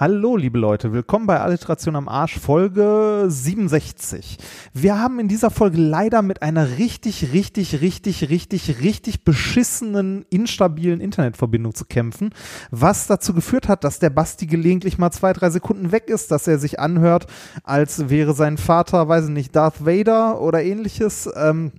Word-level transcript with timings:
Hallo, 0.00 0.34
liebe 0.34 0.58
Leute, 0.58 0.94
willkommen 0.94 1.26
bei 1.26 1.40
Alliteration 1.40 1.94
am 1.94 2.08
Arsch, 2.08 2.38
Folge 2.38 3.26
67. 3.28 4.38
Wir 4.72 4.98
haben 4.98 5.20
in 5.20 5.28
dieser 5.28 5.50
Folge 5.50 5.76
leider 5.76 6.22
mit 6.22 6.40
einer 6.40 6.78
richtig, 6.78 7.34
richtig, 7.34 7.82
richtig, 7.82 8.30
richtig, 8.30 8.80
richtig 8.80 9.24
beschissenen, 9.24 10.24
instabilen 10.30 11.02
Internetverbindung 11.02 11.74
zu 11.74 11.84
kämpfen, 11.84 12.30
was 12.70 13.08
dazu 13.08 13.34
geführt 13.34 13.68
hat, 13.68 13.84
dass 13.84 13.98
der 13.98 14.08
Basti 14.08 14.46
gelegentlich 14.46 14.96
mal 14.96 15.10
zwei, 15.10 15.34
drei 15.34 15.50
Sekunden 15.50 15.92
weg 15.92 16.08
ist, 16.08 16.30
dass 16.30 16.48
er 16.48 16.58
sich 16.58 16.80
anhört, 16.80 17.26
als 17.62 18.08
wäre 18.08 18.32
sein 18.32 18.56
Vater, 18.56 19.06
weiß 19.06 19.26
ich 19.26 19.32
nicht, 19.32 19.54
Darth 19.54 19.84
Vader 19.84 20.40
oder 20.40 20.62
ähnliches. 20.62 21.28
Ähm, 21.36 21.72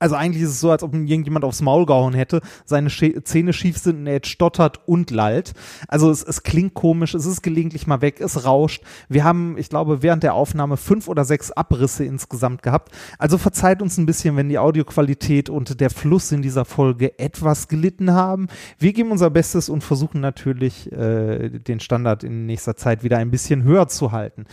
also 0.00 0.16
eigentlich 0.16 0.42
ist 0.42 0.50
es 0.50 0.60
so, 0.60 0.70
als 0.70 0.82
ob 0.82 0.94
ihm 0.94 1.06
irgendjemand 1.06 1.44
aufs 1.44 1.60
Maul 1.60 1.84
gehauen 1.86 2.14
hätte, 2.14 2.40
seine 2.64 2.90
Sch 2.90 3.04
Zähne 3.24 3.52
schief 3.52 3.78
sind 3.78 3.98
und 3.98 4.06
er 4.06 4.14
jetzt 4.14 4.28
stottert 4.28 4.80
und 4.86 5.10
lallt. 5.10 5.52
Also 5.88 6.10
es, 6.10 6.22
es 6.22 6.42
klingt 6.42 6.74
komisch, 6.74 7.14
es 7.14 7.26
ist 7.26 7.42
gelegentlich 7.42 7.86
mal 7.86 8.00
weg, 8.00 8.20
es 8.20 8.44
rauscht. 8.44 8.82
Wir 9.08 9.24
haben, 9.24 9.56
ich 9.58 9.68
glaube, 9.68 10.02
während 10.02 10.22
der 10.22 10.34
Aufnahme 10.34 10.78
fünf 10.78 11.06
oder 11.06 11.24
sechs 11.24 11.52
Abrisse 11.52 12.04
insgesamt 12.04 12.62
gehabt. 12.62 12.92
Also 13.18 13.36
verzeiht 13.36 13.82
uns 13.82 13.98
ein 13.98 14.06
bisschen, 14.06 14.36
wenn 14.36 14.48
die 14.48 14.58
Audioqualität 14.58 15.50
und 15.50 15.80
der 15.80 15.90
Fluss 15.90 16.32
in 16.32 16.40
dieser 16.40 16.64
Folge 16.64 17.18
etwas 17.18 17.68
gelitten 17.68 18.12
haben. 18.12 18.48
Wir 18.78 18.94
geben 18.94 19.12
unser 19.12 19.28
Bestes 19.28 19.68
und 19.68 19.84
versuchen 19.84 20.20
natürlich, 20.22 20.90
äh, 20.92 21.50
den 21.50 21.80
Standard 21.80 22.24
in 22.24 22.46
nächster 22.46 22.74
Zeit 22.74 23.04
wieder 23.04 23.18
ein 23.18 23.30
bisschen 23.30 23.64
höher 23.64 23.88
zu 23.88 24.12
halten. 24.12 24.46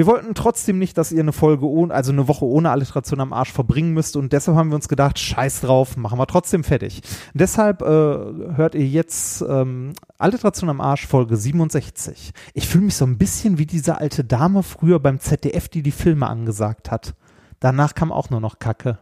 Wir 0.00 0.06
wollten 0.06 0.32
trotzdem 0.32 0.78
nicht, 0.78 0.96
dass 0.96 1.12
ihr 1.12 1.20
eine 1.20 1.34
Folge 1.34 1.68
ohne, 1.68 1.92
also 1.92 2.10
eine 2.10 2.26
Woche 2.26 2.46
ohne 2.46 2.70
Alliteration 2.70 3.20
am 3.20 3.34
Arsch 3.34 3.52
verbringen 3.52 3.92
müsst 3.92 4.16
und 4.16 4.32
deshalb 4.32 4.56
haben 4.56 4.70
wir 4.70 4.76
uns 4.76 4.88
gedacht, 4.88 5.18
scheiß 5.18 5.60
drauf, 5.60 5.98
machen 5.98 6.18
wir 6.18 6.26
trotzdem 6.26 6.64
fertig. 6.64 7.02
deshalb 7.34 7.82
äh, 7.82 7.84
hört 7.84 8.74
ihr 8.74 8.86
jetzt 8.86 9.42
ähm, 9.42 9.92
Alliteration 10.16 10.70
am 10.70 10.80
Arsch 10.80 11.06
Folge 11.06 11.36
67. 11.36 12.32
Ich 12.54 12.66
fühle 12.66 12.84
mich 12.84 12.94
so 12.94 13.04
ein 13.04 13.18
bisschen 13.18 13.58
wie 13.58 13.66
diese 13.66 13.98
alte 13.98 14.24
Dame 14.24 14.62
früher 14.62 15.00
beim 15.00 15.20
ZDF, 15.20 15.68
die 15.68 15.82
die 15.82 15.90
Filme 15.90 16.28
angesagt 16.28 16.90
hat. 16.90 17.12
Danach 17.58 17.94
kam 17.94 18.10
auch 18.10 18.30
nur 18.30 18.40
noch 18.40 18.58
Kacke. 18.58 19.00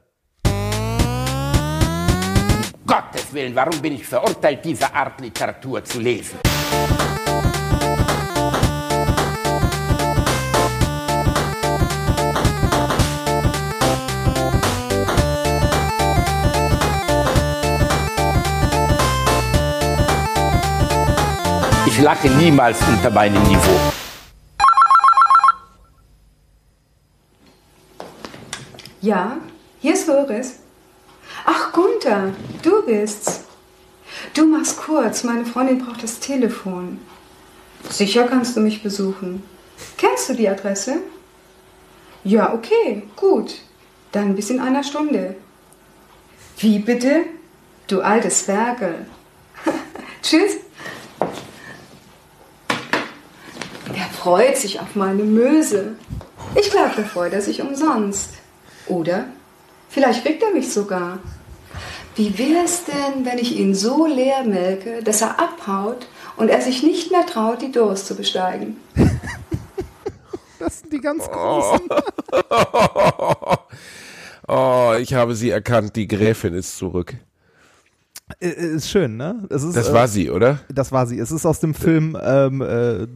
Gottes 2.89 3.33
Willen, 3.33 3.55
warum 3.55 3.80
bin 3.80 3.92
ich 3.92 4.05
verurteilt, 4.05 4.64
diese 4.64 4.92
Art 4.92 5.20
Literatur 5.20 5.84
zu 5.84 6.01
lesen? 6.01 6.39
Ich 21.87 22.01
lache 22.01 22.29
niemals 22.29 22.79
unter 22.87 23.11
meinem 23.11 23.43
Niveau. 23.45 23.79
Ja, 29.01 29.39
hier 29.81 29.95
ist 29.95 30.07
Loris. 30.07 30.59
Ach, 31.45 31.73
Gunther, 31.73 32.35
du 32.62 32.83
bist's. 32.85 33.45
Du 34.35 34.47
machst 34.47 34.79
kurz, 34.79 35.25
meine 35.25 35.47
Freundin 35.47 35.79
braucht 35.79 36.03
das 36.03 36.19
Telefon. 36.19 36.98
Sicher 37.89 38.25
kannst 38.25 38.57
du 38.57 38.61
mich 38.61 38.83
besuchen. 38.83 39.42
Kennst 39.97 40.29
du 40.29 40.35
die 40.35 40.48
Adresse? 40.48 40.98
Ja, 42.25 42.53
okay, 42.53 43.05
gut. 43.17 43.55
Dann 44.13 44.35
bis 44.35 44.51
in 44.51 44.61
einer 44.61 44.83
Stunde. 44.83 45.37
Wie 46.59 46.79
bitte? 46.81 47.25
Du 47.87 48.01
altes 48.01 48.42
Ferkel. 48.42 49.07
Tschüss. 50.23 50.57
Freut 54.19 54.56
sich 54.56 54.80
auf 54.80 54.94
meine 54.94 55.22
Möse. 55.22 55.92
Ich 56.55 56.70
glaube, 56.70 56.92
da 56.97 57.02
freut 57.02 57.33
er 57.33 57.41
sich 57.41 57.62
umsonst. 57.62 58.30
Oder 58.86 59.27
vielleicht 59.88 60.24
kriegt 60.24 60.42
er 60.42 60.50
mich 60.50 60.73
sogar. 60.73 61.18
Wie 62.17 62.36
wär's 62.36 62.84
denn, 62.84 63.24
wenn 63.24 63.39
ich 63.39 63.57
ihn 63.57 63.74
so 63.74 64.07
leer 64.07 64.42
melke, 64.42 65.02
dass 65.05 65.23
er 65.23 65.39
abhaut 65.39 66.07
und 66.36 66.48
er 66.48 66.61
sich 66.61 66.83
nicht 66.83 67.12
mehr 67.12 67.24
traut, 67.27 67.62
die 67.62 67.70
Durst 67.73 68.07
zu 68.07 68.17
besteigen? 68.17 68.77
Das 70.61 70.80
sind 70.80 70.92
die 70.92 71.01
ganz 71.01 71.24
großen. 71.30 71.89
Oh. 72.51 73.55
oh, 74.48 74.95
ich 74.98 75.14
habe 75.14 75.36
sie 75.36 75.51
erkannt. 75.51 75.95
Die 75.95 76.08
Gräfin 76.08 76.52
ist 76.52 76.77
zurück. 76.77 77.14
Äh, 78.40 78.48
Ist 78.48 78.90
schön, 78.90 79.16
ne? 79.16 79.44
Ist, 79.50 79.64
Das 79.74 79.89
äh, 79.89 79.92
war 79.92 80.08
sie, 80.08 80.30
oder? 80.30 80.61
Das 80.68 80.92
war 80.92 81.06
sie. 81.06 81.18
Es 81.18 81.30
ist 81.33 81.46
aus 81.46 81.61
dem 81.61 81.74
Film, 81.74 82.16
ähm, 82.22 82.61
äh, 82.61 83.06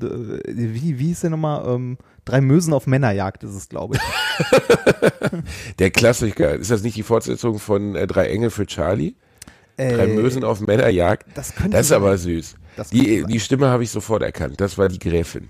wie, 0.48 0.98
wie 0.98 1.06
hieß 1.06 1.20
der 1.20 1.30
nochmal? 1.30 1.64
Ähm, 1.74 1.98
Drei 2.24 2.40
Mösen 2.40 2.72
auf 2.72 2.86
Männerjagd 2.86 3.42
ist 3.42 3.54
es, 3.54 3.68
glaube 3.68 3.96
ich. 3.96 4.00
Der 5.80 5.90
Klassiker. 5.90 6.54
Ist 6.54 6.70
das 6.70 6.82
nicht 6.84 6.96
die 6.96 7.02
Fortsetzung 7.02 7.58
von 7.58 7.96
äh, 7.96 8.06
Drei 8.06 8.28
Engel 8.28 8.50
für 8.50 8.64
Charlie? 8.64 9.14
Drei 9.76 10.04
Äh, 10.04 10.06
Mösen 10.06 10.44
auf 10.44 10.60
Männerjagd? 10.60 11.26
das 11.34 11.52
könnte 11.54 11.70
Das 11.76 11.86
ist 11.86 11.92
aber 11.92 12.16
süß. 12.16 12.54
Die, 12.92 13.20
sein. 13.20 13.26
die 13.28 13.40
Stimme 13.40 13.68
habe 13.70 13.82
ich 13.82 13.90
sofort 13.90 14.22
erkannt. 14.22 14.60
Das 14.60 14.78
war 14.78 14.88
die 14.88 15.00
Gräfin. 15.00 15.48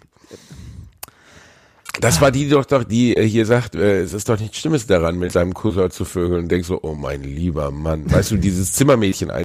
Das 2.01 2.23
war 2.23 2.31
die 2.31 2.49
doch 2.49 2.65
doch, 2.65 2.85
die 2.85 3.15
äh, 3.17 3.29
hier 3.29 3.45
sagt, 3.45 3.75
äh, 3.75 4.01
es 4.01 4.15
ist 4.15 4.29
doch 4.31 4.41
nichts 4.41 4.57
Schlimmes 4.59 4.87
daran, 4.87 5.19
mit 5.19 5.31
seinem 5.31 5.53
Cousin 5.53 5.91
zu 5.91 6.07
vögeln 6.07 6.45
und 6.45 6.49
denkst 6.51 6.67
so, 6.69 6.81
oh 6.83 6.95
mein 6.95 7.23
lieber 7.23 7.71
Mann. 7.71 8.11
Weißt 8.11 8.31
du, 8.31 8.39
dieses 8.39 8.73
Zimmermädchen 8.73 9.31
ein 9.31 9.45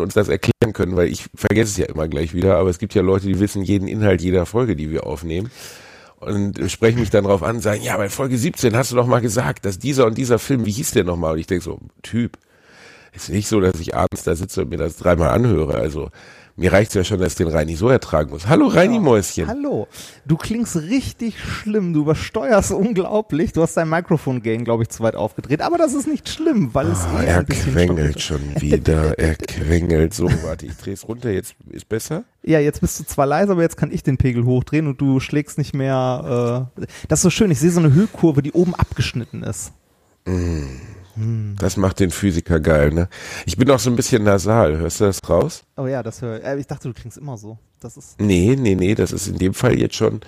uns 0.00 0.14
das 0.14 0.28
erklären 0.28 0.72
können, 0.72 0.96
weil 0.96 1.08
ich 1.08 1.26
vergesse 1.34 1.70
es 1.70 1.76
ja 1.76 1.86
immer 1.86 2.08
gleich 2.08 2.34
wieder, 2.34 2.56
aber 2.56 2.70
es 2.70 2.78
gibt 2.78 2.94
ja 2.94 3.02
Leute, 3.02 3.26
die 3.26 3.40
wissen 3.40 3.62
jeden 3.62 3.88
Inhalt 3.88 4.20
jeder 4.22 4.46
Folge, 4.46 4.76
die 4.76 4.90
wir 4.90 5.06
aufnehmen 5.06 5.50
und 6.20 6.70
sprechen 6.70 7.00
mich 7.00 7.10
dann 7.10 7.24
drauf 7.24 7.42
an, 7.42 7.60
sagen, 7.60 7.82
ja, 7.82 7.96
bei 7.96 8.10
Folge 8.10 8.36
17 8.36 8.76
hast 8.76 8.92
du 8.92 8.96
doch 8.96 9.06
mal 9.06 9.20
gesagt, 9.20 9.64
dass 9.64 9.78
dieser 9.78 10.06
und 10.06 10.18
dieser 10.18 10.38
Film, 10.38 10.66
wie 10.66 10.70
hieß 10.70 10.92
der 10.92 11.04
nochmal? 11.04 11.32
Und 11.32 11.38
ich 11.38 11.46
denke 11.46 11.64
so, 11.64 11.80
Typ, 12.02 12.36
ist 13.12 13.30
nicht 13.30 13.48
so, 13.48 13.60
dass 13.60 13.80
ich 13.80 13.96
abends 13.96 14.22
da 14.24 14.36
sitze 14.36 14.62
und 14.62 14.68
mir 14.68 14.76
das 14.76 14.98
dreimal 14.98 15.30
anhöre. 15.30 15.74
Also 15.74 16.10
mir 16.60 16.72
reicht's 16.72 16.92
ja 16.92 17.02
schon, 17.02 17.18
dass 17.18 17.32
ich 17.32 17.38
den 17.38 17.48
Reini 17.48 17.74
so 17.74 17.88
ertragen 17.88 18.30
muss. 18.30 18.46
Hallo 18.46 18.66
Reini 18.66 19.00
Mäuschen. 19.00 19.48
Hallo. 19.48 19.88
Du 20.26 20.36
klingst 20.36 20.76
richtig 20.76 21.40
schlimm. 21.42 21.94
Du 21.94 22.02
übersteuerst 22.02 22.70
unglaublich. 22.72 23.52
Du 23.52 23.62
hast 23.62 23.78
dein 23.78 23.88
Mikrofon-Gain, 23.88 24.64
glaube 24.64 24.82
ich, 24.82 24.90
zu 24.90 25.02
weit 25.02 25.16
aufgedreht. 25.16 25.62
Aber 25.62 25.78
das 25.78 25.94
ist 25.94 26.06
nicht 26.06 26.28
schlimm, 26.28 26.74
weil 26.74 26.88
es 26.88 26.98
Ah, 27.04 27.22
eh 27.22 27.26
er 27.26 27.44
quengelt 27.44 28.20
schon 28.20 28.40
wieder. 28.60 29.18
Er 29.18 29.34
quengelt. 29.36 30.12
So, 30.12 30.30
warte, 30.44 30.66
ich 30.66 30.76
dreh's 30.76 31.08
runter. 31.08 31.30
Jetzt 31.30 31.54
ist 31.70 31.88
besser. 31.88 32.24
Ja, 32.42 32.60
jetzt 32.60 32.82
bist 32.82 33.00
du 33.00 33.04
zwar 33.04 33.26
leise, 33.26 33.52
aber 33.52 33.62
jetzt 33.62 33.78
kann 33.78 33.90
ich 33.90 34.02
den 34.02 34.18
Pegel 34.18 34.44
hochdrehen 34.44 34.86
und 34.86 35.00
du 35.00 35.18
schlägst 35.18 35.56
nicht 35.56 35.74
mehr. 35.74 36.68
Äh, 36.78 36.82
das 37.08 37.20
ist 37.20 37.22
so 37.22 37.30
schön. 37.30 37.50
Ich 37.50 37.58
sehe 37.58 37.70
so 37.70 37.80
eine 37.80 37.94
Hüllkurve, 37.94 38.42
die 38.42 38.52
oben 38.52 38.74
abgeschnitten 38.74 39.42
ist. 39.42 39.72
Das 41.58 41.76
macht 41.76 42.00
den 42.00 42.10
Physiker 42.10 42.60
geil, 42.60 42.90
ne? 42.92 43.08
Ich 43.46 43.56
bin 43.56 43.70
auch 43.70 43.78
so 43.78 43.90
ein 43.90 43.96
bisschen 43.96 44.22
nasal. 44.24 44.78
Hörst 44.78 45.00
du 45.00 45.04
das 45.04 45.18
raus? 45.28 45.62
Oh 45.76 45.86
ja, 45.86 46.02
das 46.02 46.22
höre 46.22 46.38
ich. 46.38 46.44
Äh, 46.44 46.58
ich 46.58 46.66
dachte, 46.66 46.88
du 46.88 46.94
klingst 46.94 47.18
immer 47.18 47.36
so. 47.36 47.58
Das 47.80 47.96
ist. 47.96 48.20
Nee, 48.20 48.56
nee, 48.58 48.74
nee, 48.74 48.94
das 48.94 49.12
ist 49.12 49.26
in 49.28 49.38
dem 49.38 49.54
Fall 49.54 49.78
jetzt 49.78 49.96
schon, 49.96 50.20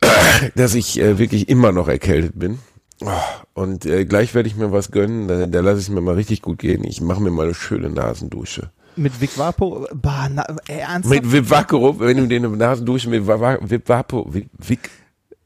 dass 0.54 0.74
ich 0.74 0.98
äh, 1.00 1.18
wirklich 1.18 1.48
immer 1.48 1.72
noch 1.72 1.88
erkältet 1.88 2.38
bin. 2.38 2.58
Oh, 3.02 3.10
und 3.54 3.84
äh, 3.84 4.04
gleich 4.06 4.34
werde 4.34 4.48
ich 4.48 4.56
mir 4.56 4.72
was 4.72 4.90
gönnen, 4.90 5.28
da, 5.28 5.46
da 5.46 5.60
lasse 5.60 5.80
ich 5.80 5.90
mir 5.90 6.00
mal 6.00 6.14
richtig 6.14 6.40
gut 6.42 6.58
gehen. 6.58 6.82
Ich 6.84 7.00
mache 7.02 7.20
mir 7.20 7.30
mal 7.30 7.44
eine 7.44 7.54
schöne 7.54 7.90
Nasendusche. 7.90 8.70
Mit 8.96 9.20
Vic 9.20 9.36
Vapo. 9.36 9.86
Bah, 9.94 10.28
na, 10.32 10.46
äh, 10.68 10.78
ernsthaft? 10.78 11.22
Mit 11.22 11.30
Vivacoro, 11.30 12.00
wenn 12.00 12.16
du 12.16 12.26
dir 12.26 12.36
eine 12.38 12.48
Nasendusche 12.48 13.10
mit 13.10 13.26
Vivapo, 13.26 14.30
Vi- 14.32 14.48
Vic, 14.56 14.88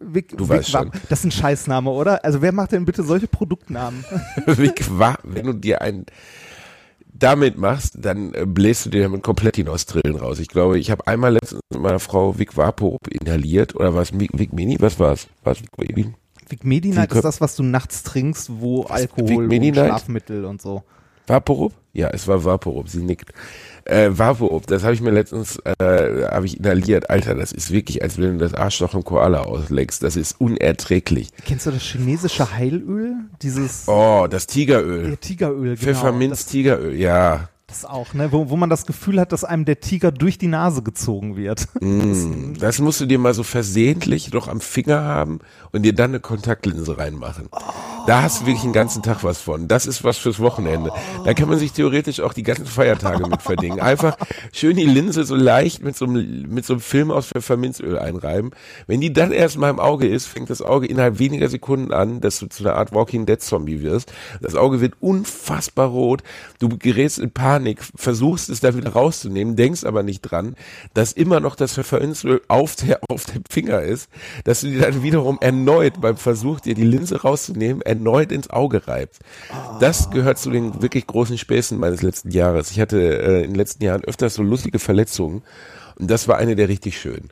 Vic, 0.00 0.36
Du 0.36 0.48
Vic 0.48 0.58
weißt 0.58 0.70
schon. 0.70 0.90
Das 1.08 1.20
ist 1.20 1.26
ein 1.26 1.30
Scheißname, 1.30 1.90
oder? 1.90 2.24
Also 2.24 2.42
wer 2.42 2.52
macht 2.52 2.72
denn 2.72 2.84
bitte 2.84 3.02
solche 3.02 3.28
Produktnamen? 3.28 4.04
Vic 4.46 4.88
wenn 5.22 5.46
du 5.46 5.52
dir 5.52 5.82
einen 5.82 6.06
damit 7.12 7.58
machst, 7.58 7.94
dann 7.98 8.32
äh, 8.34 8.46
bläst 8.46 8.86
du 8.86 8.90
dir 8.90 9.02
damit 9.02 9.22
komplett 9.22 9.56
die 9.56 9.64
Nostrillen 9.64 10.16
raus. 10.16 10.38
Ich 10.38 10.48
glaube, 10.48 10.78
ich 10.78 10.90
habe 10.90 11.06
einmal 11.06 11.34
letztens 11.34 11.60
mit 11.70 11.82
meiner 11.82 12.00
Frau 12.00 12.38
Vic 12.38 12.56
Vapo 12.56 12.96
inhaliert 13.08 13.74
oder 13.76 13.94
was 13.94 14.18
Vic, 14.18 14.52
Mini, 14.52 14.76
was 14.80 14.98
war's? 14.98 15.28
Was 15.44 15.60
Vic 15.60 16.64
Mini? 16.64 16.96
Vic 16.96 17.14
ist 17.14 17.24
das, 17.24 17.40
was 17.40 17.54
du 17.56 17.62
nachts 17.62 18.02
trinkst, 18.02 18.50
wo 18.60 18.84
Alkohol 18.84 19.46
und? 19.46 19.72
Schlafmittel 19.74 20.44
und 20.44 20.62
so. 20.62 20.82
Vaporub? 21.26 21.72
Ja, 21.92 22.08
es 22.08 22.26
war 22.26 22.44
Vaporub, 22.44 22.88
sie 22.88 23.02
nickt. 23.02 23.32
Äh, 23.90 24.16
Vaporub, 24.16 24.68
das 24.68 24.84
habe 24.84 24.94
ich 24.94 25.00
mir 25.00 25.10
letztens, 25.10 25.58
äh, 25.64 26.24
habe 26.30 26.46
ich 26.46 26.58
inhaliert. 26.60 27.10
Alter, 27.10 27.34
das 27.34 27.50
ist 27.50 27.72
wirklich, 27.72 28.02
als 28.02 28.18
wenn 28.18 28.38
du 28.38 28.44
das 28.44 28.54
Arschloch 28.54 28.94
im 28.94 29.02
Koala 29.02 29.40
ausleckst. 29.40 30.04
Das 30.04 30.14
ist 30.14 30.40
unerträglich. 30.40 31.30
Kennst 31.44 31.66
du 31.66 31.72
das 31.72 31.82
chinesische 31.82 32.56
Heilöl? 32.56 33.16
Dieses 33.42 33.88
Oh, 33.88 34.28
das 34.30 34.44
ja, 34.44 34.52
Tigeröl. 34.52 35.16
Tigeröl, 35.16 35.74
genau. 35.74 35.76
Pfefferminz, 35.76 36.46
Tigeröl, 36.46 36.94
ja. 36.94 37.48
Das, 37.66 37.80
das 37.82 37.90
auch, 37.90 38.14
ne? 38.14 38.30
Wo, 38.30 38.48
wo 38.48 38.56
man 38.56 38.70
das 38.70 38.86
Gefühl 38.86 39.18
hat, 39.18 39.32
dass 39.32 39.42
einem 39.42 39.64
der 39.64 39.80
Tiger 39.80 40.12
durch 40.12 40.38
die 40.38 40.46
Nase 40.46 40.82
gezogen 40.82 41.36
wird. 41.36 41.66
Mm, 41.80 42.54
das 42.60 42.78
musst 42.78 43.00
du 43.00 43.06
dir 43.06 43.18
mal 43.18 43.34
so 43.34 43.42
versehentlich 43.42 44.30
doch 44.30 44.46
am 44.46 44.60
Finger 44.60 45.02
haben 45.02 45.40
und 45.72 45.82
dir 45.82 45.94
dann 45.94 46.10
eine 46.10 46.20
Kontaktlinse 46.20 46.98
reinmachen. 46.98 47.48
Da 48.06 48.22
hast 48.22 48.40
du 48.40 48.46
wirklich 48.46 48.62
den 48.62 48.72
ganzen 48.72 49.02
Tag 49.02 49.22
was 49.24 49.40
von. 49.40 49.68
Das 49.68 49.86
ist 49.86 50.04
was 50.04 50.16
fürs 50.18 50.40
Wochenende. 50.40 50.90
Da 51.24 51.34
kann 51.34 51.48
man 51.48 51.58
sich 51.58 51.72
theoretisch 51.72 52.20
auch 52.20 52.32
die 52.32 52.42
ganzen 52.42 52.66
Feiertage 52.66 53.28
mit 53.28 53.42
verdienen. 53.42 53.78
Einfach 53.78 54.16
schön 54.52 54.76
die 54.76 54.86
Linse 54.86 55.24
so 55.24 55.36
leicht 55.36 55.82
mit 55.82 55.96
so 55.96 56.06
einem, 56.06 56.46
mit 56.48 56.64
so 56.64 56.74
einem 56.74 56.80
Film 56.80 57.10
aus 57.10 57.26
Pfefferminzöl 57.26 57.98
einreiben. 57.98 58.50
Wenn 58.86 59.00
die 59.00 59.12
dann 59.12 59.32
erst 59.32 59.58
mal 59.58 59.70
im 59.70 59.78
Auge 59.78 60.08
ist, 60.08 60.26
fängt 60.26 60.50
das 60.50 60.62
Auge 60.62 60.86
innerhalb 60.86 61.18
weniger 61.18 61.48
Sekunden 61.48 61.92
an, 61.92 62.20
dass 62.20 62.38
du 62.38 62.46
zu 62.46 62.64
einer 62.64 62.76
Art 62.76 62.92
Walking 62.92 63.26
Dead 63.26 63.40
Zombie 63.40 63.82
wirst. 63.82 64.12
Das 64.40 64.54
Auge 64.54 64.80
wird 64.80 64.94
unfassbar 65.00 65.88
rot. 65.88 66.22
Du 66.58 66.68
gerätst 66.70 67.18
in 67.18 67.30
Panik, 67.30 67.80
versuchst 67.94 68.48
es 68.48 68.60
da 68.60 68.74
wieder 68.74 68.90
rauszunehmen, 68.90 69.56
denkst 69.56 69.84
aber 69.84 70.02
nicht 70.02 70.22
dran, 70.22 70.56
dass 70.94 71.12
immer 71.12 71.40
noch 71.40 71.54
das 71.54 71.74
Pfefferminzöl 71.74 72.40
auf 72.48 72.76
der, 72.76 73.00
auf 73.08 73.24
dem 73.26 73.42
Finger 73.48 73.82
ist, 73.82 74.08
dass 74.44 74.62
du 74.62 74.68
dir 74.68 74.80
dann 74.80 75.02
wiederum 75.02 75.38
erneut 75.60 76.00
beim 76.00 76.16
Versuch, 76.16 76.60
dir 76.60 76.74
die 76.74 76.84
Linse 76.84 77.22
rauszunehmen, 77.22 77.82
erneut 77.82 78.32
ins 78.32 78.50
Auge 78.50 78.86
reibst. 78.88 79.20
Das 79.80 80.10
gehört 80.10 80.38
zu 80.38 80.50
den 80.50 80.82
wirklich 80.82 81.06
großen 81.06 81.38
Späßen 81.38 81.78
meines 81.78 82.02
letzten 82.02 82.30
Jahres. 82.30 82.70
Ich 82.70 82.80
hatte 82.80 82.98
äh, 82.98 83.38
in 83.44 83.50
den 83.50 83.54
letzten 83.54 83.84
Jahren 83.84 84.02
öfters 84.04 84.34
so 84.34 84.42
lustige 84.42 84.78
Verletzungen 84.78 85.42
und 85.98 86.10
das 86.10 86.28
war 86.28 86.38
eine 86.38 86.56
der 86.56 86.68
richtig 86.68 86.98
schönen. 86.98 87.28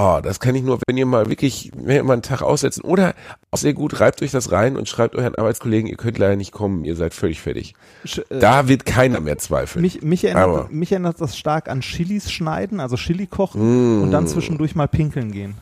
Oh, 0.00 0.20
das 0.22 0.38
kann 0.38 0.54
ich 0.54 0.62
nur, 0.62 0.78
wenn 0.86 0.96
ihr 0.96 1.06
mal 1.06 1.28
wirklich, 1.28 1.72
wenn 1.74 1.96
ihr 1.96 2.04
mal 2.04 2.12
einen 2.12 2.22
Tag 2.22 2.40
aussetzen 2.40 2.82
oder 2.82 3.14
auch 3.50 3.58
sehr 3.58 3.72
gut, 3.74 3.98
reibt 3.98 4.22
euch 4.22 4.30
das 4.30 4.52
rein 4.52 4.76
und 4.76 4.88
schreibt 4.88 5.16
euren 5.16 5.34
Arbeitskollegen, 5.34 5.90
ihr 5.90 5.96
könnt 5.96 6.18
leider 6.18 6.36
nicht 6.36 6.52
kommen, 6.52 6.84
ihr 6.84 6.94
seid 6.94 7.14
völlig 7.14 7.40
fertig. 7.40 7.74
Sch- 8.06 8.22
äh, 8.30 8.38
Da 8.38 8.68
wird 8.68 8.86
keiner 8.86 9.18
mehr 9.18 9.38
zweifeln. 9.38 9.82
Mich, 9.82 10.02
mich, 10.02 10.22
erinnert, 10.24 10.70
mich 10.70 10.92
erinnert 10.92 11.20
das 11.20 11.36
stark 11.36 11.68
an 11.68 11.80
Chilis 11.80 12.30
schneiden, 12.30 12.78
also 12.78 12.94
Chili 12.94 13.26
kochen 13.26 14.02
und 14.02 14.12
dann 14.12 14.28
zwischendurch 14.28 14.76
mal 14.76 14.86
pinkeln 14.86 15.32
gehen. 15.32 15.54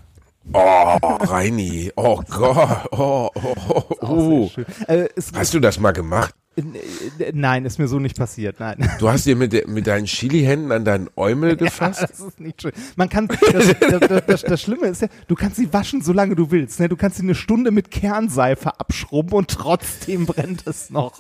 Oh, 0.53 0.99
Reini, 1.27 1.91
oh 1.97 2.23
Gott, 2.29 2.89
oh, 2.93 3.31
oh, 3.35 3.55
oh, 3.69 3.97
oh. 4.01 4.51
Äh, 4.87 5.09
Hast 5.35 5.55
du 5.55 5.61
das 5.61 5.79
mal 5.81 5.93
gemacht? 5.93 6.35
Äh, 6.57 7.25
äh, 7.25 7.33
nein, 7.35 7.65
ist 7.65 7.79
mir 7.79 7.89
so 7.89 7.99
nicht 7.99 8.17
passiert, 8.17 8.61
nein. 8.61 8.89
Du 8.99 9.09
hast 9.09 9.27
dir 9.27 9.37
mit, 9.37 9.53
de, 9.53 9.67
mit 9.67 9.87
deinen 9.87 10.07
Chili-Händen 10.07 10.73
an 10.73 10.85
deinen 10.85 11.09
Eumel 11.17 11.57
gefasst? 11.57 12.03
Das 12.03 12.21
ist 12.21 12.41
nicht 12.41 12.63
schön. 12.63 12.73
Man 12.97 13.09
kann, 13.09 13.29
das, 13.29 13.75
das, 13.79 14.27
das, 14.27 14.43
das 14.43 14.63
Schlimme 14.63 14.87
ist 14.87 15.03
ja, 15.03 15.09
du 15.29 15.35
kannst 15.35 15.57
sie 15.57 15.73
waschen, 15.73 16.03
solange 16.03 16.35
du 16.35 16.51
willst. 16.51 16.81
Ne? 16.81 16.89
Du 16.89 16.97
kannst 16.97 17.19
sie 17.19 17.23
eine 17.23 17.35
Stunde 17.35 17.71
mit 17.71 17.91
Kernseife 17.91 18.81
abschrubben 18.81 19.35
und 19.35 19.49
trotzdem 19.49 20.27
brennt 20.27 20.67
es 20.67 20.91
noch. 20.91 21.19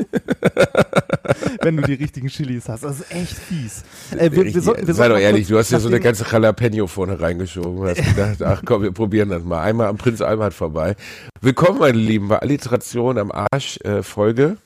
Wenn 1.62 1.76
du 1.76 1.82
die 1.82 1.94
richtigen 1.94 2.28
Chilis 2.28 2.68
hast. 2.68 2.84
Das 2.84 3.00
ist 3.00 3.10
echt 3.10 3.36
fies. 3.36 3.84
Äh, 4.16 4.30
wir, 4.32 4.44
wir 4.44 4.62
sollten, 4.62 4.86
wir 4.86 4.94
Sei 4.94 5.08
doch 5.08 5.18
ehrlich, 5.18 5.48
du 5.48 5.58
hast 5.58 5.70
ja 5.70 5.80
so 5.80 5.88
eine 5.88 6.00
ganze 6.00 6.24
Jalapeno 6.30 6.86
vorne 6.86 7.20
reingeschoben. 7.20 7.86
Hast 7.86 8.04
gedacht, 8.04 8.42
ach 8.42 8.62
komm, 8.64 8.82
wir 8.82 8.92
probieren 8.92 9.28
das 9.28 9.44
mal. 9.44 9.62
Einmal 9.62 9.88
am 9.88 9.98
Prinz 9.98 10.20
Albert 10.20 10.54
vorbei. 10.54 10.96
Willkommen, 11.40 11.80
meine 11.80 11.98
Lieben, 11.98 12.28
bei 12.28 12.38
Alliteration 12.38 13.18
am 13.18 13.30
Arsch 13.32 13.78
äh, 13.84 14.02
Folge. 14.02 14.56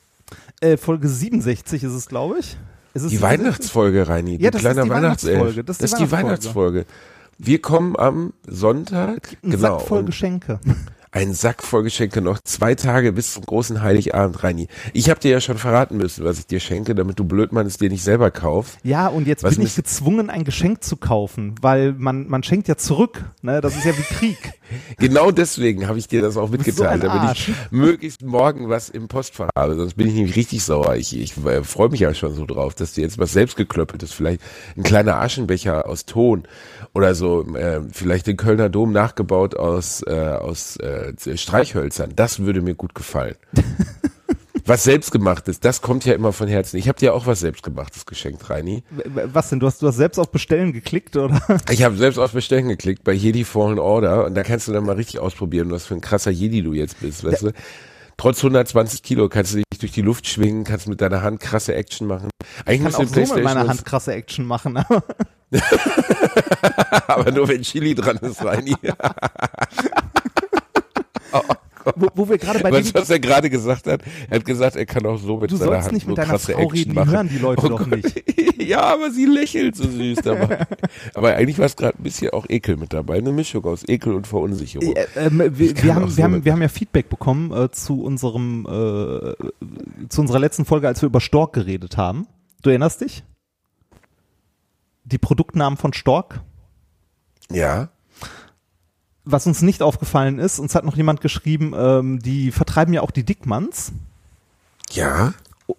Äh, 0.60 0.76
Folge 0.76 1.08
67 1.08 1.84
ist 1.84 1.92
es, 1.92 2.06
glaube 2.06 2.38
ich. 2.40 2.56
Ist 2.92 3.04
es 3.04 3.10
Die 3.10 3.16
67? 3.16 3.22
Weihnachtsfolge, 3.22 4.08
Reini. 4.08 4.32
Ja, 4.32 4.38
die 4.38 4.50
das 4.50 4.60
kleine 4.60 4.80
ist 4.80 4.84
die 4.84 4.90
Weihnachtself. 4.90 5.38
Weihnachtsfolge. 5.40 5.64
Das 5.64 5.80
ist 5.80 5.98
die 5.98 6.10
Weihnachtsfolge. 6.10 6.86
Wir 7.38 7.62
kommen 7.62 7.96
am 7.96 8.34
Sonntag. 8.46 9.36
Ein 9.42 9.50
genau. 9.52 9.78
Sack 9.78 9.88
voll 9.88 10.04
Geschenke. 10.04 10.60
Ein 11.12 11.32
Sack 11.34 11.64
voll 11.64 11.82
Geschenke 11.82 12.20
noch. 12.20 12.38
Zwei 12.44 12.76
Tage 12.76 13.12
bis 13.12 13.32
zum 13.32 13.44
großen 13.44 13.82
Heiligabend, 13.82 14.44
Reini. 14.44 14.68
Ich 14.92 15.10
habe 15.10 15.18
dir 15.18 15.32
ja 15.32 15.40
schon 15.40 15.58
verraten 15.58 15.96
müssen, 15.96 16.24
was 16.24 16.38
ich 16.38 16.46
dir 16.46 16.60
schenke, 16.60 16.94
damit 16.94 17.18
du 17.18 17.24
Blödmann 17.24 17.66
es 17.66 17.78
dir 17.78 17.88
nicht 17.88 18.04
selber 18.04 18.30
kaufst. 18.30 18.78
Ja, 18.84 19.08
und 19.08 19.26
jetzt 19.26 19.42
Was 19.42 19.56
bin 19.56 19.66
ich 19.66 19.74
gezwungen, 19.74 20.30
ein 20.30 20.44
Geschenk 20.44 20.84
zu 20.84 20.96
kaufen, 20.96 21.56
weil 21.62 21.94
man, 21.94 22.28
man 22.28 22.44
schenkt 22.44 22.68
ja 22.68 22.76
zurück. 22.76 23.24
Ne? 23.42 23.60
Das 23.60 23.76
ist 23.76 23.84
ja 23.84 23.96
wie 23.96 24.02
Krieg. 24.02 24.52
Genau 24.98 25.30
deswegen 25.30 25.88
habe 25.88 25.98
ich 25.98 26.08
dir 26.08 26.22
das 26.22 26.36
auch 26.36 26.50
mitgeteilt, 26.50 27.02
so 27.02 27.08
damit 27.08 27.36
ich 27.36 27.52
möglichst 27.70 28.22
morgen 28.22 28.68
was 28.68 28.88
im 28.88 29.08
Postfach 29.08 29.48
habe. 29.56 29.74
Sonst 29.76 29.94
bin 29.94 30.08
ich 30.08 30.14
nämlich 30.14 30.36
richtig 30.36 30.64
sauer. 30.64 30.96
Ich, 30.96 31.18
ich 31.18 31.36
äh, 31.44 31.62
freue 31.64 31.88
mich 31.88 32.00
ja 32.00 32.12
schon 32.14 32.34
so 32.34 32.46
drauf, 32.46 32.74
dass 32.74 32.92
dir 32.92 33.02
jetzt 33.02 33.18
was 33.18 33.32
selbstgeklöppeltes, 33.32 34.12
vielleicht 34.12 34.40
ein 34.76 34.82
kleiner 34.82 35.16
Aschenbecher 35.16 35.88
aus 35.88 36.06
Ton 36.06 36.44
oder 36.94 37.14
so, 37.14 37.46
äh, 37.54 37.80
vielleicht 37.92 38.26
den 38.26 38.36
Kölner 38.36 38.68
Dom 38.68 38.92
nachgebaut 38.92 39.56
aus, 39.56 40.02
äh, 40.06 40.12
aus 40.12 40.76
äh, 40.76 41.12
Streichhölzern. 41.36 42.12
Das 42.16 42.40
würde 42.40 42.62
mir 42.62 42.74
gut 42.74 42.94
gefallen. 42.94 43.36
was 44.70 44.84
selbstgemachtes, 44.84 45.58
das 45.58 45.82
kommt 45.82 46.04
ja 46.04 46.14
immer 46.14 46.32
von 46.32 46.46
Herzen. 46.46 46.76
Ich 46.76 46.86
habe 46.88 46.96
dir 46.98 47.12
auch 47.12 47.26
was 47.26 47.40
selbstgemachtes 47.40 48.06
geschenkt, 48.06 48.48
Reini. 48.48 48.84
Was 48.88 49.50
denn? 49.50 49.58
Du 49.58 49.66
hast, 49.66 49.82
du 49.82 49.88
hast 49.88 49.96
selbst 49.96 50.16
auf 50.18 50.30
Bestellen 50.30 50.72
geklickt, 50.72 51.16
oder? 51.16 51.42
Ich 51.68 51.82
habe 51.82 51.96
selbst 51.96 52.18
auf 52.18 52.32
Bestellen 52.32 52.68
geklickt 52.68 53.02
bei 53.02 53.12
Jedi 53.12 53.42
Fallen 53.44 53.80
Order 53.80 54.26
und 54.26 54.34
da 54.36 54.44
kannst 54.44 54.68
du 54.68 54.72
dann 54.72 54.84
mal 54.84 54.94
richtig 54.94 55.18
ausprobieren, 55.18 55.72
was 55.72 55.86
für 55.86 55.94
ein 55.94 56.00
krasser 56.00 56.30
Jedi 56.30 56.62
du 56.62 56.72
jetzt 56.72 57.00
bist, 57.00 57.24
weißt 57.24 57.42
du? 57.42 57.52
Trotz 58.16 58.38
120 58.38 59.02
Kilo 59.02 59.28
kannst 59.28 59.54
du 59.54 59.56
dich 59.56 59.64
durch 59.80 59.92
die 59.92 60.02
Luft 60.02 60.28
schwingen, 60.28 60.62
kannst 60.62 60.86
mit 60.86 61.00
deiner 61.00 61.22
Hand 61.22 61.40
krasse 61.40 61.74
Action 61.74 62.06
machen. 62.06 62.30
Eigentlich 62.64 62.92
Ich 62.92 62.96
kann 62.96 63.06
auch 63.06 63.26
so 63.26 63.34
mit 63.34 63.42
meiner 63.42 63.66
Hand 63.66 63.84
krasse 63.84 64.12
Action 64.14 64.46
machen. 64.46 64.78
aber 67.08 67.32
nur 67.32 67.48
wenn 67.48 67.62
Chili 67.62 67.96
dran 67.96 68.18
ist, 68.18 68.44
Reini. 68.44 68.76
wo, 71.96 72.08
wo 72.14 72.28
wir 72.28 72.38
gerade 72.38 72.60
bei 72.60 72.72
Weißt 72.72 72.94
was 72.94 73.10
er 73.10 73.20
gerade 73.20 73.50
gesagt 73.50 73.86
hat? 73.86 74.02
Er 74.28 74.38
hat 74.38 74.44
gesagt, 74.44 74.76
er 74.76 74.86
kann 74.86 75.04
auch 75.06 75.18
so 75.18 75.38
mit 75.38 75.50
Du 75.50 75.56
seiner 75.56 75.72
sollst 75.72 75.84
Hand 75.86 75.94
nicht 75.94 76.06
mit 76.06 76.18
deiner 76.18 76.38
Frau 76.38 76.52
Action 76.52 76.70
reden, 76.70 76.90
die 76.90 76.94
machen. 76.94 77.10
hören 77.10 77.28
die 77.28 77.38
Leute 77.38 77.68
doch 77.68 77.90
Gott. 77.90 78.24
ja, 78.58 78.80
aber 78.82 79.10
sie 79.10 79.26
lächelt 79.26 79.76
so 79.76 79.88
süß 79.88 80.18
dabei. 80.22 80.66
aber 81.14 81.34
eigentlich 81.36 81.58
war 81.58 81.66
es 81.66 81.76
gerade 81.76 81.98
ein 81.98 82.02
bisschen 82.02 82.30
auch 82.30 82.46
Ekel 82.48 82.76
mit 82.76 82.92
dabei. 82.92 83.18
Eine 83.18 83.32
Mischung 83.32 83.64
aus 83.64 83.86
Ekel 83.88 84.14
und 84.14 84.26
Verunsicherung. 84.26 84.94
äh, 84.94 85.06
ähm, 85.16 85.38
wir, 85.38 85.82
wir, 85.82 85.94
haben, 85.94 86.08
so 86.08 86.16
wir, 86.16 86.24
haben, 86.24 86.44
wir 86.44 86.52
haben 86.52 86.62
ja 86.62 86.68
Feedback 86.68 87.08
bekommen 87.08 87.52
äh, 87.52 87.70
zu 87.70 88.02
unserem 88.02 88.66
äh, 88.66 89.34
zu 90.08 90.20
unserer 90.20 90.38
letzten 90.38 90.64
Folge, 90.64 90.88
als 90.88 91.02
wir 91.02 91.06
über 91.06 91.20
Stork 91.20 91.52
geredet 91.52 91.96
haben. 91.96 92.26
Du 92.62 92.70
erinnerst 92.70 93.00
dich? 93.00 93.24
Die 95.04 95.18
Produktnamen 95.18 95.76
von 95.76 95.92
Stork? 95.92 96.40
Ja. 97.50 97.88
Was 99.24 99.46
uns 99.46 99.62
nicht 99.62 99.82
aufgefallen 99.82 100.38
ist, 100.38 100.58
uns 100.58 100.74
hat 100.74 100.84
noch 100.84 100.96
jemand 100.96 101.20
geschrieben, 101.20 101.72
ähm, 101.76 102.20
die 102.20 102.50
vertreiben 102.52 102.94
ja 102.94 103.02
auch 103.02 103.10
die 103.10 103.24
Dickmanns. 103.24 103.92
Ja. 104.90 105.34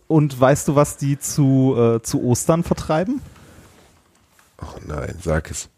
Und 0.07 0.39
weißt 0.39 0.67
du, 0.67 0.75
was 0.75 0.97
die 0.97 1.19
zu, 1.19 1.75
äh, 1.77 2.01
zu 2.01 2.23
Ostern 2.23 2.63
vertreiben? 2.63 3.21
Oh 4.61 4.79
nein, 4.85 5.15
sag 5.21 5.49
es. 5.51 5.69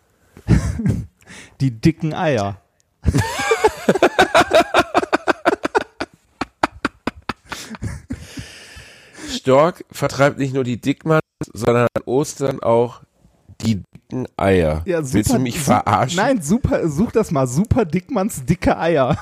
Die 1.61 1.71
dicken 1.71 2.13
Eier. 2.13 2.61
Stork 9.29 9.85
vertreibt 9.91 10.37
nicht 10.37 10.53
nur 10.53 10.63
die 10.63 10.79
Dickmanns, 10.79 11.23
sondern 11.53 11.87
an 11.93 12.03
Ostern 12.05 12.61
auch 12.61 13.01
die 13.61 13.83
dicken 14.13 14.27
Eier. 14.37 14.81
Ja, 14.85 15.01
super, 15.01 15.13
Willst 15.13 15.33
du 15.33 15.39
mich 15.39 15.59
verarschen? 15.59 16.17
Nein, 16.17 16.41
super, 16.41 16.87
such 16.87 17.11
das 17.11 17.31
mal. 17.31 17.47
Super 17.47 17.85
Dickmanns 17.85 18.45
dicke 18.45 18.77
Eier. 18.77 19.17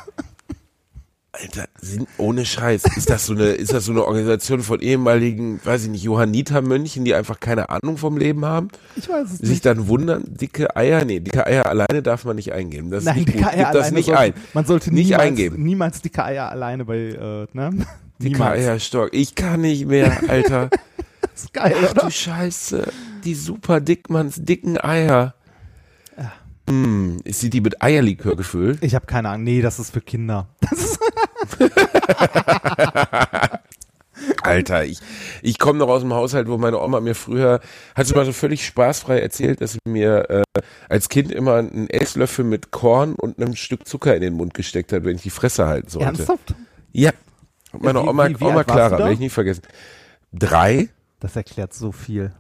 Alter, 1.33 1.65
sind 1.79 2.10
ohne 2.17 2.45
Scheiß. 2.45 2.83
Ist 2.98 3.10
das 3.10 3.25
so 3.25 3.33
eine, 3.33 3.45
ist 3.51 3.71
das 3.71 3.86
so 3.86 3.93
eine 3.93 4.03
Organisation 4.05 4.62
von 4.62 4.81
ehemaligen, 4.81 5.62
weiß 5.63 5.86
ich 5.86 5.89
nicht, 5.89 6.03
Johanniter-Mönchen, 6.03 7.05
die 7.05 7.15
einfach 7.15 7.39
keine 7.39 7.69
Ahnung 7.69 7.95
vom 7.95 8.17
Leben 8.17 8.43
haben? 8.43 8.67
Ich 8.98 9.07
weiß 9.07 9.31
es 9.31 9.38
Sich 9.38 9.50
nicht. 9.50 9.65
dann 9.65 9.88
wundern, 9.88 10.24
dicke 10.27 10.75
Eier? 10.75 11.05
Nee, 11.05 11.21
dicke 11.21 11.48
Eier 11.48 11.65
alleine 11.67 12.01
darf 12.03 12.25
man 12.25 12.36
nicht 12.36 12.51
eingeben. 12.51 12.91
Das 12.91 13.05
Nein, 13.05 13.24
dicke. 13.24 13.48
Eier 13.48 13.51
Gib 13.51 13.71
das 13.71 13.75
alleine 13.75 13.95
nicht 13.95 14.05
sollte, 14.07 14.19
ein. 14.19 14.33
Man 14.53 14.65
sollte 14.65 14.93
Nicht 14.93 15.05
niemals, 15.07 15.24
eingeben. 15.24 15.63
niemals 15.63 16.01
dicke 16.01 16.24
Eier 16.25 16.50
alleine 16.51 16.83
bei, 16.83 16.98
äh, 16.98 17.48
ne? 17.53 17.69
Dicke 18.19 18.33
Niemals. 18.33 18.60
Eier, 18.60 18.79
Stork. 18.79 19.13
Ich 19.13 19.33
kann 19.33 19.62
nicht 19.62 19.88
mehr, 19.88 20.17
Alter. 20.27 20.69
Das 21.33 21.43
ist 21.43 21.53
geil, 21.53 21.75
Ach 21.85 21.91
oder? 21.91 22.01
du 22.03 22.11
Scheiße. 22.11 22.91
Die 23.23 23.35
super 23.35 23.79
Dickmanns 23.79 24.35
dicken 24.43 24.77
Eier. 24.79 25.33
Hm, 26.69 27.19
ist 27.23 27.39
sie 27.41 27.50
die 27.50 27.61
mit 27.61 27.81
Eierlikör 27.81 28.35
gefüllt? 28.35 28.79
Ich 28.83 28.93
habe 28.95 29.05
keine 29.07 29.29
Ahnung. 29.29 29.43
Nee, 29.43 29.61
das 29.61 29.79
ist 29.79 29.91
für 29.91 30.01
Kinder. 30.01 30.47
Das 30.61 30.79
ist, 30.79 31.00
Alter, 34.43 34.85
ich, 34.85 35.00
ich 35.41 35.57
komme 35.57 35.79
noch 35.79 35.88
aus 35.88 36.01
dem 36.01 36.13
Haushalt, 36.13 36.47
wo 36.47 36.57
meine 36.57 36.79
Oma 36.79 37.00
mir 37.00 37.15
früher, 37.15 37.59
hat 37.95 38.05
sie 38.05 38.13
mal 38.13 38.25
so 38.25 38.33
völlig 38.33 38.65
spaßfrei 38.65 39.19
erzählt, 39.19 39.61
dass 39.61 39.73
sie 39.73 39.79
mir 39.88 40.29
äh, 40.29 40.43
als 40.89 41.09
Kind 41.09 41.31
immer 41.31 41.55
einen 41.55 41.89
Esslöffel 41.89 42.45
mit 42.45 42.71
Korn 42.71 43.15
und 43.15 43.41
einem 43.41 43.55
Stück 43.55 43.88
Zucker 43.88 44.15
in 44.15 44.21
den 44.21 44.33
Mund 44.33 44.53
gesteckt 44.53 44.93
hat, 44.93 45.03
wenn 45.05 45.15
ich 45.15 45.23
die 45.23 45.29
Fresse 45.31 45.65
halten 45.65 45.89
sollte. 45.89 46.05
ernsthaft? 46.07 46.53
Ja. 46.91 47.11
Meine 47.79 48.03
Wie- 48.03 48.07
Oma, 48.07 48.29
wie- 48.29 48.39
wie 48.39 48.43
Oma 48.43 48.63
Clara, 48.63 49.00
werde 49.00 49.13
ich 49.13 49.19
nie 49.19 49.29
vergessen. 49.29 49.63
Drei? 50.33 50.89
Das 51.21 51.35
erklärt 51.37 51.73
so 51.73 51.91
viel. 51.93 52.31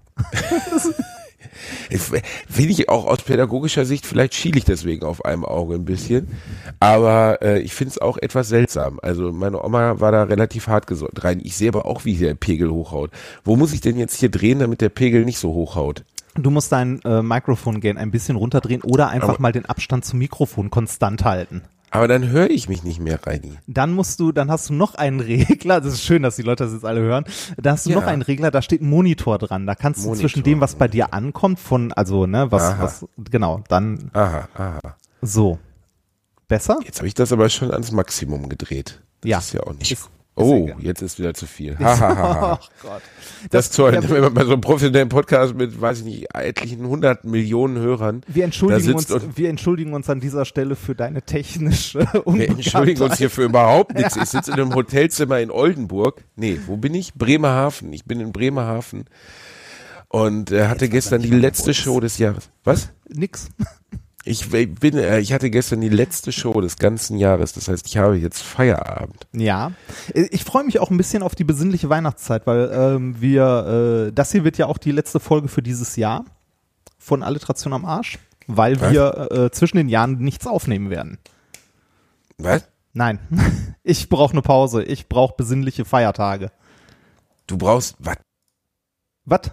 Finde 2.49 2.71
ich 2.71 2.89
auch 2.89 3.05
aus 3.05 3.21
pädagogischer 3.23 3.85
Sicht, 3.85 4.05
vielleicht 4.05 4.33
schiele 4.35 4.57
ich 4.57 4.65
deswegen 4.65 5.05
auf 5.05 5.25
einem 5.25 5.45
Auge 5.45 5.75
ein 5.75 5.85
bisschen. 5.85 6.27
Aber 6.79 7.41
äh, 7.41 7.59
ich 7.59 7.73
finde 7.73 7.91
es 7.91 7.97
auch 7.99 8.17
etwas 8.17 8.47
seltsam. 8.49 8.99
Also 9.01 9.31
meine 9.31 9.63
Oma 9.63 9.99
war 9.99 10.11
da 10.11 10.23
relativ 10.23 10.67
hart 10.67 10.87
gesorgt 10.87 11.23
rein. 11.23 11.39
Ich 11.43 11.55
sehe 11.55 11.69
aber 11.69 11.85
auch, 11.85 12.05
wie 12.05 12.15
der 12.15 12.35
Pegel 12.35 12.71
hochhaut. 12.71 13.11
Wo 13.43 13.55
muss 13.55 13.73
ich 13.73 13.81
denn 13.81 13.97
jetzt 13.97 14.15
hier 14.19 14.29
drehen, 14.29 14.59
damit 14.59 14.81
der 14.81 14.89
Pegel 14.89 15.25
nicht 15.25 15.39
so 15.39 15.53
hochhaut? 15.53 16.03
Du 16.35 16.49
musst 16.49 16.71
dein 16.71 17.01
äh, 17.01 17.21
Mikrofon-Gain 17.21 17.97
ein 17.97 18.09
bisschen 18.11 18.37
runterdrehen 18.37 18.81
oder 18.83 19.09
einfach 19.09 19.29
Aber- 19.29 19.41
mal 19.41 19.51
den 19.51 19.65
Abstand 19.65 20.05
zum 20.05 20.19
Mikrofon 20.19 20.69
konstant 20.69 21.23
halten. 21.25 21.61
Aber 21.93 22.07
dann 22.07 22.29
höre 22.29 22.49
ich 22.49 22.69
mich 22.69 22.83
nicht 22.83 22.99
mehr, 23.01 23.19
Reini. 23.27 23.57
Dann 23.67 23.91
musst 23.93 24.19
du, 24.21 24.31
dann 24.31 24.49
hast 24.49 24.69
du 24.69 24.73
noch 24.73 24.95
einen 24.95 25.19
Regler. 25.19 25.81
Das 25.81 25.93
ist 25.93 26.03
schön, 26.03 26.23
dass 26.23 26.37
die 26.37 26.41
Leute 26.41 26.63
das 26.63 26.73
jetzt 26.73 26.85
alle 26.85 27.01
hören. 27.01 27.25
Da 27.57 27.71
hast 27.73 27.85
du 27.85 27.89
Ja. 27.89 27.97
noch 27.99 28.07
einen 28.07 28.21
Regler, 28.21 28.49
da 28.49 28.61
steht 28.61 28.81
ein 28.81 28.89
Monitor 28.89 29.37
dran. 29.37 29.67
Da 29.67 29.75
kannst 29.75 29.99
du 30.01 30.07
Monitor. 30.07 30.21
zwischen 30.29 30.43
dem, 30.43 30.61
was 30.61 30.75
bei 30.75 30.87
dir 30.87 31.13
ankommt, 31.13 31.59
von, 31.59 31.91
also, 31.91 32.25
ne, 32.27 32.49
was, 32.51 32.63
Aha. 32.63 32.83
was, 32.83 33.05
genau, 33.29 33.61
dann 33.67 34.09
Aha, 34.13 34.47
aha. 34.55 34.79
so. 35.21 35.59
Besser? 36.47 36.77
Jetzt 36.85 36.97
habe 36.99 37.07
ich 37.07 37.13
das 37.13 37.31
aber 37.31 37.49
schon 37.49 37.71
ans 37.71 37.91
Maximum 37.91 38.47
gedreht. 38.49 39.01
Das 39.21 39.29
Ja. 39.29 39.37
ist 39.39 39.53
ja 39.53 39.61
auch 39.63 39.73
nicht. 39.73 39.91
Ist- 39.91 40.09
oh, 40.35 40.69
jetzt 40.79 41.01
ist 41.01 41.19
wieder 41.19 41.33
zu 41.33 41.45
viel. 41.45 41.77
Ha, 41.79 41.99
ha, 41.99 42.15
ha. 42.15 42.59
Ach 42.61 42.69
Gott. 42.81 43.01
Das 43.49 43.71
toll, 43.71 43.93
ja, 43.95 44.09
wenn 44.09 44.21
man 44.21 44.33
bei 44.33 44.45
so 44.45 44.53
einem 44.53 44.61
professionellen 44.61 45.09
Podcast 45.09 45.55
mit, 45.55 45.79
weiß 45.79 45.99
ich 45.99 46.05
nicht, 46.05 46.35
etlichen 46.35 46.87
hundert 46.87 47.25
Millionen 47.25 47.77
Hörern. 47.77 48.21
wir 48.27 48.43
entschuldigen 48.43 48.93
uns, 48.93 49.09
wir 49.35 49.49
entschuldigen 49.49 49.93
uns 49.93 50.09
an 50.09 50.19
dieser 50.19 50.45
Stelle 50.45 50.75
für 50.75 50.95
deine 50.95 51.21
technische 51.23 51.99
Wir 52.25 52.49
entschuldigen 52.49 53.01
uns 53.01 53.17
hier 53.17 53.29
für 53.29 53.43
überhaupt 53.43 53.95
nichts. 53.95 54.15
Ich 54.15 54.25
sitze 54.25 54.51
in 54.51 54.59
einem 54.59 54.75
Hotelzimmer 54.75 55.39
in 55.39 55.51
Oldenburg. 55.51 56.23
Nee, 56.35 56.59
wo 56.65 56.77
bin 56.77 56.93
ich? 56.95 57.13
Bremerhaven. 57.13 57.91
Ich 57.93 58.05
bin 58.05 58.19
in 58.19 58.31
Bremerhaven 58.31 59.05
und 60.11 60.51
äh, 60.51 60.67
hatte 60.67 60.89
gestern 60.89 61.21
die 61.21 61.29
letzte 61.29 61.73
Show 61.73 61.99
des 61.99 62.17
Jahres. 62.17 62.49
Was? 62.63 62.89
Nix. 63.09 63.49
Ich 64.23 64.49
bin, 64.49 64.97
äh, 64.97 65.19
ich 65.19 65.33
hatte 65.33 65.49
gestern 65.49 65.81
die 65.81 65.89
letzte 65.89 66.31
Show 66.31 66.61
des 66.61 66.77
ganzen 66.77 67.17
Jahres. 67.17 67.53
Das 67.53 67.67
heißt, 67.67 67.87
ich 67.87 67.97
habe 67.97 68.15
jetzt 68.17 68.41
Feierabend. 68.43 69.27
Ja, 69.33 69.71
Äh, 70.13 70.27
ich 70.31 70.43
freue 70.43 70.63
mich 70.63 70.79
auch 70.79 70.91
ein 70.91 70.97
bisschen 70.97 71.23
auf 71.23 71.33
die 71.33 71.43
besinnliche 71.43 71.89
Weihnachtszeit, 71.89 72.45
weil 72.45 72.69
ähm, 72.71 73.19
wir, 73.19 74.07
äh, 74.09 74.11
das 74.13 74.31
hier 74.31 74.43
wird 74.43 74.57
ja 74.57 74.67
auch 74.67 74.77
die 74.77 74.91
letzte 74.91 75.19
Folge 75.19 75.47
für 75.47 75.63
dieses 75.63 75.95
Jahr 75.95 76.25
von 76.99 77.23
Alliteration 77.23 77.73
am 77.73 77.85
Arsch, 77.85 78.19
weil 78.45 78.79
Was? 78.79 78.91
wir 78.91 79.31
äh, 79.31 79.51
zwischen 79.51 79.77
den 79.77 79.89
Jahren 79.89 80.19
nichts 80.19 80.45
aufnehmen 80.45 80.91
werden. 80.91 81.17
Was? 82.37 82.67
Nein, 82.93 83.19
ich 83.83 84.07
brauche 84.09 84.33
eine 84.33 84.41
Pause, 84.43 84.83
ich 84.83 85.09
brauche 85.09 85.33
besinnliche 85.35 85.85
Feiertage. 85.85 86.51
Du 87.47 87.57
brauchst 87.57 87.95
was? 87.99 88.17
Was? 89.25 89.51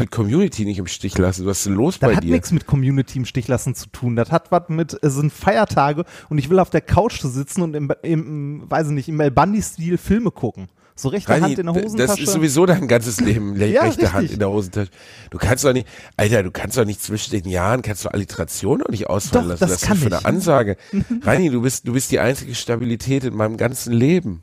Die 0.00 0.06
Community 0.08 0.64
nicht 0.64 0.78
im 0.78 0.86
Stich 0.86 1.16
lassen. 1.18 1.46
Was 1.46 1.58
ist 1.58 1.66
denn 1.66 1.74
los 1.74 1.98
Das 1.98 2.10
bei 2.10 2.16
hat 2.16 2.24
dir? 2.24 2.32
nichts 2.32 2.52
mit 2.52 2.66
Community 2.66 3.18
im 3.18 3.24
Stich 3.24 3.48
lassen 3.48 3.74
zu 3.74 3.88
tun. 3.88 4.16
Das 4.16 4.30
hat 4.32 4.50
was 4.50 4.68
mit, 4.68 4.96
es 5.02 5.14
sind 5.14 5.32
Feiertage 5.32 6.04
und 6.28 6.38
ich 6.38 6.50
will 6.50 6.58
auf 6.58 6.70
der 6.70 6.80
Couch 6.80 7.20
sitzen 7.20 7.62
und 7.62 7.74
im, 7.74 7.92
im 8.02 8.64
weiß 8.70 8.88
ich 8.88 8.92
nicht, 8.92 9.08
im 9.08 9.20
El 9.20 9.30
Bandi-Stil 9.30 9.98
Filme 9.98 10.30
gucken. 10.30 10.68
So 10.96 11.08
rechte 11.08 11.30
Reini, 11.30 11.42
Hand 11.54 11.58
in 11.58 11.66
der 11.66 11.74
Hosentasche. 11.74 11.96
Das 12.08 12.20
ist 12.20 12.32
sowieso 12.34 12.66
dein 12.66 12.86
ganzes 12.86 13.20
Leben, 13.20 13.54
le- 13.56 13.68
Ja, 13.68 13.84
rechte 13.84 14.12
Hand 14.12 14.30
in 14.32 14.38
der 14.38 14.50
Hosentasche. 14.50 14.90
Du 15.30 15.38
kannst 15.38 15.64
doch 15.64 15.72
nicht, 15.72 15.86
Alter, 16.18 16.42
du 16.42 16.50
kannst 16.50 16.76
doch 16.76 16.84
nicht 16.84 17.00
zwischen 17.02 17.30
den 17.30 17.48
Jahren, 17.48 17.80
kannst 17.80 18.04
du 18.04 18.10
Alliteration 18.10 18.80
doch 18.80 18.88
nicht 18.88 19.08
ausfallen 19.08 19.44
Doch, 19.44 19.50
lassen. 19.52 19.60
das 19.70 19.80
ist 19.80 19.88
kann 19.88 19.96
für 19.96 20.08
ich. 20.08 20.14
eine 20.14 20.24
Ansage. 20.26 20.76
Reini, 21.22 21.48
du 21.48 21.62
bist, 21.62 21.88
du 21.88 21.94
bist 21.94 22.10
die 22.10 22.18
einzige 22.18 22.54
Stabilität 22.54 23.24
in 23.24 23.34
meinem 23.34 23.56
ganzen 23.56 23.94
Leben. 23.94 24.42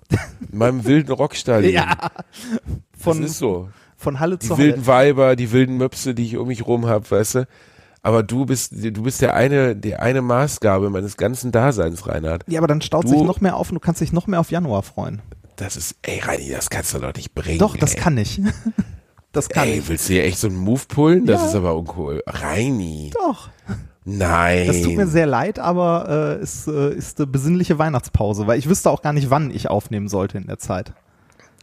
In 0.52 0.58
meinem 0.58 0.86
wilden 0.86 1.12
Rockstall. 1.12 1.64
ja, 1.70 1.96
das 1.96 3.04
von, 3.04 3.22
ist 3.22 3.38
so. 3.38 3.70
Von 3.98 4.20
Halle 4.20 4.38
Die 4.38 4.48
zu 4.48 4.58
wilden 4.58 4.77
Halle. 4.86 4.88
Weiber, 4.88 5.36
die 5.36 5.51
wilden 5.51 5.77
Möpse, 5.77 6.13
die 6.16 6.25
ich 6.25 6.38
um 6.38 6.48
mich 6.48 6.66
rum 6.66 6.86
hab, 6.88 7.10
weißt 7.12 7.36
du. 7.36 7.48
Aber 8.04 8.24
du 8.24 8.46
bist, 8.46 8.72
du 8.74 9.04
bist 9.04 9.22
der 9.22 9.34
eine, 9.36 9.75
der 9.75 10.01
eine 10.01 10.22
Maßgabe 10.22 10.89
meines 10.89 11.18
ganzen 11.18 11.51
Daseins, 11.51 12.08
Reinhard. 12.08 12.44
Ja, 12.48 12.60
aber 12.60 12.68
dann 12.68 12.82
staut 12.82 13.04
Du- 13.06 13.10
sich 13.10 13.22
noch 13.24 13.42
mehr 13.42 13.58
auf 13.58 13.70
und 13.70 13.75
du 13.75 13.80
kannst 13.82 14.00
dich 14.01 14.13
noch 14.13 14.27
mehr 14.27 14.39
auf 14.39 14.51
Januar 14.51 14.84
freuen. 14.84 15.22
Das 15.58 15.75
ist, 15.75 15.96
ey, 16.04 16.20
Reini, 16.20 16.50
das 16.51 16.70
kannst 16.70 16.94
du 16.94 17.00
doch 17.00 17.13
nicht 17.16 17.34
bringen. 17.34 17.58
Doch, 17.60 17.75
das 17.75 17.96
ey. 17.96 18.00
kann 18.00 18.18
ich. 18.18 18.39
Das 19.34 19.50
kann 19.50 19.68
Ey, 19.68 19.80
ich. 19.80 19.89
willst 19.89 20.08
du 20.10 20.13
hier 20.13 20.24
echt 20.24 20.39
so 20.39 20.48
einen 20.48 20.56
Move 20.58 20.82
pullen? 20.88 21.25
Das 21.27 21.42
Ja. 21.42 21.48
ist 21.50 21.56
aber 21.56 21.75
uncool. 21.75 22.24
Reini. 22.25 23.12
Doch. 23.13 23.50
Nein. 24.06 24.66
Das 24.68 24.82
tut 24.82 24.96
mir 24.96 25.06
sehr 25.06 25.27
leid, 25.27 25.60
aber 25.60 26.38
äh, 26.39 26.42
es 26.42 26.66
äh, 26.68 26.94
ist 26.96 27.20
eine 27.20 27.27
besinnliche 27.27 27.77
Weihnachtspause, 27.77 28.48
weil 28.48 28.58
ich 28.58 28.68
wüsste 28.70 28.89
auch 28.89 29.01
gar 29.01 29.13
nicht, 29.13 29.30
wann 29.30 29.51
ich 29.51 29.70
aufnehmen 29.70 30.08
sollte 30.08 30.38
in 30.39 30.48
der 30.48 30.58
Zeit. 30.58 30.94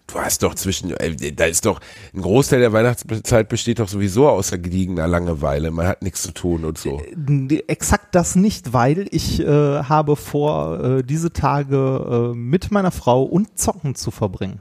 Du 0.06 0.20
hast 0.20 0.42
doch 0.42 0.54
zwischen, 0.54 0.90
äh, 0.92 1.32
da 1.32 1.46
ist 1.46 1.64
doch, 1.64 1.80
ein 2.14 2.20
Großteil 2.20 2.60
der 2.60 2.72
Weihnachtszeit 2.72 3.48
besteht 3.48 3.78
doch 3.78 3.88
sowieso 3.88 4.28
aus 4.28 4.50
gediegener 4.50 5.08
Langeweile. 5.08 5.70
Man 5.70 5.86
hat 5.86 6.02
nichts 6.02 6.22
zu 6.22 6.32
tun 6.32 6.64
und 6.64 6.78
so. 6.78 7.02
Nee, 7.16 7.64
Exakt 7.66 8.14
das 8.14 8.36
nicht, 8.36 8.72
weil 8.72 9.06
ich 9.10 9.40
äh, 9.40 9.46
habe 9.46 10.16
vor, 10.16 10.80
äh, 10.84 11.02
diese 11.02 11.32
Tage 11.32 12.32
äh, 12.32 12.36
mit 12.36 12.70
meiner 12.70 12.90
Frau 12.90 13.22
und 13.22 13.58
Zocken 13.58 13.94
zu 13.94 14.10
verbringen. 14.10 14.60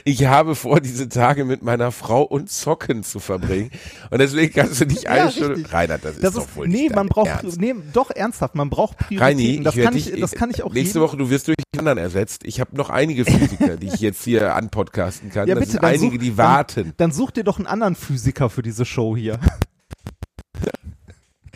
Ich 0.08 0.24
habe 0.26 0.56
vor, 0.56 0.80
diese 0.80 1.10
Tage 1.10 1.44
mit 1.44 1.64
meiner 1.64 1.92
Frau 1.92 2.22
und 2.22 2.50
Zocken 2.50 3.04
zu 3.04 3.20
verbringen. 3.20 3.72
Und 4.10 4.20
deswegen 4.20 4.54
kannst 4.54 4.80
du 4.80 4.86
nicht 4.86 5.08
eine 5.08 5.30
Stunde, 5.32 5.58
richtig. 5.58 5.74
Reinhard, 5.74 6.06
das 6.06 6.16
ist 6.16 6.24
Das 6.24 6.34
doch 6.36 6.44
ist, 6.48 6.56
wohl 6.56 6.68
nee, 6.70 6.88
man 6.90 7.08
braucht, 7.08 7.28
Ernst. 7.28 7.60
nee, 7.60 7.76
doch 7.92 8.10
ernsthaft, 8.10 8.56
man 8.56 8.70
braucht 8.70 8.98
Prioritäten. 9.00 9.22
Reini, 9.22 9.64
das, 9.64 9.76
ich 9.76 9.84
kann 9.84 9.96
ich, 9.98 10.06
dich, 10.12 10.22
das 10.22 10.32
kann 10.32 10.50
ich 10.50 10.64
auch 10.64 10.74
nächste 10.74 11.02
Woche, 11.02 11.18
du 11.18 11.30
wirst 11.30 11.50
durch 11.50 11.58
anderen 11.78 11.98
ersetzt. 11.98 12.44
Ich 12.46 12.62
habe 12.62 12.74
noch 12.78 12.90
einige 12.90 13.26
Physiker, 13.26 13.76
die 13.76 13.88
ich 13.88 14.00
jetzt 14.00 14.24
hier 14.24 14.56
anpodcasten 14.56 15.30
kann. 15.30 15.46
Ja, 15.50 15.56
das 15.56 15.60
bitte, 15.62 15.72
sind 15.74 15.84
dann 15.84 15.92
einige, 15.94 16.16
such- 16.16 16.20
die 16.24 16.38
warten. 16.38 16.94
Dann 16.96 17.12
such 17.12 17.32
dir 17.32 17.44
doch 17.44 17.58
einen 17.58 17.68
anderen 17.68 17.96
Physiker 17.96 18.50
für 18.50 18.62
diese 18.62 18.86
Show 18.86 19.18
hier. 19.18 19.40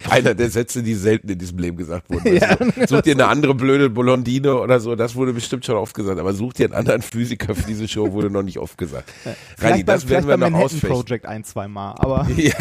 Einer 0.10 0.34
der 0.34 0.50
Sätze, 0.50 0.84
die 0.84 0.96
selten 0.96 1.30
in 1.30 1.38
diesem 1.38 1.58
Leben 1.60 1.78
gesagt 1.78 2.10
wurden. 2.10 2.40
Also, 2.42 2.96
such 2.96 3.02
dir 3.02 3.14
eine 3.14 3.28
andere 3.28 3.54
blöde 3.56 3.90
Blondine 3.90 4.56
oder 4.60 4.80
so, 4.80 4.96
das 4.96 5.16
wurde 5.16 5.34
bestimmt 5.34 5.66
schon 5.66 5.76
oft 5.76 5.94
gesagt, 5.94 6.20
aber 6.20 6.34
such 6.34 6.54
dir 6.54 6.66
einen 6.66 6.74
anderen 6.74 7.02
Physiker 7.02 7.54
für 7.56 7.64
diese 7.64 7.88
Show, 7.88 8.12
wurde 8.12 8.30
noch 8.30 8.44
nicht 8.44 8.58
oft 8.58 8.78
gesagt. 8.78 9.12
Vielleicht, 9.58 9.86
bei, 9.86 9.94
das 9.94 10.10
werden 10.10 10.28
wir 10.28 10.38
noch 10.38 10.54
ausfechten. 10.54 10.90
Project 10.90 11.26
ein, 11.26 11.44
zwei 11.44 11.68
Mal, 11.68 11.94
aber 11.98 12.28
Ja, 12.38 12.54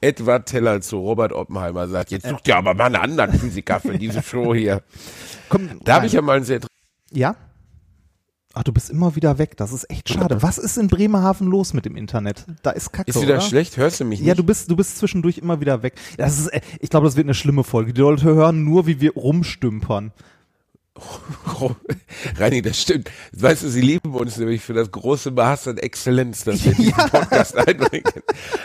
Edward 0.00 0.46
Teller 0.46 0.80
zu 0.80 0.98
Robert 0.98 1.32
Oppenheimer 1.32 1.88
sagt, 1.88 2.10
jetzt 2.10 2.26
such 2.26 2.40
dir 2.42 2.56
aber 2.56 2.74
mal 2.74 2.86
einen 2.86 2.96
anderen 2.96 3.32
Physiker 3.38 3.80
für 3.80 3.98
diese 3.98 4.22
Show 4.22 4.54
hier. 4.54 4.82
komm, 5.48 5.68
Da 5.84 5.94
habe 5.96 6.06
ich 6.06 6.12
ja 6.12 6.22
mal 6.22 6.36
einen 6.36 6.44
sehr 6.44 6.60
Ja? 7.12 7.34
Ach, 8.54 8.62
du 8.62 8.72
bist 8.72 8.88
immer 8.90 9.14
wieder 9.14 9.38
weg. 9.38 9.56
Das 9.56 9.72
ist 9.72 9.88
echt 9.90 10.08
schade. 10.08 10.42
Was 10.42 10.58
ist 10.58 10.78
in 10.78 10.88
Bremerhaven 10.88 11.46
los 11.48 11.74
mit 11.74 11.84
dem 11.84 11.96
Internet? 11.96 12.46
Da 12.62 12.70
ist 12.70 12.92
Kacke, 12.92 13.10
Ist 13.10 13.20
wieder 13.20 13.34
oder? 13.34 13.40
schlecht? 13.42 13.76
Hörst 13.76 14.00
du 14.00 14.04
mich 14.04 14.20
nicht? 14.20 14.26
Ja, 14.28 14.34
du 14.34 14.42
bist, 14.42 14.70
du 14.70 14.76
bist 14.76 14.98
zwischendurch 14.98 15.38
immer 15.38 15.60
wieder 15.60 15.82
weg. 15.82 15.94
Das 16.16 16.38
ist, 16.38 16.48
äh, 16.48 16.60
ich 16.80 16.88
glaube, 16.90 17.06
das 17.06 17.14
wird 17.16 17.26
eine 17.26 17.34
schlimme 17.34 17.62
Folge. 17.62 17.92
Die 17.92 18.00
Leute 18.00 18.24
hören 18.24 18.64
nur, 18.64 18.86
wie 18.86 19.00
wir 19.00 19.12
rumstümpern. 19.14 20.12
Reini, 22.36 22.62
das 22.62 22.80
stimmt. 22.80 23.10
Weißt 23.32 23.62
du, 23.62 23.68
sie 23.68 23.80
lieben 23.80 24.14
uns 24.14 24.36
nämlich 24.36 24.62
für 24.62 24.74
das 24.74 24.90
große 24.90 25.30
Maß 25.30 25.68
an 25.68 25.78
Exzellenz, 25.78 26.44
das 26.44 26.64
wir 26.64 26.72
in 26.72 26.78
diesen 26.78 26.94
Podcast 27.10 27.56
einbringen. 27.56 28.04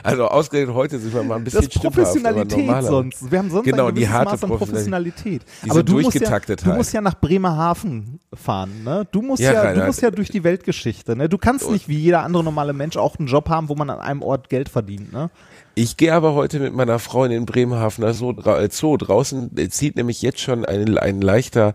Also 0.03 0.27
ausgerechnet 0.27 0.75
heute 0.75 0.99
sind 0.99 1.13
wir 1.13 1.23
mal 1.23 1.35
ein 1.35 1.43
bisschen 1.43 1.65
Das 1.65 1.75
aber 1.75 1.89
Professionalität 1.91 2.57
normaler. 2.57 2.87
sonst. 2.87 3.31
Wir 3.31 3.39
haben 3.39 3.49
sonst 3.49 3.65
Genau, 3.65 3.87
ein 3.87 3.95
die 3.95 4.07
harte 4.07 4.31
Maß 4.31 4.43
an 4.43 4.49
Professionalität. 4.49 5.43
Diese 5.63 5.71
Aber 5.71 5.83
du 5.83 5.99
musst, 5.99 6.19
ja, 6.19 6.39
du 6.39 6.69
musst 6.71 6.93
ja 6.93 7.01
nach 7.01 7.19
Bremerhaven 7.19 8.19
fahren. 8.33 8.83
Ne? 8.83 9.07
Du, 9.11 9.21
musst 9.21 9.41
Ja, 9.41 9.53
ja, 9.53 9.73
du 9.73 9.85
musst 9.85 10.01
ja 10.01 10.11
durch 10.11 10.29
die 10.29 10.43
Weltgeschichte. 10.43 11.15
Ne? 11.15 11.29
Du 11.29 11.37
kannst 11.37 11.69
nicht 11.69 11.87
wie 11.87 11.97
jeder 11.97 12.23
andere 12.23 12.43
normale 12.43 12.73
Mensch 12.73 12.97
auch 12.97 13.17
einen 13.17 13.27
Job 13.27 13.49
haben, 13.49 13.69
wo 13.69 13.75
man 13.75 13.89
an 13.89 13.99
einem 13.99 14.21
Ort 14.21 14.49
Geld 14.49 14.69
verdient. 14.69 15.13
Ne? 15.13 15.29
Ich 15.75 15.97
gehe 15.97 16.13
aber 16.13 16.35
heute 16.35 16.59
mit 16.59 16.73
meiner 16.73 16.99
Frau 16.99 17.23
in 17.23 17.31
den 17.31 17.45
Bremerhavener 17.45 18.13
Zoo, 18.13 18.31
äh, 18.45 18.69
Zoo. 18.69 18.97
Draußen 18.97 19.57
äh, 19.57 19.69
zieht 19.69 19.95
nämlich 19.95 20.21
jetzt 20.21 20.39
schon 20.39 20.65
ein, 20.65 20.97
ein 20.97 21.21
leichter, 21.21 21.73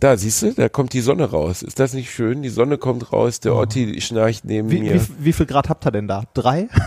da 0.00 0.16
siehst 0.16 0.42
du, 0.42 0.52
da 0.54 0.68
kommt 0.68 0.92
die 0.92 1.00
Sonne 1.00 1.30
raus. 1.30 1.62
Ist 1.62 1.78
das 1.78 1.92
nicht 1.92 2.10
schön? 2.10 2.42
Die 2.42 2.48
Sonne 2.48 2.78
kommt 2.78 3.12
raus, 3.12 3.40
der 3.40 3.54
Otti 3.54 4.00
schnarcht 4.00 4.44
neben 4.44 4.68
Oh. 4.68 4.70
Wie, 4.72 4.80
mir. 4.80 4.94
wie, 4.94 5.08
wie 5.20 5.32
viel 5.32 5.46
Grad 5.46 5.68
habt 5.68 5.86
ihr 5.86 5.92
denn 5.92 6.08
da? 6.08 6.24
Drei? 6.34 6.68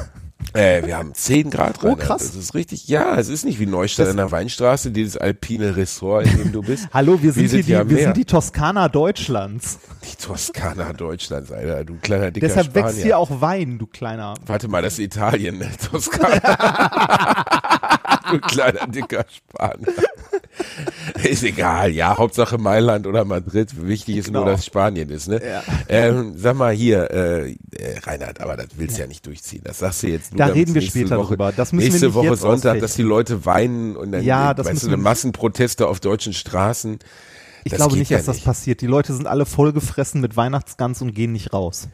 Äh, 0.53 0.85
wir 0.85 0.97
haben 0.97 1.13
10 1.15 1.49
Grad 1.51 1.83
Oh, 1.83 1.87
rein. 1.87 1.97
krass. 1.97 2.27
Das 2.27 2.35
ist 2.35 2.53
richtig, 2.53 2.89
ja, 2.89 3.15
es 3.17 3.29
ist 3.29 3.45
nicht 3.45 3.59
wie 3.61 3.65
Neustadt 3.65 4.09
an 4.09 4.17
der 4.17 4.29
Weinstraße, 4.29 4.91
dieses 4.91 5.15
alpine 5.15 5.77
Ressort, 5.77 6.25
in 6.27 6.37
dem 6.37 6.51
du 6.51 6.61
bist. 6.61 6.89
Hallo, 6.93 7.17
wir 7.23 7.31
sind, 7.31 7.49
hier 7.63 7.79
am 7.79 7.87
die, 7.87 7.91
wir 7.91 7.95
Meer. 7.95 8.05
sind 8.07 8.17
die 8.17 8.25
Toskana 8.25 8.89
Deutschlands. 8.89 9.79
Die 10.03 10.17
Toskana 10.21 10.91
Deutschlands, 10.93 11.49
Alter, 11.49 11.85
du 11.85 11.95
kleiner 11.95 12.29
dicker 12.29 12.45
Deshalb 12.45 12.67
Spanier. 12.67 12.85
wächst 12.87 13.01
hier 13.01 13.17
auch 13.17 13.39
Wein, 13.41 13.79
du 13.79 13.87
kleiner. 13.87 14.33
Warte 14.45 14.67
mal, 14.67 14.81
das 14.81 14.93
ist 14.95 14.99
Italien, 14.99 15.59
ne? 15.59 15.71
Toskana. 15.91 16.39
du 18.31 18.39
kleiner 18.39 18.87
dicker 18.87 19.25
Spanier. 19.29 19.87
Ist 21.23 21.43
egal, 21.43 21.91
ja, 21.91 22.17
Hauptsache 22.17 22.57
Mailand 22.57 23.07
oder 23.07 23.25
Madrid. 23.25 23.69
Wichtig 23.87 24.17
ist 24.17 24.31
nur, 24.31 24.43
Genau. 24.43 24.53
dass 24.55 24.65
Spanien 24.65 25.09
ist, 25.09 25.27
ne? 25.27 25.41
Ja. 25.43 25.63
Ähm, 25.89 26.33
sag 26.37 26.55
mal 26.55 26.73
hier, 26.73 27.09
äh, 27.11 27.51
äh, 27.51 27.99
Reinhard, 28.03 28.39
aber 28.41 28.55
das 28.57 28.67
willst 28.75 28.97
du 28.97 29.01
ja 29.01 29.07
nicht 29.07 29.25
durchziehen. 29.25 29.61
Das 29.63 29.79
sagst 29.79 30.03
du 30.03 30.07
jetzt 30.07 30.31
nur. 30.31 30.37
Da 30.39 30.47
reden 30.53 30.73
wir 30.73 30.81
später 30.81 31.17
Woche, 31.17 31.29
drüber. 31.29 31.51
Das 31.51 31.71
müssen 31.71 31.85
wir 31.85 31.89
nächste 31.91 32.05
nicht 32.07 32.15
Woche 32.15 32.35
Sonntag, 32.35 32.79
dass 32.79 32.95
die 32.95 33.01
Leute 33.03 33.45
weinen 33.45 33.95
und 33.95 34.11
dann, 34.11 34.23
Ja, 34.23 34.53
das 34.53 34.67
weißt 34.67 34.83
du, 34.83 34.89
wir- 34.91 34.97
Massenproteste 34.97 35.87
auf 35.87 35.99
deutschen 35.99 36.33
Straßen. 36.33 36.99
Ich 37.63 37.71
Das 37.71 37.77
glaube 37.77 37.97
nicht, 37.97 38.11
ja 38.11 38.17
dass 38.17 38.25
das 38.27 38.35
nicht. 38.37 38.45
passiert. 38.45 38.81
Die 38.81 38.87
Leute 38.87 39.13
sind 39.13 39.25
alle 39.27 39.45
vollgefressen 39.45 40.19
mit 40.21 40.35
Weihnachtsgans 40.35 41.01
und 41.01 41.13
gehen 41.15 41.31
nicht 41.31 41.53
raus. 41.53 41.87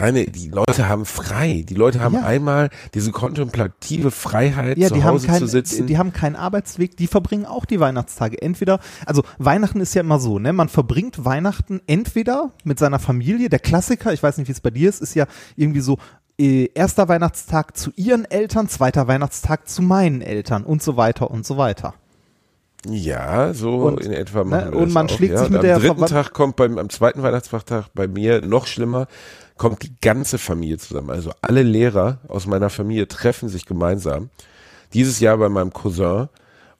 Reine, 0.00 0.24
die 0.26 0.48
Leute 0.48 0.88
haben 0.88 1.04
frei. 1.04 1.64
Die 1.68 1.74
Leute 1.74 2.00
haben 2.00 2.14
Ja. 2.14 2.22
einmal 2.24 2.70
diese 2.94 3.10
kontemplative 3.10 4.10
Freiheit, 4.10 4.78
Ja, 4.78 4.88
zu 4.88 4.94
die 4.94 5.02
haben, 5.04 5.14
Hause 5.14 5.26
kein, 5.26 5.38
zu 5.38 5.46
sitzen. 5.46 5.86
die 5.86 5.98
haben 5.98 6.12
keinen 6.12 6.36
Arbeitsweg, 6.36 6.96
die 6.96 7.06
verbringen 7.06 7.46
auch 7.46 7.64
die 7.64 7.80
Weihnachtstage. 7.80 8.40
Entweder, 8.40 8.78
also 9.06 9.22
Weihnachten 9.38 9.80
ist 9.80 9.94
ja 9.94 10.00
immer 10.02 10.18
so, 10.18 10.38
ne? 10.38 10.52
Man 10.52 10.68
verbringt 10.68 11.24
Weihnachten 11.24 11.80
entweder 11.86 12.52
mit 12.64 12.78
seiner 12.78 12.98
Familie, 12.98 13.48
der 13.48 13.58
Klassiker, 13.58 14.12
ich 14.12 14.22
weiß 14.22 14.38
nicht, 14.38 14.48
wie 14.48 14.52
es 14.52 14.60
bei 14.60 14.70
dir 14.70 14.88
ist, 14.88 15.02
ist 15.02 15.14
ja 15.14 15.26
irgendwie 15.56 15.80
so 15.80 15.98
äh, 16.38 16.68
erster 16.74 17.08
Weihnachtstag 17.08 17.76
zu 17.76 17.90
ihren 17.96 18.24
Eltern, 18.26 18.68
zweiter 18.68 19.08
Weihnachtstag 19.08 19.68
zu 19.68 19.80
meinen 19.80 20.20
Eltern 20.20 20.64
und 20.64 20.82
so 20.82 20.96
weiter 20.98 21.30
und 21.30 21.46
so 21.46 21.56
weiter. 21.56 21.94
Ja, 22.88 23.52
so 23.54 23.76
Und, 23.78 24.00
in 24.04 24.12
etwa 24.12 24.40
ne, 24.44 24.50
machen 24.50 24.72
wir 24.72 24.78
und 24.80 24.92
man 24.92 25.06
auch, 25.06 25.10
schlägt 25.16 25.32
ja. 25.32 25.40
sich 25.40 25.48
mit 25.50 25.58
Und 25.60 25.64
der 25.64 25.76
am 25.76 25.80
dritten 25.82 25.96
Verwand- 25.96 26.10
Tag 26.12 26.32
kommt 26.34 26.56
beim 26.56 26.78
am 26.78 26.88
zweiten 26.90 27.22
Weihnachtsfeiertag 27.22 27.86
bei 27.94 28.06
mir 28.06 28.42
noch 28.46 28.66
schlimmer, 28.66 29.06
kommt 29.56 29.82
die 29.82 29.94
ganze 30.00 30.38
Familie 30.38 30.78
zusammen. 30.78 31.10
Also 31.10 31.32
alle 31.42 31.62
Lehrer 31.62 32.18
aus 32.28 32.46
meiner 32.46 32.70
Familie 32.70 33.08
treffen 33.08 33.48
sich 33.48 33.66
gemeinsam. 33.66 34.30
Dieses 34.92 35.20
Jahr 35.20 35.38
bei 35.38 35.48
meinem 35.48 35.72
Cousin 35.72 36.28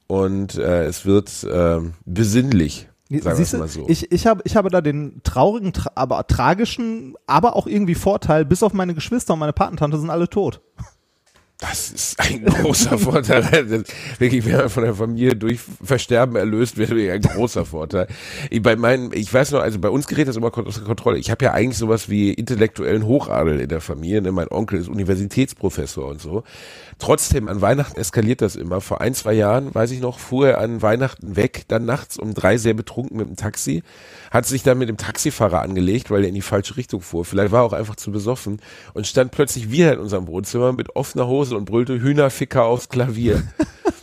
und 0.06 0.56
äh, 0.56 0.84
es 0.84 1.04
wird 1.04 1.46
ähm, 1.50 1.94
besinnlich. 2.04 2.88
Sagen 3.08 3.36
Siehst 3.36 3.56
mal 3.56 3.68
so. 3.68 3.84
ich, 3.88 4.10
ich, 4.10 4.26
habe, 4.26 4.42
ich 4.44 4.56
habe 4.56 4.68
da 4.68 4.80
den 4.80 5.20
traurigen, 5.22 5.72
tra 5.72 5.92
aber 5.94 6.26
tragischen, 6.26 7.14
aber 7.26 7.54
auch 7.54 7.68
irgendwie 7.68 7.94
Vorteil, 7.94 8.44
bis 8.44 8.64
auf 8.64 8.72
meine 8.72 8.94
Geschwister 8.94 9.34
und 9.34 9.38
meine 9.38 9.52
Patentante 9.52 9.98
sind 9.98 10.10
alle 10.10 10.28
tot. 10.28 10.60
Das 11.58 11.90
ist 11.90 12.20
ein 12.20 12.44
großer 12.44 12.98
Vorteil. 12.98 13.84
Wirklich, 14.18 14.44
wenn 14.44 14.56
man 14.56 14.68
von 14.68 14.84
der 14.84 14.94
Familie 14.94 15.34
durch 15.36 15.58
Versterben 15.82 16.36
erlöst 16.36 16.76
wird, 16.76 16.92
ein 16.92 17.22
großer 17.22 17.64
Vorteil. 17.64 18.08
Ich, 18.50 18.60
bei 18.60 18.76
meinen, 18.76 19.10
ich 19.14 19.32
weiß 19.32 19.52
noch, 19.52 19.60
also 19.60 19.78
bei 19.78 19.88
uns 19.88 20.06
gerät 20.06 20.28
das 20.28 20.36
immer 20.36 20.56
außer 20.56 20.82
Kontrolle. 20.82 21.16
Ich 21.16 21.30
habe 21.30 21.46
ja 21.46 21.52
eigentlich 21.52 21.78
sowas 21.78 22.10
wie 22.10 22.30
intellektuellen 22.30 23.06
Hochadel 23.06 23.58
in 23.60 23.70
der 23.70 23.80
Familie. 23.80 24.20
Ne? 24.20 24.32
Mein 24.32 24.48
Onkel 24.48 24.78
ist 24.80 24.88
Universitätsprofessor 24.88 26.06
und 26.08 26.20
so. 26.20 26.44
Trotzdem, 26.98 27.48
an 27.48 27.62
Weihnachten 27.62 27.98
eskaliert 27.98 28.42
das 28.42 28.56
immer. 28.56 28.82
Vor 28.82 29.00
ein, 29.00 29.14
zwei 29.14 29.32
Jahren, 29.32 29.74
weiß 29.74 29.92
ich 29.92 30.00
noch, 30.00 30.18
fuhr 30.18 30.48
er 30.48 30.58
an 30.58 30.82
Weihnachten 30.82 31.36
weg, 31.36 31.64
dann 31.68 31.86
nachts 31.86 32.18
um 32.18 32.34
drei 32.34 32.58
sehr 32.58 32.74
betrunken 32.74 33.16
mit 33.16 33.28
dem 33.28 33.36
Taxi, 33.36 33.82
hat 34.36 34.46
sich 34.46 34.62
dann 34.62 34.76
mit 34.76 34.90
dem 34.90 34.98
Taxifahrer 34.98 35.62
angelegt, 35.62 36.10
weil 36.10 36.22
er 36.22 36.28
in 36.28 36.34
die 36.34 36.42
falsche 36.42 36.76
Richtung 36.76 37.00
fuhr. 37.00 37.24
Vielleicht 37.24 37.52
war 37.52 37.62
er 37.62 37.64
auch 37.64 37.72
einfach 37.72 37.96
zu 37.96 38.12
besoffen 38.12 38.60
und 38.92 39.06
stand 39.06 39.32
plötzlich 39.32 39.70
wieder 39.70 39.94
in 39.94 39.98
unserem 39.98 40.26
Wohnzimmer 40.26 40.74
mit 40.74 40.94
offener 40.94 41.26
Hose 41.26 41.56
und 41.56 41.64
brüllte 41.64 42.00
Hühnerficker 42.00 42.64
aufs 42.64 42.90
Klavier. 42.90 43.42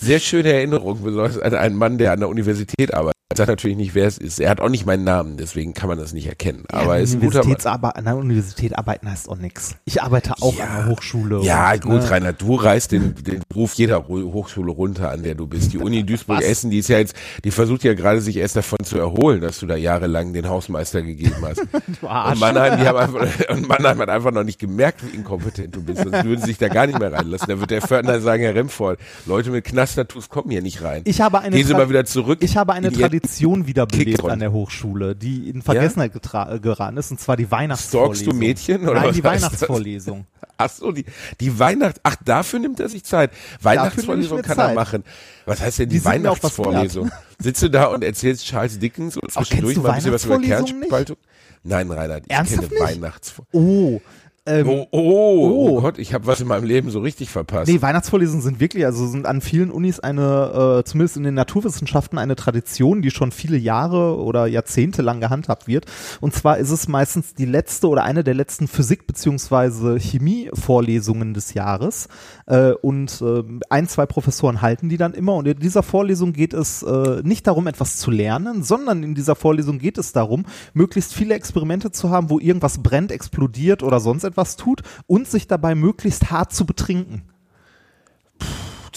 Sehr 0.00 0.20
schöne 0.20 0.52
Erinnerung, 0.52 1.02
besonders 1.02 1.38
an 1.38 1.54
einen 1.54 1.76
Mann, 1.76 1.98
der 1.98 2.12
an 2.12 2.20
der 2.20 2.28
Universität 2.28 2.94
arbeitet. 2.94 3.14
Ich 3.30 3.36
sage 3.36 3.52
natürlich 3.52 3.76
nicht, 3.76 3.94
wer 3.94 4.06
es 4.06 4.16
ist. 4.16 4.40
Er 4.40 4.48
hat 4.48 4.60
auch 4.62 4.70
nicht 4.70 4.86
meinen 4.86 5.04
Namen, 5.04 5.36
deswegen 5.36 5.74
kann 5.74 5.88
man 5.90 5.98
das 5.98 6.14
nicht 6.14 6.26
erkennen. 6.26 6.64
Aber 6.72 6.96
er 6.96 7.02
ist 7.02 7.12
ein 7.12 7.20
guter 7.20 7.40
Mann. 7.44 7.48
Universitätsarbe- 7.52 7.90
an 7.94 8.04
der 8.06 8.16
Universität 8.16 8.76
arbeiten 8.76 9.08
heißt 9.08 9.28
auch 9.28 9.36
nichts. 9.36 9.76
Ich 9.84 10.02
arbeite 10.02 10.32
auch 10.40 10.56
Ja. 10.56 10.64
an 10.64 10.76
der 10.76 10.86
Hochschule. 10.86 11.40
Ja, 11.42 11.72
und, 11.72 11.82
gut, 11.82 11.92
ne, 12.02 12.10
Rainer, 12.10 12.32
du 12.32 12.54
reißt 12.54 12.90
den, 12.90 13.14
den 13.22 13.42
Ruf 13.54 13.74
jeder 13.74 14.08
Hochschule 14.08 14.72
runter, 14.72 15.10
an 15.10 15.22
der 15.24 15.34
du 15.34 15.46
bist. 15.46 15.74
Die 15.74 15.78
Uni 15.78 16.04
Duisburg-Essen, 16.04 16.70
die 16.70 16.78
ist 16.78 16.88
ja 16.88 16.98
jetzt, 16.98 17.14
die 17.44 17.50
versucht 17.50 17.84
ja 17.84 17.92
gerade 17.92 18.22
sich 18.22 18.38
erst 18.38 18.56
davon 18.56 18.78
zu 18.82 18.98
erholen, 18.98 19.42
dass 19.42 19.58
du 19.60 19.66
da 19.66 19.76
jahrelang 19.76 20.32
den 20.32 20.48
Hausmeister 20.48 21.02
gegeben 21.02 21.36
hast. 21.42 21.60
Arsch. 22.02 22.32
Und 22.32 22.40
Mannheim, 22.40 22.80
die 22.80 22.86
haben 22.88 22.96
einfach, 22.98 23.50
und 23.50 23.68
Mannheim 23.68 23.98
hat 23.98 24.08
einfach 24.08 24.32
noch 24.32 24.44
nicht 24.44 24.58
gemerkt, 24.58 25.02
wie 25.04 25.14
inkompetent 25.14 25.76
du 25.76 25.82
bist. 25.82 25.98
Sonst 26.02 26.24
würden 26.24 26.40
sie 26.40 26.46
sich 26.46 26.58
da 26.58 26.68
gar 26.68 26.86
nicht 26.86 26.98
mehr 26.98 27.12
reinlassen. 27.12 27.46
Da 27.48 27.60
wird 27.60 27.70
der 27.70 27.82
Fördner 27.82 28.20
sagen, 28.20 28.42
Herr 28.42 28.54
Remford, 28.54 28.98
Leute 29.26 29.50
mit 29.50 29.64
Knast-Tattoos 29.94 30.28
kommen 30.28 30.50
hier 30.50 30.62
nicht 30.62 30.82
rein. 30.82 31.02
Ich 31.04 31.20
habe 31.20 31.40
eine, 31.40 31.56
Gehen 31.56 31.66
Sie 31.66 31.74
Tra- 31.74 31.78
mal 31.78 31.88
wieder 31.88 32.04
zurück. 32.04 32.38
ich 32.42 32.56
habe 32.56 32.72
eine 32.72 32.92
Tradition 32.92 33.66
wiederbelebt 33.66 34.24
an 34.24 34.38
der 34.40 34.52
Hochschule, 34.52 35.14
die 35.16 35.48
in 35.48 35.62
Vergessenheit 35.62 36.12
äh, 36.14 36.58
geraten 36.60 36.96
ist, 36.96 37.10
und 37.10 37.20
zwar 37.20 37.36
die 37.36 37.50
Weihnachtsvorlesung. 37.50 38.14
Stalkst 38.14 38.32
du 38.32 38.36
Mädchen, 38.36 38.88
oder 38.88 39.00
Nein, 39.00 39.14
die? 39.14 39.24
Weihnachtsvorlesung. 39.24 40.26
Ach 40.60 40.70
so, 40.70 40.90
die, 40.92 41.04
die 41.40 41.58
Weihnacht, 41.58 42.00
ach, 42.02 42.16
dafür 42.24 42.58
nimmt 42.58 42.80
er 42.80 42.88
sich 42.88 43.04
Zeit. 43.04 43.30
Weihnachtsvorlesung 43.62 44.42
kann 44.42 44.56
Zeit. 44.56 44.70
er 44.70 44.74
machen. 44.74 45.04
Was 45.46 45.60
heißt 45.60 45.78
denn 45.80 45.88
Die 45.88 45.98
die, 46.00 46.04
Weihnachtsvorlesung? 46.04 47.10
Sitzt 47.38 47.62
du 47.62 47.70
da 47.70 47.84
und 47.86 48.02
erzählst 48.02 48.44
Charles 48.46 48.78
Dickens 48.78 49.16
und 49.16 49.30
zwischendurch 49.30 49.74
du 49.76 49.82
mal 49.82 49.90
ein 49.90 49.94
bisschen 49.96 50.12
was 50.12 50.24
über 50.24 50.34
Weihnachtsvorlesungen 50.34 50.80
nicht? 50.80 50.88
Kernspaltung? 50.90 51.16
Nein, 51.64 51.90
Reinhard, 51.90 52.24
ich 52.26 52.32
Ernsthaft 52.32 52.68
kenne 52.70 52.80
nicht? 52.84 52.96
Weihnachtsvorlesungen. 53.02 53.94
Oh, 53.96 54.00
ähm, 54.48 54.66
Oh, 54.68 54.86
oh, 54.90 54.98
oh, 55.00 55.68
Oh. 55.78 55.80
Gott, 55.82 55.98
ich 55.98 56.14
habe 56.14 56.26
was 56.26 56.40
in 56.40 56.48
meinem 56.48 56.64
Leben 56.64 56.90
so 56.90 57.00
richtig 57.00 57.30
verpasst. 57.30 57.70
Nee, 57.70 57.80
Weihnachtsvorlesungen 57.82 58.42
sind 58.42 58.60
wirklich, 58.60 58.84
also 58.84 59.06
sind 59.06 59.26
an 59.26 59.40
vielen 59.40 59.70
Unis 59.70 60.00
eine, 60.00 60.78
äh, 60.80 60.84
zumindest 60.84 61.16
in 61.16 61.22
den 61.24 61.34
Naturwissenschaften, 61.34 62.18
eine 62.18 62.34
Tradition, 62.36 63.02
die 63.02 63.10
schon 63.10 63.30
viele 63.32 63.56
Jahre 63.56 64.16
oder 64.16 64.46
Jahrzehnte 64.46 65.02
lang 65.02 65.20
gehandhabt 65.20 65.66
wird. 65.68 65.86
Und 66.20 66.34
zwar 66.34 66.58
ist 66.58 66.70
es 66.70 66.88
meistens 66.88 67.34
die 67.34 67.44
letzte 67.44 67.88
oder 67.88 68.02
eine 68.04 68.24
der 68.24 68.34
letzten 68.34 68.66
Physik- 68.68 69.06
beziehungsweise 69.06 69.98
Chemie-Vorlesungen 70.00 71.34
des 71.34 71.54
Jahres. 71.54 72.08
Äh, 72.46 72.72
und 72.72 73.20
äh, 73.22 73.42
ein, 73.70 73.88
zwei 73.88 74.06
Professoren 74.06 74.62
halten 74.62 74.88
die 74.88 74.96
dann 74.96 75.14
immer. 75.14 75.34
Und 75.34 75.46
in 75.46 75.58
dieser 75.58 75.82
Vorlesung 75.82 76.32
geht 76.32 76.54
es 76.54 76.82
äh, 76.82 77.20
nicht 77.22 77.46
darum, 77.46 77.66
etwas 77.66 77.96
zu 77.98 78.10
lernen, 78.10 78.62
sondern 78.62 79.02
in 79.02 79.14
dieser 79.14 79.34
Vorlesung 79.34 79.78
geht 79.78 79.98
es 79.98 80.12
darum, 80.12 80.44
möglichst 80.74 81.12
viele 81.14 81.34
Experimente 81.34 81.90
zu 81.90 82.10
haben, 82.10 82.30
wo 82.30 82.38
irgendwas 82.38 82.82
brennt, 82.82 83.12
explodiert 83.12 83.82
oder 83.82 84.00
sonst 84.00 84.24
etwas 84.24 84.37
tut 84.56 84.82
und 85.06 85.28
sich 85.28 85.46
dabei 85.46 85.74
möglichst 85.74 86.30
hart 86.30 86.52
zu 86.52 86.64
betrinken. 86.66 87.22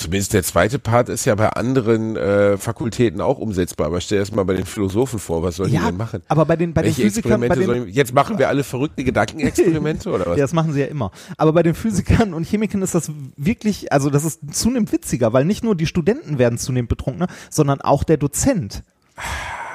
Zumindest 0.01 0.33
der 0.33 0.41
zweite 0.41 0.79
Part 0.79 1.09
ist 1.09 1.25
ja 1.25 1.35
bei 1.35 1.49
anderen 1.49 2.15
äh, 2.15 2.57
Fakultäten 2.57 3.21
auch 3.21 3.37
umsetzbar. 3.37 3.87
Aber 3.87 4.01
stell 4.01 4.17
dir 4.17 4.21
das 4.23 4.31
mal 4.31 4.43
bei 4.45 4.55
den 4.55 4.65
Philosophen 4.65 5.19
vor, 5.19 5.43
was 5.43 5.57
sollen 5.57 5.69
die 5.69 5.77
denn 5.77 5.95
machen? 5.95 6.23
aber 6.27 6.45
bei 6.45 6.55
den, 6.55 6.73
bei 6.73 6.81
den 6.81 6.93
Physikern, 6.93 7.39
bei 7.39 7.49
den, 7.49 7.65
sollen, 7.65 7.87
jetzt 7.87 8.11
machen 8.11 8.39
wir 8.39 8.47
alle 8.47 8.63
verrückte 8.63 9.03
Gedankenexperimente 9.03 10.09
oder 10.09 10.25
was? 10.25 10.37
ja, 10.37 10.43
das 10.43 10.53
machen 10.53 10.73
sie 10.73 10.79
ja 10.79 10.87
immer. 10.87 11.11
Aber 11.37 11.53
bei 11.53 11.61
den 11.61 11.75
Physikern 11.75 12.33
und 12.33 12.47
Chemikern 12.47 12.81
ist 12.81 12.95
das 12.95 13.11
wirklich, 13.37 13.91
also 13.91 14.09
das 14.09 14.25
ist 14.25 14.39
zunehmend 14.55 14.91
witziger, 14.91 15.33
weil 15.33 15.45
nicht 15.45 15.63
nur 15.63 15.75
die 15.75 15.85
Studenten 15.85 16.39
werden 16.39 16.57
zunehmend 16.57 16.89
betrunkener, 16.89 17.27
sondern 17.51 17.81
auch 17.81 18.03
der 18.03 18.17
Dozent. 18.17 18.83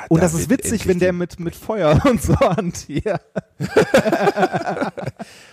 Und 0.08 0.18
da 0.18 0.26
das 0.26 0.34
ist 0.34 0.50
witzig, 0.50 0.86
wenn 0.86 0.98
der 0.98 1.12
mit, 1.12 1.40
mit 1.40 1.54
Feuer 1.54 2.00
und 2.08 2.22
so 2.22 2.38
hantiert. 2.38 3.20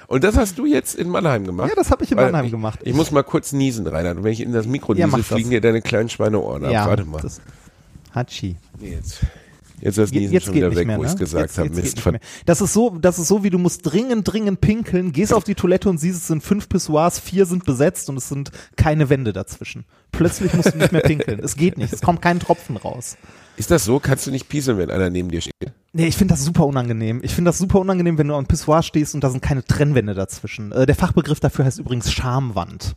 Und 0.08 0.24
das 0.24 0.38
hast 0.38 0.58
du 0.60 0.66
jetzt 0.66 0.96
in 0.96 1.10
Mannheim 1.10 1.46
gemacht? 1.46 1.70
Ja, 1.70 1.76
das 1.76 1.90
habe 1.90 2.04
ich 2.04 2.12
in 2.12 2.18
Mannheim 2.18 2.46
ich, 2.46 2.52
gemacht. 2.52 2.80
Ich 2.84 2.94
muss 2.94 3.10
mal 3.12 3.24
kurz 3.24 3.52
niesen, 3.52 3.88
Reinhard. 3.88 4.18
Und 4.18 4.24
wenn 4.24 4.34
ich 4.34 4.42
in 4.42 4.54
das 4.54 4.68
Mikro 4.68 4.94
Ja, 4.94 5.06
niese, 5.06 5.18
mach 5.18 5.18
das. 5.18 5.28
fliegen 5.28 5.50
dir 5.50 5.62
deine 5.62 5.82
kleinen 5.82 6.10
Schweineohren 6.10 6.66
ab. 6.66 6.72
ja, 6.72 6.86
Warte 6.88 7.06
mal. 7.06 7.22
Das, 7.22 7.42
Hatschi. 8.14 8.58
Nee, 8.80 8.92
jetzt. 8.92 9.22
Jetzt 9.84 9.98
ist 9.98 10.14
Niesen 10.14 10.32
Jetzt 10.32 10.46
schon 10.46 10.54
geht 10.54 10.64
wieder 10.64 10.76
weg, 10.76 10.88
mehr, 10.88 10.98
wo 10.98 11.02
ne? 11.02 11.08
ich 11.08 11.14
es 11.14 11.20
gesagt 11.20 11.50
jetzt, 11.50 11.58
habe. 11.58 11.70
Mist. 11.70 12.02
Das 12.46 12.62
ist 12.62 12.72
so, 12.74 12.92
das 12.92 13.20
ist 13.20 13.28
so, 13.28 13.44
wie 13.44 13.50
du 13.50 13.58
musst 13.58 13.82
dringend, 13.84 14.32
dringend 14.32 14.62
pinkeln, 14.62 15.12
gehst 15.12 15.34
auf 15.34 15.44
die 15.44 15.56
Toilette 15.56 15.90
und 15.90 15.98
siehst, 15.98 16.22
es 16.22 16.28
sind 16.28 16.42
fünf 16.42 16.70
Pissoirs, 16.70 17.20
vier 17.20 17.46
sind 17.46 17.66
besetzt 17.66 18.10
und 18.10 18.16
es 18.18 18.30
sind 18.30 18.52
keine 18.78 19.10
Wände 19.10 19.34
dazwischen. 19.34 19.84
Plötzlich 20.14 20.54
musst 20.54 20.74
du 20.74 20.78
nicht 20.78 20.94
mehr 20.94 21.02
pinkeln. 21.02 21.40
Es 21.44 21.58
geht 21.58 21.78
nicht. 21.78 21.92
Es 21.92 22.02
kommt 22.02 22.22
kein 22.22 22.40
Tropfen 22.40 22.78
raus. 22.78 23.18
Ist 23.58 23.72
das 23.72 23.84
so? 23.84 24.00
Kannst 24.00 24.26
du 24.26 24.32
nicht 24.32 24.48
pieseln, 24.48 24.78
wenn 24.78 24.90
einer 24.90 25.10
neben 25.10 25.30
dir 25.30 25.42
steht? 25.42 25.54
Nee, 25.92 26.08
ich 26.08 26.16
finde 26.16 26.34
das 26.34 26.44
super 26.46 26.66
unangenehm. 26.66 27.20
Ich 27.22 27.36
finde 27.36 27.50
das 27.50 27.58
super 27.58 27.80
unangenehm, 27.80 28.18
wenn 28.18 28.28
du 28.30 28.36
am 28.36 28.48
Pissoir 28.48 28.84
stehst 28.84 29.14
und 29.16 29.24
da 29.24 29.30
sind 29.30 29.42
keine 29.42 29.64
Trennwände 29.66 30.14
dazwischen. 30.14 30.72
Äh, 30.72 30.86
der 30.86 30.96
Fachbegriff 30.96 31.40
dafür 31.40 31.66
heißt 31.66 31.80
übrigens 31.80 32.12
Schamwand. 32.12 32.96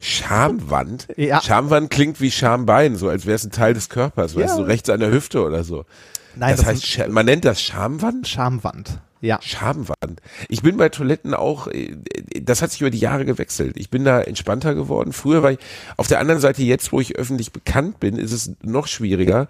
Schamwand? 0.00 1.06
Ja. 1.16 1.40
Schamwand 1.40 1.90
klingt 1.90 2.20
wie 2.20 2.30
Schambein, 2.32 2.96
so 2.96 3.08
als 3.08 3.26
wäre 3.26 3.36
es 3.36 3.44
ein 3.44 3.52
Teil 3.52 3.74
des 3.74 3.88
Körpers, 3.88 4.34
weißt 4.34 4.48
Ja. 4.48 4.56
du, 4.56 4.62
so 4.62 4.66
rechts 4.66 4.90
an 4.90 4.98
der 4.98 5.12
Hüfte 5.12 5.44
oder 5.44 5.62
so. 5.62 5.84
Nein, 6.36 6.56
das, 6.56 6.64
heißt, 6.64 6.82
sind 6.84 7.12
man 7.12 7.26
nennt 7.26 7.44
das 7.44 7.62
Schamwand? 7.62 8.26
Schamwand. 8.28 9.00
Ja. 9.20 9.38
Schamwand. 9.40 10.20
Ich 10.48 10.62
bin 10.62 10.76
bei 10.76 10.88
Toiletten 10.88 11.32
auch, 11.32 11.68
äh, 11.68 11.96
das 12.42 12.60
hat 12.60 12.72
sich 12.72 12.80
über 12.80 12.90
die 12.90 12.98
Jahre 12.98 13.24
gewechselt. 13.24 13.76
Ich 13.76 13.88
bin 13.88 14.04
da 14.04 14.20
entspannter 14.20 14.74
geworden. 14.74 15.12
Früher 15.12 15.42
war 15.42 15.52
ich, 15.52 15.58
auf 15.96 16.08
der 16.08 16.18
anderen 16.18 16.40
Seite 16.40 16.62
jetzt, 16.62 16.90
wo 16.92 17.00
ich 17.00 17.16
öffentlich 17.16 17.52
bekannt 17.52 18.00
bin, 18.00 18.16
ist 18.16 18.32
es 18.32 18.52
noch 18.62 18.88
schwieriger, 18.88 19.46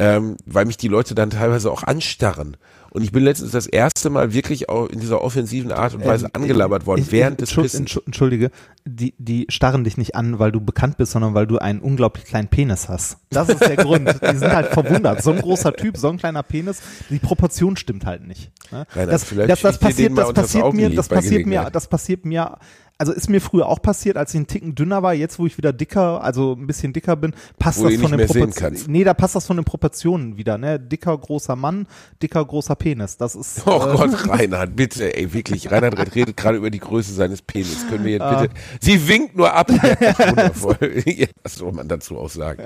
ähm, 0.00 0.36
weil 0.46 0.64
mich 0.64 0.76
die 0.76 0.88
Leute 0.88 1.14
dann 1.14 1.30
teilweise 1.30 1.70
auch 1.70 1.84
anstarren. 1.84 2.56
Und 2.94 3.02
ich 3.02 3.10
bin 3.10 3.24
letztens 3.24 3.50
das 3.50 3.66
erste 3.66 4.08
Mal 4.08 4.32
wirklich 4.32 4.68
auch 4.68 4.86
in 4.88 5.00
dieser 5.00 5.20
offensiven 5.20 5.72
Art 5.72 5.94
und 5.94 6.04
Weise 6.06 6.26
Ähm, 6.26 6.30
angelabert 6.34 6.86
worden, 6.86 7.00
ich- 7.02 7.10
während 7.10 7.40
des. 7.40 7.50
Entschuld- 7.50 8.06
Entschuldige, 8.06 8.50
die, 8.84 9.14
die 9.18 9.46
starren 9.48 9.82
dich 9.82 9.96
nicht 9.96 10.14
an, 10.14 10.38
weil 10.38 10.52
du 10.52 10.60
bekannt 10.60 10.96
bist, 10.96 11.10
sondern 11.10 11.34
weil 11.34 11.48
du 11.48 11.58
einen 11.58 11.80
unglaublich 11.80 12.24
kleinen 12.24 12.46
Penis 12.46 12.88
hast. 12.88 13.16
Das 13.30 13.48
ist 13.48 13.60
der 13.60 13.74
Grund. 13.76 14.08
Die 14.08 14.36
sind 14.36 14.52
halt 14.52 14.68
verwundert. 14.68 15.22
So 15.24 15.32
ein 15.32 15.40
großer 15.40 15.72
Typ, 15.74 15.96
so 15.96 16.08
ein 16.08 16.18
kleiner 16.18 16.44
Penis, 16.44 16.80
die 17.10 17.18
Proportion 17.18 17.76
stimmt 17.76 18.06
halt 18.06 18.24
nicht. 18.28 18.52
Ne? 18.70 18.86
Reinhard, 18.92 19.12
das, 19.12 19.28
das, 19.28 19.60
das 19.60 19.78
passiert, 19.78 20.10
den 20.10 20.14
mal 20.14 20.22
das 20.22 20.32
passiert 20.32 20.72
mir, 20.72 20.90
das 20.90 21.08
passiert 21.08 21.46
mir, 21.46 21.70
das 21.72 21.88
passiert 21.88 22.24
mir, 22.24 22.58
also 22.98 23.12
ist 23.12 23.28
mir 23.28 23.40
früher 23.40 23.66
auch 23.66 23.82
passiert, 23.82 24.16
als 24.16 24.30
ich 24.32 24.36
einen 24.36 24.46
Ticken 24.46 24.74
dünner 24.74 25.02
war. 25.02 25.14
Jetzt, 25.14 25.38
wo 25.38 25.46
ich 25.46 25.58
wieder 25.58 25.72
dicker, 25.72 26.22
also 26.22 26.52
ein 26.52 26.66
bisschen 26.66 26.92
dicker 26.92 27.16
bin, 27.16 27.34
passt 27.58 27.80
Wo 27.80 27.84
das 27.84 27.94
ihn 27.94 28.00
von 28.00 28.16
den 28.16 28.26
Proportionen. 28.26 28.80
Nee, 28.86 29.04
da 29.04 29.14
passt 29.14 29.34
das 29.34 29.46
von 29.46 29.56
den 29.56 29.64
Proportionen 29.64 30.36
wieder. 30.36 30.58
Ne, 30.58 30.78
dicker 30.78 31.16
großer 31.16 31.56
Mann, 31.56 31.86
dicker 32.22 32.44
großer 32.44 32.76
Penis. 32.76 33.16
Das 33.16 33.34
ist. 33.34 33.62
Oh 33.66 33.80
äh, 33.84 33.96
Gott, 33.96 34.28
Reinhard, 34.28 34.76
bitte, 34.76 35.16
ey, 35.16 35.32
wirklich. 35.32 35.70
Reinhard 35.70 36.14
redet 36.14 36.36
gerade 36.36 36.56
über 36.58 36.70
die 36.70 36.78
Größe 36.78 37.12
seines 37.12 37.42
Penis. 37.42 37.86
Können 37.88 38.04
wir 38.04 38.12
jetzt 38.12 38.22
Ah. 38.22 38.42
bitte. 38.42 38.54
Sie 38.80 39.08
winkt 39.08 39.36
nur 39.36 39.52
ab. 39.52 39.70
Wundervoll. 39.70 41.02
Ja, 41.06 41.26
Was 41.42 41.56
soll 41.56 41.72
man 41.72 41.88
dazu 41.88 42.16
auch 42.18 42.30
sagen? 42.30 42.64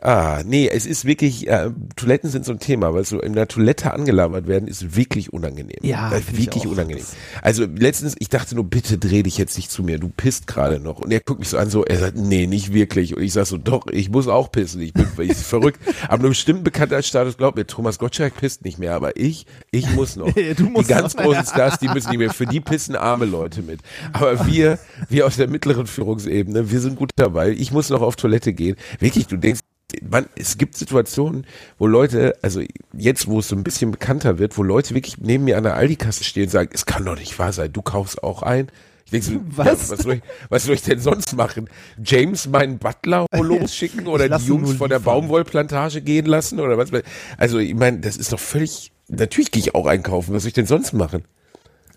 Ah, 0.00 0.42
nee, 0.46 0.68
es 0.68 0.86
ist 0.86 1.04
wirklich, 1.04 1.48
äh, 1.48 1.70
Toiletten 1.96 2.30
sind 2.30 2.44
so 2.44 2.52
ein 2.52 2.60
Thema, 2.60 2.94
weil 2.94 3.04
so 3.04 3.20
in 3.20 3.32
der 3.32 3.48
Toilette 3.48 3.92
angelabert 3.92 4.46
werden 4.46 4.68
ist 4.68 4.96
wirklich 4.96 5.32
unangenehm. 5.32 5.78
Ja, 5.82 6.12
äh, 6.12 6.20
find 6.20 6.38
ich 6.38 6.46
wirklich 6.46 6.66
auch. 6.66 6.72
unangenehm. 6.72 7.04
Also 7.42 7.64
letztens, 7.64 8.14
ich 8.18 8.28
dachte 8.28 8.54
nur, 8.54 8.64
bitte 8.64 8.96
dreh 8.98 9.24
dich 9.24 9.38
jetzt 9.38 9.56
nicht 9.56 9.72
zu 9.72 9.82
mir, 9.82 9.98
du 9.98 10.08
pisst 10.08 10.46
gerade 10.46 10.78
noch. 10.78 11.00
Und 11.00 11.10
er 11.10 11.18
guckt 11.20 11.40
mich 11.40 11.48
so 11.48 11.58
an, 11.58 11.68
so, 11.68 11.84
er 11.84 11.98
sagt, 11.98 12.16
nee, 12.16 12.46
nicht 12.46 12.72
wirklich. 12.72 13.16
Und 13.16 13.22
ich 13.22 13.32
sag 13.32 13.46
so, 13.46 13.58
doch, 13.58 13.88
ich 13.88 14.08
muss 14.08 14.28
auch 14.28 14.52
pissen, 14.52 14.80
ich 14.80 14.92
bin 14.92 15.08
ich 15.18 15.30
ist 15.30 15.42
verrückt. 15.46 15.80
Aber 16.04 16.20
einem 16.20 16.28
bestimmten 16.30 16.62
Bekanntheitsstatus, 16.62 17.36
glaub 17.36 17.56
mir, 17.56 17.66
Thomas 17.66 17.98
Gottschalk 17.98 18.36
pisst 18.36 18.64
nicht 18.64 18.78
mehr, 18.78 18.94
aber 18.94 19.16
ich, 19.16 19.46
ich 19.72 19.90
muss 19.94 20.16
noch. 20.16 20.32
Du 20.56 20.64
musst 20.70 20.88
die 20.88 20.94
ganz 20.94 21.14
noch. 21.14 21.24
großen 21.24 21.44
Stars, 21.52 21.78
die 21.78 21.88
müssen 21.88 22.10
nicht 22.10 22.18
mehr, 22.18 22.32
für 22.32 22.46
die 22.46 22.60
pissen 22.60 22.96
arme 22.96 23.26
Leute 23.26 23.62
mit. 23.62 23.80
Aber 24.12 24.46
wir, 24.46 24.78
wir 25.08 25.26
aus 25.26 25.36
der 25.36 25.48
mittleren 25.48 25.86
Führungsebene, 25.86 26.70
wir 26.70 26.80
sind 26.80 26.96
gut 26.96 27.10
dabei. 27.16 27.50
Ich 27.50 27.70
muss 27.72 27.90
noch 27.90 28.00
auf 28.00 28.16
Toilette 28.16 28.52
gehen. 28.52 28.76
Wirklich, 28.98 29.26
du 29.26 29.36
denkst, 29.36 29.60
man, 30.08 30.26
es 30.36 30.58
gibt 30.58 30.76
Situationen, 30.76 31.46
wo 31.78 31.86
Leute, 31.86 32.36
also 32.42 32.62
jetzt, 32.92 33.26
wo 33.26 33.38
es 33.38 33.48
so 33.48 33.56
ein 33.56 33.64
bisschen 33.64 33.90
bekannter 33.90 34.38
wird, 34.38 34.58
wo 34.58 34.62
Leute 34.62 34.94
wirklich 34.94 35.18
neben 35.18 35.44
mir 35.44 35.56
an 35.56 35.64
der 35.64 35.76
Aldi-Kasse 35.76 36.24
stehen 36.24 36.44
und 36.44 36.50
sagen, 36.50 36.70
es 36.72 36.86
kann 36.86 37.04
doch 37.04 37.18
nicht 37.18 37.38
wahr 37.38 37.52
sein, 37.52 37.72
du 37.72 37.82
kaufst 37.82 38.22
auch 38.22 38.42
ein. 38.42 38.68
Ich 39.06 39.10
denke 39.12 39.26
so, 39.26 39.40
Was? 39.56 39.66
Ja, 39.66 39.96
was, 39.96 39.98
soll 40.00 40.14
ich, 40.14 40.22
was 40.50 40.64
soll 40.64 40.74
ich 40.74 40.82
denn 40.82 41.00
sonst 41.00 41.34
machen? 41.34 41.70
James 42.04 42.46
meinen 42.46 42.78
Butler 42.78 43.24
losschicken 43.34 44.06
oder 44.06 44.28
die 44.28 44.44
Jungs 44.44 44.74
von 44.74 44.90
der. 44.90 44.98
Baumwollplantage 44.98 46.02
gehen 46.02 46.26
lassen 46.26 46.60
oder 46.60 46.76
was? 46.76 46.90
Also 47.38 47.58
ich 47.58 47.74
meine, 47.74 48.00
das 48.00 48.18
ist 48.18 48.32
doch 48.32 48.40
völlig, 48.40 48.92
natürlich 49.08 49.50
gehe 49.50 49.62
ich 49.62 49.74
auch 49.74 49.86
einkaufen, 49.86 50.34
was 50.34 50.42
soll 50.42 50.48
ich 50.48 50.54
denn 50.54 50.66
sonst 50.66 50.92
machen? 50.92 51.24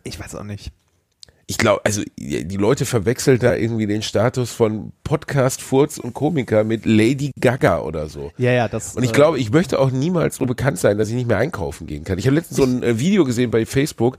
Ich 0.03 0.17
weiß 0.17 0.35
auch 0.35 0.43
nicht. 0.43 0.71
Ich 1.51 1.57
glaube, 1.57 1.81
also 1.83 2.01
die 2.17 2.55
Leute 2.55 2.85
verwechseln 2.85 3.37
da 3.39 3.53
irgendwie 3.53 3.85
den 3.85 4.03
Status 4.03 4.53
von 4.53 4.93
Podcast, 5.03 5.61
Furz 5.61 5.97
und 5.97 6.13
Komiker 6.13 6.63
mit 6.63 6.85
Lady 6.85 7.33
Gaga 7.37 7.81
oder 7.81 8.07
so. 8.07 8.31
Ja, 8.37 8.53
ja, 8.53 8.69
das. 8.69 8.95
Und 8.95 9.03
ich 9.03 9.09
äh, 9.09 9.13
glaube, 9.13 9.37
ich 9.37 9.51
möchte 9.51 9.77
auch 9.77 9.91
niemals 9.91 10.37
so 10.37 10.45
bekannt 10.45 10.79
sein, 10.79 10.97
dass 10.97 11.09
ich 11.09 11.15
nicht 11.15 11.27
mehr 11.27 11.39
einkaufen 11.39 11.87
gehen 11.87 12.05
kann. 12.05 12.17
Ich 12.17 12.25
habe 12.25 12.37
letztens 12.37 12.55
so 12.55 12.63
ein 12.63 12.83
äh, 12.83 12.99
Video 12.99 13.25
gesehen 13.25 13.51
bei 13.51 13.65
Facebook. 13.65 14.15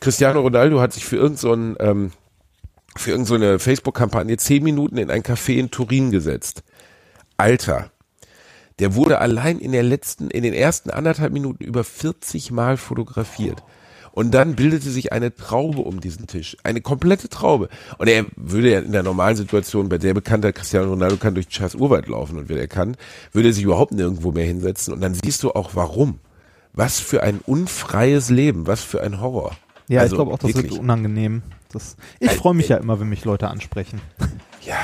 Cristiano 0.00 0.40
Ronaldo 0.40 0.80
hat 0.80 0.92
sich 0.92 1.04
für 1.04 1.14
irgend 1.14 1.38
so 1.38 1.52
ein, 1.52 1.76
ähm, 1.78 2.10
für 2.96 3.12
irgend 3.12 3.28
so 3.28 3.38
Facebook-Kampagne 3.60 4.36
zehn 4.36 4.64
Minuten 4.64 4.96
in 4.96 5.08
ein 5.08 5.22
Café 5.22 5.58
in 5.58 5.70
Turin 5.70 6.10
gesetzt. 6.10 6.64
Alter. 7.36 7.92
Der 8.80 8.96
wurde 8.96 9.20
allein 9.20 9.60
in 9.60 9.70
der 9.70 9.84
letzten, 9.84 10.30
in 10.30 10.42
den 10.42 10.52
ersten 10.52 10.90
anderthalb 10.90 11.32
Minuten 11.32 11.62
über 11.62 11.84
40 11.84 12.50
Mal 12.50 12.76
fotografiert. 12.76 13.62
Und 14.12 14.32
dann 14.32 14.54
bildete 14.54 14.90
sich 14.90 15.12
eine 15.12 15.34
Traube 15.34 15.80
um 15.80 16.00
diesen 16.00 16.26
Tisch. 16.26 16.56
Eine 16.64 16.80
komplette 16.82 17.28
Traube. 17.28 17.68
Und 17.98 18.08
er 18.08 18.26
würde 18.36 18.70
ja 18.70 18.78
in 18.80 18.92
der 18.92 19.02
normalen 19.02 19.36
Situation, 19.36 19.88
bei 19.88 19.98
der 19.98 20.12
bekannter 20.14 20.52
Cristiano 20.52 20.90
Ronaldo 20.90 21.16
kann 21.16 21.34
durch 21.34 21.48
Charles 21.48 21.74
Urwald 21.74 22.08
laufen 22.08 22.36
und 22.38 22.48
wer 22.50 22.58
er 22.58 22.68
kann, 22.68 22.96
würde 23.32 23.48
er 23.48 23.54
sich 23.54 23.64
überhaupt 23.64 23.92
nirgendwo 23.92 24.30
mehr 24.32 24.44
hinsetzen. 24.44 24.92
Und 24.92 25.00
dann 25.00 25.14
siehst 25.14 25.42
du 25.42 25.52
auch 25.52 25.70
warum. 25.74 26.18
Was 26.74 27.00
für 27.00 27.22
ein 27.22 27.40
unfreies 27.44 28.28
Leben, 28.30 28.66
was 28.66 28.82
für 28.82 29.02
ein 29.02 29.20
Horror. 29.20 29.56
Ja, 29.88 30.00
Also, 30.00 30.14
ich 30.14 30.18
glaube 30.18 30.32
auch, 30.32 30.38
das 30.38 30.48
wirklich. 30.54 30.70
wird 30.72 30.80
unangenehm. 30.80 31.42
Das, 31.72 31.96
ich 32.20 32.28
Also, 32.28 32.40
freue 32.42 32.54
mich 32.54 32.68
ja 32.68 32.76
immer, 32.78 33.00
wenn 33.00 33.08
mich 33.08 33.24
Leute 33.24 33.48
ansprechen. 33.48 34.00
Ja, 34.64 34.76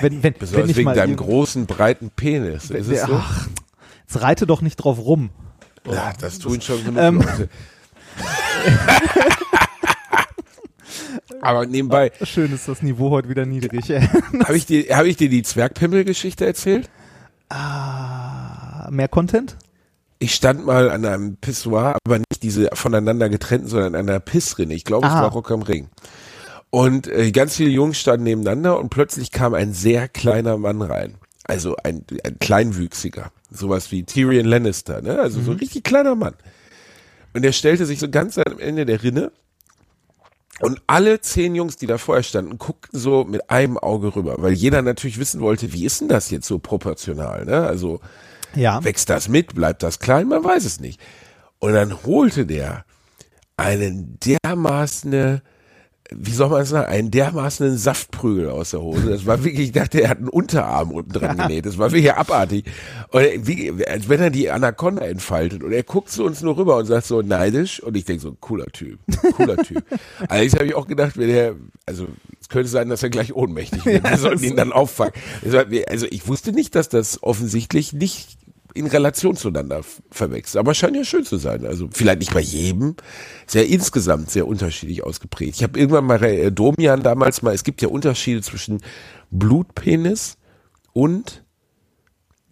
Wenn- 0.00 0.22
wenn- 0.22 0.32
besonders 0.32 0.62
wenn 0.64 0.70
ich 0.70 0.76
wegen 0.78 0.94
deinem 0.94 1.14
großen, 1.16 1.66
breiten 1.66 2.08
Penis. 2.08 2.70
Ist 2.70 2.88
es 2.88 3.02
so? 3.02 3.12
Ach, 3.16 3.46
jetzt 4.08 4.22
reite 4.22 4.46
doch 4.46 4.62
nicht 4.62 4.76
drauf 4.76 4.98
rum. 4.98 5.28
Ja, 5.86 6.14
das 6.18 6.38
tun 6.38 6.62
schon 6.62 6.82
genug 6.82 7.02
Ähm. 7.02 7.16
Leute. 7.20 7.48
Aber 11.42 11.66
nebenbei, 11.66 12.12
Schön 12.22 12.52
ist 12.52 12.68
das 12.68 12.82
Niveau 12.82 13.10
heute 13.10 13.28
wieder 13.28 13.46
niedrig. 13.46 13.90
habe 14.44 14.56
ich, 14.56 14.66
dir- 14.66 14.96
hab 14.96 15.04
ich 15.06 15.16
dir 15.16 15.28
die 15.28 15.42
Zwergpimmel-Geschichte 15.42 16.46
erzählt? 16.46 16.88
ah, 17.48 18.88
mehr 18.90 19.08
Content? 19.08 19.56
Ich 20.18 20.34
stand 20.34 20.64
mal 20.64 20.90
an 20.90 21.04
einem 21.04 21.36
Pissoir, 21.36 21.98
aber 22.04 22.18
nicht 22.18 22.42
diese 22.42 22.70
voneinander 22.72 23.28
getrennten, 23.28 23.68
sondern 23.68 23.94
an 23.94 24.08
einer 24.08 24.20
Pissrinne. 24.20 24.74
Ich 24.74 24.84
glaube, 24.84 25.06
es 25.06 25.12
Ah. 25.12 25.22
war 25.22 25.32
Rock 25.32 25.50
am 25.50 25.62
Ring. 25.62 25.88
Und 26.70 27.06
äh, 27.06 27.30
ganz 27.32 27.56
viele 27.56 27.70
Jungs 27.70 27.98
standen 27.98 28.24
nebeneinander 28.24 28.78
und 28.80 28.88
plötzlich 28.90 29.30
kam 29.30 29.54
ein 29.54 29.72
sehr 29.72 30.08
kleiner 30.08 30.56
Mann 30.56 30.82
rein. 30.82 31.14
Also 31.44 31.76
ein, 31.84 32.04
ein 32.24 32.38
kleinwüchsiger. 32.40 33.30
Sowas 33.50 33.92
wie 33.92 34.02
Tyrion 34.04 34.46
Lannister, 34.46 35.00
ne? 35.02 35.20
Also 35.20 35.40
so 35.40 35.52
ein 35.52 35.58
richtig 35.58 35.84
kleiner 35.84 36.16
Mann. 36.16 36.34
Und 37.36 37.44
er 37.44 37.52
stellte 37.52 37.84
sich 37.84 37.98
so 37.98 38.08
ganz 38.08 38.38
am 38.38 38.58
Ende 38.58 38.86
der 38.86 39.02
Rinne 39.02 39.30
und 40.60 40.80
alle 40.86 41.20
zehn 41.20 41.54
Jungs, 41.54 41.76
die 41.76 41.86
da 41.86 41.98
vorher 41.98 42.22
standen, 42.22 42.56
guckten 42.56 42.98
so 42.98 43.24
mit 43.24 43.50
einem 43.50 43.76
Auge 43.76 44.16
rüber, 44.16 44.36
weil 44.38 44.54
jeder 44.54 44.80
natürlich 44.80 45.18
wissen 45.18 45.42
wollte, 45.42 45.74
wie 45.74 45.84
ist 45.84 46.00
denn 46.00 46.08
das 46.08 46.30
jetzt 46.30 46.46
so 46.46 46.58
proportional, 46.58 47.44
ne? 47.44 47.66
Also 47.66 48.00
Ja. 48.54 48.82
Wächst 48.82 49.10
das 49.10 49.28
mit? 49.28 49.54
Bleibt 49.54 49.82
das 49.82 49.98
klein? 49.98 50.28
Man 50.28 50.42
weiß 50.42 50.64
es 50.64 50.80
nicht. 50.80 50.98
Und 51.58 51.74
dann 51.74 52.04
holte 52.04 52.46
der 52.46 52.86
einen 53.58 54.18
dermaßen, 54.20 55.42
wie 56.14 56.30
soll 56.32 56.48
man 56.50 56.64
sagen, 56.64 56.86
einen 56.88 57.10
dermaßen 57.10 57.76
Saftprügel 57.76 58.50
aus 58.50 58.70
der 58.70 58.80
Hose. 58.80 59.10
Das 59.10 59.26
war 59.26 59.42
wirklich, 59.44 59.66
ich 59.68 59.72
dachte, 59.72 60.00
er 60.02 60.10
hat 60.10 60.18
einen 60.18 60.28
Unterarm 60.28 60.92
unten 60.92 61.12
dran 61.12 61.36
genäht. 61.36 61.66
Das 61.66 61.78
war 61.78 61.90
wirklich 61.90 62.12
abartig. 62.12 62.64
Und 63.10 63.22
wie, 63.46 63.72
als 63.86 64.08
wenn 64.08 64.20
er 64.20 64.30
die 64.30 64.50
Anaconda 64.50 65.02
entfaltet. 65.04 65.62
Und 65.62 65.72
er 65.72 65.82
guckt 65.82 66.10
zu 66.10 66.24
uns 66.24 66.42
nur 66.42 66.56
rüber 66.56 66.76
und 66.76 66.86
sagt 66.86 67.06
so 67.06 67.22
neidisch. 67.22 67.82
Und 67.82 67.96
ich 67.96 68.04
denke 68.04 68.22
so, 68.22 68.36
cooler 68.40 68.66
Typ, 68.66 68.98
cooler 69.36 69.56
Typ. 69.56 69.82
Allerdings 70.28 70.54
habe 70.54 70.66
ich 70.66 70.74
auch 70.74 70.86
gedacht, 70.86 71.16
wenn 71.18 71.28
er, 71.30 71.54
also 71.86 72.06
es 72.40 72.48
könnte 72.48 72.68
sein, 72.68 72.88
dass 72.88 73.02
er 73.02 73.10
gleich 73.10 73.34
ohnmächtig 73.34 73.84
wird. 73.84 74.08
Wir 74.08 74.18
sollten 74.18 74.44
ihn 74.44 74.56
dann 74.56 74.72
auffangen. 74.72 75.12
War- 75.42 75.66
Also 75.88 76.06
ich 76.10 76.28
wusste 76.28 76.52
nicht, 76.52 76.74
dass 76.74 76.88
das 76.88 77.22
offensichtlich 77.22 77.92
nicht 77.92 78.36
in 78.76 78.86
Relation 78.86 79.36
zueinander 79.36 79.82
verwechselt. 80.10 80.60
Aber 80.60 80.74
scheint 80.74 80.96
ja 80.96 81.04
schön 81.04 81.24
zu 81.24 81.36
sein. 81.36 81.64
Also 81.66 81.88
vielleicht 81.92 82.20
nicht 82.20 82.34
bei 82.34 82.40
jedem. 82.40 82.96
Sehr 83.46 83.66
insgesamt 83.66 84.30
sehr 84.30 84.46
unterschiedlich 84.46 85.04
ausgeprägt. 85.04 85.56
Ich 85.56 85.62
habe 85.62 85.78
irgendwann 85.78 86.04
mal 86.04 86.22
äh, 86.22 86.52
Domian 86.52 87.02
damals 87.02 87.42
mal, 87.42 87.54
es 87.54 87.64
gibt 87.64 87.82
ja 87.82 87.88
Unterschiede 87.88 88.42
zwischen 88.42 88.82
Blutpenis 89.30 90.36
und 90.92 91.44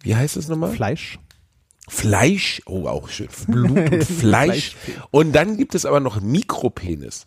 wie 0.01 0.15
heißt 0.15 0.37
es 0.37 0.47
nochmal? 0.47 0.71
Fleisch. 0.71 1.19
Fleisch, 1.87 2.61
oh 2.65 2.87
auch 2.87 3.09
schön, 3.09 3.27
Blut 3.47 3.91
und 3.91 4.03
Fleisch. 4.19 4.75
Und 5.11 5.33
dann 5.33 5.57
gibt 5.57 5.75
es 5.75 5.85
aber 5.85 5.99
noch 5.99 6.19
Mikropenis. 6.19 7.25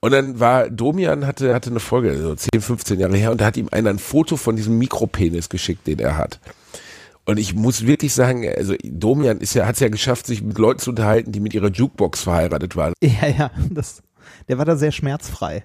Und 0.00 0.12
dann 0.12 0.38
war, 0.38 0.68
Domian 0.68 1.26
hatte, 1.26 1.54
hatte 1.54 1.70
eine 1.70 1.80
Folge, 1.80 2.16
so 2.20 2.34
10, 2.34 2.60
15 2.60 3.00
Jahre 3.00 3.16
her, 3.16 3.32
und 3.32 3.40
da 3.40 3.46
hat 3.46 3.56
ihm 3.56 3.68
einer 3.70 3.90
ein 3.90 3.98
Foto 3.98 4.36
von 4.36 4.56
diesem 4.56 4.78
Mikropenis 4.78 5.48
geschickt, 5.48 5.86
den 5.86 5.98
er 5.98 6.16
hat. 6.18 6.40
Und 7.26 7.38
ich 7.38 7.54
muss 7.54 7.86
wirklich 7.86 8.14
sagen, 8.14 8.48
also 8.56 8.74
Domian 8.84 9.38
ist 9.38 9.54
ja, 9.54 9.66
hat 9.66 9.74
es 9.74 9.80
ja 9.80 9.88
geschafft, 9.88 10.26
sich 10.26 10.42
mit 10.42 10.56
Leuten 10.58 10.78
zu 10.80 10.90
unterhalten, 10.90 11.32
die 11.32 11.40
mit 11.40 11.54
ihrer 11.54 11.70
Jukebox 11.70 12.22
verheiratet 12.22 12.76
waren. 12.76 12.92
Ja, 13.02 13.28
ja, 13.28 13.50
das, 13.70 14.02
der 14.48 14.58
war 14.58 14.64
da 14.64 14.76
sehr 14.76 14.92
schmerzfrei. 14.92 15.64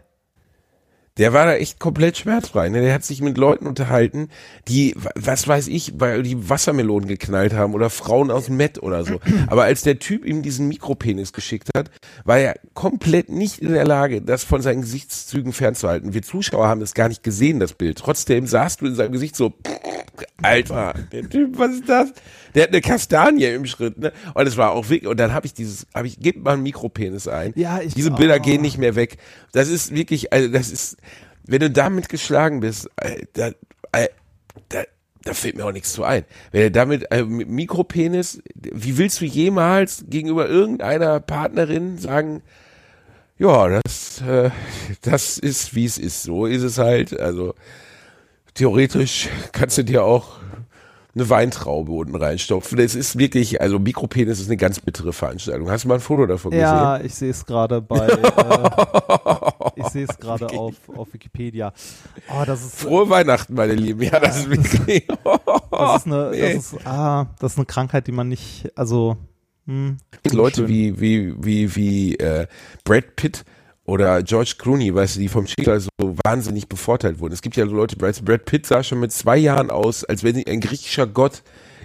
Der 1.17 1.34
war 1.34 1.45
da 1.45 1.56
echt 1.56 1.78
komplett 1.78 2.17
schmerzfrei. 2.17 2.69
Ne? 2.69 2.82
Der 2.82 2.93
hat 2.93 3.04
sich 3.04 3.21
mit 3.21 3.38
Leuten 3.38 3.67
unterhalten, 3.67 4.30
die, 4.69 4.93
wa- 4.95 5.12
was 5.15 5.45
weiß 5.45 5.67
ich, 5.67 6.00
weil 6.00 6.24
die 6.24 6.50
Wassermelonen 6.50 7.08
geknallt 7.08 7.52
haben 7.54 7.74
oder 7.74 7.89
Frauen 7.89 8.32
aus 8.32 8.45
dem 8.45 8.56
Met 8.56 8.82
oder 8.82 9.04
so. 9.04 9.19
Aber 9.47 9.63
als 9.63 9.82
der 9.82 10.00
Typ 10.00 10.26
ihm 10.26 10.41
diesen 10.41 10.69
Mikropenis 10.69 11.34
geschickt 11.34 11.67
hat, 11.76 11.91
war 12.24 12.39
er 12.39 12.56
komplett 12.74 13.28
nicht 13.30 13.60
in 13.60 13.74
der 13.74 13.86
Lage, 13.86 14.21
das 14.21 14.45
von 14.45 14.62
seinen 14.62 14.82
Gesichtszügen 14.82 15.52
fernzuhalten. 15.52 16.13
Wir 16.13 16.21
Zuschauer 16.21 16.67
haben 16.69 16.82
es 16.82 16.93
gar 16.93 17.10
nicht 17.10 17.24
gesehen, 17.24 17.60
das 17.60 17.74
Bild. 17.74 17.97
Trotzdem 17.97 18.47
sahst 18.47 18.80
du 18.80 18.86
in 18.86 18.95
seinem 18.95 19.12
Gesicht 19.12 19.36
so, 19.36 19.54
Alter, 20.41 20.93
der 21.12 21.30
Typ, 21.30 21.58
was 21.58 21.71
ist 21.76 21.89
das? 21.89 22.13
Der 22.54 22.63
hat 22.63 22.69
eine 22.69 22.82
Kastanie 22.82 23.45
im 23.45 23.65
Schritt, 23.65 23.97
ne? 23.97 24.12
Und 24.34 24.47
es 24.47 24.58
war 24.58 24.71
auch 24.71 24.89
wirklich, 24.89 25.10
und 25.10 25.19
dann 25.19 25.34
habe 25.34 25.45
ich 25.45 25.54
dieses, 25.54 25.88
habe 25.95 26.08
ich, 26.08 26.19
gebt 26.19 26.43
mal 26.43 26.54
einen 26.54 26.63
Mikropenis 26.63 27.28
ein. 27.28 27.54
Ja, 27.56 27.80
ich- 27.82 27.93
Diese 27.93 28.12
Bilder 28.12 28.38
oh. 28.39 28.43
gehen 28.43 28.62
nicht 28.62 28.78
mehr 28.78 28.95
weg. 28.95 29.17
Das 29.54 29.69
ist 29.69 29.95
wirklich, 29.95 30.34
also 30.34 30.50
das 30.50 30.69
ist, 30.71 30.97
wenn 31.47 31.60
du 31.60 31.69
damit 31.71 32.10
geschlagen 32.10 32.60
bist, 32.60 32.89
äh, 32.97 33.26
da, 33.34 33.47
äh, 33.93 34.10
da, 34.69 34.84
da 35.24 35.34
fällt 35.34 35.56
mir 35.56 35.65
auch 35.65 35.71
nichts 35.71 35.93
zu 35.93 36.04
ein. 36.04 36.26
Wenn 36.52 36.63
du 36.63 36.71
damit 36.71 37.12
äh, 37.12 37.24
mit 37.24 37.47
Mikropenis, 37.47 38.41
wie 38.56 38.97
willst 38.97 39.21
du 39.21 39.26
jemals 39.26 40.04
gegenüber 40.10 40.47
irgendeiner 40.50 41.19
Partnerin 41.19 41.97
sagen, 42.00 42.41
ja, 43.38 43.82
das, 43.84 44.21
äh, 44.21 44.52
das 45.02 45.38
ist 45.38 45.74
wie 45.74 45.86
es 45.86 45.97
ist. 45.97 46.24
So 46.24 46.45
ist 46.45 46.63
es 46.63 46.78
halt. 46.78 47.19
Also 47.19 47.56
theoretisch 48.53 49.29
kannst 49.51 49.77
du 49.77 49.83
dir 49.83 50.03
auch 50.03 50.41
eine 51.13 51.29
Weintraube 51.29 51.91
unten 51.91 52.15
reinstopfen. 52.15 52.77
Das 52.77 52.95
ist 52.95 53.17
wirklich, 53.17 53.59
also 53.59 53.79
Mikropenis 53.79 54.39
ist 54.39 54.47
eine 54.47 54.57
ganz 54.57 54.79
bittere 54.79 55.11
Veranstaltung. 55.11 55.69
Hast 55.69 55.83
du 55.83 55.89
mal 55.89 55.95
ein 55.95 55.99
Foto 55.99 56.25
davon 56.25 56.51
gesehen? 56.51 56.63
Ja, 56.63 57.01
ich 57.01 57.13
sehe 57.13 57.31
es 57.31 57.45
gerade 57.45 57.81
bei, 57.81 58.07
äh, 58.07 59.71
ich 59.75 59.87
sehe 59.87 60.05
es 60.09 60.17
gerade 60.17 60.47
auf, 60.49 60.75
auf 60.95 61.13
Wikipedia. 61.13 61.73
Oh, 62.29 62.43
das 62.45 62.63
ist, 62.63 62.75
Frohe 62.79 63.09
Weihnachten, 63.09 63.53
meine 63.55 63.73
Lieben. 63.73 64.01
Ja, 64.01 64.19
das 64.19 64.39
ist 64.39 64.49
wirklich. 64.49 65.05
das 65.71 65.97
ist 65.97 66.07
eine, 66.07 66.29
nee. 66.31 66.53
das 66.53 66.73
ist, 66.73 66.87
ah, 66.87 67.27
das 67.39 67.53
ist 67.53 67.57
eine 67.57 67.65
Krankheit, 67.65 68.07
die 68.07 68.13
man 68.13 68.29
nicht, 68.29 68.71
also, 68.75 69.17
hm, 69.65 69.97
Leute 70.31 70.61
schön. 70.61 70.67
wie, 70.69 70.99
wie, 71.01 71.35
wie, 71.43 71.75
wie 71.75 72.15
äh, 72.15 72.47
Brad 72.85 73.17
Pitt 73.17 73.43
oder 73.91 74.23
George 74.23 74.54
Clooney, 74.58 74.95
weißt 74.95 75.17
du, 75.17 75.19
die 75.19 75.27
vom 75.27 75.45
Schicksal 75.45 75.82
so 75.82 75.89
wahnsinnig 76.23 76.69
bevorteilt 76.69 77.19
wurden. 77.19 77.34
Es 77.34 77.41
gibt 77.41 77.58
ja 77.58 77.65
Leute, 77.65 77.97
Brad 77.97 78.23
Brad 78.23 78.45
Pitt 78.45 78.65
sah 78.65 78.84
schon 78.84 79.01
mit 79.01 79.12
zwei 79.12 79.36
Jahren 79.36 79.69
aus, 79.69 80.06
als 80.06 80.23
wenn 80.23 80.41
ein 80.47 80.62
griechischer 80.62 81.08
Gott 81.08 81.43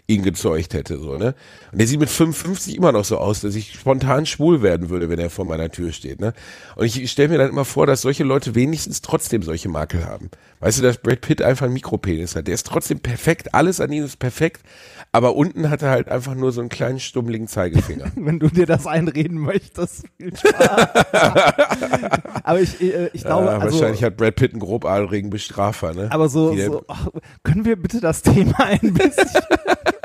ihn 0.09 0.23
gezeugt 0.23 0.75
hätte, 0.75 0.99
so, 0.99 1.19
ne? 1.19 1.35
Und 1.73 1.79
der 1.79 1.87
sieht 1.87 1.99
mit 1.99 2.09
55 2.09 2.77
immer 2.77 2.93
noch 2.93 3.05
so 3.05 3.19
aus, 3.19 3.41
dass 3.41 3.57
ich 3.57 3.73
spontan 3.73 4.25
schwul 4.25 4.63
werden 4.63 4.89
würde, 4.89 5.09
wenn 5.11 5.19
er 5.19 5.31
vor 5.31 5.45
meiner 5.45 5.71
Tür 5.71 5.93
steht, 5.93 6.21
ne? 6.21 6.33
Und 6.77 6.87
ich, 6.87 7.11
stelle 7.11 7.31
mir 7.31 7.39
dann 7.39 7.51
immer 7.51 7.65
vor, 7.65 7.87
dass 7.87 8.03
solche 8.03 8.23
Leute 8.23 8.55
wenigstens 8.55 9.03
trotzdem 9.03 9.43
solche 9.43 9.69
Makel 9.69 10.05
haben. 10.05 10.31
Weißt 10.61 10.79
du, 10.79 10.83
dass 10.83 10.99
Brad 10.99 11.21
Pitt 11.23 11.43
einfach 11.43 11.67
einen 11.67 11.75
Mikropenis 11.75 12.37
hat. 12.37 12.47
Der 12.47 12.55
ist 12.55 12.67
trotzdem 12.67 13.01
perfekt, 13.01 13.55
alles 13.55 13.81
an 13.81 13.91
ihm 13.91 14.05
ist 14.05 14.19
perfekt, 14.19 14.63
aber 15.11 15.35
unten 15.35 15.71
hat 15.71 15.83
er 15.83 15.91
halt 15.91 16.09
einfach 16.09 16.35
nur 16.35 16.53
so 16.53 16.61
einen 16.61 16.69
kleinen 16.69 17.01
stummeligen 17.01 17.49
Zeigefinger. 17.49 18.13
Wenn 18.17 18.39
du 18.39 18.49
dir 18.49 18.67
das 18.67 18.87
einreden 18.87 19.39
möchtest, 19.39 20.05
viel 20.19 20.37
Spaß. 20.37 20.89
aber 22.45 22.61
ich, 22.61 22.81
äh, 22.81 23.11
ich 23.13 23.23
glaube, 23.23 23.47
Ja, 23.47 23.59
also, 23.59 23.81
wahrscheinlich 23.81 24.05
hat 24.05 24.17
Brad 24.17 24.37
Pitt 24.37 24.53
einen 24.53 24.61
grobadrigen 24.61 25.31
Bestrafer, 25.31 25.95
ne? 25.95 26.09
aber 26.13 26.29
so, 26.29 26.57
so 26.57 26.85
ach, 26.87 27.09
können 27.43 27.65
wir 27.65 27.75
bitte 27.75 28.01
das 28.01 28.23
Thema 28.23 28.57
ein 28.61 28.95
bisschen 28.95 29.27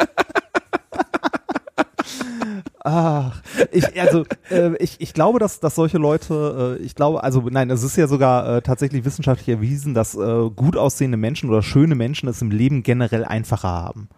Ach, 2.84 3.44
ich, 3.72 4.02
also, 4.02 4.26
äh, 4.50 4.76
ich, 4.78 4.96
ich 5.00 5.13
glaube, 5.13 5.38
dass, 5.38 5.60
dass 5.60 5.76
solche 5.76 6.00
Leute, 6.00 6.78
äh, 6.80 6.84
ich 6.84 6.96
glaube, 6.96 7.24
also 7.24 7.48
nein, 7.50 7.70
es 7.70 7.84
ist 7.84 7.96
ja 7.96 8.08
sogar 8.08 8.58
äh, 8.58 8.62
tatsächlich 8.63 9.06
wissenschaftlich 9.06 9.50
erwiesen, 9.50 9.94
dass 9.94 10.15
äh, 10.15 10.50
gut 10.56 10.76
aussehende 10.76 11.17
Menschen 11.17 11.50
oder 11.50 11.62
schöne 11.62 11.94
Menschen 11.94 12.28
es 12.28 12.41
im 12.41 12.50
Leben 12.50 12.82
generell 12.82 13.24
einfacher 13.24 13.70
haben. 13.70 14.10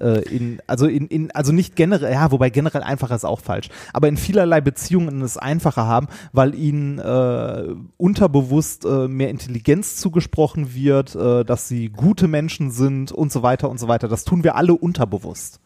Äh, 0.00 0.22
in, 0.22 0.60
also 0.66 0.86
in, 0.86 1.06
in, 1.06 1.30
also 1.30 1.52
nicht 1.52 1.76
generell, 1.76 2.12
ja, 2.12 2.32
wobei 2.32 2.50
generell 2.50 2.82
einfacher 2.82 3.14
ist 3.14 3.24
auch 3.24 3.40
falsch, 3.40 3.68
aber 3.92 4.08
in 4.08 4.16
vielerlei 4.16 4.60
Beziehungen 4.60 5.22
es 5.22 5.36
einfacher 5.36 5.86
haben, 5.86 6.08
weil 6.32 6.56
ihnen 6.56 6.98
äh, 6.98 7.74
unterbewusst 7.98 8.84
äh, 8.84 9.06
mehr 9.06 9.30
Intelligenz 9.30 9.96
zugesprochen 9.96 10.74
wird, 10.74 11.14
äh, 11.14 11.44
dass 11.44 11.68
sie 11.68 11.90
gute 11.90 12.26
Menschen 12.26 12.72
sind 12.72 13.12
und 13.12 13.30
so 13.30 13.44
weiter 13.44 13.70
und 13.70 13.78
so 13.78 13.86
weiter. 13.86 14.08
Das 14.08 14.24
tun 14.24 14.42
wir 14.42 14.56
alle 14.56 14.74
unterbewusst. 14.74 15.60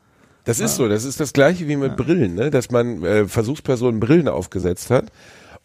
Das 0.47 0.61
ist 0.61 0.77
so, 0.77 0.89
das 0.89 1.05
ist 1.05 1.19
das 1.19 1.33
gleiche 1.33 1.67
wie 1.67 1.75
mit 1.75 1.97
Brillen, 1.97 2.37
ne? 2.37 2.51
dass 2.51 2.71
man 2.71 3.03
äh, 3.03 3.27
Versuchspersonen 3.27 3.99
Brillen 3.99 4.29
aufgesetzt 4.29 4.91
hat. 4.91 5.07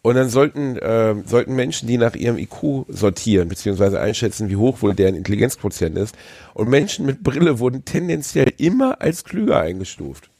Und 0.02 0.16
dann 0.16 0.28
sollten, 0.28 0.76
äh, 0.76 1.14
sollten 1.24 1.54
Menschen, 1.54 1.86
die 1.86 1.96
nach 1.96 2.16
ihrem 2.16 2.36
IQ 2.36 2.86
sortieren, 2.88 3.48
beziehungsweise 3.48 4.00
einschätzen, 4.00 4.50
wie 4.50 4.56
hoch 4.56 4.82
wohl 4.82 4.96
deren 4.96 5.14
Intelligenzquotient 5.14 5.96
ist. 5.96 6.16
Und 6.54 6.68
Menschen 6.68 7.06
mit 7.06 7.22
Brille 7.22 7.60
wurden 7.60 7.84
tendenziell 7.84 8.52
immer 8.58 9.00
als 9.00 9.22
klüger 9.22 9.60
eingestuft. 9.60 10.31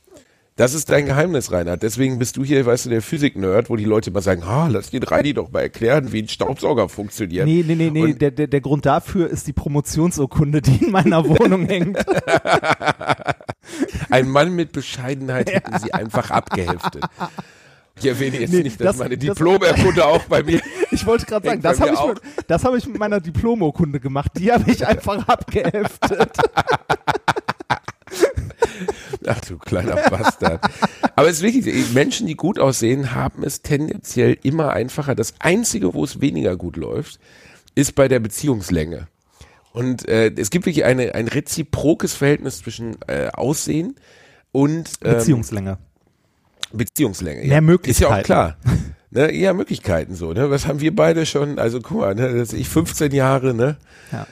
Das 0.63 0.75
ist 0.75 0.89
dein 0.91 1.07
Geheimnis, 1.07 1.51
Reinhard. 1.51 1.83
Deswegen 1.83 2.21
bist 2.21 2.37
du 2.37 2.45
hier, 2.45 2.65
weißt 2.65 2.87
du, 2.87 2.91
der 2.91 3.03
Physik-Nerd, 3.03 3.69
wo 3.69 3.75
die 3.75 3.85
Leute 3.85 4.13
mal 4.13 4.21
sagen, 4.23 4.45
ah, 4.45 4.69
lass 4.71 4.91
den 4.91 5.03
Reini 5.03 5.35
doch 5.35 5.51
mal 5.51 5.63
erklären, 5.63 6.13
wie 6.13 6.23
ein 6.23 6.29
Staubsauger 6.29 6.89
funktioniert. 6.89 7.47
Nee, 7.47 7.65
nee, 7.67 7.75
nee, 7.75 7.91
nee. 7.91 8.03
Und- 8.05 8.23
Der, 8.23 8.31
der, 8.31 8.47
der 8.47 8.61
Grund 8.61 8.87
dafür 8.87 9.29
ist 9.29 9.49
die 9.49 9.53
Promotionsurkunde, 9.53 10.63
die 10.63 10.85
in 10.85 10.93
meiner 10.93 11.25
Wohnung 11.29 11.67
hängt. 11.67 11.99
Ein 14.11 14.29
Mann 14.29 14.55
mit 14.55 14.71
Bescheidenheit 14.71 15.51
hätten 15.53 15.77
sie 15.81 15.93
einfach 15.93 16.31
abgeheftet. 16.31 17.03
Ich 17.99 18.07
erwähne 18.07 18.39
jetzt 18.39 18.53
Nee, 18.53 18.63
nicht, 18.63 18.81
dass 18.81 18.87
das- 18.87 18.99
meine 18.99 19.19
Diplomerkunde 19.19 20.05
auch 20.07 20.23
bei 20.27 20.45
mir. 20.45 20.61
Ich 20.93 21.05
wollte 21.07 21.25
gerade 21.27 21.49
sagen, 21.49 21.63
das 21.63 21.81
habe 21.81 21.95
ich, 21.95 22.07
mit- 22.07 22.21
das 22.49 22.65
hab 22.65 22.75
ich 22.77 22.87
mit 22.87 22.99
meiner 22.99 23.19
Diplomurkunde 23.19 23.99
gemacht. 23.99 24.31
Die 24.39 24.53
habe 24.53 24.71
ich 24.71 24.87
einfach 24.87 25.27
abgeheftet. 25.27 26.37
Ach 29.27 29.41
du 29.41 29.59
kleiner 29.59 29.97
Bastard. 30.11 30.61
Aber 31.17 31.29
es 31.29 31.41
ist 31.41 31.43
wirklich, 31.43 31.93
Menschen, 31.93 32.27
die 32.27 32.35
gut 32.35 32.59
aussehen, 32.59 33.15
haben 33.15 33.45
es 33.45 33.63
tendenziell 33.63 34.37
immer 34.43 34.73
einfacher. 34.73 35.15
Das 35.15 35.35
Einzige, 35.39 35.95
wo 35.95 36.05
es 36.05 36.21
weniger 36.21 36.57
gut 36.57 36.77
läuft, 36.77 37.21
ist 37.75 37.95
bei 37.95 38.09
der 38.09 38.21
Beziehungslänge. 38.21 39.09
Und 39.73 40.09
äh, 40.09 40.31
es 40.37 40.51
gibt 40.51 40.67
wirklich 40.67 40.85
eine, 40.85 41.15
ein 41.15 41.29
reziprokes 41.29 42.15
Verhältnis 42.15 42.59
zwischen 42.59 42.97
äh, 43.07 43.29
Aussehen 43.29 43.97
und 44.51 44.91
ähm, 45.03 45.15
Beziehungslänge. 45.15 45.79
Beziehungslänge. 46.73 47.47
Mehr 47.47 47.79
Ist 47.85 48.01
ja 48.01 48.09
auch 48.09 48.17
Möglichkeiten. 48.17 48.25
klar. 48.25 48.57
Ne, 49.15 49.31
ja, 49.35 49.53
Möglichkeiten 49.53 50.15
so. 50.15 50.33
Ne? 50.33 50.49
Was 50.49 50.67
haben 50.67 50.81
wir 50.81 50.97
beide 50.97 51.27
schon? 51.27 51.59
Also 51.59 51.83
guck 51.83 51.99
mal, 51.99 52.15
ne, 52.15 52.47
ich 52.51 52.67
15 52.67 53.13
Jahre, 53.13 53.53
ne? 53.53 53.77
Ja. 54.11 54.27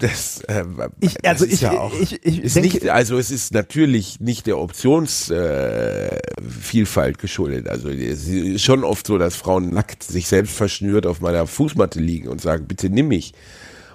Das, 0.00 0.40
äh, 0.48 0.64
Ich- 1.00 1.24
also 1.26 1.44
ist 1.44 1.52
ich- 1.54 1.60
ja 1.60 1.72
auch, 1.78 1.92
ich- 1.94 2.24
ich 2.24 2.40
ist 2.42 2.56
denke- 2.56 2.78
nicht, 2.78 2.88
also 2.88 3.16
es 3.18 3.30
ist 3.30 3.52
natürlich 3.54 4.18
nicht 4.18 4.46
der 4.46 4.58
Optionsvielfalt 4.58 7.16
äh, 7.16 7.20
geschuldet. 7.20 7.68
Also 7.68 7.90
es 7.90 8.26
ist 8.26 8.62
schon 8.64 8.82
oft 8.82 9.06
so, 9.06 9.18
dass 9.18 9.36
Frauen 9.36 9.72
nackt 9.72 10.02
sich 10.02 10.26
selbst 10.26 10.56
verschnürt 10.56 11.06
auf 11.06 11.20
meiner 11.20 11.46
Fußmatte 11.46 12.00
liegen 12.00 12.28
und 12.28 12.40
sagen, 12.40 12.66
bitte 12.66 12.88
nimm 12.90 13.08
mich. 13.08 13.34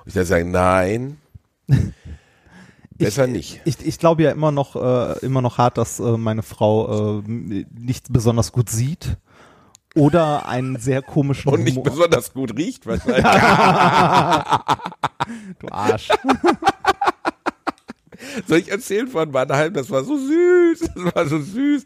Und 0.04 0.10
ich 0.10 0.14
dann 0.14 0.26
sage, 0.26 0.46
nein, 0.46 1.18
besser 2.98 3.28
nicht. 3.28 3.62
Ich, 3.66 3.86
ich 3.86 4.00
glaube 4.00 4.24
ja 4.24 4.32
immer 4.32 4.52
noch, 4.52 4.76
äh, 4.76 5.20
immer 5.26 5.42
noch 5.42 5.58
hart, 5.58 5.78
dass 5.78 6.00
äh, 6.00 6.18
meine 6.18 6.44
Frau 6.44 7.20
äh, 7.20 7.24
nicht 7.28 8.12
besonders 8.14 8.52
gut 8.52 8.70
sieht 8.70 9.18
oder 9.96 10.48
einen 10.48 10.78
sehr 10.78 11.02
komischen 11.02 11.52
Und 11.52 11.64
nicht 11.64 11.78
Humor. 11.78 11.92
besonders 11.92 12.34
gut 12.34 12.56
riecht 12.58 12.86
wahrscheinlich. 12.86 13.26
Du 15.60 15.68
Arsch. 15.72 16.10
Soll 18.48 18.60
ich 18.60 18.70
erzählen 18.70 19.08
von 19.08 19.32
Mannheim? 19.32 19.74
Das 19.74 19.90
war 19.90 20.04
so 20.04 20.18
süß. 20.18 20.80
Das 20.80 21.16
war 21.16 21.28
so 21.28 21.40
süß. 21.40 21.86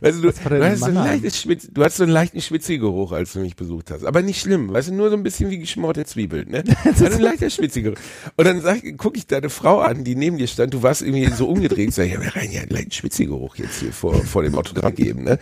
Weißt 0.00 0.18
du, 0.18 0.22
du, 0.22 0.32
du, 0.32 0.64
hast 0.64 0.80
so 0.80 0.86
ein 0.86 0.94
Mannheim? 0.94 0.94
leichtes 0.94 1.40
Schwitz, 1.40 1.68
du 1.72 1.84
hast 1.84 1.96
so 1.96 2.02
einen 2.02 2.12
leichten 2.12 2.40
Schwitzigeruch, 2.40 3.12
als 3.12 3.32
du 3.32 3.40
mich 3.40 3.56
besucht 3.56 3.90
hast. 3.90 4.04
Aber 4.04 4.22
nicht 4.22 4.40
schlimm. 4.40 4.72
Weißt 4.72 4.88
du, 4.88 4.94
nur 4.94 5.10
so 5.10 5.16
ein 5.16 5.22
bisschen 5.22 5.50
wie 5.50 5.58
geschmorte 5.58 6.04
Zwiebeln, 6.04 6.50
ne? 6.50 6.64
Also 6.84 7.06
ein 7.06 7.20
leichter 7.20 7.50
Schwitzigeruch. 7.50 7.96
Und 8.36 8.44
dann 8.44 8.60
sag, 8.60 8.82
guck 8.96 9.16
ich 9.16 9.26
deine 9.26 9.50
Frau 9.50 9.80
an, 9.80 10.04
die 10.04 10.14
neben 10.14 10.38
dir 10.38 10.46
stand. 10.46 10.74
Du 10.74 10.82
warst 10.82 11.02
irgendwie 11.02 11.26
so 11.32 11.48
umgedreht. 11.48 11.92
Sag 11.92 12.06
ich, 12.06 12.12
ja, 12.12 12.20
rein, 12.20 12.50
ja, 12.50 12.62
einen 12.62 12.70
leichten 12.70 12.92
Schwitzigeruch 12.92 13.56
jetzt 13.56 13.80
hier 13.80 13.92
vor, 13.92 14.14
vor 14.24 14.42
dem 14.42 14.54
Autogramm 14.54 14.94
geben, 14.94 15.24
ne? 15.24 15.38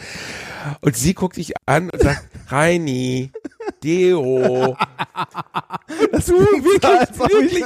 Und 0.81 0.97
sie 0.97 1.15
guckt 1.15 1.37
dich 1.37 1.55
an 1.67 1.91
und 1.91 2.01
sagt, 2.01 2.29
Reini, 2.49 3.31
Deo. 3.83 4.77
Das 6.11 6.27
Du, 6.33 6.39
wirklich, 6.39 7.19
wirklich, 7.19 7.65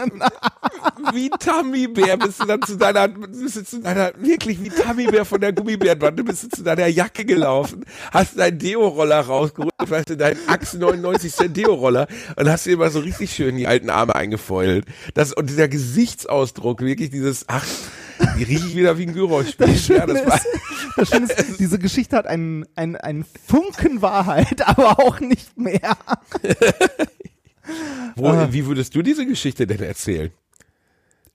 wie 1.12 1.30
Tammibär 1.30 2.16
bist 2.16 2.40
du 2.40 2.46
dann 2.46 2.62
zu 2.62 2.76
deiner, 2.76 3.08
bist 3.08 3.56
du 3.56 3.64
zu 3.64 3.80
deiner, 3.80 4.12
wirklich 4.18 4.62
wie 4.62 4.70
Tammibär 4.70 5.24
von 5.24 5.40
der 5.40 5.52
Gummibärenbande 5.52 6.24
bist 6.24 6.44
du 6.44 6.48
zu 6.48 6.62
deiner 6.62 6.86
Jacke 6.86 7.24
gelaufen, 7.24 7.84
hast 8.12 8.38
deinen 8.38 8.58
Deo-Roller 8.58 9.20
rausgeholt, 9.20 9.72
weißt 9.78 10.10
du, 10.10 10.16
deinen 10.16 10.38
Axe 10.48 10.78
99 10.78 11.32
Cent 11.32 11.56
Deo-Roller 11.56 12.08
und 12.36 12.48
hast 12.48 12.66
dir 12.66 12.72
immer 12.72 12.90
so 12.90 13.00
richtig 13.00 13.32
schön 13.32 13.56
die 13.56 13.66
alten 13.66 13.90
Arme 13.90 14.14
eingefäult. 14.14 14.86
Das, 15.14 15.32
und 15.32 15.50
dieser 15.50 15.68
Gesichtsausdruck, 15.68 16.80
wirklich 16.80 17.10
dieses, 17.10 17.44
ach, 17.48 17.66
die 18.38 18.44
rieche 18.44 18.66
ich 18.66 18.76
wieder 18.76 18.96
wie 18.98 19.06
ein 19.06 19.12
Gyrospiel. 19.12 19.68
Ja, 19.88 20.06
das 20.06 20.26
war, 20.26 20.40
Das 20.96 21.08
Schöne 21.08 21.26
ist, 21.26 21.58
diese 21.58 21.78
Geschichte 21.78 22.16
hat 22.16 22.26
einen, 22.26 22.66
einen, 22.74 22.96
einen 22.96 23.24
Funken 23.46 24.02
Wahrheit, 24.02 24.62
aber 24.66 24.98
auch 25.00 25.20
nicht 25.20 25.56
mehr. 25.58 25.96
wo, 28.16 28.32
wie 28.50 28.66
würdest 28.66 28.94
du 28.94 29.02
diese 29.02 29.26
Geschichte 29.26 29.66
denn 29.66 29.82
erzählen? 29.82 30.30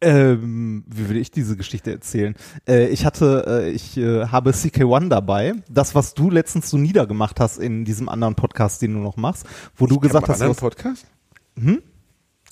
Ähm, 0.03 0.83
wie 0.87 1.09
würde 1.09 1.19
ich 1.19 1.29
diese 1.29 1.55
Geschichte 1.55 1.91
erzählen? 1.91 2.35
Äh, 2.67 2.87
ich 2.87 3.05
hatte, 3.05 3.45
äh, 3.47 3.69
ich 3.69 3.97
äh, 3.97 4.25
habe 4.25 4.49
CK1 4.49 5.09
dabei. 5.09 5.53
Das, 5.69 5.93
was 5.93 6.15
du 6.15 6.31
letztens 6.31 6.71
so 6.71 6.77
niedergemacht 6.77 7.39
hast 7.39 7.59
in 7.59 7.85
diesem 7.85 8.09
anderen 8.09 8.33
Podcast, 8.33 8.81
den 8.81 8.93
du 8.93 8.99
noch 8.99 9.17
machst, 9.17 9.45
wo 9.75 9.85
du 9.85 9.99
gesagt 9.99 10.23
Ich 10.23 10.29
hast, 10.29 10.41
anderen 10.41 10.53
hast, 10.53 10.59
Podcast? 10.59 11.05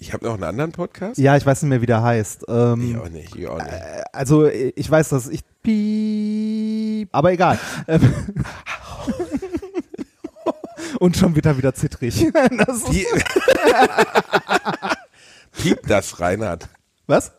Ich 0.01 0.13
habe 0.13 0.25
noch 0.25 0.35
einen 0.35 0.43
anderen 0.43 0.71
Podcast? 0.71 1.17
ja, 1.19 1.35
ich 1.35 1.45
weiß 1.45 1.61
nicht 1.63 1.69
mehr, 1.69 1.81
wie 1.81 1.85
der 1.85 2.01
heißt. 2.01 2.45
Ähm, 2.47 2.91
Ich 2.91 2.97
auch 2.97 3.09
nicht, 3.09 3.35
ich 3.35 3.47
auch 3.47 3.57
nicht. 3.61 3.73
Also 4.13 4.45
äh, 4.45 4.71
ich 4.75 4.89
weiß, 4.89 5.09
dass 5.09 5.27
ich 5.27 5.41
piep, 5.61 7.09
aber 7.11 7.31
egal. 7.33 7.59
Ähm, 7.87 8.13
Und 10.99 11.15
schon 11.17 11.35
wird 11.35 11.45
er 11.45 11.57
wieder 11.57 11.73
zittrig. 11.73 12.25
Das 12.65 12.83
Die, 12.85 13.05
Piep 15.61 15.85
das, 15.87 16.19
Reinhard. 16.19 16.69
was? 17.07 17.31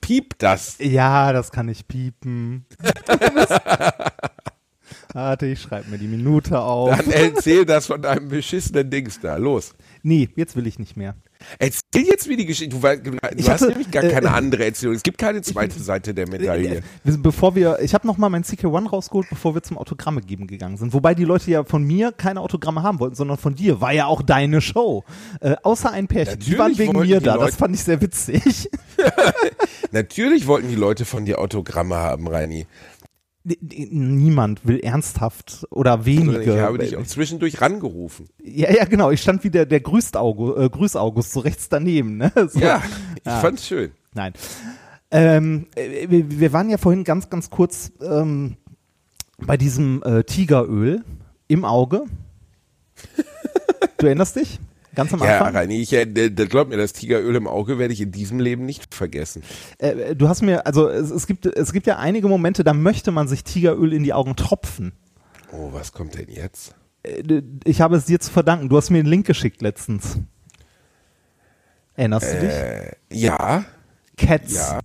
Piep 0.00 0.38
das. 0.38 0.76
Ja, 0.78 1.32
das 1.32 1.50
kann 1.50 1.68
ich 1.68 1.86
piepen. 1.88 2.64
Warte, 5.12 5.46
ich 5.46 5.60
schreibe 5.60 5.90
mir 5.90 5.98
die 5.98 6.06
Minute 6.06 6.60
auf. 6.60 6.96
Dann 6.96 7.10
erzähl 7.10 7.64
das 7.64 7.86
von 7.86 8.00
deinem 8.02 8.28
beschissenen 8.28 8.88
Dings 8.90 9.18
da. 9.20 9.36
Los. 9.36 9.74
Nee, 10.02 10.28
jetzt 10.36 10.54
will 10.54 10.66
ich 10.66 10.78
nicht 10.78 10.96
mehr. 10.96 11.16
Erzähl 11.58 12.06
jetzt 12.06 12.28
wie 12.28 12.36
die 12.36 12.46
Geschichte. 12.46 12.76
Du, 12.76 12.80
du 12.80 13.16
Ich 13.36 13.48
hast 13.48 13.60
hatte, 13.62 13.70
nämlich 13.72 13.90
gar 13.90 14.04
äh, 14.04 14.08
keine 14.10 14.26
äh, 14.26 14.30
andere 14.30 14.64
Erzählung. 14.64 14.94
Es 14.94 15.02
gibt 15.02 15.18
keine 15.18 15.42
zweite 15.42 15.78
Seite 15.80 16.14
der 16.14 16.28
Medaille. 16.28 16.82
Wir- 17.04 17.16
Bevor 17.18 17.54
wir, 17.54 17.78
ich 17.80 17.94
habe 17.94 18.06
noch 18.06 18.18
mal 18.18 18.28
mein 18.28 18.44
CK1 18.44 18.88
rausgeholt, 18.90 19.28
bevor 19.30 19.54
wir 19.54 19.62
zum 19.62 19.78
Autogramme 19.78 20.20
geben 20.20 20.46
gegangen 20.46 20.76
sind. 20.76 20.92
Wobei 20.92 21.14
die 21.14 21.24
Leute 21.24 21.50
ja 21.50 21.64
von 21.64 21.82
mir 21.84 22.12
keine 22.12 22.40
Autogramme 22.40 22.82
haben 22.82 23.00
wollten, 23.00 23.14
sondern 23.16 23.38
von 23.38 23.54
dir. 23.54 23.80
War 23.80 23.92
ja 23.92 24.06
auch 24.06 24.22
deine 24.22 24.60
Show. 24.60 25.04
Äh, 25.40 25.56
außer 25.62 25.90
ein 25.90 26.08
Pärchen. 26.08 26.38
die 26.40 26.50
Natürlich 26.56 26.58
waren 26.58 26.78
wegen 26.78 26.98
mir 26.98 27.18
die 27.18 27.24
da. 27.24 27.34
Das 27.34 27.42
Leute- 27.42 27.56
fand 27.56 27.74
ich 27.74 27.82
sehr 27.84 28.00
witzig. 28.00 28.70
Natürlich 29.92 30.46
wollten 30.46 30.68
die 30.68 30.74
Leute 30.74 31.04
von 31.04 31.24
dir 31.24 31.38
Autogramme 31.38 31.96
haben, 31.96 32.26
Reini. 32.28 32.66
Niemand 33.60 34.66
will 34.66 34.80
ernsthaft 34.80 35.66
oder 35.70 36.04
wenige. 36.04 36.42
Ich 36.54 36.60
habe 36.60 36.78
dich 36.78 36.96
auch 36.96 37.04
zwischendurch 37.04 37.60
rangerufen. 37.60 38.28
ja, 38.42 38.72
ja, 38.72 38.84
genau. 38.84 39.10
Ich 39.12 39.22
stand 39.22 39.44
wie 39.44 39.50
der, 39.50 39.66
der 39.66 39.80
Grüßt 39.80 40.16
August, 40.16 40.58
äh, 40.58 40.68
Grüß 40.68 40.96
August 40.96 41.32
so 41.32 41.40
rechts 41.40 41.68
daneben. 41.68 42.16
Ne? 42.16 42.32
So. 42.48 42.58
Ja, 42.58 42.82
ich 43.16 43.24
Ja. 43.24 43.40
fand's 43.40 43.66
schön. 43.66 43.92
Nein. 44.14 44.32
Ähm, 45.12 45.66
äh, 45.76 46.08
wir, 46.10 46.28
wir 46.40 46.52
waren 46.52 46.68
ja 46.70 46.78
vorhin 46.78 47.04
ganz, 47.04 47.30
ganz 47.30 47.48
kurz 47.50 47.92
ähm, 48.02 48.56
bei 49.38 49.56
diesem 49.56 50.02
äh, 50.02 50.24
Tigeröl 50.24 51.04
im 51.48 51.64
Auge. 51.64 52.04
Du 53.98 54.06
erinnerst 54.06 54.36
dich? 54.36 54.58
Ganz 54.96 55.12
am 55.14 55.20
Ja, 55.20 55.38
Anfang? 55.38 55.54
Reini, 55.54 55.80
ich, 55.80 55.92
äh, 55.92 56.06
glaub 56.06 56.68
mir, 56.68 56.76
das 56.76 56.92
Tigeröl 56.92 57.36
im 57.36 57.46
Auge 57.46 57.78
werde 57.78 57.92
ich 57.92 58.00
in 58.00 58.10
diesem 58.10 58.40
Leben 58.40 58.66
nicht 58.66 58.92
vergessen. 58.94 59.42
Äh, 59.78 60.16
du 60.16 60.28
hast 60.28 60.42
mir, 60.42 60.66
also 60.66 60.88
es, 60.88 61.10
es, 61.10 61.26
gibt, 61.28 61.46
es 61.46 61.72
gibt 61.72 61.86
ja 61.86 61.98
einige 61.98 62.26
Momente, 62.28 62.64
da 62.64 62.72
möchte 62.74 63.12
man 63.12 63.28
sich 63.28 63.44
Tigeröl 63.44 63.92
in 63.92 64.02
die 64.02 64.12
Augen 64.14 64.34
tropfen. 64.34 64.92
Oh, 65.52 65.68
was 65.72 65.92
kommt 65.92 66.14
denn 66.18 66.28
jetzt? 66.28 66.74
Äh, 67.04 67.42
Ich 67.64 67.80
habe 67.80 67.96
es 67.96 68.06
dir 68.06 68.18
zu 68.18 68.30
verdanken. 68.32 68.68
Du 68.68 68.76
hast 68.76 68.90
mir 68.90 68.98
einen 68.98 69.08
Link 69.08 69.26
geschickt 69.26 69.62
letztens. 69.62 70.18
Erinnerst 71.94 72.32
du 72.32 72.40
dich? 72.40 72.50
Äh, 72.50 72.92
ja, 73.12 73.64
Cats. 74.16 74.54
ja. 74.54 74.80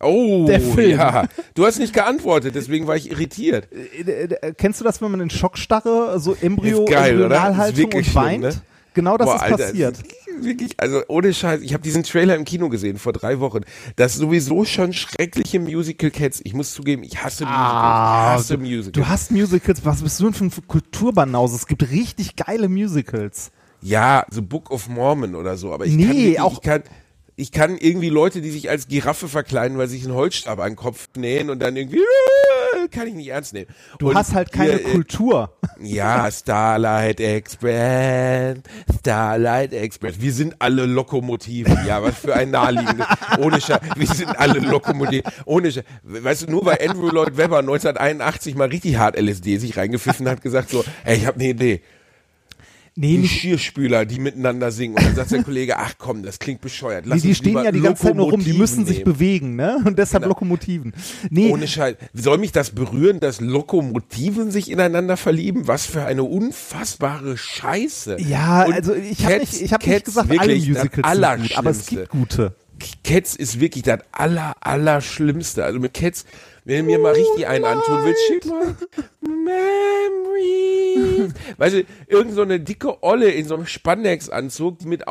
Oh, 0.00 0.46
Der 0.46 0.60
Film. 0.60 0.90
ja. 0.98 1.26
Du 1.54 1.66
hast 1.66 1.78
nicht 1.78 1.92
geantwortet, 1.92 2.54
deswegen 2.54 2.86
war 2.86 2.96
ich 2.96 3.10
irritiert. 3.10 3.68
Äh, 3.72 4.10
äh, 4.10 4.54
Kennst 4.56 4.80
du 4.80 4.84
das, 4.84 5.02
wenn 5.02 5.10
man 5.10 5.20
in 5.20 5.30
Schockstarre, 5.30 6.20
so 6.20 6.36
Embryo, 6.40 6.84
Ist 6.84 6.90
geil, 6.92 7.16
oder? 7.16 7.34
Ist 7.34 7.42
Embryonalhaltung 7.42 7.76
wirklich 7.78 8.06
und 8.06 8.12
schlimm, 8.12 8.24
weint? 8.24 8.42
ne? 8.42 8.52
Genau 8.98 9.16
das 9.16 9.26
Boah, 9.26 9.36
ist 9.36 9.42
Alter, 9.42 9.56
passiert. 9.58 9.98
Wirklich, 10.40 10.72
also 10.76 11.02
ohne 11.06 11.32
Scheiß, 11.32 11.60
ich 11.62 11.72
habe 11.72 11.84
diesen 11.84 12.02
Trailer 12.02 12.34
im 12.34 12.44
Kino 12.44 12.68
gesehen 12.68 12.98
vor 12.98 13.12
drei 13.12 13.38
Wochen. 13.38 13.60
Das 13.94 14.16
sowieso 14.16 14.64
schon 14.64 14.92
schreckliche 14.92 15.60
Musical 15.60 16.10
Cats. 16.10 16.40
Ich 16.42 16.52
muss 16.52 16.72
zugeben, 16.72 17.04
ich 17.04 17.22
hasse 17.22 17.44
Musicals. 17.44 17.60
Ah, 17.70 18.30
ich 18.34 18.38
hasse 18.40 18.54
du, 18.58 18.60
Musicals. 18.64 18.92
du 18.92 19.06
hast 19.08 19.30
Musicals, 19.30 19.84
was 19.84 20.02
bist 20.02 20.18
du 20.18 20.24
denn 20.30 20.34
für 20.34 20.44
ein 20.60 20.66
Kulturbanause? 20.66 21.54
Es 21.54 21.66
gibt 21.68 21.88
richtig 21.90 22.34
geile 22.34 22.68
Musicals. 22.68 23.52
Ja, 23.82 24.26
so 24.30 24.42
Book 24.42 24.72
of 24.72 24.88
Mormon 24.88 25.36
oder 25.36 25.56
so, 25.56 25.72
aber 25.72 25.86
ich 25.86 25.94
Nee, 25.94 26.04
kann 26.06 26.16
wirklich, 26.16 26.40
auch- 26.40 26.52
ich 26.54 26.60
kann 26.62 26.82
ich 27.38 27.52
kann 27.52 27.78
irgendwie 27.78 28.08
Leute, 28.08 28.40
die 28.40 28.50
sich 28.50 28.68
als 28.68 28.88
Giraffe 28.88 29.28
verkleiden, 29.28 29.78
weil 29.78 29.86
sie 29.86 29.98
sich 29.98 30.06
einen 30.06 30.16
Holzstab 30.16 30.58
an 30.58 30.70
den 30.70 30.76
Kopf 30.76 31.08
nähen 31.16 31.50
und 31.50 31.60
dann 31.60 31.76
irgendwie 31.76 32.00
kann 32.90 33.06
ich 33.06 33.14
nicht 33.14 33.28
ernst 33.28 33.52
nehmen. 33.52 33.68
Du 34.00 34.08
und 34.08 34.16
hast 34.16 34.34
halt 34.34 34.50
keine 34.50 34.72
hier, 34.72 34.86
äh, 34.86 34.90
Kultur. 34.90 35.54
Ja, 35.80 36.28
Starlight 36.32 37.20
Express, 37.20 38.58
Starlight 38.98 39.72
Express. 39.72 40.20
Wir 40.20 40.32
sind 40.32 40.56
alle 40.58 40.86
Lokomotiven. 40.86 41.86
Ja, 41.86 42.02
was 42.02 42.18
für 42.18 42.34
ein 42.34 42.50
naheliegende. 42.50 43.06
Ohne 43.38 43.60
Scheiß. 43.60 43.78
Wir 43.94 44.06
sind 44.08 44.36
alle 44.36 44.58
Lokomotiven. 44.58 45.30
Ohne 45.44 45.70
Scheiß. 45.70 45.84
Weißt 46.02 46.42
du, 46.42 46.50
nur 46.50 46.64
weil 46.64 46.78
Andrew 46.84 47.10
Lloyd 47.10 47.36
Webber 47.36 47.60
1981 47.60 48.56
mal 48.56 48.66
richtig 48.66 48.96
hart 48.96 49.16
LSD 49.16 49.58
sich 49.58 49.76
reingepfiffen 49.76 50.28
hat, 50.28 50.42
gesagt 50.42 50.70
so, 50.70 50.84
ey, 51.04 51.18
ich 51.18 51.26
habe 51.26 51.38
eine 51.38 51.50
Idee. 51.50 51.82
Nee, 53.00 53.16
Die 53.16 53.22
Geschirrspüler, 53.22 54.04
die 54.06 54.18
miteinander 54.18 54.72
singen. 54.72 54.96
Und 54.96 55.04
dann 55.06 55.14
sagt 55.14 55.30
der 55.30 55.44
Kollege, 55.44 55.76
ach 55.78 55.94
komm, 55.98 56.24
das 56.24 56.40
klingt 56.40 56.60
bescheuert. 56.60 57.04
die, 57.04 57.10
Lass 57.10 57.22
die 57.22 57.28
uns 57.28 57.36
stehen 57.38 57.62
ja 57.62 57.70
die 57.70 57.80
ganze 57.80 58.02
Zeit 58.06 58.16
nur 58.16 58.30
rum, 58.30 58.42
die 58.42 58.54
müssen 58.54 58.84
sich 58.86 58.98
nehmen. 58.98 59.12
bewegen, 59.12 59.54
ne? 59.56 59.78
Und 59.84 59.98
deshalb 59.98 60.22
Genau. 60.24 60.30
Lokomotiven. 60.34 60.92
Nee, 61.30 61.50
Ohne 61.50 61.68
Scheiß. 61.68 61.94
Soll 62.12 62.38
mich 62.38 62.50
das 62.50 62.70
berühren, 62.70 63.20
dass 63.20 63.40
Lokomotiven 63.40 64.50
sich 64.50 64.68
ineinander 64.70 65.16
verlieben? 65.16 65.68
Was 65.68 65.86
für 65.86 66.02
eine 66.04 66.24
unfassbare 66.24 67.36
Scheiße. 67.36 68.16
ja, 68.20 68.64
Und 68.64 68.72
also 68.74 68.94
ich 68.94 69.24
habe 69.24 69.38
nicht, 69.38 69.60
ich 69.60 69.72
hab 69.72 69.86
nicht 69.86 70.04
gesagt, 70.04 70.28
alle 70.30 70.54
wirklich 70.54 70.66
das 70.74 70.84
Musicals 70.84 71.38
sind 71.38 71.48
gut, 71.48 71.58
aber 71.58 71.70
es 71.70 71.86
gibt 71.86 72.08
gute. 72.08 72.54
Cats 73.04 73.36
ist 73.36 73.60
wirklich 73.60 73.82
das 73.84 74.00
aller, 74.12 74.56
aller 74.60 75.00
Schlimmste. 75.00 75.64
Also 75.64 75.78
mit 75.78 75.94
Cats, 75.94 76.24
wenn 76.64 76.78
du 76.78 76.84
mir 76.84 76.98
mal 76.98 77.12
richtig 77.12 77.46
einen 77.46 77.64
antun 77.64 78.04
willst, 78.04 78.20
schick 78.26 78.44
mal 78.46 78.76
Memories. 79.20 80.28
Weißt 81.56 81.76
du, 81.76 81.84
irgend 82.06 82.34
so 82.34 82.42
eine 82.42 82.60
dicke 82.60 83.02
Olle 83.02 83.30
in 83.30 83.46
so 83.46 83.54
einem 83.54 83.66
Spandex-Anzug, 83.66 84.84
mit, 84.84 85.04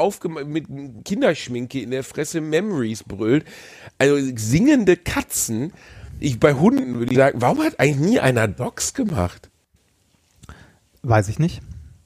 mit 0.47 0.65
Kinderschminke 1.05 1.81
in 1.81 1.91
der 1.91 2.03
Fresse 2.03 2.41
Memories 2.41 3.03
brüllt. 3.03 3.45
Also 3.97 4.17
singende 4.35 4.97
Katzen. 4.97 5.73
Ich, 6.19 6.39
bei 6.39 6.53
Hunden 6.53 6.99
würde 6.99 7.11
ich 7.11 7.17
sagen, 7.17 7.41
warum 7.41 7.63
hat 7.63 7.79
eigentlich 7.79 7.97
nie 7.97 8.19
einer 8.19 8.47
Dogs 8.47 8.93
gemacht? 8.93 9.49
Weiß 11.03 11.29
ich 11.29 11.39
nicht. 11.39 11.61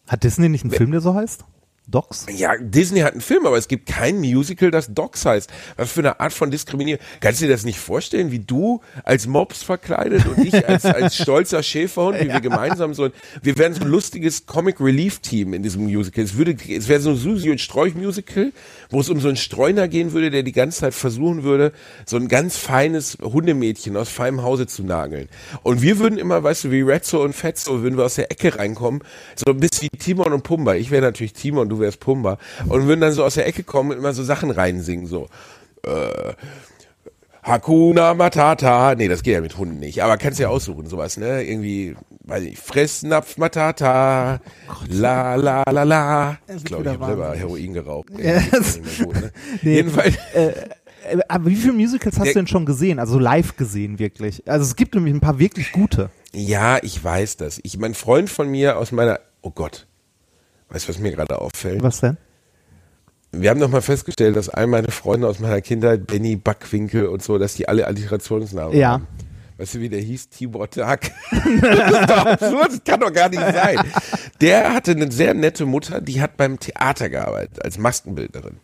Hat 0.07 0.23
Disney 0.23 0.49
nicht 0.49 0.63
einen 0.63 0.71
Film, 0.71 0.91
der 0.91 1.01
so 1.01 1.13
heißt? 1.15 1.45
Docs? 1.91 2.25
Ja, 2.35 2.53
Disney 2.57 3.01
hat 3.01 3.11
einen 3.13 3.21
Film, 3.21 3.45
aber 3.45 3.57
es 3.57 3.67
gibt 3.67 3.85
kein 3.87 4.19
Musical, 4.19 4.71
das 4.71 4.93
Docs 4.93 5.25
heißt. 5.25 5.49
Was 5.77 5.91
für 5.91 5.99
eine 5.99 6.19
Art 6.19 6.33
von 6.33 6.49
Diskriminierung. 6.51 7.03
Kannst 7.19 7.41
du 7.41 7.45
dir 7.45 7.51
das 7.51 7.63
nicht 7.65 7.79
vorstellen, 7.79 8.31
wie 8.31 8.39
du 8.39 8.81
als 9.03 9.27
Mops 9.27 9.63
verkleidet 9.63 10.25
und 10.25 10.45
ich 10.45 10.67
als, 10.67 10.85
als 10.85 11.17
stolzer 11.17 11.61
Schäferhund, 11.63 12.19
wie 12.21 12.27
wir 12.29 12.39
gemeinsam 12.41 12.93
so, 12.93 13.05
ein- 13.05 13.11
wir 13.41 13.57
wären 13.57 13.73
so 13.73 13.81
ein 13.81 13.87
lustiges 13.87 14.45
Comic 14.45 14.79
Relief 14.79 15.19
Team 15.19 15.53
in 15.53 15.63
diesem 15.63 15.83
Musical. 15.83 16.23
Es 16.23 16.37
würde, 16.37 16.55
es 16.69 16.87
wäre 16.87 17.01
so 17.01 17.11
ein 17.11 17.17
Susi 17.17 17.51
und 17.51 17.59
Strolch 17.59 17.95
Musical, 17.95 18.51
wo 18.89 18.99
es 19.01 19.09
um 19.09 19.19
so 19.19 19.27
einen 19.27 19.37
Streuner 19.37 19.87
gehen 19.87 20.13
würde, 20.13 20.31
der 20.31 20.43
die 20.43 20.51
ganze 20.53 20.79
Zeit 20.79 20.93
versuchen 20.93 21.43
würde, 21.43 21.71
so 22.05 22.17
ein 22.17 22.27
ganz 22.27 22.57
feines 22.57 23.17
Hundemädchen 23.21 23.97
aus 23.97 24.09
feinem 24.09 24.43
Hause 24.43 24.67
zu 24.67 24.83
nageln. 24.83 25.27
Und 25.63 25.81
wir 25.81 25.99
würden 25.99 26.17
immer, 26.17 26.41
weißt 26.43 26.65
du, 26.65 26.71
wie 26.71 26.81
Retzo 26.81 27.23
und 27.23 27.33
Fetzo, 27.33 27.81
würden 27.81 27.97
wir 27.97 28.05
aus 28.05 28.15
der 28.15 28.31
Ecke 28.31 28.57
reinkommen, 28.57 29.03
so 29.35 29.51
ein 29.51 29.59
bisschen 29.59 29.89
wie 29.91 29.97
Timon 29.97 30.31
und 30.33 30.43
Pumba. 30.43 30.75
Ich 30.75 30.91
wäre 30.91 31.01
natürlich 31.01 31.33
Timon, 31.33 31.67
du 31.69 31.80
wärst 31.81 31.99
Pumba. 31.99 32.37
Und 32.69 32.87
würden 32.87 33.01
dann 33.01 33.11
so 33.11 33.23
aus 33.25 33.33
der 33.33 33.45
Ecke 33.47 33.63
kommen 33.63 33.91
und 33.91 33.97
immer 33.97 34.13
so 34.13 34.23
Sachen 34.23 34.49
reinsingen, 34.51 35.07
so. 35.07 35.27
Äh, 35.83 36.33
Hakuna 37.43 38.13
Matata. 38.13 38.93
Nee, 38.95 39.07
das 39.07 39.23
geht 39.23 39.33
ja 39.33 39.41
mit 39.41 39.57
Hunden 39.57 39.79
nicht. 39.79 40.03
Aber 40.03 40.17
kannst 40.17 40.39
ja 40.39 40.47
aussuchen, 40.49 40.85
sowas, 40.85 41.17
ne? 41.17 41.43
Irgendwie, 41.43 41.95
weiß 42.25 42.43
ich, 42.43 42.59
Fressnapf 42.59 43.37
Matata. 43.37 44.39
La, 44.89 45.35
la, 45.35 45.63
la, 45.71 45.83
la. 45.83 46.37
Ich 46.55 46.63
glaube, 46.63 46.83
ich 46.83 46.89
habe 46.89 47.05
selber. 47.07 47.33
Heroin 47.35 47.73
geraucht. 47.73 48.09
Ja, 48.17 48.39
Das 48.51 48.79
gut, 48.99 49.15
ne? 49.15 49.31
Nee. 49.63 49.73
Jedenfalls. 49.75 50.15
Äh, 50.35 50.51
aber 51.27 51.47
wie 51.47 51.55
viele 51.55 51.73
Musicals 51.73 52.17
hast 52.17 52.25
Der- 52.25 52.33
du 52.33 52.39
denn 52.41 52.47
schon 52.47 52.65
gesehen? 52.65 52.99
Also 52.99 53.17
live 53.17 53.55
gesehen, 53.57 53.97
wirklich? 53.97 54.47
Also 54.47 54.65
es 54.65 54.75
gibt 54.75 54.93
nämlich 54.93 55.15
ein 55.15 55.19
paar 55.19 55.39
wirklich 55.39 55.71
gute. 55.71 56.11
Ja, 56.33 56.77
ich 56.83 57.03
weiß 57.03 57.37
das. 57.37 57.59
Ich, 57.63 57.75
mein 57.79 57.95
Freund 57.95 58.29
von 58.29 58.49
mir 58.49 58.77
aus 58.77 58.91
meiner, 58.91 59.19
oh 59.41 59.49
Gott. 59.49 59.87
Weißt 60.71 60.85
du, 60.85 60.89
was 60.89 60.99
mir 60.99 61.11
gerade 61.11 61.39
auffällt? 61.39 61.83
Was 61.83 61.99
denn? 62.01 62.17
Wir 63.33 63.49
haben 63.49 63.59
doch 63.59 63.69
mal 63.69 63.81
festgestellt, 63.81 64.35
dass 64.35 64.49
all 64.49 64.67
meine 64.67 64.91
Freunde 64.91 65.27
aus 65.27 65.39
meiner 65.39 65.61
Kindheit, 65.61 66.07
Benny 66.07 66.35
Backwinkel 66.35 67.05
und 67.07 67.23
so, 67.23 67.37
dass 67.37 67.53
die 67.53 67.67
alle 67.67 67.87
Alliterationsnamen 67.87 68.75
Ja. 68.77 68.91
haben. 68.93 69.07
Weißt 69.57 69.75
du, 69.75 69.79
wie 69.79 69.89
der 69.89 69.99
hieß? 70.01 70.29
Tibor 70.29 70.67
Tag. 70.69 71.11
das 71.31 71.41
ist 71.43 72.09
doch 72.09 72.25
absurd, 72.25 72.67
das 72.71 72.83
kann 72.83 72.99
doch 72.99 73.13
gar 73.13 73.29
nicht 73.29 73.41
sein. 73.41 73.77
Der 74.41 74.73
hatte 74.73 74.91
eine 74.91 75.11
sehr 75.11 75.35
nette 75.35 75.67
Mutter, 75.67 76.01
die 76.01 76.19
hat 76.19 76.35
beim 76.35 76.59
Theater 76.59 77.09
gearbeitet, 77.09 77.63
als 77.63 77.77
Maskenbildnerin. 77.77 78.57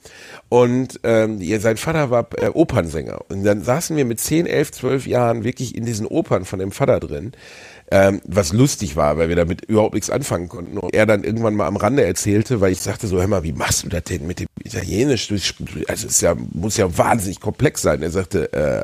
Und 0.49 0.99
ähm, 1.03 1.39
ihr, 1.39 1.59
sein 1.59 1.77
Vater 1.77 2.09
war 2.09 2.27
äh, 2.37 2.47
Opernsänger. 2.47 3.19
Und 3.29 3.43
dann 3.43 3.61
saßen 3.61 3.95
wir 3.95 4.05
mit 4.05 4.19
10, 4.19 4.47
11, 4.47 4.71
12 4.71 5.05
Jahren 5.07 5.43
wirklich 5.43 5.75
in 5.75 5.85
diesen 5.85 6.07
Opern 6.07 6.45
von 6.45 6.57
dem 6.57 6.71
Vater 6.71 6.99
drin. 6.99 7.31
Ähm, 7.89 8.21
was 8.25 8.51
lustig 8.51 8.97
war, 8.97 9.17
weil 9.17 9.29
wir 9.29 9.37
damit 9.37 9.63
überhaupt 9.63 9.93
nichts 9.93 10.09
anfangen 10.09 10.49
konnten. 10.49 10.77
Und 10.77 10.93
er 10.93 11.05
dann 11.05 11.23
irgendwann 11.23 11.55
mal 11.55 11.67
am 11.67 11.77
Rande 11.77 12.03
erzählte, 12.03 12.59
weil 12.59 12.73
ich 12.73 12.81
sagte 12.81 13.07
so, 13.07 13.17
hör 13.17 13.27
mal, 13.27 13.43
wie 13.43 13.53
machst 13.53 13.85
du 13.85 13.89
das 13.89 14.03
denn 14.03 14.27
mit 14.27 14.41
dem 14.41 14.47
Italienisch? 14.61 15.31
Also 15.31 15.77
es 15.87 16.03
ist 16.03 16.21
ja, 16.21 16.35
muss 16.53 16.75
ja 16.75 16.97
wahnsinnig 16.97 17.39
komplex 17.39 17.81
sein. 17.81 18.03
Er 18.03 18.11
sagte, 18.11 18.51
äh, 18.51 18.83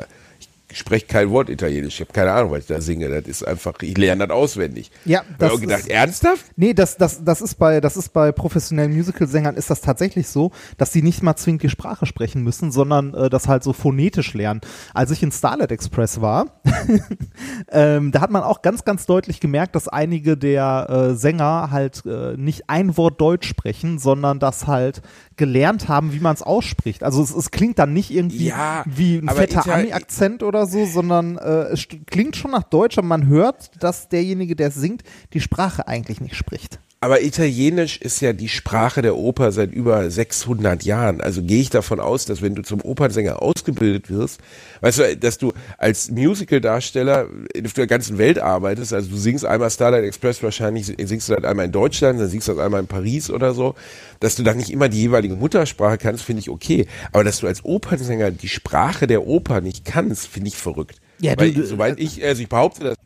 ich 0.74 0.80
spreche 0.80 1.06
kein 1.06 1.30
Wort 1.30 1.50
Italienisch. 1.50 1.94
Ich 1.94 2.00
habe 2.00 2.12
keine 2.12 2.32
Ahnung, 2.32 2.50
was 2.50 2.62
ich 2.62 2.66
da 2.66 2.80
singe. 2.80 3.08
Das 3.08 3.28
ist 3.28 3.46
einfach, 3.46 3.74
ich 3.80 3.96
lerne 3.96 4.26
das 4.26 4.36
auswendig. 4.36 4.90
Ja, 5.04 5.22
Da 5.38 5.46
das 5.46 5.54
ich 5.54 5.60
gedacht, 5.60 5.80
ist- 5.82 5.88
ernsthaft? 5.90 6.44
Nee, 6.56 6.74
das, 6.74 6.96
das, 6.96 7.22
das 7.24 7.40
ist 7.42 7.54
bei, 7.60 7.80
das 7.80 7.96
ist 7.96 8.08
bei 8.08 8.32
professionellen 8.32 8.92
Musicalsängern 8.92 9.54
ist 9.54 9.70
das 9.70 9.80
tatsächlich 9.82 10.26
so, 10.26 10.50
dass 10.76 10.92
sie 10.92 11.02
nicht 11.02 11.22
mal 11.22 11.36
zwingend 11.36 11.62
die 11.62 11.68
Sprache 11.68 12.06
sprechen 12.06 12.42
müssen, 12.42 12.72
sondern 12.72 13.14
äh, 13.14 13.30
das 13.30 13.46
halt 13.46 13.62
so 13.62 13.72
phonetisch 13.72 14.34
lernen. 14.34 14.62
Als 14.92 15.12
ich 15.12 15.22
in 15.22 15.30
Starlight 15.30 15.70
Express 15.70 16.20
war, 16.20 16.46
ähm, 17.70 18.10
da 18.10 18.20
hat 18.20 18.30
man 18.30 18.42
auch 18.42 18.62
ganz, 18.62 18.84
ganz 18.84 19.06
deutlich 19.06 19.38
gemerkt, 19.38 19.76
dass 19.76 19.86
einige 19.86 20.36
der 20.36 20.88
äh, 21.12 21.14
Sänger 21.14 21.68
halt 21.70 22.02
äh, 22.04 22.36
nicht 22.36 22.68
ein 22.68 22.96
Wort 22.96 23.20
Deutsch 23.20 23.46
sprechen, 23.48 24.00
sondern 24.00 24.40
das 24.40 24.66
halt 24.66 25.02
gelernt 25.36 25.88
haben, 25.88 26.12
wie 26.12 26.20
man 26.20 26.34
es 26.34 26.42
ausspricht. 26.42 27.02
Also 27.02 27.22
es, 27.22 27.34
es 27.34 27.50
klingt 27.50 27.78
dann 27.78 27.92
nicht 27.92 28.10
irgendwie 28.10 28.46
Ja, 28.46 28.84
wie 28.86 29.18
ein 29.18 29.28
fetter 29.28 29.60
Ital- 29.60 29.80
Ami-Akzent 29.80 30.42
oder 30.42 30.66
so, 30.66 30.86
sondern 30.86 31.38
äh, 31.38 31.64
es 31.72 31.86
klingt 32.06 32.36
schon 32.36 32.50
nach 32.52 32.62
Deutsch, 32.64 32.98
aber 32.98 33.06
man 33.06 33.26
hört, 33.26 33.70
dass 33.82 34.08
derjenige, 34.08 34.56
der 34.56 34.70
singt, 34.70 35.02
die 35.32 35.40
Sprache 35.40 35.88
eigentlich 35.88 36.20
nicht 36.20 36.36
spricht. 36.36 36.78
Aber 37.04 37.20
Italienisch 37.20 37.98
ist 37.98 38.22
ja 38.22 38.32
die 38.32 38.48
Sprache 38.48 39.02
der 39.02 39.14
Oper 39.16 39.52
seit 39.52 39.72
über 39.72 40.10
600 40.10 40.84
Jahren. 40.84 41.20
Also 41.20 41.42
gehe 41.42 41.60
ich 41.60 41.68
davon 41.68 42.00
aus, 42.00 42.24
dass 42.24 42.40
wenn 42.40 42.54
du 42.54 42.62
zum 42.62 42.80
Opernsänger 42.80 43.42
ausgebildet 43.42 44.08
wirst, 44.08 44.40
weißt 44.80 44.98
du, 45.00 45.16
dass 45.18 45.36
du 45.36 45.52
als 45.76 46.10
Musical-Darsteller 46.10 47.28
auf 47.62 47.72
der 47.74 47.86
ganzen 47.86 48.16
Welt 48.16 48.38
arbeitest. 48.38 48.94
Also 48.94 49.10
du 49.10 49.16
singst 49.18 49.44
einmal 49.44 49.70
Starlight 49.70 50.04
Express, 50.04 50.42
wahrscheinlich 50.42 50.86
singst 50.86 51.28
du 51.28 51.34
das 51.34 51.44
einmal 51.44 51.66
in 51.66 51.72
Deutschland, 51.72 52.18
dann 52.20 52.28
singst 52.30 52.48
du 52.48 52.52
das 52.54 52.64
einmal 52.64 52.80
in 52.80 52.86
Paris 52.86 53.28
oder 53.28 53.52
so. 53.52 53.74
Dass 54.20 54.36
du 54.36 54.42
dann 54.42 54.56
nicht 54.56 54.70
immer 54.70 54.88
die 54.88 55.02
jeweilige 55.02 55.36
Muttersprache 55.36 55.98
kannst, 55.98 56.24
finde 56.24 56.40
ich 56.40 56.48
okay. 56.48 56.86
Aber 57.12 57.22
dass 57.22 57.40
du 57.40 57.46
als 57.46 57.66
Opernsänger 57.66 58.30
die 58.30 58.48
Sprache 58.48 59.06
der 59.06 59.26
Oper 59.26 59.60
nicht 59.60 59.84
kannst, 59.84 60.26
finde 60.26 60.48
ich 60.48 60.56
verrückt. 60.56 60.96
Ja, 61.20 61.36
du- 61.36 61.42
Weil, 61.44 61.66
soweit 61.66 62.00
ich, 62.00 62.24
also 62.24 62.40
ich 62.40 62.48
behaupte 62.48 62.82
das. 62.84 62.96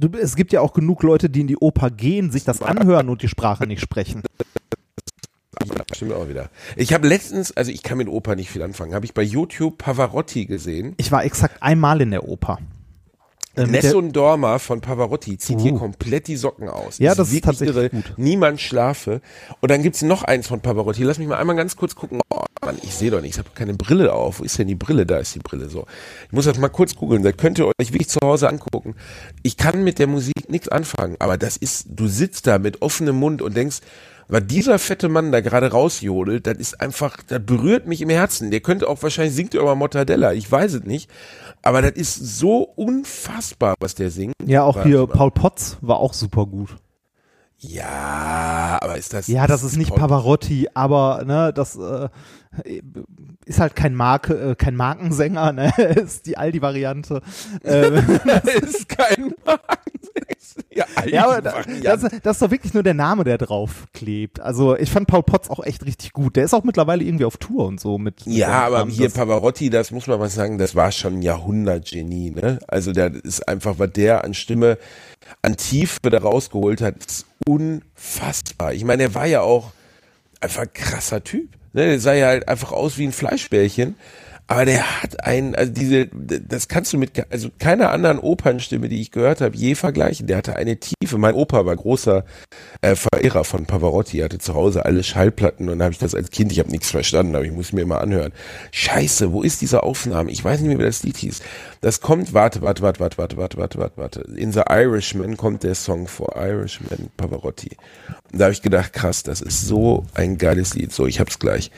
Du, 0.00 0.08
es 0.16 0.34
gibt 0.34 0.50
ja 0.54 0.62
auch 0.62 0.72
genug 0.72 1.02
Leute, 1.02 1.28
die 1.28 1.42
in 1.42 1.46
die 1.46 1.58
Oper 1.58 1.90
gehen, 1.90 2.30
sich 2.30 2.42
das 2.42 2.62
anhören 2.62 3.10
und 3.10 3.20
die 3.20 3.28
Sprache 3.28 3.66
nicht 3.66 3.82
sprechen. 3.82 4.22
stimmt 5.92 6.14
auch 6.14 6.26
wieder. 6.26 6.48
Ich 6.74 6.94
habe 6.94 7.06
letztens, 7.06 7.54
also 7.54 7.70
ich 7.70 7.82
kann 7.82 7.98
mit 7.98 8.08
Oper 8.08 8.34
nicht 8.34 8.50
viel 8.50 8.62
anfangen, 8.62 8.94
habe 8.94 9.04
ich 9.04 9.12
bei 9.12 9.20
YouTube 9.20 9.76
Pavarotti 9.76 10.46
gesehen. 10.46 10.94
Ich 10.96 11.12
war 11.12 11.22
exakt 11.22 11.62
einmal 11.62 12.00
in 12.00 12.12
der 12.12 12.26
Oper. 12.26 12.58
Äh, 13.60 13.66
Nessun 13.66 14.12
Dorma 14.12 14.58
von 14.58 14.80
Pavarotti 14.80 15.38
zieht 15.38 15.60
hier 15.60 15.74
Uh. 15.74 15.78
komplett 15.78 16.26
die 16.28 16.36
Socken 16.36 16.68
aus. 16.68 16.98
Ja, 16.98 17.14
das 17.14 17.32
ist 17.32 17.44
tatsächlich 17.44 17.90
gut. 17.90 18.14
Niemand 18.16 18.60
schlafe. 18.60 19.20
Und 19.60 19.70
dann 19.70 19.82
gibt's 19.82 20.02
noch 20.02 20.22
eins 20.22 20.46
von 20.48 20.60
Pavarotti. 20.60 21.02
Lass 21.02 21.18
mich 21.18 21.28
mal 21.28 21.38
einmal 21.38 21.56
ganz 21.56 21.76
kurz 21.76 21.94
gucken. 21.94 22.20
Oh, 22.30 22.44
Mann, 22.64 22.78
ich 22.82 22.94
sehe 22.94 23.10
doch 23.10 23.20
nicht. 23.20 23.32
Ich 23.32 23.38
habe 23.38 23.50
keine 23.54 23.74
Brille 23.74 24.12
auf. 24.12 24.40
Wo 24.40 24.44
ist 24.44 24.58
denn 24.58 24.68
die 24.68 24.74
Brille? 24.74 25.06
Da 25.06 25.18
ist 25.18 25.34
die 25.34 25.40
Brille. 25.40 25.68
So. 25.68 25.86
Ich 26.26 26.32
muss 26.32 26.44
das 26.44 26.58
mal 26.58 26.68
kurz 26.68 26.94
googeln. 26.96 27.22
Da 27.22 27.32
könnt 27.32 27.58
ihr 27.58 27.66
euch 27.66 27.92
wirklich 27.92 28.08
zu 28.08 28.20
Hause 28.22 28.48
angucken. 28.48 28.94
Ich 29.42 29.56
kann 29.56 29.84
mit 29.84 29.98
der 29.98 30.06
Musik 30.06 30.48
nichts 30.50 30.68
anfangen. 30.68 31.16
Aber 31.18 31.36
das 31.38 31.56
ist, 31.56 31.86
du 31.90 32.08
sitzt 32.08 32.46
da 32.46 32.58
mit 32.58 32.82
offenem 32.82 33.16
Mund 33.16 33.42
und 33.42 33.56
denkst, 33.56 33.78
was 34.32 34.46
dieser 34.46 34.78
fette 34.78 35.08
Mann 35.08 35.32
da 35.32 35.40
gerade 35.40 35.72
rausjodelt, 35.72 36.46
das 36.46 36.56
ist 36.58 36.80
einfach, 36.80 37.16
das 37.26 37.44
berührt 37.44 37.88
mich 37.88 38.00
im 38.00 38.10
Herzen. 38.10 38.52
Der 38.52 38.60
könnte 38.60 38.86
auch 38.88 39.02
wahrscheinlich 39.02 39.34
singt 39.34 39.54
er 39.56 39.62
über 39.62 39.74
Mortadella. 39.74 40.34
Ich 40.34 40.50
weiß 40.50 40.74
es 40.74 40.84
nicht. 40.84 41.10
Aber 41.62 41.82
das 41.82 41.92
ist 41.92 42.14
so 42.38 42.62
unfassbar, 42.62 43.74
was 43.80 43.94
der 43.94 44.10
singt. 44.10 44.34
Ja, 44.44 44.64
auch 44.64 44.82
hier. 44.82 45.06
Paul 45.06 45.30
Potts 45.30 45.76
war 45.80 45.98
auch 45.98 46.14
super 46.14 46.46
gut. 46.46 46.76
Ja, 47.60 48.78
aber 48.80 48.96
ist 48.96 49.12
das. 49.12 49.26
Ja, 49.28 49.46
das 49.46 49.62
ist 49.62 49.76
nicht 49.76 49.94
Pavarotti, 49.94 50.68
aber 50.74 51.22
ne, 51.26 51.52
das 51.54 51.76
äh, 51.76 52.08
ist 53.44 53.60
halt 53.60 53.76
kein 53.76 53.94
Marke, 53.94 54.34
äh, 54.52 54.54
kein 54.54 54.76
Markensänger, 54.76 55.52
ne, 55.52 55.72
ist 55.78 56.26
die 56.26 56.36
Aldi-Variante. 56.38 57.20
Ähm, 57.64 58.20
Das 58.24 58.44
ist 58.54 58.88
kein 58.88 59.34
Magen. 59.44 59.60
Ja, 60.72 60.84
ja, 61.06 61.24
aber 61.24 61.42
da, 61.42 61.54
das, 61.82 62.02
das 62.22 62.36
ist 62.36 62.42
doch 62.42 62.50
wirklich 62.50 62.72
nur 62.74 62.82
der 62.82 62.94
Name, 62.94 63.24
der 63.24 63.38
drauf 63.38 63.86
klebt. 63.92 64.40
Also 64.40 64.76
ich 64.76 64.90
fand 64.90 65.06
Paul 65.06 65.22
Potts 65.22 65.50
auch 65.50 65.62
echt 65.64 65.84
richtig 65.84 66.12
gut. 66.12 66.36
Der 66.36 66.44
ist 66.44 66.54
auch 66.54 66.64
mittlerweile 66.64 67.04
irgendwie 67.04 67.24
auf 67.24 67.36
Tour 67.36 67.66
und 67.66 67.78
so 67.80 67.98
mit. 67.98 68.22
Ja, 68.26 68.62
aber 68.66 68.78
Kram. 68.78 68.88
hier 68.88 69.06
Das- 69.06 69.14
Pavarotti, 69.14 69.68
das 69.70 69.90
muss 69.90 70.06
man 70.06 70.18
mal 70.18 70.28
sagen, 70.30 70.58
das 70.58 70.74
war 70.74 70.92
schon 70.92 71.16
ein 71.18 71.22
Jahrhundertgenie, 71.22 72.30
ne? 72.30 72.58
Also 72.68 72.92
der 72.92 73.12
ist 73.14 73.46
einfach, 73.48 73.78
was 73.78 73.92
der 73.92 74.24
an 74.24 74.32
Stimme, 74.34 74.78
an 75.42 75.56
Tiefe 75.56 75.98
da 76.10 76.18
rausgeholt 76.18 76.80
hat, 76.80 76.96
ist 77.04 77.26
unfassbar. 77.46 78.72
Ich 78.74 78.84
meine, 78.84 79.04
er 79.04 79.14
war 79.14 79.26
ja 79.26 79.40
auch 79.42 79.72
einfach 80.40 80.62
ein 80.62 80.72
krasser 80.72 81.22
Typ. 81.22 81.50
Ne? 81.72 81.86
Der 81.86 82.00
sah 82.00 82.14
ja 82.14 82.26
halt 82.28 82.48
einfach 82.48 82.72
aus 82.72 82.98
wie 82.98 83.06
ein 83.06 83.12
Fleischbällchen. 83.12 83.96
Aber 84.50 84.64
der 84.64 85.00
hat 85.00 85.24
einen, 85.24 85.54
also 85.54 85.70
diese, 85.72 86.08
das 86.08 86.66
kannst 86.66 86.92
du 86.92 86.98
mit, 86.98 87.12
also 87.30 87.50
keiner 87.60 87.92
anderen 87.92 88.18
Opernstimme, 88.18 88.88
die 88.88 89.00
ich 89.00 89.12
gehört 89.12 89.40
habe, 89.40 89.56
je 89.56 89.76
vergleichen. 89.76 90.26
Der 90.26 90.38
hatte 90.38 90.56
eine 90.56 90.76
Tiefe. 90.76 91.18
Mein 91.18 91.36
Opa 91.36 91.66
war 91.66 91.76
großer 91.76 92.24
äh, 92.80 92.96
Verehrer 92.96 93.44
von 93.44 93.66
Pavarotti, 93.66 94.18
er 94.18 94.24
hatte 94.24 94.40
zu 94.40 94.54
Hause 94.54 94.84
alle 94.84 95.04
Schallplatten 95.04 95.68
und 95.68 95.78
dann 95.78 95.84
habe 95.84 95.92
ich 95.92 96.00
das 96.00 96.16
als 96.16 96.32
Kind, 96.32 96.50
ich 96.50 96.58
habe 96.58 96.68
nichts 96.68 96.90
verstanden, 96.90 97.36
aber 97.36 97.44
ich 97.44 97.52
muss 97.52 97.72
mir 97.72 97.82
immer 97.82 98.00
anhören. 98.00 98.32
Scheiße, 98.72 99.32
wo 99.32 99.42
ist 99.42 99.60
diese 99.60 99.84
Aufnahme? 99.84 100.32
Ich 100.32 100.42
weiß 100.42 100.58
nicht 100.58 100.68
mehr, 100.68 100.80
wie 100.80 100.82
das 100.82 101.04
Lied 101.04 101.18
hieß. 101.18 101.42
Das 101.80 102.00
kommt, 102.00 102.34
warte, 102.34 102.60
warte, 102.60 102.82
warte, 102.82 102.98
warte, 102.98 103.18
warte, 103.18 103.36
warte, 103.36 103.56
warte, 103.56 103.78
warte, 103.78 103.96
warte. 103.98 104.20
In 104.36 104.50
The 104.50 104.62
Irishman 104.68 105.36
kommt 105.36 105.62
der 105.62 105.76
Song 105.76 106.08
vor, 106.08 106.34
Irishman, 106.34 107.08
Pavarotti. 107.16 107.76
Und 108.32 108.40
da 108.40 108.46
habe 108.46 108.52
ich 108.52 108.62
gedacht, 108.62 108.94
krass, 108.94 109.22
das 109.22 109.42
ist 109.42 109.68
so 109.68 110.06
ein 110.14 110.38
geiles 110.38 110.74
Lied. 110.74 110.90
So, 110.90 111.06
ich 111.06 111.20
hab's 111.20 111.38
gleich. 111.38 111.70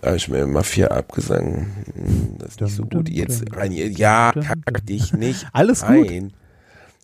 Da 0.00 0.08
habe 0.08 0.16
ich 0.16 0.28
mir 0.28 0.46
Mafia 0.46 0.88
abgesungen. 0.88 2.36
Das 2.38 2.50
ist 2.50 2.60
nicht 2.60 2.76
so 2.76 2.84
gut. 2.86 3.08
Jetzt. 3.08 3.44
Ja, 3.98 4.32
kack 4.32 4.86
dich 4.86 5.12
nicht. 5.12 5.46
Alles 5.52 5.84
gut. 5.84 6.08
ein. 6.08 6.32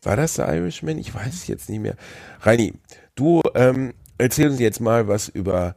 War 0.03 0.17
das 0.17 0.35
der 0.35 0.53
Irishman? 0.55 0.99
Ich 0.99 1.15
weiß 1.15 1.33
es 1.35 1.47
jetzt 1.47 1.69
nicht 1.69 1.81
mehr. 1.81 1.97
Reini, 2.43 2.75
du 3.15 3.43
ähm, 3.55 3.95
erzähl 4.19 4.51
uns 4.51 4.61
jetzt 4.61 4.81
mal 4.81 5.09
was 5.09 5.29
über 5.29 5.75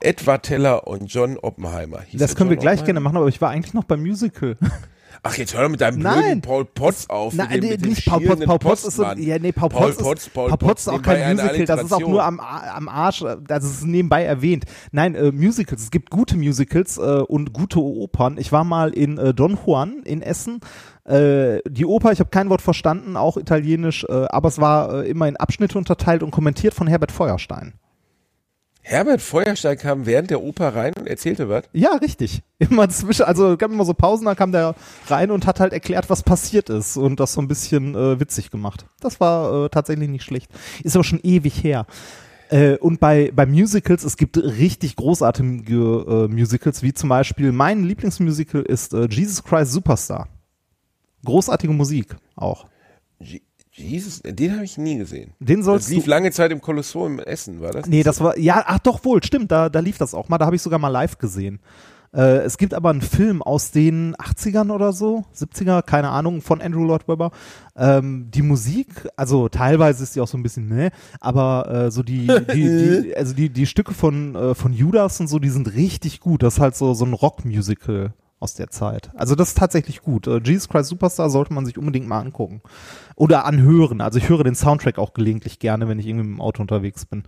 Edward 0.00 0.44
Teller 0.44 0.86
und 0.86 1.12
John 1.12 1.36
Oppenheimer. 1.38 2.00
Hieß 2.02 2.20
das 2.20 2.36
können 2.36 2.50
wir 2.50 2.56
John 2.56 2.62
gleich 2.62 2.80
Oppenheimer? 2.80 2.86
gerne 2.86 3.00
machen, 3.00 3.16
aber 3.16 3.28
ich 3.28 3.40
war 3.40 3.50
eigentlich 3.50 3.74
noch 3.74 3.84
beim 3.84 4.00
Musical. 4.00 4.56
Ach, 5.22 5.36
jetzt 5.36 5.56
hör 5.56 5.68
mit 5.68 5.80
deinem 5.80 6.00
Nein. 6.00 6.20
blöden 6.20 6.40
Paul 6.42 6.64
Potts 6.64 7.08
auf. 7.08 7.34
Nein, 7.34 7.60
nee, 7.60 7.76
nicht 7.76 8.06
Paul 8.06 8.20
Potts. 8.20 8.44
Paul 8.44 8.58
Potts 8.58 8.84
ist 8.84 8.96
so, 8.96 9.04
ja, 9.04 9.38
nee, 9.38 9.52
Paul, 9.52 9.68
Paul 9.68 9.86
Potts, 9.88 9.98
Potts, 9.98 10.26
ist, 10.26 10.34
Paul 10.34 10.48
Paul 10.48 10.58
Potts 10.58 10.82
ist 10.82 10.88
auch 10.88 11.02
kein 11.02 11.36
Musical, 11.36 11.64
das 11.64 11.82
ist 11.84 11.92
auch 11.92 12.00
nur 12.00 12.24
am, 12.24 12.40
am 12.40 12.88
Arsch, 12.88 13.24
das 13.46 13.64
ist 13.64 13.84
nebenbei 13.84 14.24
erwähnt. 14.24 14.64
Nein, 14.92 15.14
äh, 15.14 15.32
Musicals, 15.32 15.82
es 15.82 15.90
gibt 15.90 16.10
gute 16.10 16.36
Musicals 16.36 16.98
äh, 16.98 17.00
und 17.00 17.52
gute 17.52 17.80
Opern. 17.80 18.38
Ich 18.38 18.52
war 18.52 18.64
mal 18.64 18.90
in 18.90 19.18
äh, 19.18 19.34
Don 19.34 19.58
Juan 19.64 20.02
in 20.04 20.22
Essen. 20.22 20.60
Äh, 21.04 21.60
die 21.68 21.84
Oper, 21.84 22.12
ich 22.12 22.20
habe 22.20 22.30
kein 22.30 22.48
Wort 22.48 22.62
verstanden, 22.62 23.16
auch 23.16 23.36
italienisch, 23.36 24.04
äh, 24.08 24.26
aber 24.30 24.48
es 24.48 24.58
war 24.58 25.04
äh, 25.04 25.08
immer 25.08 25.28
in 25.28 25.36
Abschnitte 25.36 25.76
unterteilt 25.76 26.22
und 26.22 26.30
kommentiert 26.30 26.74
von 26.74 26.86
Herbert 26.86 27.12
Feuerstein. 27.12 27.74
Herbert 28.86 29.22
Feuerstein 29.22 29.78
kam 29.78 30.04
während 30.04 30.30
der 30.30 30.42
Oper 30.42 30.74
rein 30.74 30.92
und 30.98 31.06
erzählte 31.06 31.48
was. 31.48 31.64
Ja, 31.72 31.94
richtig. 31.94 32.42
Immer 32.58 32.88
zwischen, 32.90 33.22
also 33.24 33.56
gab 33.56 33.70
immer 33.70 33.86
so 33.86 33.94
Pausen, 33.94 34.26
da 34.26 34.34
kam 34.34 34.52
der 34.52 34.74
rein 35.06 35.30
und 35.30 35.46
hat 35.46 35.58
halt 35.58 35.72
erklärt, 35.72 36.10
was 36.10 36.22
passiert 36.22 36.68
ist 36.68 36.98
und 36.98 37.18
das 37.18 37.32
so 37.32 37.40
ein 37.40 37.48
bisschen 37.48 37.94
äh, 37.94 38.20
witzig 38.20 38.50
gemacht. 38.50 38.84
Das 39.00 39.20
war 39.20 39.64
äh, 39.64 39.68
tatsächlich 39.70 40.10
nicht 40.10 40.22
schlecht. 40.22 40.50
Ist 40.82 40.96
aber 40.96 41.04
schon 41.04 41.20
ewig 41.22 41.64
her. 41.64 41.86
Äh, 42.50 42.76
und 42.76 43.00
bei, 43.00 43.32
bei 43.34 43.46
Musicals, 43.46 44.04
es 44.04 44.18
gibt 44.18 44.36
richtig 44.36 44.96
großartige 44.96 45.74
äh, 45.74 46.28
Musicals, 46.28 46.82
wie 46.82 46.92
zum 46.92 47.08
Beispiel 47.08 47.52
mein 47.52 47.84
Lieblingsmusical 47.84 48.60
ist 48.62 48.92
äh, 48.92 49.08
Jesus 49.10 49.42
Christ 49.42 49.72
Superstar. 49.72 50.28
Großartige 51.24 51.72
Musik 51.72 52.16
auch. 52.36 52.66
Je- 53.18 53.40
Jesus, 53.76 54.20
den 54.24 54.54
habe 54.54 54.64
ich 54.64 54.78
nie 54.78 54.98
gesehen. 54.98 55.32
Den 55.40 55.58
Das 55.58 55.66
sollst 55.66 55.90
lief 55.90 56.04
du. 56.04 56.10
lange 56.10 56.30
Zeit 56.30 56.52
im 56.52 56.60
Kolosseum 56.60 57.18
in 57.18 57.26
Essen, 57.26 57.60
war 57.60 57.72
das? 57.72 57.86
Nee, 57.86 58.02
das 58.02 58.20
war, 58.20 58.38
ja, 58.38 58.62
ach 58.66 58.78
doch 58.78 59.04
wohl, 59.04 59.22
stimmt, 59.22 59.50
da, 59.50 59.68
da 59.68 59.80
lief 59.80 59.98
das 59.98 60.14
auch 60.14 60.28
mal, 60.28 60.38
da 60.38 60.46
habe 60.46 60.56
ich 60.56 60.62
sogar 60.62 60.78
mal 60.78 60.88
live 60.88 61.18
gesehen. 61.18 61.58
Äh, 62.14 62.38
es 62.44 62.56
gibt 62.58 62.72
aber 62.74 62.90
einen 62.90 63.00
Film 63.02 63.42
aus 63.42 63.72
den 63.72 64.14
80ern 64.14 64.70
oder 64.72 64.92
so, 64.92 65.24
70er, 65.36 65.82
keine 65.82 66.10
Ahnung, 66.10 66.40
von 66.42 66.62
Andrew 66.62 66.84
Lloyd 66.84 67.08
Webber. 67.08 67.32
Ähm, 67.76 68.28
die 68.32 68.42
Musik, 68.42 69.08
also 69.16 69.48
teilweise 69.48 70.04
ist 70.04 70.14
die 70.14 70.20
auch 70.20 70.28
so 70.28 70.38
ein 70.38 70.44
bisschen, 70.44 70.68
ne, 70.68 70.90
aber 71.20 71.86
äh, 71.86 71.90
so 71.90 72.04
die, 72.04 72.28
die, 72.54 73.02
die, 73.02 73.16
also 73.16 73.34
die, 73.34 73.50
die 73.50 73.66
Stücke 73.66 73.92
von, 73.92 74.36
äh, 74.36 74.54
von 74.54 74.72
Judas 74.72 75.18
und 75.18 75.26
so, 75.26 75.40
die 75.40 75.50
sind 75.50 75.74
richtig 75.74 76.20
gut. 76.20 76.44
Das 76.44 76.54
ist 76.54 76.60
halt 76.60 76.76
so, 76.76 76.94
so 76.94 77.04
ein 77.04 77.12
Rockmusical 77.12 78.14
aus 78.44 78.54
der 78.54 78.70
Zeit. 78.70 79.10
Also 79.14 79.34
das 79.34 79.48
ist 79.48 79.58
tatsächlich 79.58 80.02
gut. 80.02 80.28
Äh, 80.28 80.40
Jesus 80.44 80.68
Christ 80.68 80.88
Superstar 80.90 81.28
sollte 81.30 81.52
man 81.52 81.66
sich 81.66 81.76
unbedingt 81.76 82.06
mal 82.06 82.20
angucken. 82.20 82.62
Oder 83.16 83.44
anhören. 83.46 84.00
Also 84.00 84.18
ich 84.18 84.28
höre 84.28 84.44
den 84.44 84.54
Soundtrack 84.54 84.98
auch 84.98 85.14
gelegentlich 85.14 85.58
gerne, 85.58 85.88
wenn 85.88 85.98
ich 85.98 86.06
irgendwie 86.06 86.28
mit 86.28 86.36
dem 86.36 86.40
Auto 86.40 86.62
unterwegs 86.62 87.04
bin. 87.06 87.24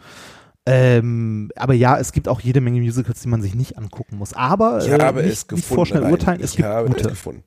Ähm, 0.68 1.50
aber 1.56 1.74
ja, 1.74 1.96
es 1.98 2.12
gibt 2.12 2.28
auch 2.28 2.40
jede 2.40 2.60
Menge 2.60 2.80
Musicals, 2.80 3.20
die 3.20 3.28
man 3.28 3.40
sich 3.42 3.54
nicht 3.54 3.78
angucken 3.78 4.16
muss. 4.18 4.32
Aber, 4.32 4.78
Ich 4.84 4.88
äh, 4.88 4.98
habe 5.00 5.22
nicht, 5.22 5.32
es 5.32 5.38
nicht 5.42 5.48
gefunden. 5.48 5.74
vorschnell 5.74 6.02
Reini. 6.02 6.12
urteilen, 6.12 6.40
es 6.40 6.50
ich 6.50 6.56
gibt 6.56 6.68
habe 6.68 6.88
es 6.88 6.94
gute. 6.96 7.08
gefunden. 7.10 7.42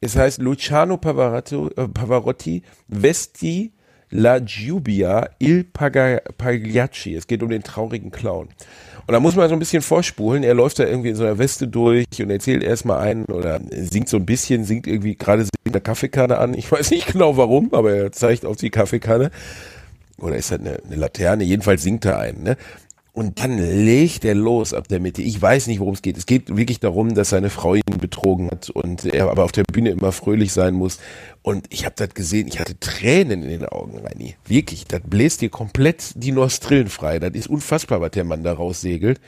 Es 0.00 0.16
heißt 0.16 0.40
Luciano 0.42 0.96
Pavarotti, 0.98 1.54
äh, 1.76 1.88
Pavarotti 1.88 2.62
Vesti 2.88 3.72
La 4.10 4.38
Giubia 4.40 5.28
il 5.40 5.64
Pagliacci. 5.64 7.14
Es 7.16 7.26
geht 7.26 7.42
um 7.42 7.48
den 7.50 7.62
traurigen 7.64 8.10
Clown. 8.12 8.48
Und 9.06 9.12
da 9.12 9.20
muss 9.20 9.36
man 9.36 9.48
so 9.48 9.54
ein 9.54 9.60
bisschen 9.60 9.82
vorspulen. 9.82 10.42
Er 10.42 10.54
läuft 10.54 10.80
da 10.80 10.84
irgendwie 10.84 11.10
in 11.10 11.16
so 11.16 11.22
einer 11.24 11.38
Weste 11.38 11.68
durch 11.68 12.06
und 12.18 12.30
erzählt 12.30 12.64
erstmal 12.64 12.98
einen 12.98 13.24
oder 13.26 13.60
singt 13.70 14.08
so 14.08 14.16
ein 14.16 14.26
bisschen, 14.26 14.64
singt 14.64 14.88
irgendwie 14.88 15.14
gerade 15.14 15.44
singt 15.44 15.74
eine 15.74 15.80
Kaffeekanne 15.80 16.38
an. 16.38 16.54
Ich 16.54 16.70
weiß 16.70 16.90
nicht 16.90 17.06
genau 17.12 17.36
warum, 17.36 17.72
aber 17.72 17.92
er 17.92 18.12
zeigt 18.12 18.44
auf 18.44 18.56
die 18.56 18.70
Kaffeekanne. 18.70 19.30
Oder 20.18 20.36
ist 20.36 20.50
das 20.50 20.60
eine, 20.60 20.78
eine 20.84 20.96
Laterne? 20.96 21.44
Jedenfalls 21.44 21.82
singt 21.82 22.04
er 22.04 22.18
einen, 22.18 22.42
ne? 22.42 22.56
Und 23.16 23.40
dann 23.40 23.56
legt 23.56 24.26
er 24.26 24.34
los 24.34 24.74
ab 24.74 24.88
der 24.88 25.00
Mitte. 25.00 25.22
Ich 25.22 25.40
weiß 25.40 25.68
nicht, 25.68 25.80
worum 25.80 25.94
es 25.94 26.02
geht. 26.02 26.18
Es 26.18 26.26
geht 26.26 26.54
wirklich 26.54 26.80
darum, 26.80 27.14
dass 27.14 27.30
seine 27.30 27.48
Frau 27.48 27.74
ihn 27.74 27.82
betrogen 27.98 28.50
hat 28.50 28.68
und 28.68 29.06
er 29.06 29.30
aber 29.30 29.44
auf 29.44 29.52
der 29.52 29.62
Bühne 29.62 29.88
immer 29.88 30.12
fröhlich 30.12 30.52
sein 30.52 30.74
muss. 30.74 30.98
Und 31.40 31.64
ich 31.70 31.86
habe 31.86 31.94
das 31.96 32.10
gesehen, 32.10 32.46
ich 32.46 32.60
hatte 32.60 32.78
Tränen 32.78 33.42
in 33.42 33.48
den 33.48 33.64
Augen, 33.64 33.96
Reini. 33.96 34.36
Wirklich, 34.46 34.84
das 34.84 35.00
bläst 35.02 35.40
dir 35.40 35.48
komplett 35.48 36.12
die 36.14 36.30
Nostrillen 36.30 36.88
frei. 36.88 37.18
Das 37.18 37.30
ist 37.32 37.48
unfassbar, 37.48 38.02
was 38.02 38.10
der 38.10 38.24
Mann 38.24 38.44
da 38.44 38.52
raussegelt. 38.52 39.18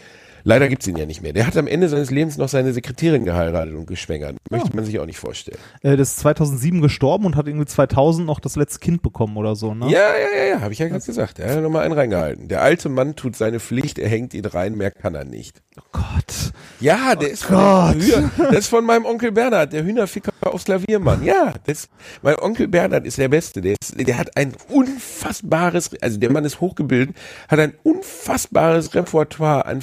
Leider 0.49 0.69
gibt's 0.69 0.87
ihn 0.87 0.97
ja 0.97 1.05
nicht 1.05 1.21
mehr. 1.21 1.35
Der 1.35 1.47
hat 1.47 1.59
am 1.59 1.67
Ende 1.67 1.91
seines 1.91 2.11
Lebens 2.11 2.39
noch 2.39 2.49
seine 2.49 2.73
Sekretärin 2.73 3.27
geheiratet 3.27 3.75
und 3.75 3.87
geschwängert. 3.87 4.37
Möchte 4.49 4.75
man 4.75 4.87
sich 4.87 4.99
auch 4.99 5.05
nicht 5.05 5.19
vorstellen. 5.19 5.59
Äh, 5.83 5.99
das 5.99 6.13
ist 6.13 6.21
2007 6.21 6.81
gestorben 6.81 7.27
und 7.27 7.37
hat 7.37 7.47
irgendwie 7.47 7.67
2000 7.67 8.27
noch 8.27 8.41
das 8.41 8.57
letzte 8.57 8.79
Kind 8.79 9.03
bekommen 9.03 9.37
oder 9.37 9.57
so, 9.57 9.75
ne? 9.75 9.91
Ja, 9.91 9.99
ja, 9.99 10.39
ja, 10.39 10.45
ja, 10.55 10.61
habe 10.63 10.73
ich 10.73 10.79
ja 10.79 10.89
gerade 10.89 11.05
gesagt. 11.05 11.39
Er 11.39 11.55
hat 11.55 11.63
nochmal 11.63 11.85
einen 11.85 11.93
reingehalten. 11.93 12.49
Der 12.49 12.63
alte 12.63 12.89
Mann 12.89 13.15
tut 13.15 13.37
seine 13.37 13.61
Pflicht, 13.61 13.99
er 13.99 14.09
hängt 14.09 14.33
ihn 14.33 14.47
rein, 14.47 14.75
mehr 14.75 14.91
kann 14.91 15.15
er 15.15 15.27
nicht. 15.27 15.61
Oh 15.77 15.83
Gott. 15.93 16.53
Ja, 16.81 17.15
der 17.15 17.31
ist 17.31 17.45
von 17.45 17.57
Gott. 17.57 17.97
Hühner, 17.97 18.31
das 18.39 18.59
ist 18.61 18.69
von 18.69 18.85
meinem 18.85 19.05
Onkel 19.05 19.33
Bernhard, 19.33 19.73
der 19.73 19.85
Hühnerficker 19.85 20.33
aufs 20.43 20.65
Klaviermann. 20.65 21.25
Ja, 21.25 21.55
das, 21.67 21.89
mein 22.23 22.37
Onkel 22.37 22.69
Bernhard 22.69 23.05
ist 23.05 23.19
der 23.19 23.29
Beste. 23.29 23.61
Der, 23.61 23.75
ist, 23.81 23.95
der 23.99 24.17
hat 24.17 24.37
ein 24.37 24.55
unfassbares, 24.69 25.91
also 26.01 26.19
der 26.19 26.33
Mann 26.33 26.45
ist 26.45 26.61
hochgebildet, 26.61 27.17
hat 27.49 27.59
ein 27.59 27.75
unfassbares 27.83 28.95
Repertoire 28.95 29.67
an 29.67 29.83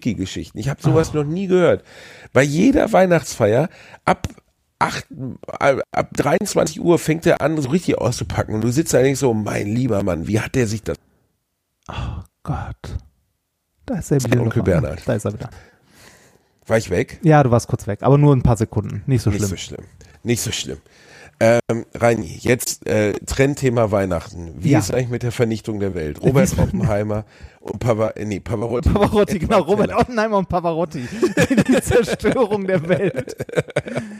Ficky-Ficky-Geschichten. 0.00 0.58
Ich 0.58 0.68
habe 0.68 0.80
sowas 0.82 1.12
noch 1.14 1.24
nie 1.24 1.46
gehört. 1.46 1.84
Bei 2.32 2.42
jeder 2.42 2.92
Weihnachtsfeier 2.92 3.68
ab 4.04 4.28
acht, 4.78 5.06
äh, 5.60 5.76
ab 5.92 6.08
23 6.14 6.80
Uhr 6.80 6.98
fängt 6.98 7.26
er 7.26 7.40
an, 7.40 7.60
so 7.60 7.68
richtig 7.68 7.98
auszupacken. 7.98 8.54
Und 8.54 8.62
du 8.62 8.70
sitzt 8.70 8.92
denkst 8.92 9.20
so, 9.20 9.34
mein 9.34 9.66
lieber 9.66 10.02
Mann, 10.02 10.26
wie 10.26 10.40
hat 10.40 10.54
der 10.54 10.66
sich 10.66 10.82
das 10.82 10.96
Oh 11.88 12.22
Gott. 12.42 12.96
Da 13.86 13.98
ist 13.98 14.10
er 14.12 14.22
wieder. 14.22 14.40
Onkel. 14.40 14.62
Bernhard. 14.62 15.02
Da 15.06 15.14
ist 15.14 15.24
er 15.24 15.32
wieder. 15.32 15.50
War 16.66 16.78
ich 16.78 16.88
weg? 16.90 17.18
Ja, 17.22 17.42
du 17.42 17.50
warst 17.50 17.66
kurz 17.66 17.86
weg, 17.86 18.02
aber 18.02 18.16
nur 18.16 18.34
ein 18.34 18.42
paar 18.42 18.56
Sekunden. 18.56 19.02
Nicht 19.06 19.22
so 19.22 19.30
Nicht 19.30 19.40
schlimm. 19.40 19.50
so 19.50 19.56
schlimm. 19.56 19.84
Nicht 20.22 20.40
so 20.40 20.52
schlimm. 20.52 20.78
Ähm, 21.42 21.86
Reini, 21.94 22.36
jetzt 22.40 22.86
äh, 22.86 23.14
Trendthema 23.24 23.90
Weihnachten. 23.90 24.52
Wie 24.58 24.72
Ja. 24.72 24.78
ist 24.78 24.92
eigentlich 24.92 25.08
mit 25.08 25.22
der 25.22 25.32
Vernichtung 25.32 25.80
der 25.80 25.94
Welt? 25.94 26.20
Robert 26.22 26.52
Oppenheimer 26.58 27.24
und 27.60 27.78
Pava 27.78 28.10
äh, 28.10 28.26
nee, 28.26 28.40
Pavarotti. 28.40 28.90
Pavarotti, 28.90 29.38
genau, 29.38 29.60
Robert. 29.62 29.90
Oppenheimer 29.94 30.36
und 30.36 30.50
Pavarotti. 30.50 31.02
Die 31.66 31.80
Zerstörung 31.80 32.66
der 32.66 32.86
Welt. 32.86 33.36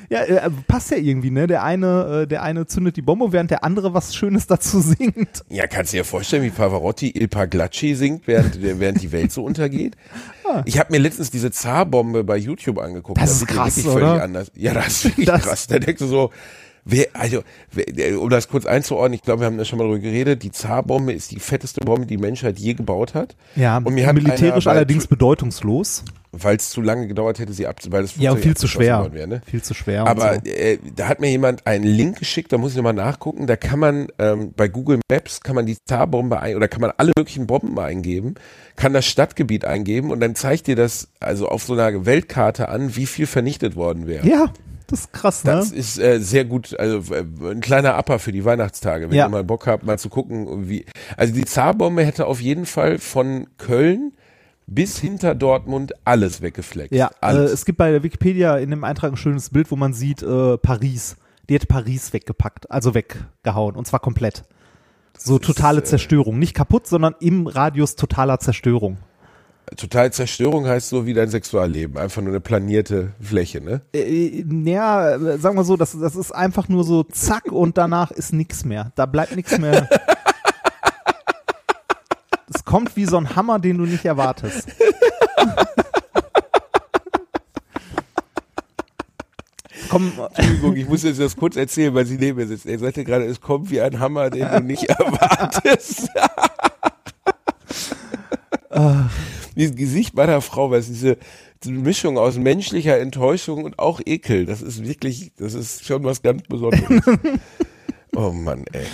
Ja, 0.09 0.23
äh, 0.25 0.51
passt 0.67 0.93
ja 0.93 0.97
irgendwie, 0.97 1.31
ne? 1.31 1.47
Der 1.47 1.63
eine, 1.63 2.23
äh, 2.23 2.27
der 2.27 2.43
eine 2.43 2.67
zündet 2.67 2.97
die 2.97 3.03
Bombe, 3.03 3.33
während 3.33 3.51
der 3.51 3.65
andere 3.65 3.93
was 3.93 4.15
Schönes 4.15 4.47
dazu 4.47 4.81
singt. 4.81 5.45
Ja, 5.51 5.67
kannst 5.67 5.93
du 5.93 5.99
dir 5.99 6.05
vorstellen, 6.05 6.43
wie 6.43 6.51
Pavarotti 6.51 7.11
Il 7.15 7.29
Paglacci 7.29 7.95
singt, 7.97 8.27
während, 8.29 8.63
während 8.63 9.03
die 9.03 9.13
Welt 9.13 9.31
so 9.31 9.45
untergeht? 9.45 9.95
Ich 10.65 10.79
habe 10.79 10.91
mir 10.91 10.99
letztens 10.99 11.31
diese 11.31 11.51
Zarbombe 11.51 12.25
bei 12.25 12.39
YouTube 12.39 12.79
angeguckt. 12.79 13.19
Ah. 13.19 13.23
Das 13.27 13.39
Da 13.41 13.45
ist 13.45 13.47
krass, 13.47 13.77
wirklich 13.77 13.95
oder? 13.95 14.07
völlig 14.09 14.23
anders. 14.23 14.53
Ja, 14.55 14.73
das 14.73 14.87
ist 14.89 15.05
wirklich 15.05 15.27
Das- 15.27 15.43
krass. 15.43 15.67
Da 15.67 15.79
denkst 15.79 15.99
du 16.01 16.07
so, 16.07 16.31
wer, 16.85 17.07
also, 17.15 17.43
wer, 17.73 18.21
um 18.21 18.31
das 18.31 18.49
kurz 18.49 18.67
einzuordnen, 18.67 19.15
ich 19.15 19.23
glaube, 19.23 19.41
wir 19.41 19.47
haben 19.47 19.59
da 19.59 19.65
schon 19.65 19.79
mal 19.79 19.85
drüber 19.85 19.99
geredet, 19.99 20.43
die 20.43 20.51
Zarbombe 20.51 21.13
ist 21.13 21.31
die 21.31 21.41
fetteste 21.41 21.81
Bombe, 21.81 22.07
die 22.07 22.17
die 22.17 22.23
Menschheit 22.23 22.59
je 22.59 22.75
gebaut 22.75 23.15
hat. 23.15 23.37
Ja, 23.57 23.79
Und 23.79 23.95
mir 23.95 24.13
militärisch 24.13 24.67
einer 24.67 24.77
allerdings 24.77 25.07
bedeutungslos. 25.07 26.05
Weil 26.33 26.57
es 26.57 26.71
zu 26.71 26.81
lange 26.81 27.09
gedauert 27.09 27.41
hätte, 27.41 27.53
sie 27.53 27.67
ab, 27.67 27.81
weil 27.89 28.03
das 28.03 28.15
Ja, 28.17 28.31
und 28.31 28.39
viel 28.39 28.57
zu 28.57 28.69
schwer. 28.69 29.09
Wäre, 29.13 29.27
ne? 29.27 29.43
Viel 29.45 29.63
zu 29.63 29.75
schwer. 29.75 30.07
Aber 30.07 30.35
so. 30.35 30.41
äh, 30.49 30.79
da 30.95 31.09
hat 31.09 31.19
mir 31.19 31.29
jemand 31.29 31.67
einen 31.67 31.83
Link 31.83 32.21
geschickt, 32.21 32.53
da 32.53 32.59
muss 32.59 32.71
ich 32.71 32.77
nochmal 32.77 32.93
nachgucken. 32.93 33.49
Da 33.49 33.57
kann 33.57 33.81
man 33.81 34.07
ähm, 34.21 34.53
bei 34.57 34.69
Google 34.69 35.01
Maps 35.11 35.41
kann 35.41 35.57
man 35.57 35.67
die 35.67 35.77
Zarbombe 35.85 36.39
ein 36.39 36.55
oder 36.55 36.69
kann 36.69 36.83
man 36.83 36.93
alle 36.97 37.11
möglichen 37.19 37.49
Bomben 37.49 37.77
eingeben, 37.81 38.37
kann 38.77 38.93
das 38.93 39.07
Stadtgebiet 39.07 39.65
eingeben 39.65 40.13
und 40.13 40.21
dann 40.21 40.37
zeigt 40.37 40.69
dir 40.69 40.77
das 40.77 41.09
also 41.19 41.49
auf 41.49 41.65
so 41.65 41.73
einer 41.73 42.07
Weltkarte 42.07 42.69
an, 42.69 42.95
wie 42.95 43.07
viel 43.07 43.27
vernichtet 43.27 43.75
worden 43.75 44.07
wäre. 44.07 44.25
ja, 44.25 44.53
das 44.91 45.01
ist 45.01 45.13
krass, 45.13 45.45
ne? 45.45 45.53
Das 45.53 45.73
ist 45.73 45.99
äh, 45.99 46.19
sehr 46.21 46.45
gut, 46.45 46.79
also 46.79 47.15
äh, 47.15 47.25
ein 47.51 47.61
kleiner 47.61 47.97
Upper 47.99 48.19
für 48.19 48.33
die 48.33 48.45
Weihnachtstage, 48.45 49.09
wenn 49.11 49.17
Ja. 49.17 49.27
ihr 49.27 49.29
mal 49.31 49.45
Bock 49.45 49.67
habt, 49.67 49.85
mal 49.85 49.99
zu 49.99 50.09
gucken, 50.09 50.69
wie. 50.69 50.85
Also 51.17 51.33
die 51.33 51.45
Zarbombe 51.45 52.05
hätte 52.05 52.27
auf 52.27 52.41
jeden 52.41 52.67
Fall 52.67 52.99
von 52.99 53.47
Köln 53.59 54.13
bis 54.67 54.99
hinter 54.99 55.35
Dortmund 55.35 55.93
alles 56.05 56.43
weggefleckt. 56.43 56.95
Ja, 56.95 57.07
äh, 57.09 57.11
alles. 57.21 57.53
es 57.53 57.65
gibt 57.65 57.79
bei 57.79 57.91
der 57.91 58.03
Wikipedia 58.03 58.57
in 58.59 58.71
dem 58.71 58.85
Eintrag 58.85 59.13
ein 59.13 59.17
schönes 59.17 59.51
Bild, 59.51 59.71
wo 59.71 59.77
man 59.77 59.93
sieht, 59.93 60.23
äh, 60.23 60.59
Paris. 60.59 61.17
Die 61.49 61.57
hat 61.57 61.67
Paris 61.67 62.13
weggepackt, 62.13 62.71
also 62.71 62.95
weggehauen 62.95 63.75
und 63.75 63.87
zwar 63.87 63.99
komplett. 64.01 64.45
So 65.19 65.37
ist, 65.39 65.45
totale 65.45 65.81
äh, 65.81 65.85
Zerstörung. 65.85 66.39
Nicht 66.39 66.55
kaputt, 66.55 66.87
sondern 66.87 67.15
im 67.21 67.47
Radius 67.49 67.97
totaler 67.97 68.39
Zerstörung. 68.39 68.99
Total 69.77 70.13
Zerstörung 70.13 70.67
heißt 70.67 70.89
so 70.89 71.07
wie 71.07 71.15
dein 71.15 71.29
Sexualleben, 71.29 71.97
einfach 71.97 72.23
nur 72.23 72.31
eine 72.31 72.41
planierte 72.41 73.13
Fläche, 73.21 73.61
ne? 73.61 73.83
Äh, 73.95 74.45
ja, 74.65 75.15
äh, 75.15 75.39
sagen 75.39 75.57
wir 75.57 75.65
so, 75.65 75.77
das, 75.77 75.97
das 75.99 76.17
ist 76.17 76.33
einfach 76.33 76.69
nur 76.69 76.83
so 76.85 77.05
zack 77.05 77.53
und 77.53 77.79
danach 77.79 78.11
ist 78.11 78.33
nichts 78.33 78.65
mehr. 78.65 78.93
Da 78.97 79.07
bleibt 79.07 79.37
nichts 79.37 79.59
mehr. 79.59 79.89
Es 82.53 82.65
kommt 82.65 82.97
wie 82.97 83.05
so 83.05 83.17
ein 83.17 83.37
Hammer, 83.37 83.61
den 83.61 83.79
du 83.79 83.85
nicht 83.85 84.05
erwartest. 84.05 84.69
Komm, 89.89 90.13
Entschuldigung, 90.35 90.77
ich 90.77 90.89
muss 90.89 91.03
jetzt 91.03 91.21
das 91.21 91.37
kurz 91.37 91.57
erzählen, 91.57 91.95
weil 91.95 92.07
sie 92.07 92.17
neben 92.17 92.39
mir 92.39 92.47
sitzt. 92.47 92.67
Er 92.67 92.79
sagte 92.79 93.05
gerade, 93.05 93.25
es 93.25 93.41
kommt 93.41 93.71
wie 93.71 93.81
ein 93.81 93.99
Hammer, 93.99 94.31
den 94.31 94.49
du 94.49 94.61
nicht 94.61 94.85
erwartest. 94.89 96.09
Dieses 99.61 99.77
Gesicht 99.77 100.15
meiner 100.15 100.41
Frau, 100.41 100.71
weil 100.71 100.81
es 100.81 100.87
diese, 100.87 101.19
diese 101.63 101.75
Mischung 101.75 102.17
aus 102.19 102.37
menschlicher 102.37 102.99
Enttäuschung 102.99 103.65
und 103.65 103.79
auch 103.79 104.01
Ekel, 104.05 104.47
das 104.47 104.63
ist 104.63 104.85
wirklich, 104.87 105.33
das 105.37 105.55
ist 105.55 105.85
schon 105.85 106.03
was 106.05 106.23
ganz 106.23 106.43
Besonderes. 106.49 107.05
oh 108.17 108.31
Mann, 108.33 108.65
ey. 108.73 108.87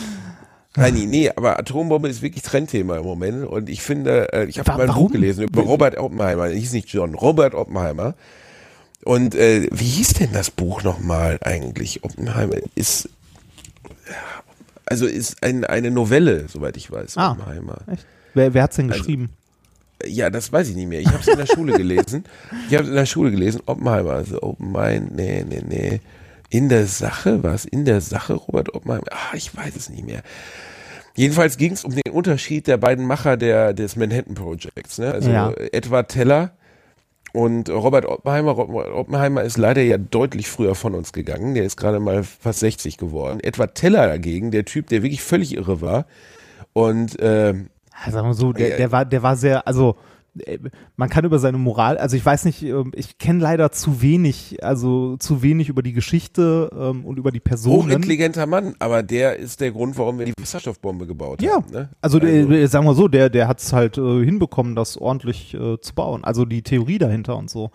Nein, 0.77 0.95
nee, 1.09 1.31
aber 1.35 1.59
Atombombe 1.59 2.09
ist 2.09 2.21
wirklich 2.21 2.43
Trendthema 2.43 2.99
im 2.99 3.05
Moment 3.05 3.47
und 3.47 3.71
ich 3.71 3.81
finde, 3.81 4.33
äh, 4.33 4.45
ich 4.47 4.59
habe 4.59 4.73
mal 4.73 4.89
ein? 4.91 4.95
Buch 4.95 5.11
gelesen 5.11 5.45
über 5.45 5.63
Robert 5.63 5.97
Oppenheimer, 5.97 6.49
hieß 6.49 6.73
nicht 6.73 6.89
John, 6.89 7.15
Robert 7.15 7.55
Oppenheimer. 7.55 8.15
Und 9.05 9.35
äh, 9.37 9.69
wie 9.73 9.85
hieß 9.85 10.15
denn 10.15 10.33
das 10.33 10.51
Buch 10.51 10.83
nochmal 10.83 11.39
eigentlich? 11.43 12.03
Oppenheimer 12.05 12.57
ist 12.75 13.09
also 14.85 15.07
ist 15.07 15.43
ein, 15.43 15.65
eine 15.65 15.91
Novelle, 15.91 16.47
soweit 16.49 16.77
ich 16.77 16.91
weiß, 16.91 17.17
Ah. 17.17 17.33
Oppenheimer. 17.33 17.79
echt? 17.91 18.07
Wer, 18.35 18.55
wer 18.55 18.63
hat's 18.65 18.77
denn 18.77 18.91
Also- 18.91 19.01
geschrieben? 19.03 19.31
Ja, 20.05 20.31
das 20.31 20.53
weiß 20.53 20.69
ich 20.69 20.77
nicht 20.77 20.89
mehr. 20.89 21.01
Ich 21.01 21.09
habe 21.09 21.19
es 21.21 21.29
in 21.29 21.39
der 21.39 21.47
Schule 21.47 21.73
gelesen. 21.77 22.25
Ich 22.69 22.75
habe 22.75 22.85
es 22.85 22.91
in 22.91 22.97
der 22.97 23.07
Schule 23.07 23.31
gelesen. 23.31 23.63
Oppenheimer, 23.67 24.13
also 24.13 24.43
Oppenheimer, 24.43 25.07
nee, 25.11 25.45
nee, 25.49 25.63
nee. 25.67 26.01
In 26.51 26.69
der 26.69 26.87
Sache, 26.87 27.43
was? 27.43 27.65
In 27.65 27.85
der 27.85 28.01
Sache, 28.01 28.35
Robert 28.35 28.75
Oppenheimer? 28.75 29.05
Ah, 29.11 29.35
ich 29.35 29.57
weiß 29.57 29.75
es 29.75 29.89
nicht 29.89 30.05
mehr. 30.07 30.23
Jedenfalls 31.17 31.57
ging 31.57 31.73
es 31.73 31.85
um 31.85 31.93
den 31.93 32.13
Unterschied 32.13 32.67
der 32.67 32.77
beiden 32.77 33.07
Macher 33.07 33.37
der, 33.37 33.73
des 33.73 33.97
Manhattan 33.97 34.35
Projects. 34.35 34.99
Ne? 34.99 35.13
Also 35.13 35.31
Ja. 35.31 35.53
Edward 35.73 36.11
Teller 36.11 36.53
und 37.33 37.71
Robert 37.71 38.05
Oppenheimer. 38.05 38.53
Robert 38.53 38.91
Oppenheimer 38.93 39.43
ist 39.43 39.57
leider 39.57 39.81
ja 39.83 39.97
deutlich 39.99 40.49
früher 40.49 40.75
von 40.75 40.95
uns 40.95 41.13
gegangen. 41.13 41.55
Der 41.55 41.65
ist 41.65 41.77
gerade 41.77 42.01
mal 42.01 42.23
fast 42.23 42.61
60 42.61 42.99
geworden. 42.99 43.41
Edward 43.43 43.75
Teller 43.75 44.07
dagegen, 44.07 44.51
der 44.51 44.67
Typ, 44.67 44.89
der 44.89 45.03
wirklich 45.03 45.23
völlig 45.23 45.55
irre 45.55 45.81
war. 45.81 46.07
Und 46.75 47.17
ähm, 47.19 47.71
Ja, 47.71 47.76
sagen 48.11 48.29
wir 48.29 48.35
so, 48.35 48.53
der, 48.53 48.77
der 48.77 48.93
war, 48.93 49.05
der 49.05 49.23
war 49.23 49.37
sehr, 49.37 49.67
also 49.67 49.97
äh, 50.45 50.59
man 50.97 51.09
kann 51.09 51.25
über 51.25 51.39
seine 51.39 51.59
Moral, 51.59 51.99
also 51.99 52.17
ich 52.17 52.25
weiß 52.25 52.45
nicht, 52.45 52.63
ähm, 52.63 52.93
ich 52.95 53.19
kenne 53.19 53.41
leider 53.41 53.73
zu 53.73 54.03
wenig, 54.03 54.63
also 54.63 55.17
zu 55.17 55.43
wenig 55.43 55.69
über 55.69 55.83
die 55.83 55.93
Geschichte 55.93 56.71
ähm, 56.79 57.05
und 57.05 57.19
über 57.19 57.31
die 57.33 57.41
Personen. 57.41 57.85
hochintelligenter 57.89 58.47
Mann, 58.47 58.75
aber 58.79 59.03
der 59.03 59.37
ist 59.37 59.61
der 59.61 59.71
Grund, 59.73 59.97
warum 59.99 60.19
wir 60.19 60.27
die 60.27 60.35
Wasserstoffbombe 60.41 61.07
gebaut 61.07 61.43
Ja, 61.43 61.55
haben. 61.55 61.71
Ne? 61.73 61.89
also, 62.01 62.19
Der, 62.19 62.69
sagen 62.69 62.87
wir 62.87 62.95
so, 62.95 63.09
der, 63.09 63.31
der 63.31 63.49
hat 63.49 63.61
es 63.61 63.73
halt 63.73 63.99
äh, 63.99 64.25
hinbekommen, 64.25 64.75
das 64.75 64.97
ordentlich 64.97 65.55
äh, 65.55 65.81
zu 65.81 65.95
bauen. 65.95 66.25
Also 66.25 66.45
die 66.45 66.63
Theorie 66.63 66.99
dahinter 66.99 67.37
und 67.37 67.51
so. 67.51 67.71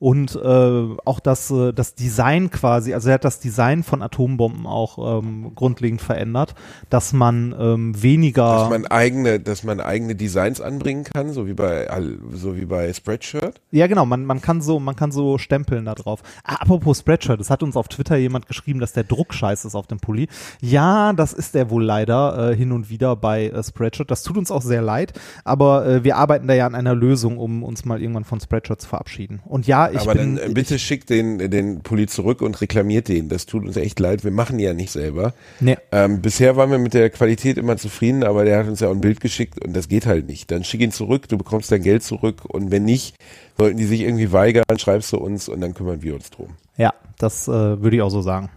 Und 0.00 0.36
äh, 0.36 0.96
auch 1.04 1.18
das, 1.18 1.50
äh, 1.50 1.72
das 1.72 1.94
Design 1.96 2.50
quasi, 2.50 2.94
also 2.94 3.08
er 3.08 3.14
hat 3.14 3.24
das 3.24 3.40
Design 3.40 3.82
von 3.82 4.00
Atombomben 4.00 4.64
auch 4.64 5.18
ähm, 5.22 5.52
grundlegend 5.56 6.00
verändert, 6.00 6.54
dass 6.88 7.12
man 7.12 7.54
ähm, 7.58 8.00
weniger. 8.00 8.46
dass 8.46 8.70
man 8.70 8.86
eigene, 8.86 9.40
dass 9.40 9.64
man 9.64 9.80
eigene 9.80 10.14
Designs 10.14 10.60
anbringen 10.60 11.02
kann, 11.02 11.32
so 11.32 11.48
wie 11.48 11.54
bei, 11.54 11.88
so 12.32 12.56
wie 12.56 12.64
bei 12.64 12.92
Spreadshirt. 12.92 13.60
Ja, 13.72 13.88
genau, 13.88 14.06
man, 14.06 14.24
man 14.24 14.40
kann 14.40 14.60
so, 14.60 14.78
man 14.78 14.94
kann 14.94 15.10
so 15.10 15.36
stempeln 15.36 15.84
da 15.84 15.96
drauf. 15.96 16.22
Ah, 16.44 16.56
apropos 16.60 17.00
Spreadshirt, 17.00 17.40
es 17.40 17.50
hat 17.50 17.64
uns 17.64 17.76
auf 17.76 17.88
Twitter 17.88 18.16
jemand 18.16 18.46
geschrieben, 18.46 18.78
dass 18.78 18.92
der 18.92 19.04
Druck 19.04 19.34
scheiße 19.34 19.66
ist 19.66 19.74
auf 19.74 19.88
dem 19.88 19.98
Pulli. 19.98 20.28
Ja, 20.60 21.12
das 21.12 21.32
ist 21.32 21.56
der 21.56 21.70
wohl 21.70 21.84
leider 21.84 22.52
äh, 22.52 22.56
hin 22.56 22.70
und 22.70 22.88
wieder 22.88 23.16
bei 23.16 23.48
äh, 23.48 23.64
Spreadshirt. 23.64 24.12
Das 24.12 24.22
tut 24.22 24.38
uns 24.38 24.52
auch 24.52 24.62
sehr 24.62 24.82
leid, 24.82 25.12
aber 25.44 25.86
äh, 25.86 26.04
wir 26.04 26.16
arbeiten 26.16 26.46
da 26.46 26.54
ja 26.54 26.66
an 26.66 26.76
einer 26.76 26.94
Lösung, 26.94 27.38
um 27.38 27.64
uns 27.64 27.84
mal 27.84 28.00
irgendwann 28.00 28.24
von 28.24 28.38
Spreadshirt 28.38 28.80
zu 28.80 28.88
verabschieden. 28.88 29.40
Und 29.44 29.66
ja, 29.66 29.87
ich 29.92 30.00
aber 30.00 30.14
bin 30.14 30.36
dann 30.36 30.50
äh, 30.50 30.52
bitte 30.52 30.78
schickt 30.78 31.10
den, 31.10 31.50
den 31.50 31.80
Pulli 31.80 32.06
zurück 32.06 32.42
und 32.42 32.60
reklamiert 32.60 33.08
den. 33.08 33.28
Das 33.28 33.46
tut 33.46 33.64
uns 33.64 33.76
echt 33.76 33.98
leid. 34.00 34.24
Wir 34.24 34.30
machen 34.30 34.58
ja 34.58 34.74
nicht 34.74 34.90
selber. 34.90 35.34
Nee. 35.60 35.76
Ähm, 35.92 36.20
bisher 36.20 36.56
waren 36.56 36.70
wir 36.70 36.78
mit 36.78 36.94
der 36.94 37.10
Qualität 37.10 37.58
immer 37.58 37.76
zufrieden, 37.76 38.24
aber 38.24 38.44
der 38.44 38.58
hat 38.58 38.68
uns 38.68 38.80
ja 38.80 38.88
auch 38.88 38.92
ein 38.92 39.00
Bild 39.00 39.20
geschickt 39.20 39.62
und 39.64 39.74
das 39.74 39.88
geht 39.88 40.06
halt 40.06 40.26
nicht. 40.26 40.50
Dann 40.50 40.64
schick 40.64 40.80
ihn 40.80 40.92
zurück, 40.92 41.28
du 41.28 41.38
bekommst 41.38 41.70
dein 41.72 41.82
Geld 41.82 42.02
zurück 42.02 42.44
und 42.44 42.70
wenn 42.70 42.84
nicht, 42.84 43.16
sollten 43.56 43.76
die 43.76 43.86
sich 43.86 44.02
irgendwie 44.02 44.32
weigern, 44.32 44.64
schreibst 44.76 45.12
du 45.12 45.18
uns 45.18 45.48
und 45.48 45.60
dann 45.60 45.74
kümmern 45.74 46.02
wir 46.02 46.14
uns 46.14 46.30
drum. 46.30 46.50
Ja, 46.76 46.94
das 47.18 47.48
äh, 47.48 47.52
würde 47.52 47.96
ich 47.96 48.02
auch 48.02 48.10
so 48.10 48.22
sagen. 48.22 48.50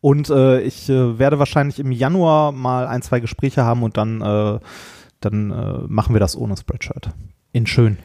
Und 0.00 0.30
äh, 0.30 0.60
ich 0.60 0.88
äh, 0.88 1.18
werde 1.18 1.38
wahrscheinlich 1.38 1.80
im 1.80 1.90
Januar 1.90 2.52
mal 2.52 2.86
ein, 2.86 3.02
zwei 3.02 3.20
Gespräche 3.20 3.64
haben 3.64 3.82
und 3.82 3.96
dann, 3.96 4.20
äh, 4.20 4.60
dann 5.20 5.50
äh, 5.50 5.78
machen 5.88 6.14
wir 6.14 6.20
das 6.20 6.36
ohne 6.36 6.56
Spreadshirt. 6.56 7.10
In 7.52 7.66
schön. 7.66 7.98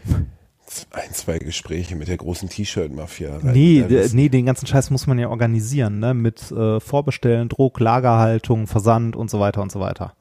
Ein, 0.92 1.12
zwei 1.12 1.38
Gespräche 1.40 1.96
mit 1.96 2.08
der 2.08 2.18
großen 2.18 2.50
T-Shirt-Mafia. 2.50 3.40
Nee, 3.44 3.86
nee, 4.14 4.30
den 4.30 4.46
ganzen 4.46 4.68
Scheiß 4.68 4.90
muss 4.90 5.08
man 5.08 5.20
ja 5.20 5.30
organisieren, 5.30 6.00
ne? 6.00 6.14
Mit 6.14 6.52
äh, 6.52 6.80
Vorbestellen, 6.80 7.50
Druck, 7.50 7.80
Lagerhaltung, 7.80 8.68
Versand 8.68 9.16
und 9.16 9.30
so 9.30 9.40
weiter 9.40 9.62
und 9.62 9.72
so 9.72 9.80
weiter. 9.80 10.14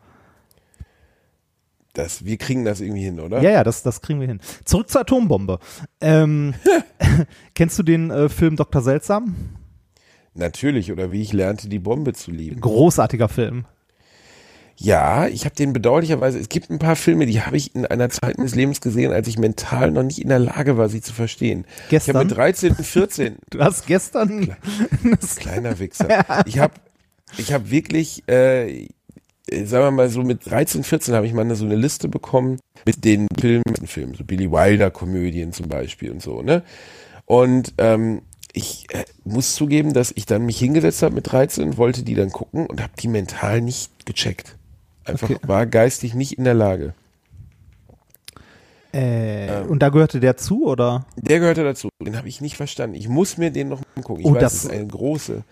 Das, 1.93 2.25
wir 2.25 2.37
kriegen 2.37 2.65
das 2.65 2.81
irgendwie 2.81 3.03
hin, 3.03 3.21
oder? 3.21 3.43
Ja, 3.43 3.51
ja, 3.51 3.65
das, 3.65 3.83
das 3.83 4.01
kriegen 4.01 4.21
wir 4.21 4.29
hin. 4.29 4.41
Zurück 4.65 4.89
zur 4.89 5.01
Atombombe. 5.01 5.59
Ähm, 6.01 6.55
kennst 7.55 7.79
du 7.79 7.83
den 7.83 8.11
äh, 8.11 8.29
Film 8.29 8.57
Dr. 8.57 8.81
Seltsam? 8.81 9.35
Natürlich, 10.35 10.93
oder 10.93 11.11
wie 11.11 11.23
ich 11.23 11.33
lernte, 11.33 11.69
die 11.69 11.81
Bombe 11.81 12.13
zu 12.13 12.31
lieben. 12.31 12.61
Großartiger 12.61 13.29
Film. 13.29 13.67
Ja, 14.83 15.27
ich 15.27 15.45
habe 15.45 15.55
den 15.55 15.75
bedauerlicherweise, 15.75 16.39
es 16.39 16.49
gibt 16.49 16.71
ein 16.71 16.79
paar 16.79 16.97
Filme, 16.97 17.27
die 17.27 17.43
habe 17.43 17.55
ich 17.55 17.75
in 17.75 17.85
einer 17.85 18.09
Zeit 18.09 18.39
meines 18.39 18.55
Lebens 18.55 18.81
gesehen, 18.81 19.13
als 19.13 19.29
ich 19.29 19.39
mental 19.39 19.91
noch 19.91 20.03
nicht 20.03 20.19
in 20.19 20.29
der 20.31 20.39
Lage 20.39 20.79
war, 20.79 20.89
sie 20.89 21.03
zu 21.03 21.13
verstehen. 21.13 21.67
Ich 21.85 21.91
Gestern? 21.91 22.17
habe 22.17 22.25
mit 22.25 22.37
13, 22.37 22.75
14, 22.77 23.37
Du 23.51 23.61
hast 23.61 23.87
gestern 23.87 24.57
kleiner 25.37 25.79
Wichser, 25.79 26.25
ich 26.47 26.59
habe 26.59 26.73
ich 27.37 27.53
hab 27.53 27.71
wirklich, 27.71 28.27
äh, 28.27 28.89
sagen 29.51 29.85
wir 29.85 29.91
mal 29.91 30.09
so 30.09 30.23
mit 30.23 30.49
13, 30.49 30.83
14 30.83 31.15
habe 31.15 31.27
ich 31.27 31.35
mal 31.35 31.55
so 31.55 31.67
eine 31.67 31.77
Liste 31.77 32.09
bekommen 32.09 32.59
mit 32.87 33.05
den 33.05 33.27
Filmen, 33.39 33.63
Filmen, 33.85 34.15
so 34.15 34.25
Billy 34.25 34.51
Wilder 34.51 34.91
Komödien 34.91 35.53
zum 35.53 35.69
Beispiel 35.69 36.11
und 36.11 36.23
so, 36.23 36.41
ne? 36.41 36.63
Und 37.27 37.75
ähm, 37.77 38.23
ich 38.55 38.87
äh, 38.95 39.05
muss 39.25 39.55
zugeben, 39.55 39.93
dass 39.93 40.11
ich 40.11 40.25
dann 40.25 40.47
mich 40.47 40.59
hingesetzt 40.59 41.03
habe 41.03 41.15
mit 41.15 41.31
13, 41.31 41.77
wollte 41.77 42.03
die 42.03 42.15
dann 42.15 42.31
gucken 42.31 42.67
und 42.67 42.83
habe 42.83 42.93
die 42.99 43.09
mental 43.09 43.61
nicht 43.61 44.07
gecheckt. 44.07 44.57
Einfach 45.05 45.31
Okay. 45.31 45.39
war 45.47 45.67
geistig 45.67 46.15
nicht 46.15 46.39
in 46.39 46.45
der 46.45 46.55
Lage. 46.55 46.95
Äh, 48.93 49.61
und 49.69 49.81
da 49.83 49.89
gehörte 49.91 50.19
der 50.19 50.37
zu, 50.37 50.67
oder? 50.67 51.07
Der 51.17 51.39
gehörte 51.39 51.63
dazu. 51.63 51.91
Den 52.03 52.17
habe 52.17 52.29
ich 52.29 52.41
nicht 52.41 52.57
verstanden. 52.57 52.97
Ich 52.97 53.09
muss 53.09 53.39
mir 53.39 53.51
den 53.53 53.69
noch 53.69 53.81
angucken. 53.97 54.21
Ich 54.21 54.27
Oh, 54.27 54.35
weiß, 54.35 54.41
das- 54.41 54.65
ist 54.65 54.71
eine 54.71 54.87
große. 54.87 55.45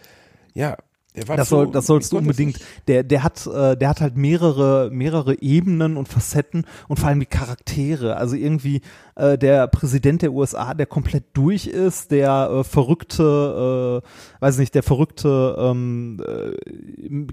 Ja, 0.54 0.76
der 1.14 1.28
war 1.28 1.36
Das, 1.36 1.48
soll, 1.48 1.70
das 1.70 1.86
sollst 1.86 2.10
du 2.12 2.18
unbedingt. 2.18 2.58
Der, 2.88 3.04
der 3.04 3.22
hat, 3.22 3.46
äh, 3.46 3.76
der 3.76 3.88
hat 3.90 4.00
halt 4.00 4.16
mehrere, 4.16 4.90
mehrere 4.92 5.40
Ebenen 5.40 5.96
und 5.96 6.08
Facetten 6.08 6.64
und 6.88 6.98
vor 6.98 7.08
allem 7.08 7.20
die 7.20 7.26
Charaktere. 7.26 8.16
Also 8.16 8.34
irgendwie 8.34 8.80
äh, 9.18 9.38
der 9.38 9.66
Präsident 9.66 10.22
der 10.22 10.32
USA, 10.32 10.74
der 10.74 10.86
komplett 10.86 11.24
durch 11.34 11.66
ist, 11.66 12.10
der 12.10 12.50
äh, 12.50 12.64
verrückte, 12.64 14.02
äh, 14.02 14.40
weiß 14.40 14.58
nicht, 14.58 14.74
der 14.74 14.82
verrückte 14.82 15.56
ähm, 15.58 16.20
äh, 16.26 16.56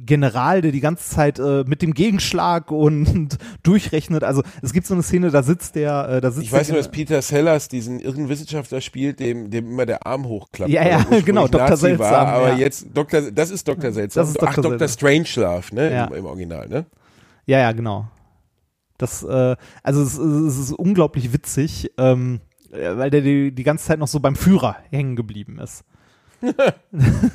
General, 0.06 0.62
der 0.62 0.72
die 0.72 0.80
ganze 0.80 1.10
Zeit 1.10 1.40
äh, 1.40 1.64
mit 1.66 1.82
dem 1.82 1.94
Gegenschlag 1.94 2.72
und 2.72 3.38
durchrechnet. 3.64 4.24
Also 4.24 4.44
es 4.62 4.74
gibt 4.74 4.88
so 4.88 4.94
eine 4.94 5.04
Szene, 5.04 5.32
da 5.32 5.44
sitzt 5.44 5.76
der, 5.76 6.10
äh, 6.10 6.22
da 6.22 6.32
sitzt 6.32 6.46
Ich 6.46 6.52
weiß 6.52 6.70
nur, 6.70 6.78
dass 6.78 6.90
Peter 6.90 7.22
Sellers 7.22 7.68
diesen 7.68 8.00
irren 8.00 8.30
Wissenschaftler 8.30 8.82
spielt, 8.82 9.20
dem, 9.20 9.50
dem 9.50 9.72
immer 9.72 9.86
der 9.86 10.06
Arm 10.06 10.26
hochklappt. 10.26 10.72
Ja, 10.72 10.88
ja, 10.88 10.98
ursprünglich 10.98 11.26
genau, 11.26 11.48
Dr. 11.48 11.70
Nazi 11.70 11.82
Seltsam, 11.82 12.12
War, 12.12 12.28
aber 12.28 12.50
ja. 12.50 12.58
jetzt 12.58 12.88
Dr. 12.94 13.32
Das 13.32 13.52
ist 13.52 13.68
Dr. 13.68 13.92
Seltsam. 13.92 14.22
Das 14.22 14.30
ist 14.30 14.42
Ach, 14.42 14.56
Dr. 14.56 14.72
Dr. 14.72 14.88
Strangelove, 14.88 15.76
ne? 15.76 15.92
Ja. 15.92 16.06
Im, 16.06 16.14
Im 16.14 16.26
Original, 16.26 16.68
ne? 16.68 16.86
Ja, 17.46 17.60
ja, 17.60 17.72
genau. 17.72 18.08
Das, 18.98 19.24
äh, 19.24 19.56
also 19.84 20.02
es, 20.02 20.18
es 20.18 20.58
ist 20.58 20.72
unglaublich 20.72 21.34
witzig, 21.34 21.92
ähm, 21.98 22.40
äh, 22.72 22.96
weil 22.98 23.10
der 23.10 23.22
die, 23.22 23.52
die 23.52 23.64
ganze 23.64 23.86
Zeit 23.86 24.00
noch 24.00 24.08
so 24.08 24.20
beim 24.20 24.36
Führer 24.36 24.78
hängen 24.90 25.16
geblieben 25.16 25.60
ist. 25.60 25.84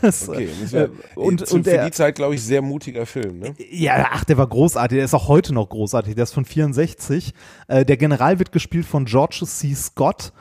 das, 0.03 0.29
Okay, 0.29 0.49
das 0.61 0.73
äh, 0.73 0.89
und, 1.15 1.47
zu, 1.47 1.57
und 1.57 1.65
für 1.65 1.71
der, 1.71 1.85
die 1.87 1.91
Zeit, 1.91 2.15
glaube 2.15 2.35
ich, 2.35 2.43
sehr 2.43 2.63
mutiger 2.63 3.07
Film, 3.07 3.39
ne? 3.39 3.55
ja, 3.71 4.09
ach, 4.11 4.25
der 4.25 4.39
war 4.39 4.47
großartig. 4.47 4.97
Der 4.97 5.05
ist 5.05 5.15
auch 5.15 5.29
heute 5.29 5.53
noch 5.55 5.69
großartig. 5.69 6.15
Der 6.15 6.25
ist 6.25 6.33
von 6.33 6.45
64. 6.45 7.35
Äh, 7.69 7.85
der 7.85 7.97
General 7.97 8.39
wird 8.39 8.53
gespielt 8.53 8.87
von 8.87 9.05
George 9.07 9.43
C. 9.45 9.75
Scott. 9.75 10.33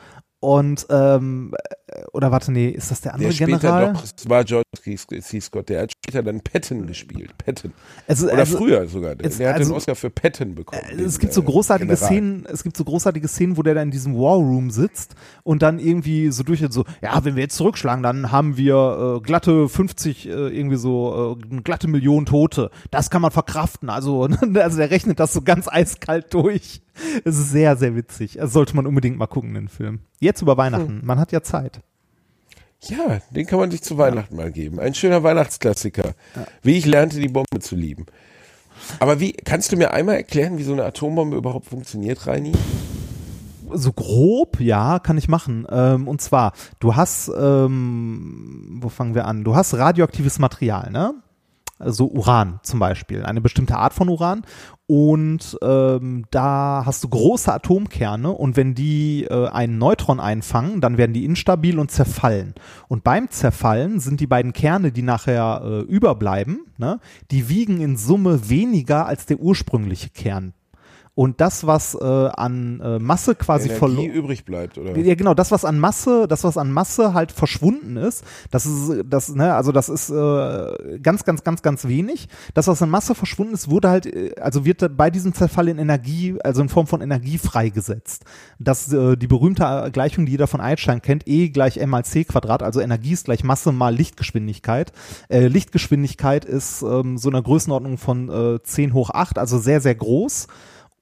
Und, 0.42 0.86
ähm, 0.88 1.54
äh, 1.86 2.02
oder 2.14 2.32
warte, 2.32 2.50
nee, 2.50 2.68
ist 2.70 2.90
das 2.90 3.02
der 3.02 3.12
andere 3.12 3.28
Der 3.28 3.36
später 3.36 3.58
General? 3.58 3.92
doch, 3.92 4.04
es 4.04 4.26
war 4.28 4.42
George 4.44 4.64
C. 5.20 5.38
Scott, 5.40 5.68
der 5.68 5.82
hat 5.82 5.92
später 5.92 6.22
dann 6.22 6.40
Patton 6.40 6.86
gespielt. 6.86 7.36
Patton. 7.36 7.74
Also, 8.08 8.26
Oder 8.26 8.38
also, 8.38 8.56
früher 8.56 8.86
sogar. 8.88 9.16
Der, 9.16 9.26
es- 9.28 9.36
der 9.36 9.50
hat 9.50 9.56
also- 9.56 9.72
den 9.72 9.76
Oscar 9.76 9.94
für 9.94 10.08
Patton 10.08 10.54
bekommen. 10.54 10.80
Äh, 10.90 10.96
den, 10.96 11.04
es 11.04 11.18
gibt 11.18 11.34
so 11.34 11.42
äh, 11.42 11.44
großartige 11.44 11.92
General. 11.92 12.06
Szenen, 12.08 12.46
es 12.50 12.62
gibt 12.62 12.74
so 12.78 12.84
großartige 12.84 13.28
Szenen, 13.28 13.58
wo 13.58 13.62
der 13.62 13.74
da 13.74 13.82
in 13.82 13.90
diesem 13.90 14.14
War 14.14 14.36
Room 14.36 14.70
sitzt 14.70 15.14
und 15.42 15.60
dann 15.60 15.78
irgendwie 15.78 16.30
so 16.30 16.42
durch 16.42 16.64
so, 16.70 16.84
ja, 17.02 17.22
wenn 17.24 17.36
wir 17.36 17.42
jetzt 17.42 17.56
zurückschlagen, 17.56 18.02
dann 18.02 18.32
haben 18.32 18.56
wir 18.56 19.18
äh, 19.18 19.20
glatte 19.20 19.68
50, 19.68 20.26
äh, 20.26 20.30
irgendwie 20.30 20.76
so 20.76 21.36
äh, 21.38 21.52
eine 21.52 21.60
glatte 21.62 21.86
Million 21.86 22.24
Tote. 22.24 22.70
Das 22.90 23.10
kann 23.10 23.20
man 23.20 23.30
verkraften. 23.30 23.90
Also, 23.90 24.22
also 24.54 24.76
der 24.78 24.90
rechnet 24.90 25.20
das 25.20 25.34
so 25.34 25.42
ganz 25.42 25.68
eiskalt 25.68 26.32
durch. 26.32 26.80
Es 27.24 27.38
ist 27.38 27.50
sehr, 27.50 27.76
sehr 27.76 27.96
witzig. 27.96 28.34
Das 28.40 28.52
sollte 28.52 28.76
man 28.76 28.86
unbedingt 28.86 29.16
mal 29.16 29.26
gucken, 29.26 29.54
den 29.54 29.68
Film. 29.68 30.00
Jetzt 30.18 30.29
über 30.42 30.56
Weihnachten. 30.56 31.00
Man 31.04 31.18
hat 31.18 31.32
ja 31.32 31.42
Zeit. 31.42 31.80
Ja, 32.88 33.20
den 33.30 33.46
kann 33.46 33.58
man 33.58 33.70
sich 33.70 33.82
zu 33.82 33.98
Weihnachten 33.98 34.36
mal 34.36 34.50
geben. 34.50 34.80
Ein 34.80 34.94
schöner 34.94 35.22
Weihnachtsklassiker. 35.22 36.14
Wie 36.62 36.78
ich 36.78 36.86
lernte, 36.86 37.20
die 37.20 37.28
Bombe 37.28 37.60
zu 37.60 37.76
lieben. 37.76 38.06
Aber 38.98 39.20
wie, 39.20 39.32
kannst 39.32 39.70
du 39.72 39.76
mir 39.76 39.92
einmal 39.92 40.16
erklären, 40.16 40.56
wie 40.56 40.62
so 40.62 40.72
eine 40.72 40.84
Atombombe 40.84 41.36
überhaupt 41.36 41.66
funktioniert, 41.66 42.26
Reini? 42.26 42.52
So 43.72 43.92
grob, 43.92 44.58
ja, 44.60 44.98
kann 44.98 45.18
ich 45.18 45.28
machen. 45.28 45.66
Ähm, 45.70 46.08
und 46.08 46.20
zwar, 46.20 46.54
du 46.80 46.96
hast, 46.96 47.30
ähm, 47.38 48.78
wo 48.80 48.88
fangen 48.88 49.14
wir 49.14 49.26
an? 49.26 49.44
Du 49.44 49.54
hast 49.54 49.74
radioaktives 49.74 50.38
Material, 50.38 50.90
ne? 50.90 51.14
Also 51.80 52.08
Uran 52.08 52.60
zum 52.62 52.78
Beispiel, 52.78 53.24
eine 53.24 53.40
bestimmte 53.40 53.76
Art 53.76 53.94
von 53.94 54.08
Uran. 54.08 54.42
Und 54.86 55.56
ähm, 55.62 56.24
da 56.30 56.82
hast 56.84 57.04
du 57.04 57.08
große 57.08 57.52
Atomkerne 57.52 58.30
und 58.30 58.56
wenn 58.56 58.74
die 58.74 59.24
äh, 59.24 59.48
einen 59.48 59.78
Neutron 59.78 60.20
einfangen, 60.20 60.80
dann 60.80 60.98
werden 60.98 61.12
die 61.12 61.24
instabil 61.24 61.78
und 61.78 61.90
zerfallen. 61.90 62.54
Und 62.88 63.04
beim 63.04 63.30
Zerfallen 63.30 64.00
sind 64.00 64.20
die 64.20 64.26
beiden 64.26 64.52
Kerne, 64.52 64.92
die 64.92 65.02
nachher 65.02 65.62
äh, 65.64 65.80
überbleiben, 65.82 66.66
ne, 66.76 66.98
die 67.30 67.48
wiegen 67.48 67.80
in 67.80 67.96
Summe 67.96 68.50
weniger 68.50 69.06
als 69.06 69.26
der 69.26 69.38
ursprüngliche 69.38 70.10
Kern. 70.10 70.54
Und 71.14 71.40
das, 71.40 71.66
was 71.66 71.94
äh, 71.94 72.04
an 72.04 72.80
äh, 72.80 72.98
Masse 72.98 73.34
quasi 73.34 73.68
verloren 73.68 74.10
übrig 74.10 74.44
bleibt, 74.44 74.78
oder? 74.78 74.96
ja, 74.96 75.14
genau, 75.14 75.34
das, 75.34 75.50
was 75.50 75.64
an 75.64 75.78
Masse, 75.78 76.26
das, 76.28 76.44
was 76.44 76.56
an 76.56 76.70
Masse 76.72 77.14
halt 77.14 77.32
verschwunden 77.32 77.96
ist, 77.96 78.24
das 78.50 78.64
ist, 78.64 79.04
das, 79.06 79.28
ne, 79.34 79.54
also 79.54 79.72
das 79.72 79.88
ist 79.88 80.10
äh, 80.10 80.98
ganz, 81.02 81.24
ganz, 81.24 81.42
ganz, 81.42 81.62
ganz 81.62 81.86
wenig. 81.86 82.28
Das, 82.54 82.68
was 82.68 82.80
an 82.80 82.90
Masse 82.90 83.14
verschwunden 83.14 83.54
ist, 83.54 83.68
wurde 83.68 83.90
halt, 83.90 84.06
äh, 84.06 84.34
also 84.40 84.64
wird 84.64 84.96
bei 84.96 85.10
diesem 85.10 85.34
Zerfall 85.34 85.68
in 85.68 85.78
Energie, 85.78 86.36
also 86.42 86.62
in 86.62 86.68
Form 86.68 86.86
von 86.86 87.00
Energie 87.00 87.38
freigesetzt. 87.38 88.24
Das 88.58 88.92
äh, 88.92 89.16
die 89.16 89.26
berühmte 89.26 89.90
Gleichung, 89.92 90.26
die 90.26 90.32
jeder 90.32 90.46
von 90.46 90.60
Einstein 90.60 91.02
kennt, 91.02 91.26
E 91.26 91.48
gleich 91.48 91.76
m 91.76 91.90
mal 91.90 92.04
c 92.04 92.24
Quadrat, 92.24 92.62
also 92.62 92.80
Energie 92.80 93.12
ist 93.12 93.24
gleich 93.24 93.44
Masse 93.44 93.72
mal 93.72 93.94
Lichtgeschwindigkeit. 93.94 94.92
Äh, 95.28 95.48
Lichtgeschwindigkeit 95.48 96.44
ist 96.44 96.82
ähm, 96.82 97.18
so 97.18 97.28
eine 97.28 97.42
Größenordnung 97.42 97.98
von 97.98 98.28
äh, 98.28 98.62
10 98.62 98.94
hoch 98.94 99.10
8, 99.10 99.38
also 99.38 99.58
sehr, 99.58 99.80
sehr 99.80 99.94
groß. 99.94 100.46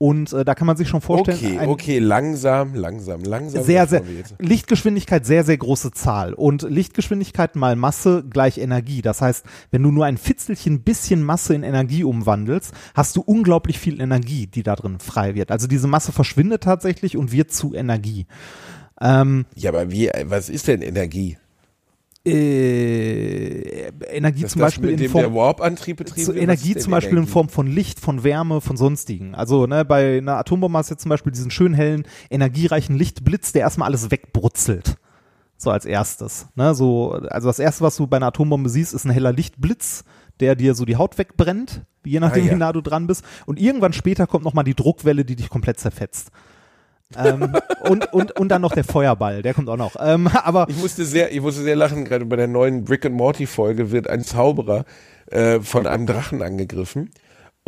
Und 0.01 0.33
äh, 0.33 0.45
da 0.45 0.55
kann 0.55 0.69
man 0.69 0.77
sich 0.77 0.89
schon 0.89 1.01
vorstellen, 1.01 1.39
Okay, 1.43 1.67
okay, 1.67 1.99
langsam, 1.99 2.75
langsam, 2.75 3.21
langsam. 3.25 3.65
sehr, 3.65 3.85
sehr, 3.89 4.03
Lichtgeschwindigkeit 4.39 5.27
sehr, 5.27 5.43
sehr 5.43 5.57
große 5.59 5.91
Zahl. 5.91 6.35
Und 6.35 6.63
Lichtgeschwindigkeit 6.63 7.57
mal 7.57 7.75
Masse 7.75 8.25
gleich 8.31 8.59
Energie. 8.59 9.03
Das 9.03 9.21
heißt, 9.21 9.45
wenn 9.73 9.83
du 9.83 9.91
nur 9.91 10.07
ein 10.07 10.17
Fitzelchen 10.17 10.83
bisschen 10.83 11.25
Masse 11.25 11.53
in 11.53 11.65
Energie 11.65 12.05
umwandelst, 12.05 12.73
hast 12.95 13.17
du 13.17 13.23
unglaublich 13.23 13.81
viel 13.81 14.01
Energie, 14.01 14.47
die 14.47 14.63
da 14.63 14.77
drin 14.77 15.01
frei 15.01 15.35
wird. 15.35 15.51
Also 15.51 15.67
diese 15.67 15.89
Masse 15.89 16.13
verschwindet 16.13 16.63
tatsächlich 16.63 17.17
und 17.17 17.33
wird 17.33 17.51
zu 17.51 17.75
Energie. 17.75 18.27
Ähm, 19.01 19.47
Ja, 19.57 19.71
aber 19.71 19.91
wie, 19.91 20.09
was 20.25 20.49
ist 20.49 20.69
denn 20.69 20.81
Energie? 20.83 21.39
Äh, 22.33 23.89
Energie 24.17 24.43
Dass 24.43 24.53
zum 24.53 24.61
das 24.61 24.73
Beispiel 24.73 24.91
in 25.01 25.09
Form 25.11 25.23
der 25.23 25.35
Warp-Antrieb 25.35 25.97
betrieben 25.97 26.25
zu 26.25 26.33
Energie 26.33 26.77
zum 26.77 26.91
Beispiel 26.91 27.13
in 27.13 27.19
Energie? 27.19 27.33
Form 27.33 27.49
von 27.49 27.67
Licht, 27.67 28.01
von 28.01 28.25
Wärme, 28.25 28.61
von 28.61 28.77
sonstigen. 28.77 29.35
Also 29.35 29.67
ne, 29.67 29.85
bei 29.85 30.19
einer 30.19 30.37
Atombombe 30.37 30.79
hast 30.79 30.91
du 30.91 30.95
jetzt 30.95 31.03
zum 31.03 31.11
Beispiel 31.11 31.33
diesen 31.33 31.51
schönen 31.51 31.75
hellen, 31.75 32.05
energiereichen 32.31 32.97
Lichtblitz, 32.97 33.53
der 33.53 33.63
erstmal 33.63 33.89
alles 33.89 34.11
wegbrutzelt. 34.11 34.97
So 35.57 35.71
als 35.71 35.85
erstes. 35.85 36.49
Ne, 36.55 36.75
so, 36.75 37.13
also 37.31 37.49
das 37.49 37.59
erste, 37.59 37.83
was 37.85 37.97
du 37.97 38.07
bei 38.07 38.17
einer 38.19 38.27
Atombombe 38.29 38.69
siehst, 38.69 38.95
ist 38.95 39.05
ein 39.05 39.11
heller 39.11 39.33
Lichtblitz, 39.33 40.05
der 40.41 40.55
dir 40.55 40.75
so 40.75 40.85
die 40.85 40.97
Haut 40.97 41.19
wegbrennt, 41.19 41.83
je 42.05 42.21
nachdem, 42.21 42.45
Ah, 42.45 42.47
ja. 42.47 42.53
wie 42.53 42.57
nah 42.59 42.73
du 42.73 42.81
dran 42.81 43.07
bist. 43.09 43.25
Und 43.47 43.59
irgendwann 43.61 43.93
später 43.93 44.27
kommt 44.27 44.45
nochmal 44.45 44.65
die 44.65 44.75
Druckwelle, 44.75 45.25
die 45.25 45.35
dich 45.37 45.49
komplett 45.49 45.81
zerfetzt. 45.81 46.31
Ähm, 47.17 47.55
und, 47.89 48.13
und, 48.13 48.33
und 48.33 48.49
dann 48.49 48.63
noch 48.63 48.73
der 48.73 48.85
Feuerball, 48.85 49.43
der 49.43 49.55
kommt 49.55 49.69
auch 49.69 49.77
noch. 49.77 49.97
Ähm, 49.99 50.27
aber 50.29 50.67
Ich 50.69 50.77
musste 50.77 51.05
sehr, 51.05 51.33
ich 51.33 51.41
musste 51.41 51.63
sehr 51.63 51.77
lachen, 51.77 52.05
gerade 52.05 52.27
bei 52.27 52.37
der 52.37 52.49
neuen 52.49 52.85
Brick 52.85 53.07
and 53.07 53.15
Morty 53.15 53.47
Folge 53.47 53.91
wird 53.91 54.09
ein 54.09 54.23
Zauberer 54.23 54.85
äh, 55.31 55.61
von 55.61 55.87
einem 55.87 56.07
Drachen 56.07 56.43
angegriffen. 56.43 57.11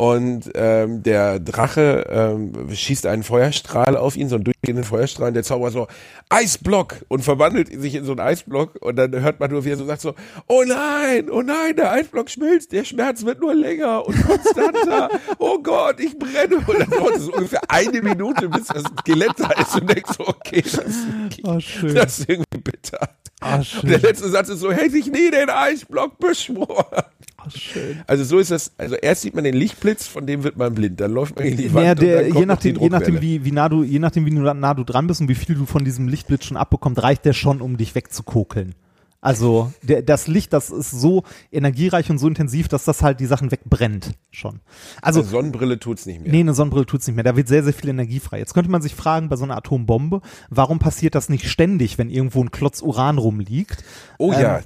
Und 0.01 0.49
ähm, 0.55 1.03
der 1.03 1.39
Drache 1.39 2.07
ähm, 2.09 2.73
schießt 2.73 3.05
einen 3.05 3.21
Feuerstrahl 3.21 3.95
auf 3.95 4.17
ihn, 4.17 4.29
so 4.29 4.35
einen 4.35 4.45
durchgehenden 4.45 4.83
Feuerstrahl, 4.83 5.27
und 5.27 5.35
der 5.35 5.43
Zauberer 5.43 5.69
so, 5.69 5.87
Eisblock! 6.27 7.05
Und 7.07 7.23
verwandelt 7.23 7.67
sich 7.79 7.93
in 7.93 8.03
so 8.03 8.13
einen 8.13 8.19
Eisblock. 8.19 8.77
Und 8.81 8.95
dann 8.95 9.11
hört 9.21 9.39
man 9.39 9.51
nur, 9.51 9.63
wie 9.63 9.69
er 9.69 9.77
so 9.77 9.85
sagt 9.85 10.01
so, 10.01 10.15
oh 10.47 10.63
nein, 10.65 11.29
oh 11.29 11.43
nein, 11.43 11.75
der 11.75 11.91
Eisblock 11.91 12.31
schmilzt, 12.31 12.71
der 12.71 12.83
Schmerz 12.83 13.25
wird 13.25 13.41
nur 13.41 13.53
länger 13.53 14.03
und 14.07 14.19
konstanter. 14.25 15.11
oh 15.37 15.59
Gott, 15.61 15.99
ich 15.99 16.17
brenne. 16.17 16.55
Und 16.65 16.79
dann 16.79 16.89
dauert 16.89 17.17
es 17.17 17.29
ungefähr 17.29 17.61
eine 17.67 18.01
Minute, 18.01 18.49
bis 18.49 18.69
das 18.69 18.81
Skelett 19.01 19.33
da 19.37 19.51
ist 19.51 19.79
und 19.79 19.87
denkst 19.87 20.13
so, 20.17 20.27
okay, 20.27 20.63
das, 20.63 20.81
Oh, 21.43 21.59
schön. 21.59 21.93
das 21.93 22.17
ist 22.17 22.27
irgendwie 22.27 22.57
bitter. 22.59 23.07
Ah, 23.39 23.57
Und 23.57 23.83
der 23.89 23.99
letzte 23.99 24.29
Satz 24.29 24.49
ist 24.49 24.61
so, 24.61 24.71
hätte 24.71 24.97
ich 24.97 25.05
nie 25.11 25.29
den 25.29 25.51
Eisblock 25.51 26.17
beschworen. 26.17 27.03
Oh, 27.43 27.49
schön. 27.49 28.01
Also 28.07 28.23
so 28.23 28.39
ist 28.39 28.51
das, 28.51 28.71
also 28.77 28.95
erst 28.95 29.21
sieht 29.21 29.35
man 29.35 29.43
den 29.43 29.55
Lichtblitz, 29.55 30.07
von 30.07 30.25
dem 30.25 30.43
wird 30.43 30.57
man 30.57 30.73
blind, 30.73 30.99
dann 30.99 31.11
läuft 31.11 31.35
man 31.35 31.45
in 31.45 31.57
die 31.57 31.73
Wand 31.73 31.89
und 31.89 32.01
der, 32.01 32.27
je 32.27 32.45
nachdem, 32.45 32.79
je 32.79 32.89
nachdem, 32.89 33.21
wie, 33.21 33.45
wie 33.45 33.51
nah 33.51 33.69
du, 33.69 33.83
je 33.83 33.99
nachdem, 33.99 34.25
wie 34.25 34.31
nah, 34.31 34.53
nah 34.53 34.73
du 34.73 34.83
dran 34.83 35.07
bist 35.07 35.21
und 35.21 35.29
wie 35.29 35.35
viel 35.35 35.55
du 35.55 35.65
von 35.65 35.83
diesem 35.83 36.07
Lichtblitz 36.07 36.45
schon 36.45 36.57
abbekommst, 36.57 37.01
reicht 37.01 37.25
der 37.25 37.33
schon, 37.33 37.61
um 37.61 37.77
dich 37.77 37.95
wegzukokeln. 37.95 38.75
Also 39.23 39.71
der, 39.83 40.01
das 40.01 40.25
Licht, 40.25 40.51
das 40.51 40.71
ist 40.71 40.89
so 40.89 41.23
energiereich 41.51 42.09
und 42.09 42.17
so 42.17 42.27
intensiv, 42.27 42.67
dass 42.67 42.85
das 42.85 43.03
halt 43.03 43.19
die 43.19 43.27
Sachen 43.27 43.51
wegbrennt 43.51 44.13
schon. 44.31 44.61
Also 44.99 45.19
Eine 45.19 45.29
Sonnenbrille 45.29 45.79
tut's 45.79 46.07
nicht 46.07 46.21
mehr. 46.21 46.31
Nee, 46.31 46.39
eine 46.39 46.55
Sonnenbrille 46.55 46.87
tut's 46.87 47.05
nicht 47.05 47.15
mehr. 47.15 47.23
Da 47.23 47.37
wird 47.37 47.47
sehr, 47.47 47.63
sehr 47.63 47.73
viel 47.73 47.91
Energie 47.91 48.19
frei. 48.19 48.39
Jetzt 48.39 48.55
könnte 48.55 48.71
man 48.71 48.81
sich 48.81 48.95
fragen, 48.95 49.29
bei 49.29 49.35
so 49.35 49.43
einer 49.43 49.55
Atombombe, 49.55 50.21
warum 50.49 50.79
passiert 50.79 51.13
das 51.13 51.29
nicht 51.29 51.47
ständig, 51.47 51.99
wenn 51.99 52.09
irgendwo 52.09 52.43
ein 52.43 52.49
Klotz 52.49 52.81
Uran 52.81 53.19
rumliegt? 53.19 53.83
Oh 54.17 54.33
Ähm, 54.33 54.41
ja, 54.41 54.61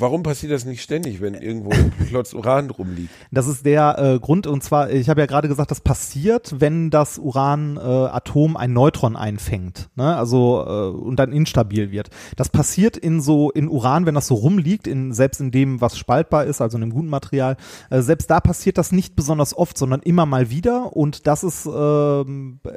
warum 0.00 0.22
passiert 0.22 0.52
das 0.52 0.64
nicht 0.64 0.82
ständig, 0.82 1.20
wenn 1.20 1.34
irgendwo 1.34 1.70
ein 1.70 1.92
Klotz 2.08 2.32
Uran 2.32 2.70
rumliegt? 2.70 3.10
Das 3.30 3.46
ist 3.46 3.64
der 3.66 3.98
äh, 3.98 4.18
Grund, 4.18 4.46
und 4.46 4.62
zwar, 4.62 4.90
ich 4.90 5.08
habe 5.08 5.20
ja 5.20 5.26
gerade 5.26 5.48
gesagt, 5.48 5.70
das 5.70 5.80
passiert, 5.80 6.54
wenn 6.58 6.90
das 6.90 7.18
Uran-Atom 7.18 8.56
ein 8.56 8.72
Neutron 8.72 9.16
einfängt, 9.16 9.90
ne? 9.96 10.16
also 10.16 10.64
äh, 10.66 10.96
und 10.96 11.16
dann 11.16 11.32
instabil 11.32 11.90
wird. 11.90 12.10
Das 12.36 12.48
passiert 12.48 12.96
in 12.96 13.20
so 13.20 13.50
in 13.50 13.68
Uran, 13.68 14.06
wenn 14.06 14.14
das 14.14 14.26
so 14.26 14.34
rumliegt, 14.34 14.86
in 14.86 15.12
selbst 15.12 15.40
in 15.40 15.50
dem, 15.50 15.80
was 15.80 15.98
spaltbar 15.98 16.44
ist, 16.44 16.60
also 16.60 16.76
in 16.76 16.82
einem 16.82 16.92
guten 16.92 17.08
Material. 17.08 17.56
Äh, 17.90 18.02
selbst 18.02 18.30
da 18.30 18.40
passiert 18.40 18.78
das 18.78 18.92
nicht 18.92 19.16
besonders 19.16 19.56
oft, 19.56 19.76
sondern 19.76 20.00
immer 20.00 20.26
mal 20.26 20.50
wieder. 20.50 20.96
Und 20.96 21.26
das 21.26 21.44
ist 21.44 21.66
ähm, 21.66 22.60
äh, 22.64 22.70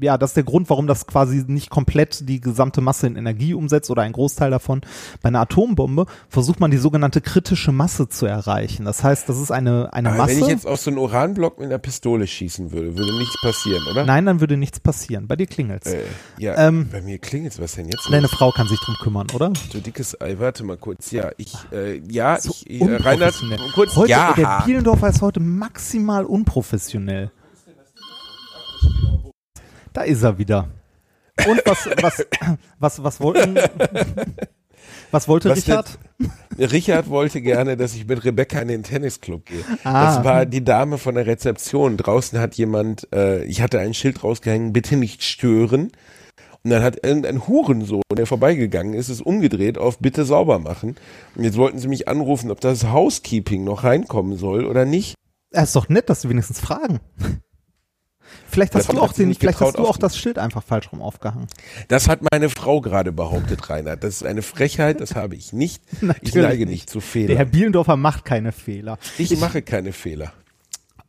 ja, 0.00 0.18
das 0.18 0.30
ist 0.30 0.36
der 0.36 0.44
Grund, 0.44 0.70
warum 0.70 0.86
das 0.86 1.06
quasi 1.06 1.44
nicht 1.46 1.70
komplett 1.70 2.28
die 2.28 2.40
gesamte 2.40 2.80
Masse 2.80 3.06
in 3.06 3.16
Energie 3.16 3.54
umsetzt 3.54 3.90
oder 3.90 4.02
ein 4.02 4.12
Großteil 4.12 4.50
davon. 4.50 4.80
Bei 5.22 5.28
einer 5.28 5.40
Atombombe 5.40 6.06
versucht 6.28 6.60
man 6.60 6.67
die 6.70 6.76
sogenannte 6.78 7.20
kritische 7.20 7.72
Masse 7.72 8.08
zu 8.08 8.26
erreichen. 8.26 8.84
Das 8.84 9.02
heißt, 9.04 9.28
das 9.28 9.38
ist 9.38 9.50
eine 9.50 9.92
eine 9.92 10.08
Aber 10.10 10.18
Masse. 10.18 10.36
wenn 10.36 10.42
ich 10.44 10.48
jetzt 10.48 10.66
auf 10.66 10.80
so 10.80 10.90
einen 10.90 10.98
Uranblock 10.98 11.58
mit 11.58 11.66
einer 11.66 11.78
Pistole 11.78 12.26
schießen 12.26 12.72
würde, 12.72 12.96
würde 12.96 13.16
nichts 13.18 13.40
passieren, 13.40 13.82
oder? 13.90 14.04
Nein, 14.04 14.26
dann 14.26 14.40
würde 14.40 14.56
nichts 14.56 14.80
passieren. 14.80 15.26
Bei 15.26 15.36
dir 15.36 15.46
klingelt's. 15.46 15.92
Äh, 15.92 16.02
ja, 16.38 16.56
Ähm, 16.68 16.88
bei 16.90 17.00
mir 17.00 17.18
klingelt's. 17.18 17.60
Was 17.60 17.72
denn 17.74 17.86
jetzt? 17.86 18.06
Deine 18.10 18.22
los? 18.22 18.30
Frau 18.32 18.50
kann 18.52 18.68
sich 18.68 18.80
drum 18.80 18.96
kümmern, 19.02 19.26
oder? 19.34 19.52
Du 19.72 19.80
dickes 19.80 20.20
Ei, 20.20 20.36
warte 20.38 20.64
mal 20.64 20.76
kurz. 20.76 21.10
Ja, 21.10 21.30
ich, 21.36 21.54
äh, 21.72 21.98
ja, 22.10 22.40
So 22.40 22.54
ich, 22.66 22.80
äh, 22.80 22.96
Reinhard, 22.96 23.34
kurz, 23.74 23.96
heute, 23.96 24.10
ja. 24.10 24.32
Der 24.34 24.62
Bielendorfer 24.64 25.08
ist 25.08 25.22
heute 25.22 25.40
maximal 25.40 26.24
unprofessionell. 26.24 27.30
Da 29.92 30.02
ist 30.02 30.22
er 30.22 30.38
wieder. 30.38 30.68
Und 31.46 31.62
was, 31.64 31.88
was, 32.02 32.26
was, 32.78 33.02
was 33.02 33.20
wollten, 33.20 33.56
was 35.10 35.28
wollte 35.28 35.48
Was 35.50 35.58
Richard? 35.58 35.98
Richard 36.58 37.08
wollte 37.08 37.40
gerne, 37.40 37.76
dass 37.76 37.94
ich 37.94 38.06
mit 38.06 38.24
Rebecca 38.24 38.60
in 38.60 38.68
den 38.68 38.82
Tennisclub 38.82 39.46
gehe. 39.46 39.62
Ah. 39.84 40.16
Das 40.16 40.24
war 40.24 40.46
die 40.46 40.64
Dame 40.64 40.98
von 40.98 41.14
der 41.14 41.26
Rezeption. 41.26 41.96
Draußen 41.96 42.38
hat 42.38 42.54
jemand, 42.54 43.08
äh, 43.14 43.44
ich 43.44 43.62
hatte 43.62 43.78
ein 43.78 43.94
Schild 43.94 44.24
rausgehängt, 44.24 44.72
bitte 44.72 44.96
nicht 44.96 45.22
stören. 45.22 45.92
Und 46.64 46.70
dann 46.70 46.82
hat 46.82 47.04
irgendein 47.04 47.46
Hurensohn, 47.46 48.02
der 48.12 48.26
vorbeigegangen 48.26 48.94
ist, 48.94 49.08
es 49.08 49.20
umgedreht 49.20 49.78
auf 49.78 49.98
bitte 50.00 50.24
sauber 50.24 50.58
machen. 50.58 50.96
Und 51.36 51.44
jetzt 51.44 51.56
wollten 51.56 51.78
sie 51.78 51.88
mich 51.88 52.08
anrufen, 52.08 52.50
ob 52.50 52.60
das 52.60 52.84
Housekeeping 52.84 53.62
noch 53.64 53.84
reinkommen 53.84 54.36
soll 54.36 54.66
oder 54.66 54.84
nicht. 54.84 55.14
Es 55.50 55.64
ist 55.64 55.76
doch 55.76 55.88
nett, 55.88 56.10
dass 56.10 56.22
sie 56.22 56.28
wenigstens 56.28 56.60
fragen. 56.60 57.00
Vielleicht 58.50 58.74
hast 58.74 58.92
du 58.92 59.00
auch 59.00 59.12
den, 59.12 59.34
vielleicht 59.34 59.60
hast 59.60 59.78
du 59.78 59.86
auch 59.86 59.96
das 59.96 60.16
Schild 60.16 60.38
einfach 60.38 60.62
falsch 60.62 60.90
rum 60.92 61.02
aufgehangen. 61.02 61.46
Das 61.88 62.08
hat 62.08 62.20
meine 62.32 62.48
Frau 62.48 62.80
gerade 62.80 63.12
behauptet, 63.12 63.68
Reinhard. 63.68 64.02
Das 64.04 64.16
ist 64.16 64.24
eine 64.24 64.42
Frechheit, 64.42 65.00
das 65.00 65.14
habe 65.14 65.34
ich 65.36 65.52
nicht. 65.52 65.82
ich 66.22 66.34
neige 66.34 66.66
nicht. 66.66 66.88
zu 66.90 67.00
Der 67.00 67.04
Herr 67.04 67.10
Fehlern. 67.10 67.50
Bielendorfer 67.50 67.96
macht 67.96 68.24
keine 68.24 68.52
Fehler. 68.52 68.98
Ich 69.18 69.38
mache 69.38 69.62
keine 69.62 69.92
Fehler. 69.92 70.32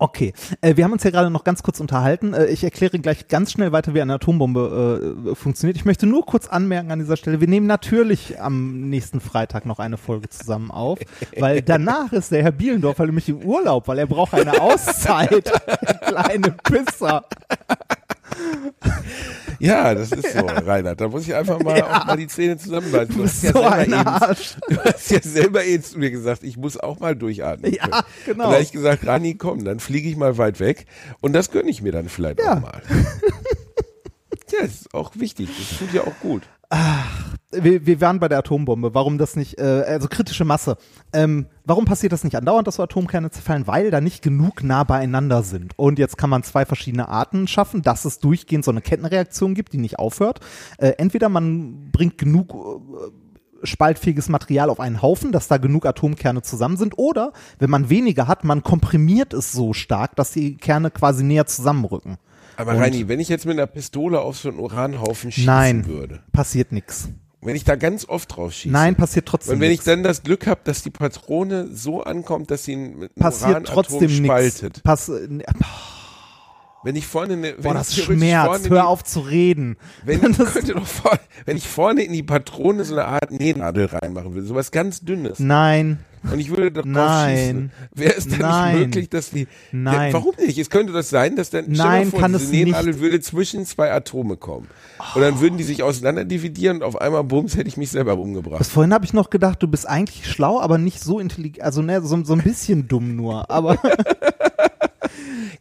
Okay, 0.02 0.32
äh, 0.62 0.78
wir 0.78 0.86
haben 0.86 0.94
uns 0.94 1.04
ja 1.04 1.12
gerade 1.12 1.30
noch 1.30 1.44
ganz 1.44 1.62
kurz 1.62 1.82
unterhalten. 1.82 2.34
Äh, 2.34 2.46
ich 2.46 2.64
erkläre 2.64 3.00
gleich 3.00 3.28
ganz 3.28 3.52
schnell 3.52 3.74
weiter, 3.74 3.94
wie 3.94 4.02
eine 4.02 4.14
Atombombe 4.14 5.18
äh, 5.32 5.36
funktioniert. 5.36 5.76
Ich 5.76 5.84
möchte 5.84 6.08
nur 6.08 6.26
kurz 6.26 6.48
anmerken 6.48 6.90
an 6.92 7.00
dieser 7.00 7.18
Stelle, 7.18 7.42
wir 7.42 7.50
nehmen 7.50 7.68
natürlich 7.68 8.40
am 8.40 8.90
nächsten 8.90 9.20
Freitag 9.20 9.66
noch 9.66 9.80
eine 9.80 9.98
Folge 9.98 10.30
zusammen 10.30 10.72
auf, 10.72 11.00
weil 11.38 11.62
danach 11.64 12.14
ist 12.14 12.32
der 12.32 12.44
Herr 12.44 12.54
Bielendorfer 12.54 13.06
nämlich 13.08 13.28
im 13.28 13.44
Urlaub, 13.44 13.90
weil 13.90 14.00
er 14.00 14.08
braucht 14.08 14.34
eine 14.34 14.62
Auszeit. 14.62 15.52
Kleine 16.08 16.56
Pisser. 16.64 17.26
Ja, 19.62 19.94
das 19.94 20.14
ist 20.14 20.32
so, 20.34 20.46
Reinhard. 20.46 21.02
Da 21.02 21.10
muss 21.10 21.28
ich 21.28 21.36
einfach 21.36 21.60
mal 21.62 21.82
auch 21.82 22.06
mal 22.06 22.16
die 22.16 22.28
Zähne 22.28 22.58
zusammenbeißen. 22.58 23.14
Du 23.18 23.24
hast 23.26 23.44
ja 23.44 23.52
so 23.52 23.60
selber 23.60 23.74
ein 23.74 23.92
eben-. 23.92 24.46
Du 24.70 24.78
hast 24.86 25.12
ja 25.12 25.22
selber 25.22 25.66
eben 25.66 25.84
zu 25.84 26.00
mir 26.00 26.12
gesagt, 26.12 26.44
ich 26.44 26.56
muss 26.56 26.78
auch 26.78 27.00
mal 27.00 27.14
durchatmen. 27.16 27.74
Ja, 27.74 27.88
können. 27.88 28.04
genau. 28.26 28.44
Und 28.46 28.50
da 28.52 28.54
habe 28.54 28.64
ich 28.64 28.72
gesagt, 28.72 29.06
Rani, 29.06 29.36
komm, 29.36 29.66
dann 29.66 29.82
fliege 29.82 30.08
ich 30.08 30.16
mal 30.16 30.38
weit 30.38 30.62
weg. 30.62 30.86
Und 31.20 31.34
das 31.34 31.52
gönne 31.52 31.70
ich 31.70 31.82
mir 31.82 31.92
dann 31.92 32.08
vielleicht 32.08 32.40
Ja. 32.40 32.54
auch 32.58 32.62
mal. 32.62 32.82
Ja, 34.52 34.62
das 34.66 34.72
ist 34.82 34.94
auch 34.96 35.12
wichtig. 35.14 35.48
Das 35.56 35.78
tut 35.78 35.94
ja 35.94 36.02
auch 36.02 36.20
gut. 36.22 36.42
Wir, 37.52 37.86
wir 37.86 38.02
waren 38.02 38.20
bei 38.20 38.28
der 38.28 38.40
Atombombe. 38.40 38.94
Warum 38.94 39.18
das 39.18 39.36
nicht, 39.36 39.60
äh, 39.60 39.84
also 39.88 40.08
kritische 40.08 40.46
Masse. 40.46 40.78
Ähm, 41.14 41.48
warum 41.66 41.86
passiert 41.86 42.14
das 42.14 42.24
nicht 42.24 42.36
andauernd, 42.36 42.68
dass 42.68 42.76
so 42.76 42.84
Atomkerne 42.84 43.32
zerfallen? 43.32 43.68
Weil 43.68 43.92
da 43.92 44.02
nicht 44.02 44.22
genug 44.22 44.64
nah 44.64 44.84
beieinander 44.84 45.44
sind. 45.44 45.78
Und 45.78 46.00
jetzt 46.00 46.18
kann 46.18 46.30
man 46.30 46.44
zwei 46.44 46.66
verschiedene 46.66 47.10
Arten 47.10 47.48
schaffen, 47.48 47.82
dass 47.82 48.06
es 48.06 48.20
durchgehend 48.20 48.66
so 48.66 48.72
eine 48.72 48.82
Kettenreaktion 48.82 49.56
gibt, 49.56 49.74
die 49.74 49.78
nicht 49.78 49.98
aufhört. 49.98 50.42
Äh, 50.78 50.94
entweder 50.98 51.30
man 51.30 51.90
bringt 51.92 52.18
genug 52.18 52.54
äh, 52.54 53.66
spaltfähiges 53.66 54.30
Material 54.30 54.70
auf 54.70 54.80
einen 54.80 55.02
Haufen, 55.02 55.32
dass 55.32 55.48
da 55.48 55.58
genug 55.58 55.86
Atomkerne 55.86 56.44
zusammen 56.44 56.78
sind. 56.78 56.98
Oder, 56.98 57.34
wenn 57.58 57.70
man 57.70 57.90
weniger 57.90 58.28
hat, 58.28 58.44
man 58.44 58.64
komprimiert 58.64 59.34
es 59.34 59.52
so 59.52 59.74
stark, 59.74 60.16
dass 60.16 60.32
die 60.32 60.56
Kerne 60.58 60.92
quasi 60.92 61.24
näher 61.24 61.46
zusammenrücken. 61.48 62.18
Aber 62.60 62.74
Und- 62.74 62.80
Reini, 62.80 63.08
wenn 63.08 63.20
ich 63.22 63.30
jetzt 63.30 63.46
mit 63.46 63.58
einer 63.58 63.68
Pistole 63.68 64.20
auf 64.20 64.38
so 64.38 64.50
einen 64.50 64.60
Uranhaufen 64.60 65.32
schießen 65.32 65.46
Nein, 65.46 65.88
würde, 65.88 66.20
passiert 66.34 66.74
nichts. 66.74 67.08
wenn 67.42 67.56
ich 67.56 67.64
da 67.64 67.76
ganz 67.78 68.04
oft 68.08 68.36
drauf 68.36 68.52
schieße, 68.54 68.74
Nein, 68.74 68.96
passiert 68.98 69.26
trotzdem 69.28 69.56
und 69.56 69.62
wenn 69.62 69.70
nix. 69.70 69.82
ich 69.82 69.86
dann 69.86 70.04
das 70.04 70.24
Glück 70.24 70.46
habe, 70.46 70.60
dass 70.66 70.84
die 70.84 70.90
Patrone 70.90 71.70
so 71.74 72.04
ankommt, 72.04 72.52
dass 72.52 72.66
sie 72.66 72.74
ein, 72.76 73.04
ein 73.04 73.10
passiert 73.16 73.50
Uranatom 73.52 73.74
trotzdem 73.74 74.00
nichts. 74.10 74.26
spaltet. 74.26 74.84
Pass, 74.84 75.08
äh, 75.08 75.28
Wenn 76.84 76.96
ich 76.96 77.06
vorne 77.08 77.34
eine, 77.34 77.56
wenn 77.58 77.62
boah, 77.64 77.72
ich 77.72 77.78
das 77.78 77.90
theoretisch 77.90 78.16
schmerzt. 78.18 78.46
vorne 78.48 78.70
Hör 78.70 78.82
die- 78.82 78.88
auf 78.88 79.04
zu 79.04 79.20
reden. 79.20 79.76
Wenn 80.06 80.22
ich, 80.32 80.38
könnte 80.38 80.74
doch 80.74 80.88
vor, 80.88 81.20
wenn 81.46 81.58
ich 81.58 81.68
vorne 81.68 82.04
in 82.04 82.14
die 82.14 82.24
Patrone 82.24 82.84
so 82.86 82.94
eine 82.96 83.06
Art 83.06 83.32
Nähnadel 83.32 83.86
reinmachen 83.88 84.34
würde, 84.34 84.48
sowas 84.48 84.72
ganz 84.72 85.02
dünnes. 85.02 85.40
Nein, 85.40 86.00
Und 86.32 86.40
ich 86.40 86.50
würde 86.50 86.72
da 86.72 86.82
drauf 86.82 86.92
Nein. 86.92 87.36
schießen. 87.38 87.72
Wäre 87.96 88.14
es 88.16 88.28
dann 88.30 88.40
Nein. 88.40 88.76
nicht 88.78 88.86
möglich, 88.88 89.10
dass 89.10 89.30
die. 89.32 89.48
Nein. 89.74 90.08
Ja, 90.12 90.14
warum 90.14 90.34
nicht? 90.38 90.58
Es 90.58 90.70
könnte 90.70 90.94
das 90.94 91.10
sein, 91.10 91.36
dass 91.36 91.50
dann. 91.50 91.66
Nein, 91.68 92.12
vor, 92.12 92.20
kann 92.22 92.32
diese 92.32 92.46
es 92.46 92.52
Nähnadel 92.52 92.92
nicht. 92.94 93.00
würde 93.02 93.20
zwischen 93.20 93.66
zwei 93.66 93.92
Atome 93.92 94.38
kommen. 94.38 94.68
Und 95.16 95.22
dann 95.22 95.42
würden 95.42 95.58
die 95.58 95.64
sich 95.66 95.84
auseinander 95.84 96.24
dividieren 96.24 96.78
und 96.78 96.84
auf 96.84 97.00
einmal, 97.02 97.24
bums, 97.26 97.58
hätte 97.58 97.68
ich 97.68 97.76
mich 97.78 97.92
selber 97.92 98.18
umgebracht. 98.18 98.60
bis 98.60 98.70
vorhin 98.70 98.94
habe 98.94 99.04
ich 99.06 99.12
noch 99.14 99.30
gedacht, 99.30 99.62
du 99.62 99.68
bist 99.68 99.86
eigentlich 99.88 100.26
schlau, 100.30 100.60
aber 100.62 100.78
nicht 100.78 101.02
so 101.02 101.20
intelligent, 101.20 101.62
also 101.64 101.82
ne, 101.82 102.02
so, 102.02 102.24
so 102.24 102.34
ein 102.34 102.42
bisschen 102.42 102.88
dumm 102.88 103.16
nur. 103.18 103.50
Aber 103.52 103.78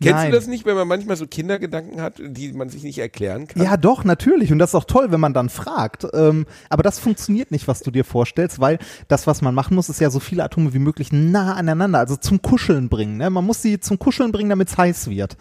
Kennst 0.01 0.17
Nein. 0.17 0.31
du 0.31 0.37
das 0.37 0.47
nicht, 0.47 0.65
wenn 0.67 0.77
man 0.77 0.89
manchmal 0.89 1.17
so 1.17 1.27
Kindergedanken 1.27 2.01
hat, 2.01 2.15
die 2.19 2.53
man 2.53 2.69
sich 2.69 2.83
nicht 2.83 2.99
erklären 2.99 3.47
kann? 3.47 3.63
Ja, 3.63 3.77
doch, 3.77 4.05
natürlich. 4.05 4.53
Und 4.53 4.59
das 4.59 4.71
ist 4.71 4.75
auch 4.75 4.85
toll, 4.85 5.11
wenn 5.11 5.21
man 5.21 5.35
dann 5.35 5.49
fragt. 5.49 6.07
Ähm, 6.13 6.47
aber 6.69 6.83
das 6.83 6.99
funktioniert 6.99 7.51
nicht, 7.51 7.69
was 7.69 7.81
du 7.81 7.91
dir 7.91 8.05
vorstellst, 8.05 8.61
weil 8.61 8.79
das, 9.09 9.27
was 9.27 9.43
man 9.43 9.55
machen 9.55 9.75
muss, 9.75 9.89
ist 9.89 10.01
ja 10.01 10.11
so 10.11 10.21
viele 10.21 10.45
Atome 10.45 10.75
wie 10.75 10.79
möglich 10.79 11.13
nah 11.13 11.55
aneinander, 11.55 11.99
also 11.99 12.17
zum 12.17 12.43
Kuscheln 12.43 12.89
bringen. 12.89 13.17
Ne? 13.17 13.31
Man 13.31 13.45
muss 13.45 13.63
sie 13.63 13.81
zum 13.81 13.99
Kuscheln 13.99 14.33
bringen, 14.33 14.51
damit 14.51 14.69
es 14.69 14.79
heiß 14.79 15.11
wird. 15.11 15.37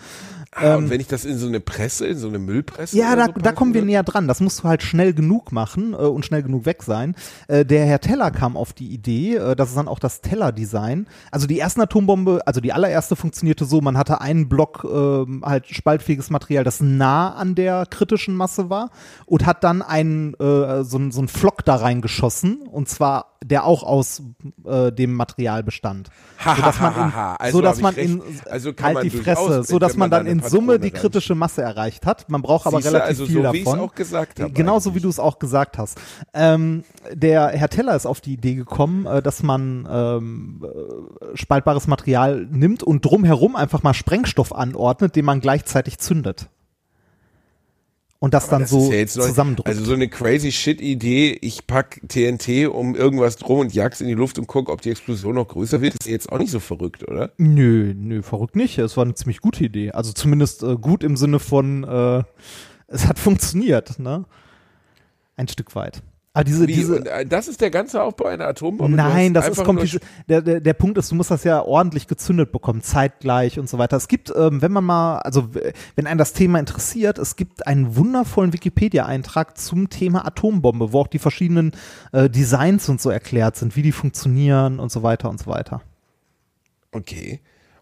Ah, 0.59 0.75
und 0.75 0.89
wenn 0.89 0.99
ich 0.99 1.07
das 1.07 1.25
in 1.25 1.37
so 1.37 1.47
eine 1.47 1.59
Presse, 1.59 2.07
in 2.07 2.17
so 2.17 2.27
eine 2.27 2.39
Müllpresse. 2.39 2.95
ähm, 2.95 3.01
Ja, 3.03 3.15
da, 3.15 3.25
so 3.25 3.33
da 3.33 3.51
kommen 3.51 3.73
wir 3.73 3.83
näher 3.83 4.03
dran. 4.03 4.27
Das 4.27 4.39
musst 4.39 4.59
du 4.59 4.63
halt 4.63 4.83
schnell 4.83 5.13
genug 5.13 5.51
machen 5.51 5.93
äh, 5.93 5.97
und 5.97 6.25
schnell 6.25 6.43
genug 6.43 6.65
weg 6.65 6.83
sein. 6.83 7.15
Äh, 7.47 7.65
der 7.65 7.85
Herr 7.85 8.01
Teller 8.01 8.31
kam 8.31 8.57
auf 8.57 8.73
die 8.73 8.87
Idee, 8.87 9.35
äh, 9.35 9.55
das 9.55 9.69
ist 9.69 9.77
dann 9.77 9.87
auch 9.87 9.99
das 9.99 10.21
Teller-Design. 10.21 11.07
Also 11.31 11.47
die 11.47 11.59
ersten 11.59 11.81
Atombombe, 11.81 12.41
also 12.45 12.61
die 12.61 12.73
allererste 12.73 13.15
funktionierte 13.15 13.65
so, 13.65 13.81
man 13.81 13.97
hatte 13.97 14.21
einen 14.21 14.49
Block 14.49 14.85
ähm, 14.89 15.43
halt 15.45 15.67
spaltfähiges 15.67 16.29
Material, 16.29 16.63
das 16.63 16.81
nah 16.81 17.33
an 17.33 17.55
der 17.55 17.85
kritischen 17.85 18.35
Masse 18.35 18.69
war 18.69 18.89
und 19.25 19.45
hat 19.45 19.63
dann 19.63 19.81
einen 19.81 20.33
äh, 20.35 20.83
so, 20.83 20.99
so 21.11 21.19
einen 21.19 21.27
Flock 21.27 21.63
da 21.65 21.75
reingeschossen 21.75 22.61
und 22.61 22.89
zwar 22.89 23.37
der 23.43 23.65
auch 23.65 23.83
aus 23.83 24.23
äh, 24.65 24.91
dem 24.91 25.13
Material 25.13 25.63
bestand. 25.63 26.09
Ha, 26.43 26.55
so 26.55 26.61
dass 26.61 26.79
ha, 26.79 26.83
man 26.83 26.95
ha, 26.95 27.03
in, 27.05 27.15
ha. 27.15 27.35
Also 27.35 27.57
so 27.57 27.61
dass 27.61 27.77
hab 27.77 27.83
man 27.83 27.95
in. 27.95 28.21
Also 28.49 28.73
kann 28.73 28.85
halt 28.87 28.93
man 28.95 29.03
die 29.03 29.09
Fresse, 29.11 29.63
so 29.63 29.79
dass 29.79 29.95
man 29.95 30.09
dann 30.09 30.25
da 30.25 30.31
in 30.31 30.41
Summe 30.49 30.79
die 30.79 30.91
kritische 30.91 31.35
Masse 31.35 31.61
erreicht 31.61 32.05
hat. 32.05 32.29
Man 32.29 32.41
braucht 32.41 32.67
aber 32.67 32.77
Siehst 32.77 32.89
du, 32.89 32.97
relativ 32.97 33.09
also 33.09 33.25
viel 33.25 33.43
so, 33.43 33.53
wie 33.53 33.63
davon. 33.63 33.79
auch 33.79 33.95
gesagt 33.95 34.39
habe 34.39 34.51
Genauso 34.51 34.89
wie 34.89 34.93
eigentlich. 34.93 35.03
du 35.03 35.09
es 35.09 35.19
auch 35.19 35.39
gesagt 35.39 35.77
hast. 35.77 35.99
Ähm, 36.33 36.83
der 37.13 37.49
Herr 37.49 37.69
Teller 37.69 37.95
ist 37.95 38.05
auf 38.05 38.21
die 38.21 38.33
Idee 38.33 38.55
gekommen, 38.55 39.05
äh, 39.05 39.21
dass 39.21 39.43
man 39.43 39.87
ähm, 39.89 40.63
äh, 40.63 41.37
spaltbares 41.37 41.87
Material 41.87 42.47
nimmt 42.51 42.83
und 42.83 43.03
drumherum 43.05 43.55
einfach 43.55 43.83
mal 43.83 43.93
Sprengstoff 43.93 44.53
anordnet, 44.53 45.15
den 45.15 45.25
man 45.25 45.39
gleichzeitig 45.41 45.99
zündet. 45.99 46.49
Und 48.19 48.33
das 48.33 48.49
dann 48.49 48.61
Das 48.61 48.71
so 48.71 48.91
ja 48.91 49.05
zusammendrückt. 49.05 49.69
Also 49.69 49.83
so 49.83 49.93
eine 49.93 50.07
crazy 50.07 50.51
shit 50.51 50.81
Idee, 50.81 51.37
ich 51.41 51.67
pack 51.67 52.01
TNT 52.07 52.67
um 52.67 52.95
irgendwas 52.95 53.35
drum 53.35 53.59
und 53.59 53.73
jag's 53.73 54.01
in 54.01 54.07
die 54.07 54.15
Luft 54.15 54.39
und 54.39 54.47
guck, 54.47 54.69
ob 54.69 54.81
die 54.81 54.89
Explosion 54.89 55.35
noch 55.35 55.47
größer 55.47 55.81
wird, 55.81 55.93
ist 55.93 56.07
jetzt 56.07 56.31
auch 56.31 56.39
nicht 56.39 56.49
so 56.49 56.59
verrückt, 56.59 57.07
oder? 57.07 57.31
Nö, 57.37 57.93
nö, 57.95 58.23
verrückt 58.23 58.55
nicht. 58.55 58.79
Es 58.79 58.97
war 58.97 59.05
eine 59.05 59.13
ziemlich 59.13 59.39
gute 59.39 59.63
Idee. 59.63 59.91
Also 59.91 60.13
zumindest 60.13 60.63
äh, 60.63 60.75
gut 60.75 61.03
im 61.03 61.15
Sinne 61.15 61.39
von, 61.39 61.83
äh, 61.83 62.23
es 62.87 63.05
hat 63.07 63.19
funktioniert, 63.19 63.99
ne? 63.99 64.25
Ein 65.35 65.47
Stück 65.47 65.75
weit. 65.75 66.01
Aber 66.37 66.43
diese, 66.43 66.67
Wie, 66.67 66.73
diese, 66.73 67.03
äh, 67.03 67.25
das 67.25 67.47
ist 67.47 67.61
der 67.61 67.71
ganze 67.71 67.99
Aufbau 68.03 68.25
einer 68.25 68.45
Atombombe? 68.45 68.95
Nein, 68.95 69.33
das 69.33 69.49
ist 69.49 69.63
kompliziert. 69.63 70.03
Der, 70.29 70.43
der, 70.43 70.59
der 70.61 70.73
Punkt 70.73 70.99
ist, 70.99 71.09
du 71.09 71.15
musst 71.15 71.31
das 71.31 71.43
ja 71.43 71.63
ordentlich 71.63 72.05
gezündet 72.05 72.51
bekommen, 72.51 72.83
zeitgleich 72.83 73.57
und 73.57 73.67
so 73.67 73.79
weiter. 73.79 73.97
Es 73.97 74.07
gibt, 74.07 74.31
ähm, 74.35 74.61
wenn 74.61 74.71
man 74.71 74.83
mal, 74.83 75.17
also 75.17 75.49
wenn 75.95 76.05
einen 76.05 76.19
das 76.19 76.33
Thema 76.33 76.59
interessiert, 76.59 77.17
es 77.17 77.37
gibt 77.37 77.65
einen 77.65 77.95
wundervollen 77.95 78.53
Wikipedia-Eintrag 78.53 79.57
zum 79.57 79.89
Thema 79.89 80.27
Atombombe, 80.27 80.93
wo 80.93 80.99
auch 80.99 81.07
die 81.07 81.17
verschiedenen 81.17 81.71
äh, 82.11 82.29
Designs 82.29 82.87
und 82.87 83.01
so 83.01 83.09
erklärt 83.09 83.55
sind, 83.55 83.75
wie 83.75 83.81
die 83.81 83.91
funktionieren 83.91 84.79
und 84.79 84.91
so 84.91 85.01
weiter 85.01 85.31
und 85.31 85.39
so 85.39 85.47
weiter. 85.47 85.81
Okay. 86.91 87.39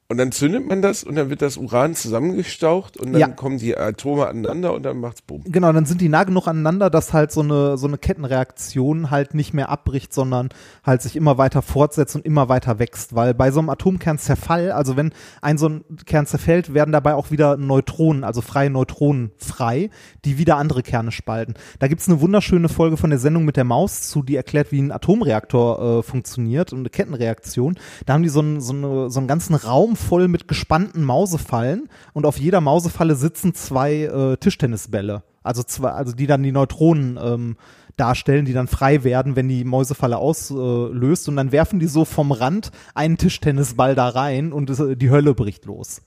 Und 0.07 0.17
dann 0.19 0.31
zündet 0.31 0.67
man 0.67 0.83
das 0.83 1.03
und 1.03 1.15
dann 1.15 1.31
wird 1.31 1.41
das 1.41 1.57
Uran 1.57 1.95
zusammengestaucht 1.95 2.95
und 2.95 3.13
dann 3.13 3.19
Ja. 3.21 3.27
kommen 3.29 3.57
die 3.57 3.75
Atome 3.75 4.27
aneinander 4.27 4.73
und 4.75 4.83
dann 4.83 4.99
macht's 4.99 5.23
Bumm. 5.23 5.41
Genau, 5.45 5.73
dann 5.73 5.85
sind 5.87 5.99
die 5.99 6.09
nah 6.09 6.23
genug 6.25 6.47
aneinander, 6.47 6.91
dass 6.91 7.11
halt 7.11 7.31
so 7.31 7.41
eine, 7.41 7.75
so 7.79 7.87
eine 7.87 7.97
Kettenreaktion 7.97 9.09
halt 9.09 9.33
nicht 9.33 9.55
mehr 9.55 9.69
abbricht, 9.69 10.13
sondern 10.13 10.49
halt 10.83 11.01
sich 11.01 11.15
immer 11.15 11.39
weiter 11.39 11.63
fortsetzt 11.63 12.15
und 12.15 12.23
immer 12.23 12.49
weiter 12.49 12.77
wächst. 12.77 13.15
Weil 13.15 13.33
bei 13.33 13.49
so 13.49 13.59
einem 13.59 13.69
Atomkernzerfall, 13.69 14.71
also 14.71 14.95
wenn 14.95 15.11
ein 15.41 15.57
so 15.57 15.69
ein 15.69 15.83
Kern 16.05 16.27
zerfällt, 16.27 16.75
werden 16.75 16.91
dabei 16.91 17.15
auch 17.15 17.31
wieder 17.31 17.57
Neutronen, 17.57 18.23
also 18.23 18.41
freie 18.41 18.69
Neutronen 18.69 19.31
frei, 19.37 19.89
die 20.23 20.37
wieder 20.37 20.57
andere 20.57 20.83
Kerne 20.83 21.11
spalten. 21.11 21.55
Da 21.79 21.87
gibt's 21.87 22.07
eine 22.07 22.21
wunderschöne 22.21 22.69
Folge 22.69 22.97
von 22.97 23.09
der 23.09 23.17
Sendung 23.17 23.43
mit 23.43 23.57
der 23.57 23.63
Maus 23.63 24.03
zu, 24.03 24.21
die 24.21 24.35
erklärt, 24.35 24.71
wie 24.71 24.81
ein 24.83 24.91
Atomreaktor 24.91 25.99
äh, 25.99 26.03
funktioniert 26.03 26.73
und 26.73 26.79
eine 26.81 26.89
Kettenreaktion. 26.89 27.79
Da 28.05 28.13
haben 28.13 28.21
die 28.21 28.29
so 28.29 28.41
einen, 28.41 28.61
so, 28.61 28.73
eine, 28.73 29.09
so 29.09 29.19
einen 29.19 29.27
ganzen 29.27 29.55
Raum 29.55 29.94
voll 29.95 30.27
mit 30.27 30.47
gespannten 30.47 31.03
Mausefallen 31.03 31.89
und 32.13 32.25
auf 32.25 32.37
jeder 32.37 32.61
Mausefalle 32.61 33.15
sitzen 33.15 33.53
zwei 33.53 34.03
äh, 34.03 34.37
Tischtennisbälle. 34.37 35.23
Also 35.43 35.63
zwei, 35.63 35.89
also 35.91 36.13
die 36.13 36.27
dann 36.27 36.43
die 36.43 36.51
Neutronen 36.51 37.19
ähm, 37.21 37.57
darstellen, 37.97 38.45
die 38.45 38.53
dann 38.53 38.67
frei 38.67 39.03
werden, 39.03 39.35
wenn 39.35 39.47
die 39.47 39.63
Mäusefalle 39.63 40.17
auslöst. 40.17 41.29
und 41.29 41.35
dann 41.35 41.51
werfen 41.51 41.79
die 41.79 41.87
so 41.87 42.05
vom 42.05 42.31
Rand 42.31 42.71
einen 42.93 43.17
Tischtennisball 43.17 43.95
da 43.95 44.09
rein 44.09 44.51
und 44.51 44.69
es, 44.69 44.81
die 44.97 45.09
Hölle 45.09 45.33
bricht 45.33 45.65
los. 45.65 46.01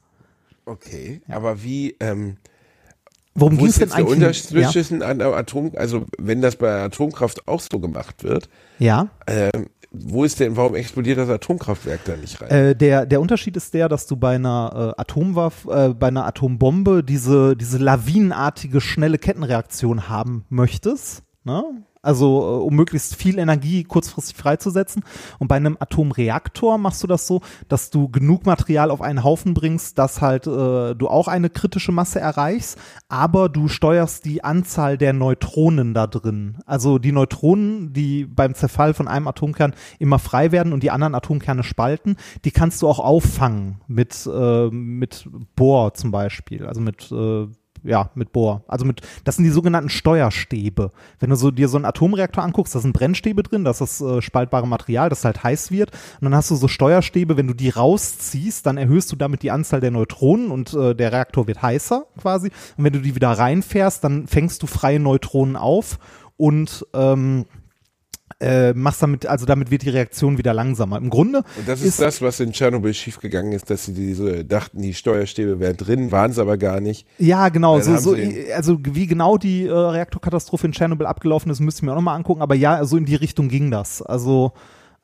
Okay. 0.66 1.22
Aber 1.28 1.62
wie, 1.62 1.96
ähm, 2.00 2.36
Worum 3.34 3.56
wo 3.56 3.60
ging 3.60 3.68
es 3.68 3.78
denn 3.78 3.92
eigentlich? 3.92 4.16
Unterschied 4.16 4.70
zwischen 4.70 5.02
einer 5.02 5.26
Atom, 5.26 5.72
also 5.76 6.06
wenn 6.18 6.42
das 6.42 6.56
bei 6.56 6.82
Atomkraft 6.82 7.46
auch 7.46 7.60
so 7.60 7.78
gemacht 7.78 8.24
wird, 8.24 8.48
ja. 8.78 9.08
ja. 9.28 9.50
ähm, 9.54 9.66
wo 9.90 10.24
ist 10.24 10.38
denn, 10.38 10.56
warum 10.56 10.74
explodiert 10.74 11.18
das 11.18 11.30
Atomkraftwerk 11.30 12.00
da 12.04 12.16
nicht 12.16 12.40
rein? 12.42 12.50
Äh, 12.50 12.76
der, 12.76 13.06
der 13.06 13.20
Unterschied 13.20 13.56
ist 13.56 13.72
der, 13.72 13.88
dass 13.88 14.06
du 14.06 14.16
bei 14.16 14.34
einer 14.34 14.94
äh, 14.96 15.00
Atomwaffe, 15.00 15.70
äh, 15.70 15.94
bei 15.94 16.08
einer 16.08 16.26
Atombombe 16.26 17.02
diese, 17.02 17.56
diese 17.56 17.78
lawinenartige 17.78 18.80
schnelle 18.80 19.18
Kettenreaktion 19.18 20.08
haben 20.08 20.44
möchtest. 20.50 21.22
Ne? 21.44 21.64
Also 22.08 22.40
äh, 22.40 22.64
um 22.64 22.74
möglichst 22.74 23.16
viel 23.16 23.38
Energie 23.38 23.84
kurzfristig 23.84 24.34
freizusetzen. 24.34 25.04
Und 25.38 25.48
bei 25.48 25.56
einem 25.56 25.76
Atomreaktor 25.78 26.78
machst 26.78 27.02
du 27.02 27.06
das 27.06 27.26
so, 27.26 27.42
dass 27.68 27.90
du 27.90 28.08
genug 28.08 28.46
Material 28.46 28.90
auf 28.90 29.02
einen 29.02 29.24
Haufen 29.24 29.52
bringst, 29.52 29.98
dass 29.98 30.22
halt 30.22 30.46
äh, 30.46 30.94
du 30.94 31.06
auch 31.06 31.28
eine 31.28 31.50
kritische 31.50 31.92
Masse 31.92 32.18
erreichst, 32.18 32.78
aber 33.10 33.50
du 33.50 33.68
steuerst 33.68 34.24
die 34.24 34.42
Anzahl 34.42 34.96
der 34.96 35.12
Neutronen 35.12 35.92
da 35.92 36.06
drin. 36.06 36.56
Also 36.64 36.98
die 36.98 37.12
Neutronen, 37.12 37.92
die 37.92 38.24
beim 38.24 38.54
Zerfall 38.54 38.94
von 38.94 39.06
einem 39.06 39.28
Atomkern 39.28 39.74
immer 39.98 40.18
frei 40.18 40.50
werden 40.50 40.72
und 40.72 40.82
die 40.82 40.90
anderen 40.90 41.14
Atomkerne 41.14 41.62
spalten, 41.62 42.16
die 42.46 42.52
kannst 42.52 42.80
du 42.80 42.88
auch 42.88 43.00
auffangen 43.00 43.82
mit, 43.86 44.26
äh, 44.26 44.70
mit 44.70 45.28
Bohr 45.56 45.92
zum 45.92 46.10
Beispiel, 46.10 46.64
also 46.64 46.80
mit 46.80 47.12
äh, 47.12 47.48
ja, 47.84 48.10
mit 48.14 48.32
Bohr. 48.32 48.64
Also 48.68 48.84
mit, 48.84 49.00
das 49.24 49.36
sind 49.36 49.44
die 49.44 49.50
sogenannten 49.50 49.88
Steuerstäbe. 49.88 50.92
Wenn 51.18 51.30
du 51.30 51.36
so 51.36 51.50
dir 51.50 51.68
so 51.68 51.76
einen 51.76 51.84
Atomreaktor 51.84 52.42
anguckst, 52.44 52.74
da 52.74 52.80
sind 52.80 52.92
Brennstäbe 52.92 53.42
drin, 53.42 53.64
das 53.64 53.80
ist 53.80 54.00
äh, 54.00 54.20
spaltbare 54.22 54.66
Material, 54.66 55.08
das 55.08 55.24
halt 55.24 55.42
heiß 55.42 55.70
wird. 55.70 55.90
Und 56.20 56.24
dann 56.24 56.34
hast 56.34 56.50
du 56.50 56.56
so 56.56 56.68
Steuerstäbe, 56.68 57.36
wenn 57.36 57.46
du 57.46 57.54
die 57.54 57.70
rausziehst, 57.70 58.66
dann 58.66 58.78
erhöhst 58.78 59.12
du 59.12 59.16
damit 59.16 59.42
die 59.42 59.50
Anzahl 59.50 59.80
der 59.80 59.90
Neutronen 59.90 60.50
und 60.50 60.74
äh, 60.74 60.94
der 60.94 61.12
Reaktor 61.12 61.46
wird 61.46 61.62
heißer 61.62 62.06
quasi. 62.20 62.50
Und 62.76 62.84
wenn 62.84 62.92
du 62.92 63.00
die 63.00 63.14
wieder 63.14 63.30
reinfährst, 63.30 64.02
dann 64.04 64.26
fängst 64.26 64.62
du 64.62 64.66
freie 64.66 65.00
Neutronen 65.00 65.56
auf 65.56 65.98
und 66.36 66.86
ähm, 66.94 67.46
äh, 68.40 68.72
machst 68.72 69.02
damit, 69.02 69.26
also 69.26 69.46
damit 69.46 69.70
wird 69.70 69.82
die 69.82 69.90
Reaktion 69.90 70.38
wieder 70.38 70.54
langsamer. 70.54 70.98
Im 70.98 71.10
Grunde 71.10 71.44
Und 71.56 71.68
das 71.68 71.82
ist, 71.82 72.00
das, 72.00 72.22
was 72.22 72.40
in 72.40 72.52
Tschernobyl 72.52 72.94
schiefgegangen 72.94 73.52
ist, 73.52 73.70
dass 73.70 73.86
sie 73.86 73.94
diese 73.94 74.44
dachten, 74.44 74.80
die 74.82 74.94
Steuerstäbe 74.94 75.60
wären 75.60 75.76
drin, 75.76 76.12
waren 76.12 76.30
es 76.30 76.38
aber 76.38 76.56
gar 76.56 76.80
nicht. 76.80 77.06
Ja, 77.18 77.48
genau. 77.48 77.80
So, 77.80 77.96
so, 77.96 78.16
also 78.54 78.78
wie 78.82 79.06
genau 79.06 79.38
die 79.38 79.66
äh, 79.66 79.72
Reaktorkatastrophe 79.72 80.66
in 80.66 80.72
Tschernobyl 80.72 81.06
abgelaufen 81.06 81.50
ist, 81.50 81.60
müsste 81.60 81.80
ich 81.80 81.82
mir 81.84 81.92
auch 81.92 81.96
nochmal 81.96 82.16
angucken. 82.16 82.42
Aber 82.42 82.54
ja, 82.54 82.84
so 82.84 82.96
in 82.96 83.04
die 83.04 83.16
Richtung 83.16 83.48
ging 83.48 83.70
das. 83.70 84.02
Also 84.02 84.52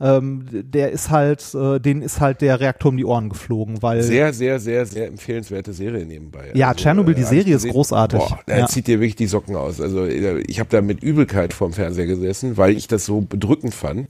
ähm, 0.00 0.46
der 0.50 0.90
ist 0.90 1.10
halt, 1.10 1.54
äh, 1.54 1.78
den 1.78 2.02
ist 2.02 2.20
halt 2.20 2.40
der 2.40 2.58
Reaktor 2.60 2.90
um 2.90 2.96
die 2.96 3.04
Ohren 3.04 3.28
geflogen, 3.28 3.80
weil 3.82 4.02
Sehr, 4.02 4.32
sehr, 4.32 4.58
sehr, 4.58 4.86
sehr 4.86 5.06
empfehlenswerte 5.06 5.72
Serie 5.72 6.04
nebenbei. 6.04 6.50
Ja, 6.54 6.74
Tschernobyl, 6.74 7.14
die 7.14 7.22
hab 7.22 7.28
Serie 7.28 7.42
ich 7.44 7.50
ist 7.50 7.54
gesehen. 7.62 7.72
großartig. 7.72 8.18
Boah, 8.18 8.40
da 8.46 8.58
Ja. 8.58 8.66
zieht 8.66 8.86
dir 8.88 8.98
wirklich 8.98 9.16
die 9.16 9.26
Socken 9.26 9.54
aus. 9.56 9.80
Also 9.80 10.04
äh, 10.04 10.40
ich 10.48 10.58
habe 10.58 10.68
da 10.70 10.82
mit 10.82 11.02
Übelkeit 11.02 11.52
vorm 11.52 11.72
Fernseher 11.72 12.06
gesessen, 12.06 12.56
weil 12.56 12.76
ich 12.76 12.88
das 12.88 13.04
so 13.06 13.20
bedrückend 13.20 13.72
fand. 13.74 14.08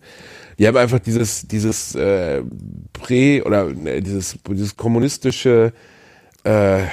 Die 0.58 0.66
haben 0.66 0.76
einfach 0.76 1.00
dieses, 1.00 1.46
dieses 1.48 1.94
äh, 1.94 2.42
Prä- 2.92 3.42
oder 3.42 3.68
äh, 3.84 4.00
dieses, 4.00 4.38
dieses 4.48 4.76
kommunistische 4.76 5.72
äh, 6.44 6.86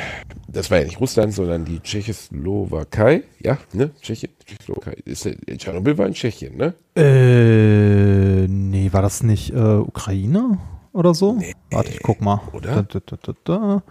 das 0.48 0.72
war 0.72 0.80
ja 0.80 0.86
nicht 0.86 1.00
Russland, 1.00 1.34
sondern 1.34 1.66
die 1.66 1.80
Tschechoslowakei, 1.80 3.24
ja, 3.40 3.58
ne? 3.74 3.92
Tschechien, 4.02 4.32
Tschechoslowakei. 4.46 4.98
Ist, 5.06 5.30
Tschernobyl 5.58 5.98
war 5.98 6.08
in 6.08 6.14
Tschechien, 6.14 6.58
ne? 6.58 6.74
äh, 6.96 8.48
nee, 8.48 8.92
war 8.92 9.02
das 9.02 9.24
nicht 9.24 9.54
äh, 9.54 9.58
Ukraine 9.58 10.58
oder 10.94 11.14
so? 11.14 11.40
Warte, 11.70 11.92
ich 11.92 12.02
guck 12.02 12.22
mal. 12.22 12.42
oder? 12.54 12.84
Da, 12.84 13.00
da, 13.00 13.82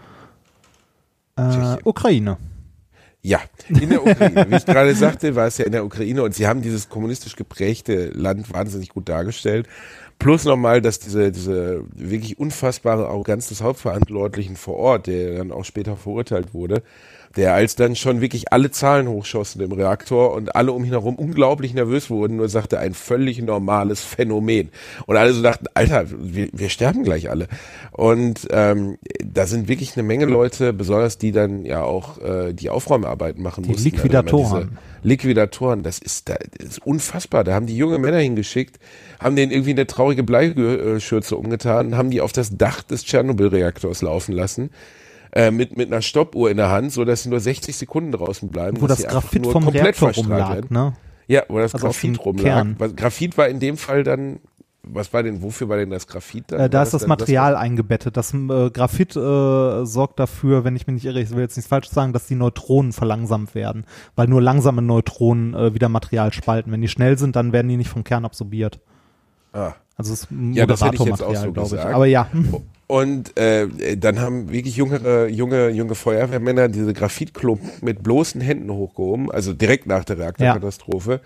da. 1.37 1.77
Äh. 1.77 1.79
Ukraine. 1.85 2.39
Ja, 3.23 3.41
in 3.69 3.91
der 3.91 4.03
Ukraine. 4.03 4.47
Wie 4.49 4.57
ich 4.57 4.65
gerade 4.65 4.95
sagte, 4.95 5.35
war 5.37 5.47
es 5.47 5.59
ja 5.59 5.67
in 5.67 5.73
der 5.73 5.85
Ukraine 5.85 6.23
und 6.23 6.35
sie 6.35 6.47
haben 6.47 6.63
dieses 6.63 6.89
kommunistisch 6.89 7.37
geprägte 7.37 8.09
Land 8.09 8.53
wahnsinnig 8.53 8.89
gut 8.89 9.09
dargestellt. 9.11 9.69
Plus 10.21 10.45
nochmal, 10.45 10.83
dass 10.83 10.99
diese, 10.99 11.33
diese 11.33 11.83
wirklich 11.95 12.39
unfassbare 12.39 13.09
Arroganz 13.09 13.49
des 13.49 13.63
Hauptverantwortlichen 13.63 14.55
vor 14.57 14.77
Ort, 14.77 15.07
der 15.07 15.39
dann 15.39 15.51
auch 15.51 15.65
später 15.65 15.97
verurteilt 15.97 16.53
wurde, 16.53 16.83
der 17.37 17.55
als 17.55 17.77
dann 17.77 17.95
schon 17.95 18.21
wirklich 18.21 18.53
alle 18.53 18.73
Zahlen 18.73 19.07
hochschossen 19.09 19.61
im 19.61 19.71
Reaktor 19.71 20.33
und 20.35 20.57
alle 20.57 20.73
um 20.73 20.85
ihn 20.85 20.91
herum 20.91 21.15
unglaublich 21.15 21.75
nervös 21.75 22.11
wurden, 22.11 22.37
nur 22.37 22.49
sagte 22.49 22.81
ein 22.81 22.93
völlig 22.93 23.41
normales 23.41 24.01
Phänomen. 24.01 24.71
Und 25.07 25.17
alle 25.17 25.33
so 25.33 25.41
dachten, 25.41 25.67
Alter, 25.75 26.07
wir, 26.11 26.49
wir 26.53 26.69
sterben 26.69 27.05
gleich 27.05 27.31
alle. 27.31 27.47
Und 27.93 28.49
ähm, 28.51 28.99
da 29.25 29.47
sind 29.47 29.69
wirklich 29.69 29.97
eine 29.97 30.03
Menge 30.03 30.25
Leute, 30.25 30.73
besonders 30.73 31.19
die 31.19 31.31
dann 31.31 31.65
ja 31.65 31.85
auch 31.85 32.19
äh, 32.19 32.53
die 32.53 32.69
Aufräumarbeiten 32.69 33.43
machen 33.43 33.63
Die 33.63 33.71
mussten. 33.71 33.85
Liquidatoren. 33.85 34.53
Also 34.53 34.67
diese 34.67 35.09
Liquidatoren, 35.09 35.83
das 35.85 36.01
ist, 36.01 36.29
da, 36.29 36.35
das 36.59 36.69
ist 36.69 36.87
unfassbar. 36.87 37.45
Da 37.45 37.55
haben 37.55 37.67
die 37.67 37.77
junge 37.77 37.99
Männer 37.99 38.19
hingeschickt, 38.19 38.81
haben 39.21 39.37
denen 39.37 39.53
irgendwie 39.53 39.71
eine 39.71 39.87
traurige 39.87 40.25
Bleischürze 40.25 41.37
umgetan, 41.37 41.97
haben 41.97 42.11
die 42.11 42.21
auf 42.21 42.33
das 42.33 42.57
Dach 42.57 42.83
des 42.83 43.05
Tschernobyl-Reaktors 43.05 44.03
laufen 44.03 44.33
lassen. 44.33 44.71
Äh, 45.33 45.51
mit, 45.53 45.77
mit 45.77 45.93
einer 45.93 46.03
Stoppuhr 46.03 46.51
in 46.51 46.57
der 46.57 46.71
Hand, 46.71 46.93
so 46.93 47.05
dass 47.05 47.23
sie 47.23 47.29
nur 47.29 47.39
60 47.39 47.77
Sekunden 47.77 48.11
draußen 48.11 48.49
bleiben. 48.49 48.81
Wo 48.81 48.89
das 48.89 49.07
Graphit 49.07 49.47
vom 49.47 49.69
Reaktor 49.69 50.13
rumlag, 50.13 50.71
ne? 50.71 50.95
Ja, 51.29 51.45
wo 51.49 51.59
das 51.59 51.73
Also 51.75 51.87
Graphit 51.87 52.25
rumlag. 52.25 52.43
Kern. 52.43 52.75
Was, 52.79 52.97
Graphit 52.97 53.39
war 53.39 53.47
in 53.47 53.61
dem 53.61 53.77
Fall 53.77 54.03
dann, 54.03 54.41
was 54.83 55.13
war 55.13 55.23
denn, 55.23 55.41
wofür 55.43 55.69
war 55.69 55.77
denn 55.77 55.91
das 55.91 56.09
Graphit 56.09 56.47
dann? 56.49 56.59
Äh, 56.59 56.71
da 56.71 56.83
ist 56.83 56.93
das 56.93 57.03
dann 57.03 57.09
Material 57.11 57.55
eingebettet. 57.55 58.17
Das 58.17 58.35
äh, 58.35 58.71
Graphit 58.71 59.15
äh, 59.15 59.85
sorgt 59.87 60.19
dafür, 60.19 60.65
wenn 60.65 60.75
ich 60.75 60.89
mich 60.89 60.95
nicht 60.95 61.05
irre, 61.05 61.21
ich 61.21 61.31
will 61.31 61.43
jetzt 61.43 61.57
nichts 61.57 61.69
falsch 61.69 61.89
sagen, 61.89 62.13
dass 62.13 62.27
die 62.27 62.35
Neutronen 62.35 62.93
verlangsamt 62.93 63.55
werden, 63.55 63.85
weil 64.17 64.27
nur 64.27 64.43
langsame 64.43 64.83
Neutronen 64.83 65.55
äh, 65.55 65.75
wieder 65.75 65.89
Material 65.89 66.33
spalten. 66.33 66.73
Wenn 66.73 66.81
die 66.81 66.89
schnell 66.89 67.19
sind, 67.19 67.37
dann 67.37 67.53
werden 67.53 67.69
die 67.69 67.77
nicht 67.77 67.91
vom 67.91 68.03
Kern 68.03 68.25
absorbiert. 68.25 68.81
Ah. 69.53 69.75
Also 69.97 70.13
es 70.13 70.23
ist 70.23 70.29
das 70.31 70.81
Moderatormaterial, 70.81 71.45
so 71.45 71.53
glaube 71.53 71.77
ich. 71.77 71.83
Aber 71.83 72.07
ja, 72.07 72.29
Und 72.91 73.39
äh, 73.39 73.69
dann 73.97 74.19
haben 74.19 74.51
wirklich 74.51 74.75
junge, 74.75 75.29
junge, 75.29 75.69
junge 75.69 75.95
Feuerwehrmänner 75.95 76.69
diese 76.69 76.93
Graphitklumpen 76.93 77.71
mit 77.83 78.03
bloßen 78.03 78.41
Händen 78.41 78.69
hochgehoben, 78.73 79.31
also 79.31 79.53
direkt 79.53 79.87
nach 79.87 80.05
der 80.05 80.19
Reaktorkatastrophe. 80.19 81.21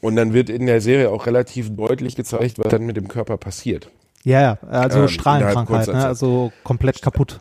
Und 0.00 0.16
dann 0.16 0.32
wird 0.32 0.48
in 0.48 0.64
der 0.64 0.80
Serie 0.80 1.10
auch 1.10 1.26
relativ 1.26 1.76
deutlich 1.76 2.16
gezeigt, 2.16 2.58
was 2.58 2.68
dann 2.68 2.86
mit 2.86 2.96
dem 2.96 3.08
Körper 3.08 3.36
passiert. 3.36 3.90
ja, 4.24 4.40
ja, 4.40 4.58
also 4.62 5.00
Ähm, 5.00 5.08
Strahlenkrankheit, 5.08 5.88
ne? 5.88 6.06
Also 6.06 6.50
komplett 6.64 7.02
kaputt. 7.02 7.40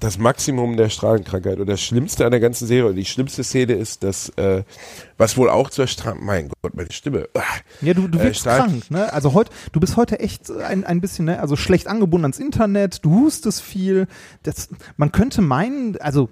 Das 0.00 0.16
Maximum 0.16 0.76
der 0.76 0.90
Strahlenkrankheit 0.90 1.58
und 1.58 1.66
das 1.66 1.80
Schlimmste 1.80 2.24
an 2.24 2.30
der 2.30 2.38
ganzen 2.40 2.66
Serie, 2.68 2.90
und 2.90 2.94
die 2.96 3.04
schlimmste 3.04 3.42
Szene 3.42 3.72
ist, 3.72 4.04
dass, 4.04 4.28
äh, 4.36 4.62
was 5.16 5.36
wohl 5.36 5.50
auch 5.50 5.70
zur 5.70 5.86
Strahl, 5.88 6.14
mein 6.20 6.50
Gott, 6.62 6.74
meine 6.74 6.92
Stimme. 6.92 7.28
Ah. 7.34 7.42
Ja, 7.80 7.94
du, 7.94 8.06
du 8.06 8.18
Äh, 8.18 8.22
wirkst 8.24 8.42
stark. 8.42 8.66
krank, 8.66 8.90
ne? 8.90 9.12
Also 9.12 9.34
heute, 9.34 9.50
du 9.72 9.80
bist 9.80 9.96
heute 9.96 10.20
echt 10.20 10.50
ein, 10.52 10.84
ein 10.84 11.00
bisschen, 11.00 11.24
ne? 11.24 11.40
Also 11.40 11.56
schlecht 11.56 11.88
angebunden 11.88 12.26
ans 12.26 12.38
Internet, 12.38 13.04
du 13.04 13.22
hustest 13.24 13.60
viel. 13.60 14.06
Das, 14.44 14.68
man 14.96 15.10
könnte 15.10 15.42
meinen, 15.42 15.96
also 16.00 16.28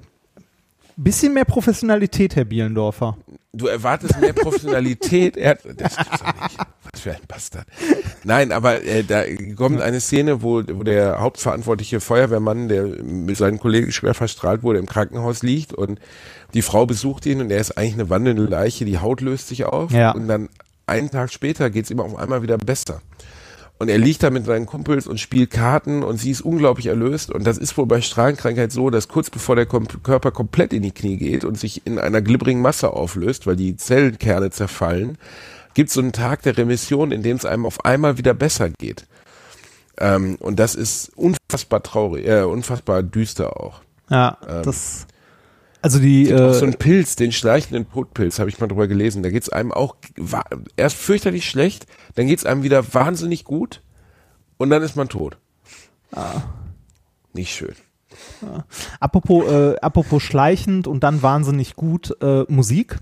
bisschen 0.96 1.34
mehr 1.34 1.44
Professionalität, 1.44 2.36
Herr 2.36 2.44
Bielendorfer. 2.44 3.18
Du 3.56 3.66
erwartest 3.66 4.20
mehr 4.20 4.32
Professionalität. 4.32 5.36
Er 5.36 5.50
hat, 5.50 5.60
das 5.64 5.96
gibt's 5.96 6.18
doch 6.20 6.42
nicht. 6.42 6.58
Was 6.92 7.00
für 7.00 7.12
ein 7.12 7.20
Bastard. 7.28 7.66
Nein, 8.24 8.52
aber 8.52 8.82
äh, 8.84 9.02
da 9.04 9.24
kommt 9.56 9.80
eine 9.80 10.00
Szene, 10.00 10.42
wo, 10.42 10.62
wo 10.66 10.82
der 10.82 11.20
hauptverantwortliche 11.20 12.00
Feuerwehrmann, 12.00 12.68
der 12.68 12.84
mit 13.02 13.36
seinen 13.36 13.58
Kollegen 13.58 13.92
schwer 13.92 14.14
verstrahlt 14.14 14.62
wurde, 14.62 14.78
im 14.78 14.86
Krankenhaus 14.86 15.42
liegt 15.42 15.72
und 15.72 15.98
die 16.54 16.62
Frau 16.62 16.86
besucht 16.86 17.26
ihn 17.26 17.40
und 17.40 17.50
er 17.50 17.58
ist 17.58 17.76
eigentlich 17.76 17.94
eine 17.94 18.08
wandelnde 18.10 18.44
Leiche, 18.44 18.84
die 18.84 18.98
Haut 18.98 19.20
löst 19.20 19.48
sich 19.48 19.64
auf 19.64 19.90
Ja. 19.90 20.12
und 20.12 20.28
dann 20.28 20.48
einen 20.86 21.10
Tag 21.10 21.32
später 21.32 21.68
geht's 21.70 21.90
ihm 21.90 22.00
auf 22.00 22.16
einmal 22.16 22.42
wieder 22.42 22.56
besser. 22.58 23.02
Und 23.78 23.88
er 23.88 23.98
liegt 23.98 24.22
da 24.22 24.30
mit 24.30 24.46
seinen 24.46 24.64
Kumpels 24.64 25.06
und 25.06 25.20
spielt 25.20 25.50
Karten 25.50 26.02
und 26.02 26.16
sie 26.16 26.30
ist 26.30 26.40
unglaublich 26.40 26.86
erlöst. 26.86 27.30
Und 27.30 27.46
das 27.46 27.58
ist 27.58 27.76
wohl 27.76 27.86
bei 27.86 28.00
Strahlenkrankheit 28.00 28.72
so, 28.72 28.88
dass 28.88 29.08
kurz 29.08 29.28
bevor 29.28 29.54
der 29.54 29.66
Kom 29.66 29.86
Körper 30.02 30.30
komplett 30.30 30.72
in 30.72 30.82
die 30.82 30.92
Knie 30.92 31.18
geht 31.18 31.44
und 31.44 31.58
sich 31.58 31.86
in 31.86 31.98
einer 31.98 32.22
glibberigen 32.22 32.62
Masse 32.62 32.90
auflöst, 32.92 33.46
weil 33.46 33.56
die 33.56 33.76
Zellenkerne 33.76 34.50
zerfallen, 34.50 35.18
gibt 35.74 35.88
es 35.88 35.94
so 35.94 36.00
einen 36.00 36.12
Tag 36.12 36.40
der 36.42 36.56
Remission, 36.56 37.12
in 37.12 37.22
dem 37.22 37.36
es 37.36 37.44
einem 37.44 37.66
auf 37.66 37.84
einmal 37.84 38.16
wieder 38.16 38.32
besser 38.32 38.70
geht. 38.70 39.06
Ähm, 39.98 40.36
und 40.40 40.58
das 40.58 40.74
ist 40.74 41.12
unfassbar 41.14 41.82
traurig, 41.82 42.26
äh, 42.26 42.42
unfassbar 42.42 43.02
düster 43.02 43.60
auch. 43.60 43.82
Ja, 44.08 44.38
Ähm, 44.48 44.62
das. 44.62 45.06
Also 45.86 46.00
die. 46.00 46.34
Auch 46.34 46.50
Äh, 46.50 46.54
so 46.54 46.64
ein 46.64 46.74
Pilz, 46.74 47.14
den 47.14 47.30
schleichenden 47.30 47.88
Todpilz, 47.88 48.40
habe 48.40 48.50
ich 48.50 48.58
mal 48.58 48.66
drüber 48.66 48.88
gelesen. 48.88 49.22
Da 49.22 49.30
geht's 49.30 49.48
einem 49.48 49.70
auch 49.70 49.94
erst 50.76 50.96
fürchterlich 50.96 51.48
schlecht, 51.48 51.86
dann 52.16 52.26
geht's 52.26 52.44
einem 52.44 52.64
wieder 52.64 52.92
wahnsinnig 52.92 53.44
gut 53.44 53.82
und 54.56 54.70
dann 54.70 54.82
ist 54.82 54.96
man 54.96 55.08
tot. 55.08 55.38
Nicht 57.34 57.54
schön. 57.54 57.76
apropos, 58.98 59.48
äh, 59.48 59.76
apropos 59.80 60.24
schleichend 60.24 60.88
und 60.88 61.04
dann 61.04 61.22
wahnsinnig 61.22 61.76
gut 61.76 62.16
äh, 62.20 62.42
Musik. 62.48 62.96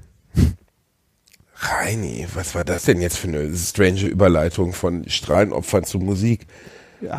Reini, 1.56 2.26
was 2.34 2.54
war 2.54 2.64
das 2.64 2.82
denn 2.84 3.00
jetzt 3.00 3.16
für 3.16 3.28
eine 3.28 3.56
strange 3.56 4.02
Überleitung 4.02 4.74
von 4.74 5.08
Strahlenopfern 5.08 5.84
zu 5.84 6.00
Musik? 6.00 6.46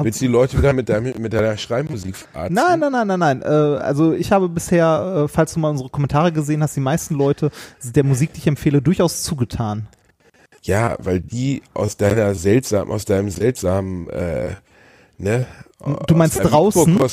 Willst 0.02 0.22
du 0.22 0.26
die 0.26 0.32
Leute 0.32 0.58
wieder 0.58 0.74
mit, 0.74 0.90
deinem, 0.90 1.14
mit 1.22 1.34
deiner 1.34 1.58
Schreimusik 1.58 2.16
verarzen? 2.16 2.54
Nein, 2.54 2.80
nein, 2.80 2.92
nein, 2.92 3.08
nein, 3.08 3.20
nein. 3.20 3.42
Äh, 3.42 3.46
also 3.46 4.14
ich 4.14 4.32
habe 4.32 4.50
bisher, 4.50 5.24
äh, 5.26 5.28
falls 5.28 5.54
du 5.54 5.60
mal 5.60 5.70
unsere 5.70 5.90
Kommentare 5.90 6.32
gesehen 6.32 6.62
hast, 6.64 6.76
die 6.76 6.82
meisten 6.82 7.16
Leute 7.16 7.52
der 7.84 8.04
Musik, 8.04 8.34
die 8.34 8.40
ich 8.40 8.48
empfehle, 8.48 8.82
durchaus 8.82 9.24
zugetan. 9.24 9.88
Ja, 10.64 10.96
weil 11.00 11.20
die 11.20 11.62
aus 11.74 11.96
deiner 11.98 12.34
seltsamen, 12.34 12.92
aus 12.92 13.06
deinem 13.06 13.30
seltsamen, 13.30 14.10
äh, 14.10 14.50
ne? 15.18 15.46
Du 16.08 16.16
meinst 16.16 16.40
draußen? 16.44 17.00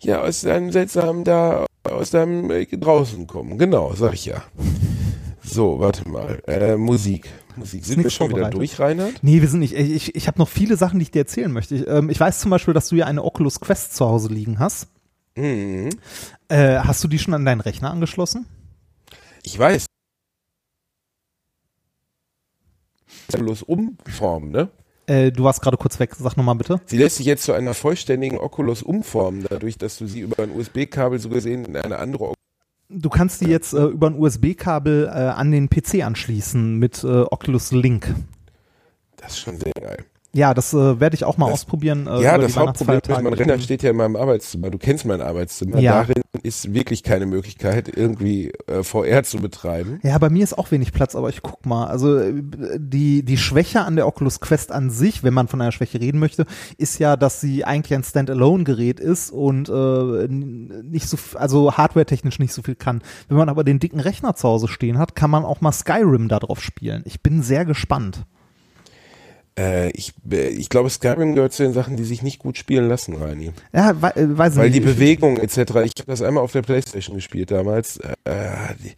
Ja, 0.00 0.20
aus 0.20 0.42
deinem 0.42 0.70
seltsamen 0.70 1.24
da, 1.24 1.64
aus 1.84 2.10
deinem 2.10 2.50
äh, 2.50 2.66
draußen 2.66 3.26
kommen. 3.26 3.56
Genau, 3.56 3.94
sag 3.94 4.12
ich 4.12 4.26
ja. 4.26 4.42
So, 5.42 5.80
warte 5.80 6.06
mal. 6.06 6.42
Äh, 6.46 6.76
Musik. 6.76 7.30
Musik. 7.56 7.84
Sind 7.84 8.02
wir 8.02 8.10
schon 8.10 8.30
wieder 8.30 8.50
durch, 8.50 8.78
Reinhard? 8.78 9.14
Nee, 9.22 9.40
wir 9.40 9.48
sind 9.48 9.60
nicht. 9.60 9.74
Ich, 9.74 9.90
ich, 9.90 10.14
ich 10.14 10.26
habe 10.26 10.38
noch 10.38 10.48
viele 10.48 10.76
Sachen, 10.76 10.98
die 10.98 11.04
ich 11.04 11.10
dir 11.10 11.20
erzählen 11.20 11.52
möchte. 11.52 11.74
Ich, 11.74 11.86
ähm, 11.86 12.10
ich 12.10 12.18
weiß 12.20 12.40
zum 12.40 12.50
Beispiel, 12.50 12.74
dass 12.74 12.88
du 12.88 12.96
ja 12.96 13.06
eine 13.06 13.24
Oculus 13.24 13.60
Quest 13.60 13.96
zu 13.96 14.06
Hause 14.06 14.28
liegen 14.28 14.58
hast. 14.58 14.88
Mhm. 15.36 15.90
Äh, 16.48 16.78
hast 16.78 17.02
du 17.02 17.08
die 17.08 17.18
schon 17.18 17.34
an 17.34 17.44
deinen 17.44 17.60
Rechner 17.60 17.90
angeschlossen? 17.90 18.46
Ich 19.42 19.58
weiß. 19.58 19.86
Bloß 23.32 23.62
umformen, 23.62 24.50
ne? 24.50 24.68
Äh, 25.06 25.32
du 25.32 25.44
warst 25.44 25.60
gerade 25.60 25.76
kurz 25.76 25.98
weg. 25.98 26.14
Sag 26.16 26.36
nochmal 26.36 26.54
bitte. 26.54 26.80
Sie 26.86 26.96
lässt 26.96 27.16
sich 27.16 27.26
jetzt 27.26 27.44
zu 27.44 27.52
einer 27.52 27.74
vollständigen 27.74 28.38
Oculus 28.38 28.82
umformen, 28.82 29.44
dadurch, 29.48 29.76
dass 29.76 29.98
du 29.98 30.06
sie 30.06 30.20
über 30.20 30.42
ein 30.42 30.50
USB-Kabel 30.50 31.18
so 31.18 31.28
gesehen 31.28 31.64
in 31.64 31.76
eine 31.76 31.98
andere 31.98 32.24
Oculus 32.24 32.43
Du 32.88 33.08
kannst 33.08 33.40
die 33.40 33.46
jetzt 33.46 33.72
äh, 33.72 33.84
über 33.84 34.08
ein 34.08 34.18
USB-Kabel 34.18 35.06
äh, 35.06 35.10
an 35.10 35.50
den 35.50 35.68
PC 35.68 36.04
anschließen 36.04 36.78
mit 36.78 37.02
äh, 37.02 37.22
Oculus 37.22 37.72
Link. 37.72 38.14
Das 39.16 39.32
ist 39.32 39.38
schon 39.40 39.58
sehr 39.58 39.72
geil. 39.72 40.04
Ja, 40.34 40.52
das 40.52 40.74
äh, 40.74 41.00
werde 41.00 41.14
ich 41.14 41.24
auch 41.24 41.36
mal 41.38 41.46
Das- 41.46 41.54
ausprobieren. 41.60 42.06
Äh, 42.08 42.22
ja, 42.22 42.36
das 42.38 42.56
Hauptproblem 42.56 42.98
ist, 42.98 43.22
mein. 43.22 43.32
Rechner 43.32 43.58
steht 43.60 43.82
ja 43.82 43.90
in 43.90 43.96
meinem 43.96 44.16
Arbeitszimmer. 44.16 44.70
Du 44.70 44.78
kennst 44.78 45.04
mein 45.06 45.20
Arbeitszimmer. 45.20 45.78
Ja. 45.78 46.02
Darin 46.02 46.22
ist 46.42 46.74
wirklich 46.74 47.02
keine 47.04 47.26
Möglichkeit, 47.26 47.88
irgendwie 47.96 48.50
äh, 48.66 48.82
VR 48.82 49.22
zu 49.22 49.38
betreiben. 49.38 50.00
Ja, 50.02 50.18
bei 50.18 50.28
mir 50.30 50.42
ist 50.42 50.58
auch 50.58 50.70
wenig 50.72 50.92
Platz, 50.92 51.14
aber 51.14 51.28
ich 51.28 51.40
guck 51.42 51.64
mal. 51.64 51.86
Also 51.86 52.18
äh, 52.18 52.34
die, 52.78 53.24
die 53.24 53.36
Schwäche 53.38 53.82
an 53.82 53.94
der 53.96 54.06
Oculus 54.08 54.40
Quest 54.40 54.72
an 54.72 54.90
sich, 54.90 55.22
wenn 55.22 55.32
man 55.34 55.46
von 55.48 55.60
einer 55.60 55.72
Schwäche 55.72 56.00
reden 56.00 56.18
möchte, 56.18 56.46
ist 56.78 56.98
ja, 56.98 57.16
dass 57.16 57.40
sie 57.40 57.64
eigentlich 57.64 57.94
ein 57.94 58.02
Standalone-Gerät 58.02 58.98
ist 59.00 59.30
und 59.30 59.68
äh, 59.68 60.26
nicht 60.28 61.08
so, 61.08 61.16
also 61.34 61.76
hardware-technisch 61.76 62.40
nicht 62.40 62.52
so 62.52 62.62
viel 62.62 62.74
kann. 62.74 63.02
Wenn 63.28 63.36
man 63.36 63.48
aber 63.48 63.62
den 63.62 63.78
dicken 63.78 64.00
Rechner 64.00 64.34
zu 64.34 64.48
Hause 64.48 64.66
stehen 64.68 64.98
hat, 64.98 65.14
kann 65.14 65.30
man 65.30 65.44
auch 65.44 65.60
mal 65.60 65.72
Skyrim 65.72 66.28
da 66.28 66.40
drauf 66.40 66.60
spielen. 66.60 67.02
Ich 67.06 67.22
bin 67.22 67.42
sehr 67.42 67.64
gespannt. 67.64 68.24
Äh, 69.58 69.90
ich 69.90 70.12
äh, 70.30 70.48
ich 70.48 70.68
glaube, 70.68 70.90
Skyrim 70.90 71.34
gehört 71.34 71.52
zu 71.52 71.62
den 71.62 71.72
Sachen, 71.72 71.96
die 71.96 72.04
sich 72.04 72.22
nicht 72.22 72.40
gut 72.40 72.58
spielen 72.58 72.88
lassen, 72.88 73.14
Reini. 73.16 73.52
Ja, 73.72 74.00
we 74.02 74.16
äh, 74.16 74.36
weiß 74.38 74.56
Weil 74.56 74.70
die 74.70 74.80
nicht. 74.80 74.88
Ich- 74.88 74.94
Bewegung 74.96 75.36
etc. 75.36 75.56
Ich 75.58 75.92
habe 75.98 76.06
das 76.06 76.22
einmal 76.22 76.42
auf 76.42 76.52
der 76.52 76.62
Playstation 76.62 77.16
gespielt 77.16 77.50
damals. 77.52 77.98
Äh, 77.98 78.14
die, 78.82 78.92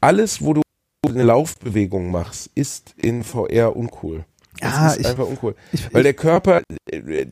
alles, 0.00 0.42
wo 0.42 0.54
du 0.54 0.62
eine 1.06 1.22
Laufbewegung 1.22 2.10
machst, 2.10 2.50
ist 2.54 2.94
in 2.96 3.22
VR 3.24 3.76
uncool. 3.76 4.24
Das 4.60 4.72
Ja, 4.74 4.88
ist 4.90 5.00
ich- 5.00 5.06
einfach 5.06 5.26
uncool. 5.26 5.54
ich- 5.72 5.92
Weil 5.94 6.02
der 6.02 6.14
Körper, 6.14 6.62
äh, 6.90 7.26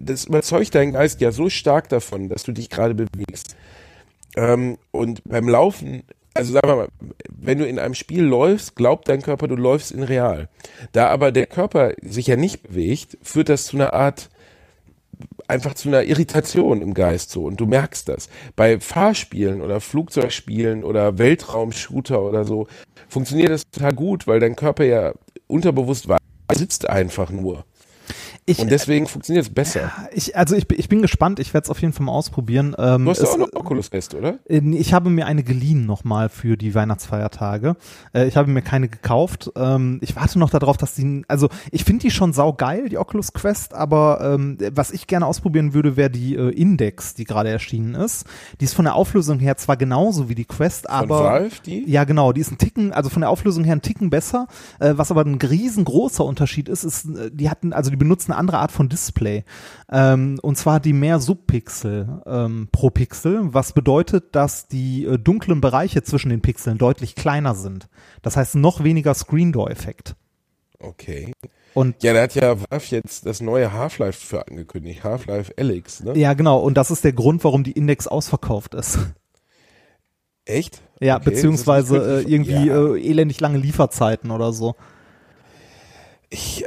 das 0.00 0.24
überzeugt 0.26 0.74
deinen 0.74 0.92
Geist 0.92 1.20
ja 1.20 1.32
so 1.32 1.48
stark 1.50 1.88
davon, 1.88 2.28
dass 2.28 2.44
du 2.44 2.52
dich 2.52 2.70
gerade 2.70 2.94
bewegst. 2.94 3.56
Ähm, 4.36 4.78
und 4.92 5.22
beim 5.24 5.48
Laufen, 5.48 6.04
also 6.40 6.54
sagen 6.54 6.68
wir 6.68 6.76
mal, 6.76 6.88
wenn 7.28 7.58
du 7.58 7.66
in 7.66 7.78
einem 7.78 7.92
Spiel 7.92 8.22
läufst, 8.22 8.74
glaubt 8.74 9.10
dein 9.10 9.20
Körper, 9.20 9.46
du 9.46 9.56
läufst 9.56 9.92
in 9.92 10.02
real. 10.02 10.48
Da 10.92 11.08
aber 11.08 11.32
der 11.32 11.46
Körper 11.46 11.92
sich 12.00 12.28
ja 12.28 12.36
nicht 12.36 12.62
bewegt, 12.62 13.18
führt 13.20 13.50
das 13.50 13.66
zu 13.66 13.76
einer 13.76 13.92
Art 13.92 14.30
einfach 15.48 15.74
zu 15.74 15.88
einer 15.88 16.04
Irritation 16.04 16.80
im 16.80 16.94
Geist 16.94 17.30
so 17.30 17.44
und 17.44 17.60
du 17.60 17.66
merkst 17.66 18.08
das. 18.08 18.30
Bei 18.56 18.80
Fahrspielen 18.80 19.60
oder 19.60 19.82
Flugzeugspielen 19.82 20.82
oder 20.82 21.18
Weltraumshooter 21.18 22.22
oder 22.22 22.46
so 22.46 22.68
funktioniert 23.10 23.50
das 23.50 23.64
total 23.70 23.92
gut, 23.92 24.26
weil 24.26 24.40
dein 24.40 24.56
Körper 24.56 24.84
ja 24.84 25.12
unterbewusst 25.46 26.08
weiß, 26.08 26.20
sitzt 26.54 26.88
einfach 26.88 27.28
nur. 27.28 27.66
Ich, 28.50 28.58
Und 28.60 28.70
deswegen 28.70 29.06
funktioniert 29.06 29.46
es 29.46 29.52
besser. 29.54 29.90
ich, 30.12 30.36
also 30.36 30.54
ich, 30.56 30.66
bin- 30.68 30.78
ich 30.78 30.88
bin 30.88 31.02
gespannt. 31.02 31.38
Ich 31.40 31.54
werde 31.54 31.64
es 31.64 31.70
auf 31.70 31.80
jeden 31.80 31.92
Fall 31.92 32.06
mal 32.06 32.12
ausprobieren. 32.12 32.74
Ähm, 32.78 33.04
Du 33.04 33.10
hast 33.10 33.18
es- 33.18 33.24
doch 33.30 33.34
auch 33.34 33.38
noch 33.38 33.48
Oculus 33.54 33.90
Quest, 33.90 34.14
oder? 34.14 34.38
Äh, 34.48 34.60
Ich 34.76 34.92
habe 34.92 35.10
mir 35.10 35.26
eine 35.26 35.42
geliehen 35.42 35.86
nochmal 35.86 36.28
für 36.28 36.56
die 36.56 36.74
Weihnachtsfeiertage. 36.74 37.76
Äh, 38.12 38.26
Ich 38.26 38.36
habe 38.36 38.50
mir 38.50 38.62
keine 38.62 38.88
gekauft. 38.88 39.50
Ähm, 39.56 39.98
Ich 40.02 40.16
warte 40.16 40.38
noch 40.38 40.50
darauf, 40.50 40.76
dass 40.76 40.94
die, 40.94 41.22
also 41.28 41.48
ich 41.70 41.84
finde 41.84 42.02
die 42.02 42.10
schon 42.10 42.32
saugeil, 42.32 42.88
die 42.88 42.98
Oculus 42.98 43.32
Quest, 43.32 43.74
aber 43.74 44.20
ähm, 44.34 44.58
was 44.74 44.90
ich 44.90 45.06
gerne 45.06 45.26
ausprobieren 45.26 45.74
würde, 45.74 45.96
wäre 45.96 46.10
die 46.10 46.34
äh, 46.36 46.50
Index, 46.50 47.14
die 47.14 47.24
gerade 47.24 47.48
erschienen 47.50 47.94
ist. 47.94 48.24
Die 48.60 48.64
ist 48.64 48.74
von 48.74 48.84
der 48.84 48.94
Auflösung 48.94 49.38
her 49.38 49.56
zwar 49.56 49.76
genauso 49.76 50.28
wie 50.28 50.34
die 50.34 50.44
Quest, 50.44 50.86
Von 50.86 50.94
aber 50.94 51.24
Valve, 51.24 51.56
die? 51.64 51.84
ja, 51.90 52.04
genau, 52.04 52.32
die 52.32 52.40
ist 52.40 52.50
ein 52.50 52.58
Ticken, 52.58 52.92
also 52.92 53.10
von 53.10 53.20
der 53.20 53.30
Auflösung 53.30 53.64
her 53.64 53.74
ein 53.76 53.82
Ticken 53.82 54.10
besser. 54.10 54.46
Äh, 54.78 54.94
was 54.96 55.10
aber 55.10 55.24
ein 55.24 55.36
riesengroßer 55.36 56.24
Unterschied 56.24 56.68
ist, 56.68 56.84
ist, 56.84 57.04
äh, 57.06 57.30
die 57.32 57.48
hatten, 57.50 57.72
also 57.72 57.90
die 57.90 57.96
benutzen 57.96 58.32
andere 58.40 58.58
Art 58.58 58.72
von 58.72 58.88
Display. 58.88 59.44
Ähm, 59.92 60.38
und 60.42 60.56
zwar 60.58 60.80
die 60.80 60.92
mehr 60.92 61.20
Subpixel 61.20 62.22
ähm, 62.26 62.68
pro 62.72 62.90
Pixel, 62.90 63.54
was 63.54 63.72
bedeutet, 63.72 64.34
dass 64.34 64.66
die 64.66 65.04
äh, 65.04 65.18
dunklen 65.18 65.60
Bereiche 65.60 66.02
zwischen 66.02 66.30
den 66.30 66.40
Pixeln 66.42 66.78
deutlich 66.78 67.14
kleiner 67.14 67.54
sind. 67.54 67.88
Das 68.22 68.36
heißt 68.36 68.56
noch 68.56 68.82
weniger 68.82 69.14
Screen 69.14 69.52
Door 69.52 69.70
Effekt. 69.70 70.16
Okay. 70.80 71.32
Und 71.74 72.02
Ja, 72.02 72.12
da 72.14 72.22
hat 72.22 72.34
ja 72.34 72.56
Valve 72.58 72.86
jetzt 72.96 73.26
das 73.26 73.40
neue 73.40 73.72
Half-Life 73.72 74.26
für 74.26 74.48
angekündigt. 74.48 75.04
Half-Life 75.04 75.52
Alyx, 75.56 76.02
ne? 76.02 76.18
ja, 76.18 76.32
genau, 76.34 76.58
und 76.58 76.74
das 76.76 76.90
ist 76.90 77.04
der 77.04 77.12
Grund, 77.12 77.44
warum 77.44 77.62
die 77.62 77.72
Index 77.72 78.08
ausverkauft 78.08 78.74
ist. 78.74 78.98
Echt? 80.46 80.80
Ja, 81.00 81.16
Okay, 81.16 81.30
beziehungsweise 81.30 82.22
äh, 82.26 82.30
irgendwie 82.32 82.66
Ja. 82.66 82.94
äh, 82.94 83.00
elendig 83.00 83.40
lange 83.40 83.58
Lieferzeiten 83.58 84.30
oder 84.30 84.52
so. 84.52 84.74
Ich, 86.32 86.64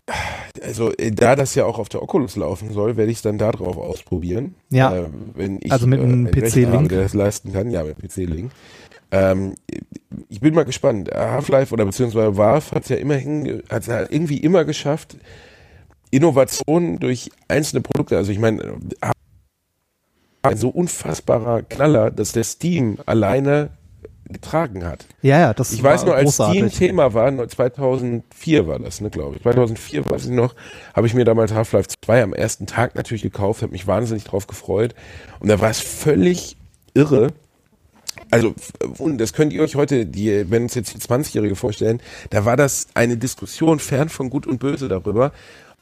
also 0.62 0.92
äh, 0.94 1.12
da 1.12 1.36
das 1.36 1.56
ja 1.56 1.66
auch 1.66 1.80
auf 1.80 1.88
der 1.90 2.04
Oculus 2.04 2.36
laufen 2.36 2.72
soll, 2.74 2.98
werde 2.98 3.12
ich 3.12 3.18
es 3.18 3.22
dann 3.24 3.38
da 3.38 3.52
drauf 3.52 3.78
ausprobieren. 3.78 4.56
Ja. 4.70 4.96
Äh, 4.96 5.06
wenn 5.34 5.60
ich, 5.62 5.72
Also 5.72 5.88
mit 5.88 6.02
einem 6.02 6.26
Rechner 6.26 6.50
PC-Link? 6.50 6.90
Der 6.90 7.04
das 7.04 7.14
leisten 7.14 7.54
kann, 7.54 7.72
ja, 7.72 7.84
mit 7.84 7.98
PC-Link. 7.98 8.52
Ähm, 9.12 9.56
ich 10.28 10.42
bin 10.42 10.54
mal 10.54 10.66
gespannt. 10.66 11.10
Half-Life 11.14 11.74
oder 11.74 11.86
beziehungsweise 11.86 12.36
Valve 12.36 12.72
hat 12.72 12.90
ja 12.90 12.98
immerhin, 12.98 13.64
hat 13.70 13.88
ja 13.88 14.02
irgendwie 14.02 14.38
immer 14.38 14.66
geschafft, 14.66 15.16
Innovationen 16.12 17.00
durch 17.00 17.32
einzelne 17.48 17.82
Produkte, 17.82 18.18
also 18.18 18.32
ich 18.32 18.40
meine, 18.40 18.78
ein 20.44 20.58
so 20.58 20.70
unfassbarer 20.70 21.64
Knaller, 21.64 22.12
dass 22.12 22.34
der 22.34 22.44
Steam 22.44 22.98
alleine 23.06 23.70
getragen 24.34 24.86
hat. 24.86 25.06
Ja, 25.22 25.40
ja, 25.40 25.54
das 25.54 25.72
Ich 25.72 25.82
weiß 25.82 26.02
war 26.02 26.08
nur, 26.08 26.16
als 26.16 26.26
großartig. 26.26 26.74
Steam 26.74 26.88
Thema 26.90 27.14
war, 27.14 27.32
nur 27.32 27.48
2004 27.48 28.68
war 28.68 28.80
das, 28.80 29.00
ne, 29.02 29.10
glaube 29.10 29.38
ich. 29.38 29.44
2004 29.44 30.10
weiß 30.10 30.26
ich 30.26 30.32
noch, 30.32 30.56
habe 30.94 31.08
ich 31.08 31.14
mir 31.14 31.24
damals 31.24 31.54
Half-Life 31.54 31.90
2 32.04 32.24
am 32.24 32.34
ersten 32.34 32.66
Tag 32.66 32.96
natürlich 32.96 33.24
gekauft, 33.24 33.62
habe 33.62 33.72
mich 33.72 33.88
wahnsinnig 33.88 34.26
drauf 34.26 34.48
gefreut. 34.48 34.94
Und 35.40 35.50
da 35.50 35.62
war 35.62 35.70
es 35.70 35.80
völlig 35.80 36.58
irre, 36.94 37.30
also, 38.30 38.54
und 38.98 39.20
das 39.20 39.34
könnt 39.34 39.54
ihr 39.54 39.62
euch 39.62 39.76
heute, 39.76 40.06
die, 40.06 40.50
wenn 40.50 40.64
uns 40.64 40.76
jetzt 40.76 40.94
die 40.94 41.00
20-Jährige 41.00 41.56
vorstellen, 41.56 42.02
da 42.30 42.46
war 42.46 42.58
das 42.58 42.88
eine 42.94 43.18
Diskussion 43.18 43.80
fern 43.80 44.10
von 44.10 44.30
Gut 44.30 44.48
und 44.48 44.60
Böse 44.60 44.88
darüber, 44.88 45.32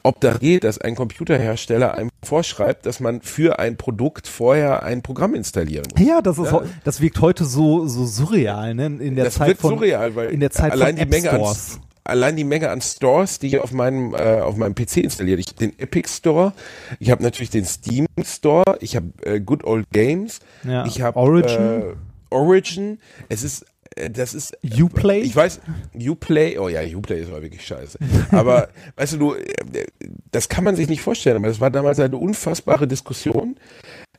ob 0.02 0.20
das 0.20 0.40
geht, 0.40 0.64
dass 0.64 0.78
ein 0.78 0.94
Computerhersteller 0.94 1.94
einem 1.94 2.10
vorschreibt, 2.24 2.86
dass 2.86 3.00
man 3.00 3.20
für 3.22 3.58
ein 3.58 3.76
Produkt 3.76 4.26
vorher 4.28 4.82
ein 4.82 5.02
Programm 5.02 5.34
installieren 5.34 5.86
muss. 5.96 6.06
Ja, 6.06 6.20
das 6.22 6.38
ist 6.38 6.52
ja. 6.52 6.62
das 6.84 7.00
wirkt 7.00 7.20
heute 7.20 7.44
so 7.44 7.86
so 7.86 8.04
surreal, 8.06 8.74
ne? 8.74 8.86
In 8.86 9.14
der 9.14 9.26
das 9.26 9.34
Zeit 9.34 9.58
von 9.58 9.76
surreal, 9.78 10.14
weil 10.14 10.30
in 10.30 10.40
der 10.40 10.50
Zeit 10.50 10.72
allein 10.72 10.96
von 10.96 11.04
die 11.04 11.10
Menge 11.10 11.28
Stores. 11.28 11.74
An, 11.74 11.80
allein 12.04 12.36
die 12.36 12.44
Menge 12.44 12.70
an 12.70 12.80
Stores, 12.80 13.38
die 13.38 13.48
ich 13.48 13.58
auf 13.58 13.72
meinem 13.72 14.14
äh, 14.14 14.40
auf 14.40 14.56
meinem 14.56 14.74
PC 14.74 14.98
installiert. 14.98 15.38
Ich 15.40 15.46
habe 15.48 15.58
den 15.58 15.78
Epic 15.78 16.08
Store, 16.08 16.52
ich 16.98 17.10
habe 17.10 17.22
natürlich 17.22 17.50
den 17.50 17.64
Steam 17.64 18.06
Store, 18.24 18.78
ich 18.80 18.96
habe 18.96 19.06
äh, 19.24 19.40
Good 19.40 19.64
Old 19.64 19.86
Games, 19.92 20.40
Ja. 20.64 20.84
ich 20.86 21.00
habe 21.02 21.16
Origin. 21.18 21.60
Äh, 21.60 21.82
Origin. 22.30 22.98
Es 23.28 23.42
ist 23.42 23.66
das 24.10 24.34
ist 24.34 24.56
Uplay? 24.62 25.20
Ich 25.20 25.34
weiß, 25.34 25.60
Uplay, 25.94 26.58
oh 26.58 26.68
ja, 26.68 26.82
Uplay 26.82 27.20
ist 27.20 27.28
aber 27.28 27.42
wirklich 27.42 27.66
scheiße. 27.66 27.98
Aber 28.30 28.68
weißt 28.96 29.14
du, 29.14 29.18
du, 29.18 29.34
äh, 29.34 29.86
das 30.30 30.48
kann 30.48 30.64
man 30.64 30.76
sich 30.76 30.88
nicht 30.88 31.02
vorstellen, 31.02 31.36
aber 31.36 31.48
das 31.48 31.60
war 31.60 31.70
damals 31.70 32.00
eine 32.00 32.16
unfassbare 32.16 32.86
Diskussion. 32.86 33.56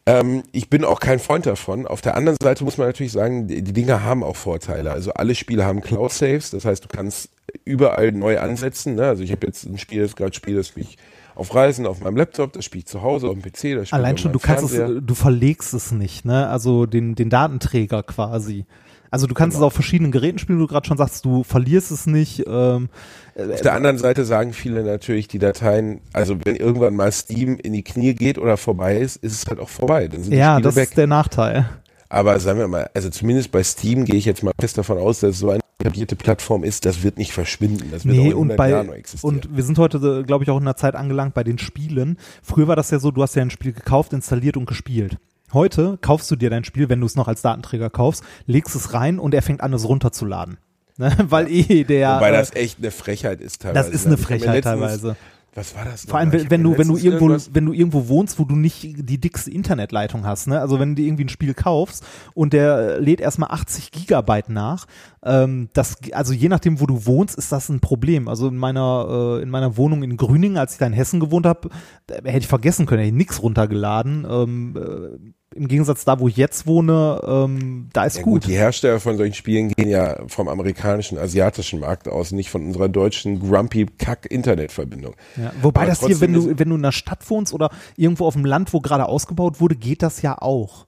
Ähm, 0.05 0.43
ich 0.51 0.69
bin 0.69 0.83
auch 0.83 0.99
kein 0.99 1.19
Freund 1.19 1.45
davon. 1.45 1.87
Auf 1.87 2.01
der 2.01 2.15
anderen 2.15 2.37
Seite 2.41 2.63
muss 2.63 2.77
man 2.77 2.87
natürlich 2.87 3.13
sagen, 3.13 3.47
die, 3.47 3.61
die 3.61 3.73
Dinge 3.73 4.03
haben 4.03 4.23
auch 4.23 4.35
Vorteile. 4.35 4.91
Also 4.91 5.13
alle 5.13 5.35
Spiele 5.35 5.65
haben 5.65 5.81
Cloud 5.81 6.11
Saves, 6.11 6.51
das 6.51 6.65
heißt, 6.65 6.83
du 6.83 6.87
kannst 6.89 7.29
überall 7.65 8.11
neu 8.11 8.39
ansetzen. 8.39 8.95
Ne? 8.95 9.07
Also 9.07 9.23
ich 9.23 9.31
habe 9.31 9.47
jetzt 9.47 9.63
ein 9.65 9.77
Spiel, 9.77 10.01
das 10.01 10.15
gerade 10.15 10.33
spiele, 10.33 10.57
das 10.57 10.67
spiele 10.69 10.87
ich 10.89 10.97
auf 11.35 11.53
Reisen 11.55 11.85
auf 11.85 12.01
meinem 12.01 12.17
Laptop, 12.17 12.53
das 12.53 12.65
spiele 12.65 12.79
ich 12.79 12.85
zu 12.87 13.01
Hause 13.01 13.27
auf 13.27 13.33
dem 13.33 13.41
PC, 13.41 13.51
das 13.51 13.61
spiele 13.61 13.81
ich 13.83 13.93
Allein 13.93 14.17
schon, 14.17 14.31
du 14.33 14.39
kannst 14.39 14.69
Fernseher. 14.73 14.97
es, 14.97 15.03
du 15.05 15.15
verlegst 15.15 15.73
es 15.73 15.91
nicht, 15.91 16.25
ne? 16.25 16.47
Also 16.49 16.85
den, 16.85 17.15
den 17.15 17.29
Datenträger 17.29 18.03
quasi. 18.03 18.65
Also 19.11 19.27
du 19.27 19.35
kannst 19.35 19.55
Genau. 19.57 19.65
es 19.65 19.67
auf 19.67 19.73
verschiedenen 19.73 20.11
Geräten 20.11 20.39
spielen, 20.39 20.57
du 20.57 20.65
gerade 20.65 20.87
schon 20.87 20.97
sagst, 20.97 21.23
du 21.23 21.43
verlierst 21.43 21.91
es 21.91 22.07
nicht. 22.07 22.43
Ähm, 22.47 22.89
Auf 23.37 23.61
der 23.61 23.73
anderen 23.73 23.99
Seite 23.99 24.25
sagen 24.25 24.53
viele 24.53 24.83
natürlich, 24.83 25.27
die 25.27 25.37
Dateien, 25.37 26.01
also 26.13 26.35
wenn 26.43 26.55
irgendwann 26.55 26.95
mal 26.95 27.11
Steam 27.11 27.57
in 27.57 27.73
die 27.73 27.83
Knie 27.83 28.15
geht 28.15 28.39
oder 28.39 28.57
vorbei 28.57 28.97
ist, 28.97 29.17
ist 29.17 29.33
es 29.33 29.45
halt 29.47 29.59
auch 29.59 29.69
vorbei. 29.69 30.09
Ja, 30.29 30.59
das 30.59 30.75
weg. 30.75 30.89
ist 30.89 30.97
der 30.97 31.05
Nachteil. 31.07 31.69
Aber 32.09 32.39
sagen 32.39 32.57
wir 32.59 32.67
mal, 32.67 32.89
also 32.95 33.09
zumindest 33.09 33.51
bei 33.51 33.63
Steam 33.63 34.05
gehe 34.05 34.15
ich 34.15 34.25
jetzt 34.25 34.41
mal 34.43 34.51
fest 34.59 34.77
davon 34.79 34.97
aus, 34.97 35.19
dass 35.19 35.31
es 35.31 35.39
so 35.39 35.49
eine 35.51 35.61
etablierte 35.79 36.15
Plattform 36.15 36.63
ist, 36.63 36.85
das 36.85 37.03
wird 37.03 37.17
nicht 37.17 37.31
verschwinden. 37.33 37.89
Das 37.91 38.05
wird 38.05 38.15
auch 38.17 38.21
Nee, 38.21 38.27
in 38.29 38.33
100 38.33 38.51
und 38.51 38.57
bei 38.57 38.69
Jahren 38.69 38.87
noch 38.87 38.93
existieren. 38.93 39.35
und 39.35 39.55
wir 39.55 39.63
sind 39.63 39.77
heute, 39.77 40.23
glaube 40.23 40.43
ich, 40.43 40.49
auch 40.49 40.57
in 40.57 40.63
einer 40.63 40.75
Zeit 40.75 40.95
angelangt 40.95 41.33
bei 41.33 41.43
den 41.43 41.57
Spielen. 41.57 42.17
Früher 42.41 42.67
war 42.67 42.75
das 42.75 42.91
ja 42.91 42.99
so, 42.99 43.11
du 43.11 43.21
hast 43.21 43.35
ja 43.35 43.41
ein 43.41 43.49
Spiel 43.49 43.73
gekauft, 43.73 44.13
installiert 44.13 44.57
und 44.57 44.65
gespielt. 44.65 45.17
Heute 45.51 45.97
kaufst 46.01 46.31
du 46.31 46.35
dir 46.35 46.49
dein 46.49 46.63
Spiel, 46.63 46.89
wenn 46.89 46.99
du 46.99 47.05
es 47.05 47.15
noch 47.15 47.27
als 47.27 47.41
Datenträger 47.41 47.89
kaufst, 47.89 48.23
legst 48.47 48.75
es 48.75 48.93
rein 48.93 49.19
und 49.19 49.33
er 49.33 49.41
fängt 49.41 49.61
an, 49.61 49.73
es 49.73 49.87
runterzuladen. 49.87 50.57
Ne? 50.95 51.11
Weil 51.27 51.49
eh 51.49 51.83
der 51.85 52.17
Wobei 52.17 52.29
äh, 52.29 52.33
das 52.33 52.53
echt 52.53 52.77
eine 52.77 52.91
Frechheit 52.91 53.41
ist 53.41 53.63
teilweise. 53.63 53.89
das 53.89 53.95
ist 53.99 54.05
eine 54.05 54.15
hab 54.15 54.21
Frechheit 54.21 54.63
teilweise. 54.63 55.15
Was 55.55 55.75
war 55.75 55.85
das? 55.85 56.05
Vor 56.05 56.17
allem, 56.17 56.31
wenn, 56.31 56.49
wenn 56.49 56.63
du, 56.63 56.71
wenn 56.79 56.87
du 56.87 56.97
irgendwo, 56.97 57.25
irgendwas- 57.29 57.49
wenn 57.53 57.65
du 57.67 57.73
irgendwo 57.73 58.07
wohnst, 58.07 58.39
wo 58.39 58.43
du 58.43 58.55
nicht 58.55 58.81
die 58.83 59.19
dickste 59.19 59.51
Internetleitung 59.51 60.25
hast, 60.25 60.47
ne? 60.47 60.59
Also 60.59 60.79
wenn 60.79 60.89
du 60.89 61.01
dir 61.01 61.07
irgendwie 61.07 61.25
ein 61.25 61.29
Spiel 61.29 61.53
kaufst 61.53 62.03
und 62.33 62.53
der 62.53 62.99
lädt 62.99 63.21
erstmal 63.21 63.51
80 63.51 63.91
Gigabyte 63.91 64.49
nach, 64.49 64.87
ähm, 65.23 65.69
das, 65.73 65.97
also 66.11 66.33
je 66.33 66.49
nachdem, 66.49 66.79
wo 66.81 66.87
du 66.87 67.05
wohnst, 67.05 67.37
ist 67.37 67.51
das 67.51 67.69
ein 67.69 67.81
Problem. 67.81 68.27
Also 68.27 68.47
in 68.47 68.57
meiner, 68.57 69.37
äh, 69.39 69.43
in 69.43 69.49
meiner 69.49 69.77
Wohnung 69.77 70.01
in 70.01 70.17
Grüningen, 70.17 70.57
als 70.57 70.73
ich 70.73 70.79
da 70.79 70.87
in 70.87 70.93
Hessen 70.93 71.19
gewohnt 71.19 71.45
habe, 71.45 71.69
hätte 72.09 72.37
ich 72.39 72.47
vergessen 72.47 72.85
können, 72.87 72.99
hätte 73.01 73.09
ich 73.11 73.17
nix 73.17 73.41
runtergeladen. 73.43 74.25
Ähm, 74.29 74.75
äh, 74.75 75.33
Im 75.55 75.67
Gegensatz 75.67 76.03
da, 76.05 76.19
wo 76.19 76.27
ich 76.27 76.37
jetzt 76.37 76.65
wohne, 76.67 77.21
ähm, 77.25 77.89
da 77.93 78.05
ist 78.05 78.17
Ja, 78.17 78.23
gut. 78.23 78.41
gut. 78.43 78.47
die 78.47 78.55
Hersteller 78.55 78.99
von 78.99 79.17
solchen 79.17 79.33
Spielen 79.33 79.69
gehen 79.69 79.89
ja 79.89 80.17
vom 80.27 80.47
amerikanischen, 80.47 81.17
asiatischen 81.17 81.79
Markt 81.79 82.07
aus, 82.07 82.31
nicht 82.31 82.49
von 82.49 82.65
unserer 82.65 82.89
deutschen 82.89 83.39
grumpy 83.39 83.85
Kack-Internetverbindung. 83.97 85.15
Ja, 85.37 85.51
wobei 85.61 85.81
Aber 85.81 85.89
das 85.89 86.05
hier, 86.05 86.19
wenn 86.21 86.33
du, 86.33 86.57
wenn 86.57 86.69
du 86.69 86.75
in 86.75 86.81
einer 86.83 86.91
Stadt 86.91 87.29
wohnst 87.29 87.53
oder 87.53 87.69
irgendwo 87.97 88.25
auf 88.25 88.33
dem 88.33 88.45
Land, 88.45 88.73
wo 88.73 88.79
gerade 88.81 89.05
ausgebaut 89.07 89.59
wurde, 89.61 89.75
geht 89.75 90.01
das 90.01 90.21
ja 90.21 90.37
auch. 90.41 90.87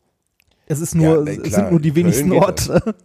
Es 0.68 0.80
ist 0.80 0.96
nur, 0.96 1.06
Ja, 1.18 1.22
na 1.24 1.32
es 1.32 1.42
klar, 1.44 1.52
sind 1.62 1.72
nur 1.72 1.80
die 1.80 1.94
wenigsten 1.96 2.32
Orte. 2.32 2.96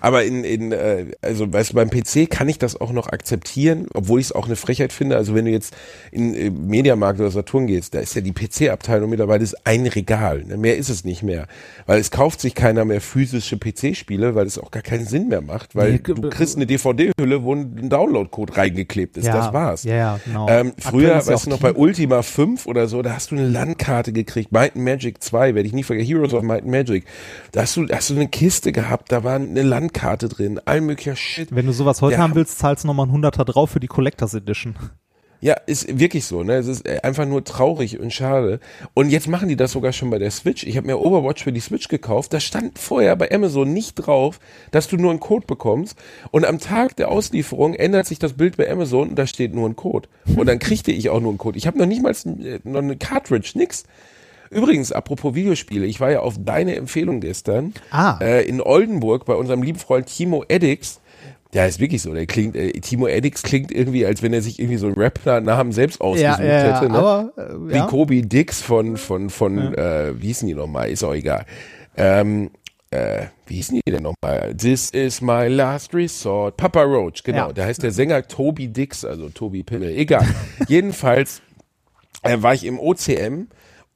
Aber 0.00 0.24
in, 0.24 0.44
in 0.44 0.72
äh, 0.72 1.06
also 1.22 1.52
weißt 1.52 1.70
du, 1.70 1.74
beim 1.74 1.90
PC 1.90 2.28
kann 2.30 2.48
ich 2.48 2.58
das 2.58 2.80
auch 2.80 2.92
noch 2.92 3.08
akzeptieren, 3.08 3.86
obwohl 3.94 4.20
ich 4.20 4.26
es 4.26 4.32
auch 4.32 4.46
eine 4.46 4.56
Frechheit 4.56 4.92
finde. 4.92 5.16
Also 5.16 5.34
wenn 5.34 5.44
du 5.44 5.50
jetzt 5.50 5.74
in 6.10 6.34
äh, 6.34 6.50
Mediamarkt 6.50 7.20
oder 7.20 7.30
Saturn 7.30 7.66
gehst, 7.66 7.94
da 7.94 8.00
ist 8.00 8.14
ja 8.14 8.20
die 8.20 8.32
PC-Abteilung 8.32 9.10
mittlerweile 9.10 9.42
ist 9.42 9.66
ein 9.66 9.86
Regal. 9.86 10.44
Ne? 10.44 10.56
Mehr 10.56 10.76
ist 10.76 10.88
es 10.88 11.04
nicht 11.04 11.22
mehr. 11.22 11.46
Weil 11.86 12.00
es 12.00 12.10
kauft 12.10 12.40
sich 12.40 12.54
keiner 12.54 12.84
mehr 12.84 13.00
physische 13.00 13.56
PC-Spiele, 13.58 14.34
weil 14.34 14.46
es 14.46 14.58
auch 14.58 14.70
gar 14.70 14.82
keinen 14.82 15.06
Sinn 15.06 15.28
mehr 15.28 15.40
macht. 15.40 15.74
Weil 15.74 15.92
Nee, 15.92 15.98
du 16.02 16.28
kriegst 16.30 16.56
eine 16.56 16.66
DVD-Hülle, 16.66 17.42
wo 17.42 17.54
ein 17.54 17.88
Download-Code 17.88 18.56
reingeklebt 18.56 19.16
ist. 19.16 19.26
das 19.26 19.52
war's. 19.52 19.84
Ja, 19.84 19.94
ja, 19.96 20.20
genau. 20.24 20.48
Ähm, 20.48 20.72
früher, 20.78 21.16
ist 21.16 21.28
ja 21.28 21.34
weißt 21.34 21.46
du 21.46 21.50
noch, 21.50 21.60
bei 21.60 21.72
Ultima 21.72 22.22
5 22.22 22.66
oder 22.66 22.88
so, 22.88 23.02
da 23.02 23.14
hast 23.14 23.30
du 23.30 23.36
eine 23.36 23.46
Landkarte 23.48 24.12
gekriegt. 24.12 24.52
Might 24.52 24.74
and 24.76 24.84
Magic 24.84 25.22
2, 25.22 25.54
werde 25.54 25.66
ich 25.66 25.72
nie 25.72 25.82
vergessen. 25.82 26.08
Heroes 26.08 26.34
of 26.34 26.42
Might 26.42 26.62
and 26.62 26.70
Magic. 26.70 27.04
Da 27.52 27.62
hast 27.62 27.76
du, 27.76 27.86
hast 27.88 28.10
du 28.10 28.14
eine 28.14 28.28
Kiste 28.28 28.72
gehabt, 28.72 29.12
da 29.12 29.24
war 29.24 29.36
eine 29.36 29.62
Landkarte 29.80 30.28
drin, 30.28 30.58
all 30.64 30.80
möglicher 30.80 31.16
Shit. 31.16 31.54
Wenn 31.54 31.66
du 31.66 31.72
sowas 31.72 32.00
heute 32.00 32.14
Ja. 32.16 32.22
haben 32.22 32.34
willst, 32.34 32.58
zahlst 32.58 32.84
du 32.84 32.88
nochmal 32.88 33.06
ein 33.06 33.12
Hunderter 33.12 33.44
drauf 33.44 33.70
für 33.70 33.80
die 33.80 33.86
Collectors 33.88 34.32
Edition. 34.32 34.74
Ja, 35.42 35.52
ist 35.66 35.98
wirklich 35.98 36.24
so, 36.24 36.42
ne? 36.42 36.54
Es 36.54 36.66
ist 36.66 36.86
äh, 36.88 37.00
einfach 37.02 37.26
nur 37.26 37.44
traurig 37.44 38.00
und 38.00 38.10
schade. 38.10 38.58
Und 38.94 39.10
jetzt 39.10 39.28
machen 39.28 39.50
die 39.50 39.56
das 39.56 39.72
sogar 39.72 39.92
schon 39.92 40.08
bei 40.08 40.18
der 40.18 40.30
Switch. 40.30 40.64
Ich 40.64 40.78
habe 40.78 40.86
mir 40.86 40.98
Overwatch 40.98 41.44
für 41.44 41.52
die 41.52 41.60
Switch 41.60 41.88
gekauft. 41.88 42.32
Da 42.32 42.40
stand 42.40 42.78
vorher 42.78 43.14
bei 43.16 43.30
Amazon 43.30 43.70
nicht 43.70 43.96
drauf, 43.96 44.40
dass 44.70 44.88
du 44.88 44.96
nur 44.96 45.10
einen 45.10 45.20
Code 45.20 45.46
bekommst. 45.46 45.98
Und 46.30 46.46
am 46.46 46.58
Tag 46.58 46.96
der 46.96 47.10
Auslieferung 47.10 47.74
ändert 47.74 48.06
sich 48.06 48.18
das 48.18 48.32
Bild 48.32 48.56
bei 48.56 48.70
Amazon 48.70 49.10
und 49.10 49.16
da 49.18 49.26
steht 49.26 49.54
nur 49.54 49.68
ein 49.68 49.76
Code. 49.76 50.08
Und 50.36 50.46
dann 50.46 50.58
kriegte 50.58 50.90
ich 50.90 51.10
auch 51.10 51.20
nur 51.20 51.32
einen 51.32 51.38
Code. 51.38 51.58
Ich 51.58 51.66
habe 51.66 51.76
noch 51.78 51.86
nicht 51.86 52.02
mal 52.02 52.12
äh, 52.12 52.58
noch 52.64 52.80
eine 52.80 52.96
Cartridge, 52.96 53.52
nix. 53.56 53.84
Übrigens, 54.50 54.92
apropos 54.92 55.34
Videospiele, 55.34 55.86
ich 55.86 56.00
war 56.00 56.10
ja 56.10 56.20
auf 56.20 56.36
deine 56.38 56.76
Empfehlung 56.76 57.20
gestern 57.20 57.74
Ah. 57.90 58.18
äh, 58.20 58.46
in 58.46 58.60
Oldenburg 58.60 59.24
bei 59.24 59.34
unserem 59.34 59.62
lieben 59.62 59.78
Freund 59.78 60.06
Timo 60.06 60.44
Eddix. 60.48 61.00
Der 61.52 61.66
ist 61.68 61.80
wirklich 61.80 62.02
so, 62.02 62.12
der 62.12 62.26
klingt, 62.26 62.54
äh, 62.56 62.72
Timo 62.72 63.06
Eddix 63.06 63.42
klingt 63.42 63.72
irgendwie, 63.72 64.04
als 64.04 64.22
wenn 64.22 64.32
er 64.32 64.42
sich 64.42 64.58
irgendwie 64.58 64.76
so 64.78 64.86
einen 64.86 64.96
Rap-Namen 64.96 65.72
selbst 65.72 66.00
ausgesucht 66.00 66.38
hätte. 66.40 66.88
Ne? 66.90 66.98
aber 66.98 67.32
äh, 67.36 67.70
Wie 67.72 67.76
ja. 67.76 67.86
Kobe 67.86 68.22
Dix 68.22 68.60
von, 68.60 68.96
von, 68.96 69.30
von 69.30 69.74
äh, 69.74 70.12
wie 70.20 70.26
hießen 70.26 70.46
die 70.48 70.54
nochmal? 70.54 70.90
Ist 70.90 71.02
auch 71.04 71.14
egal. 71.14 71.46
Ähm, 71.96 72.50
äh, 72.90 73.26
wie 73.46 73.54
hießen 73.54 73.80
die 73.86 73.90
denn 73.90 74.02
nochmal? 74.02 74.54
This 74.54 74.90
is 74.90 75.20
my 75.20 75.46
last 75.48 75.94
resort. 75.94 76.56
Papa 76.56 76.82
Roach, 76.82 77.22
genau. 77.24 77.48
Ja. 77.48 77.52
Da 77.52 77.64
heißt 77.64 77.82
der 77.82 77.92
Sänger 77.92 78.26
Toby 78.26 78.68
Dix, 78.68 79.04
also 79.04 79.28
Toby 79.28 79.62
Pimmel. 79.62 79.96
Egal. 79.96 80.26
Jedenfalls 80.68 81.40
äh, 82.22 82.36
war 82.42 82.54
ich 82.54 82.64
im 82.64 82.78
OCM 82.78 83.46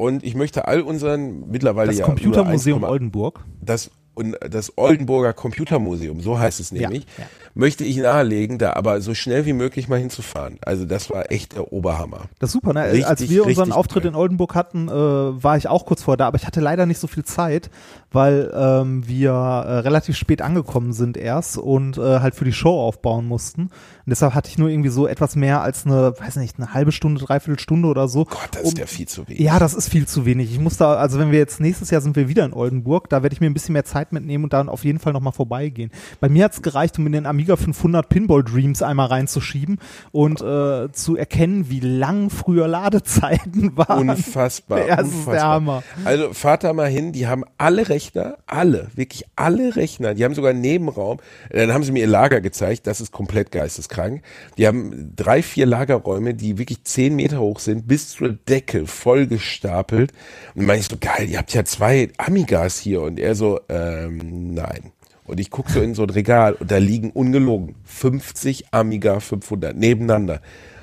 und 0.01 0.25
ich 0.25 0.35
möchte 0.35 0.67
all 0.67 0.81
unseren 0.81 1.51
mittlerweile 1.51 1.89
das 1.89 1.99
ja 1.99 2.07
Computermuseum 2.07 2.81
nur 2.81 2.89
1,8 2.89 2.93
Oldenburg. 2.93 3.45
das 3.61 3.91
und 4.15 4.35
das 4.41 4.77
Oldenburger 4.79 5.35
Computermuseum, 5.35 6.23
so 6.23 6.39
heißt 6.39 6.59
es 6.59 6.73
nämlich, 6.73 7.07
ja. 7.19 7.25
Möchte 7.55 7.85
ich 7.85 7.97
nahelegen, 7.97 8.59
da 8.59 8.75
aber 8.75 9.01
so 9.01 9.15
schnell 9.15 9.47
wie 9.47 9.53
möglich 9.53 9.89
mal 9.89 9.99
hinzufahren. 9.99 10.59
Also 10.65 10.85
das 10.85 11.11
war 11.11 11.31
echt 11.33 11.55
der 11.55 11.73
Oberhammer. 11.73 12.23
Das 12.39 12.51
ist 12.51 12.53
super, 12.55 12.73
ne? 12.73 12.85
Richtig, 12.87 13.07
Als 13.07 13.29
wir 13.29 13.47
unseren 13.47 13.73
Auftritt 13.73 14.05
toll. 14.05 14.11
in 14.13 14.17
Oldenburg 14.17 14.55
hatten, 14.55 14.89
äh, 14.89 14.93
war 14.93 15.57
ich 15.57 15.69
auch 15.69 15.87
kurz 15.87 16.03
vor 16.03 16.17
da, 16.17 16.27
aber 16.27 16.37
ich 16.37 16.47
hatte 16.47 16.61
leider 16.61 16.87
nicht 16.87 16.99
so 16.99 17.07
viel 17.07 17.25
Zeit, 17.25 17.71
weil 18.13 18.51
ähm, 18.55 19.07
wir 19.07 19.31
äh, 19.33 19.79
relativ 19.81 20.17
spät 20.17 20.43
angekommen 20.43 20.93
sind 20.93 21.17
erst 21.17 21.59
und 21.59 21.99
äh, 21.99 22.21
halt 22.21 22.35
für 22.35 22.45
die 22.45 22.53
Show 22.53 22.79
aufbauen 22.81 23.27
mussten. 23.27 23.63
Und 23.63 23.71
deshalb 24.07 24.35
hatte 24.35 24.49
ich 24.51 24.59
nur 24.59 24.69
irgendwie 24.69 24.89
so 24.89 25.07
etwas 25.07 25.37
mehr 25.37 25.61
als 25.63 25.87
eine, 25.87 26.15
weiß 26.19 26.37
nicht, 26.37 26.59
eine 26.59 26.75
halbe 26.75 26.91
Stunde, 26.93 27.21
dreiviertel 27.25 27.61
Stunde 27.61 27.89
oder 27.89 28.09
so. 28.09 28.25
Gott, 28.25 28.49
das 28.53 28.63
um- 28.63 28.69
ist 28.69 28.79
ja 28.79 28.87
viel 28.87 29.07
zu 29.07 29.29
wenig. 29.29 29.41
Ja, 29.41 29.59
das 29.59 29.75
ist 29.75 29.89
viel 29.89 30.07
zu 30.07 30.25
wenig. 30.27 30.51
Ich 30.53 30.59
muss 30.59 30.77
da, 30.77 30.95
also 30.95 31.19
wenn 31.19 31.31
wir 31.31 31.39
jetzt 31.39 31.61
nächstes 31.61 31.91
Jahr 31.91 32.01
sind 32.01 32.17
wir 32.17 32.29
wieder 32.29 32.45
in 32.45 32.53
Oldenburg, 32.53 33.09
da 33.09 33.23
werde 33.23 33.35
ich 33.35 33.41
mir 33.41 33.47
ein 33.49 33.55
bisschen 33.55 33.73
mehr 33.75 33.85
Zeit 33.85 34.13
mitnehmen 34.13 34.45
und 34.45 34.53
dann 34.53 34.69
auf 34.69 34.85
jeden 34.85 34.99
Fall 34.99 35.13
nochmal 35.13 35.33
vorbeigehen. 35.33 35.91
Bei 36.21 36.29
mir 36.29 36.45
hat's 36.45 36.63
gereicht, 36.63 36.99
um 36.99 37.07
in 37.07 37.13
den 37.13 37.27
Amiga 37.41 37.57
500 37.57 38.07
Pinball 38.07 38.45
Dreams 38.45 38.83
einmal 38.83 39.07
reinzuschieben 39.07 39.79
und 40.13 40.43
äh, 40.43 40.93
zu 40.93 41.17
erkennen, 41.17 41.71
wie 41.71 41.81
lang 41.81 42.29
früher 42.29 42.69
Ladezeiten 42.69 43.75
waren. 43.79 44.11
Unfassbar. 44.11 44.87
Ja, 44.87 44.97
das 44.97 45.07
ist 45.07 45.15
unfassbar. 45.15 45.35
der 45.35 45.45
Hammer. 45.45 45.83
Also 46.05 46.35
fahrt 46.35 46.65
da 46.65 46.75
mal 46.75 46.91
hin, 46.91 47.13
die 47.13 47.29
haben 47.29 47.45
alle 47.57 47.89
Rechner, 47.89 48.37
alle, 48.47 48.89
wirklich 48.95 49.25
alle 49.37 49.75
Rechner, 49.75 50.13
die 50.13 50.23
haben 50.23 50.35
sogar 50.35 50.51
einen 50.51 50.61
Nebenraum. 50.61 51.17
Dann 51.51 51.73
haben 51.73 51.83
sie 51.83 51.93
mir 51.93 52.01
ihr 52.01 52.09
Lager 52.09 52.43
gezeigt, 52.43 52.87
das 52.87 53.01
ist 53.01 53.11
komplett 53.11 53.53
geisteskrank. 53.53 54.21
Die 54.59 54.67
haben 54.67 55.15
drei, 55.17 55.43
vier 55.43 55.65
Lagerräume, 55.65 56.35
die 56.35 56.59
wirklich 56.59 56.85
zehn 56.85 57.17
Meter 57.17 57.41
hoch 57.41 57.61
sind, 57.61 57.89
bis 57.89 58.11
zur 58.11 58.33
Decke 58.33 58.87
voll 58.87 59.27
gestapelt. 59.27 60.13
Und 60.55 60.59
dann 60.59 60.67
meine 60.67 60.81
ich 60.81 60.89
so, 60.89 60.97
geil, 61.01 61.27
ihr 61.31 61.39
habt 61.39 61.55
ja 61.55 61.65
zwei 61.65 62.11
Amigas 62.19 62.79
hier. 62.79 63.01
Und 63.01 63.19
er 63.19 63.35
so, 63.35 63.61
ähm, 63.71 64.53
nein. 64.53 64.93
Und 65.31 65.41
ich 65.41 65.51
gucke 65.51 65.71
so 65.71 65.81
in 65.81 65.95
so 65.95 66.03
ein 66.03 66.11
Regal 66.11 66.55
und 66.55 66.71
da 66.71 66.79
liegen 66.79 67.11
ungelogen 67.11 67.77
50 67.85 68.73
Amiga 68.73 69.21
500 69.21 69.77
nebeneinander. 69.77 70.41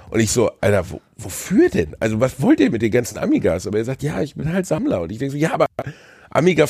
Und 0.10 0.22
ich 0.22 0.32
so, 0.32 0.52
Alter, 0.62 0.90
wo, 0.90 1.02
wofür 1.18 1.70
denn? 1.70 1.96
Also 2.00 2.20
was 2.20 2.42
wollt 2.42 2.62
ihr 2.62 2.72
mit 2.72 2.82
den 2.82 2.92
ganzen 2.92 3.18
Amigas? 3.18 3.68
Aber 3.68 3.78
er 3.78 3.86
sagt, 3.86 4.04
ja, 4.04 4.22
ich 4.22 4.36
bin 4.36 4.52
halt 4.52 4.66
Sammler. 4.66 5.02
Und 5.02 5.12
ich 5.12 5.18
denke 5.18 5.34
so, 5.34 5.38
ja, 5.38 5.54
aber 5.54 5.68
Amiga 6.30 6.66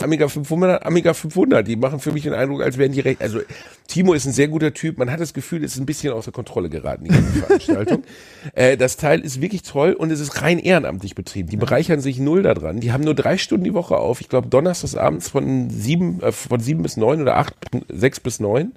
Amiga 0.00 0.26
500, 0.26 0.84
Amiga 0.86 1.12
500, 1.12 1.66
die 1.68 1.76
machen 1.76 2.00
für 2.00 2.12
mich 2.12 2.22
den 2.22 2.32
Eindruck, 2.32 2.62
als 2.62 2.78
wären 2.78 2.92
die 2.92 3.00
recht, 3.00 3.20
also 3.20 3.40
Timo 3.88 4.14
ist 4.14 4.24
ein 4.24 4.32
sehr 4.32 4.48
guter 4.48 4.72
Typ, 4.72 4.96
man 4.96 5.10
hat 5.10 5.20
das 5.20 5.34
Gefühl, 5.34 5.62
es 5.62 5.74
ist 5.74 5.80
ein 5.80 5.86
bisschen 5.86 6.14
außer 6.14 6.32
Kontrolle 6.32 6.70
geraten, 6.70 7.04
die 7.04 7.12
Veranstaltung. 7.12 8.02
äh, 8.54 8.78
das 8.78 8.96
Teil 8.96 9.20
ist 9.20 9.42
wirklich 9.42 9.62
toll 9.62 9.92
und 9.92 10.10
es 10.10 10.18
ist 10.18 10.40
rein 10.40 10.58
ehrenamtlich 10.58 11.14
betrieben, 11.14 11.50
die 11.50 11.58
bereichern 11.58 12.00
sich 12.00 12.18
null 12.18 12.42
daran, 12.42 12.80
die 12.80 12.90
haben 12.90 13.04
nur 13.04 13.14
drei 13.14 13.36
Stunden 13.36 13.64
die 13.64 13.74
Woche 13.74 13.98
auf, 13.98 14.22
ich 14.22 14.30
glaube 14.30 14.48
donnerstags 14.48 14.96
abends 14.96 15.28
von 15.28 15.68
sieben, 15.68 16.22
äh, 16.22 16.32
von 16.32 16.60
sieben 16.60 16.82
bis 16.82 16.96
neun 16.96 17.20
oder 17.20 17.36
acht, 17.36 17.54
sechs 17.88 18.18
bis 18.18 18.40
neun 18.40 18.72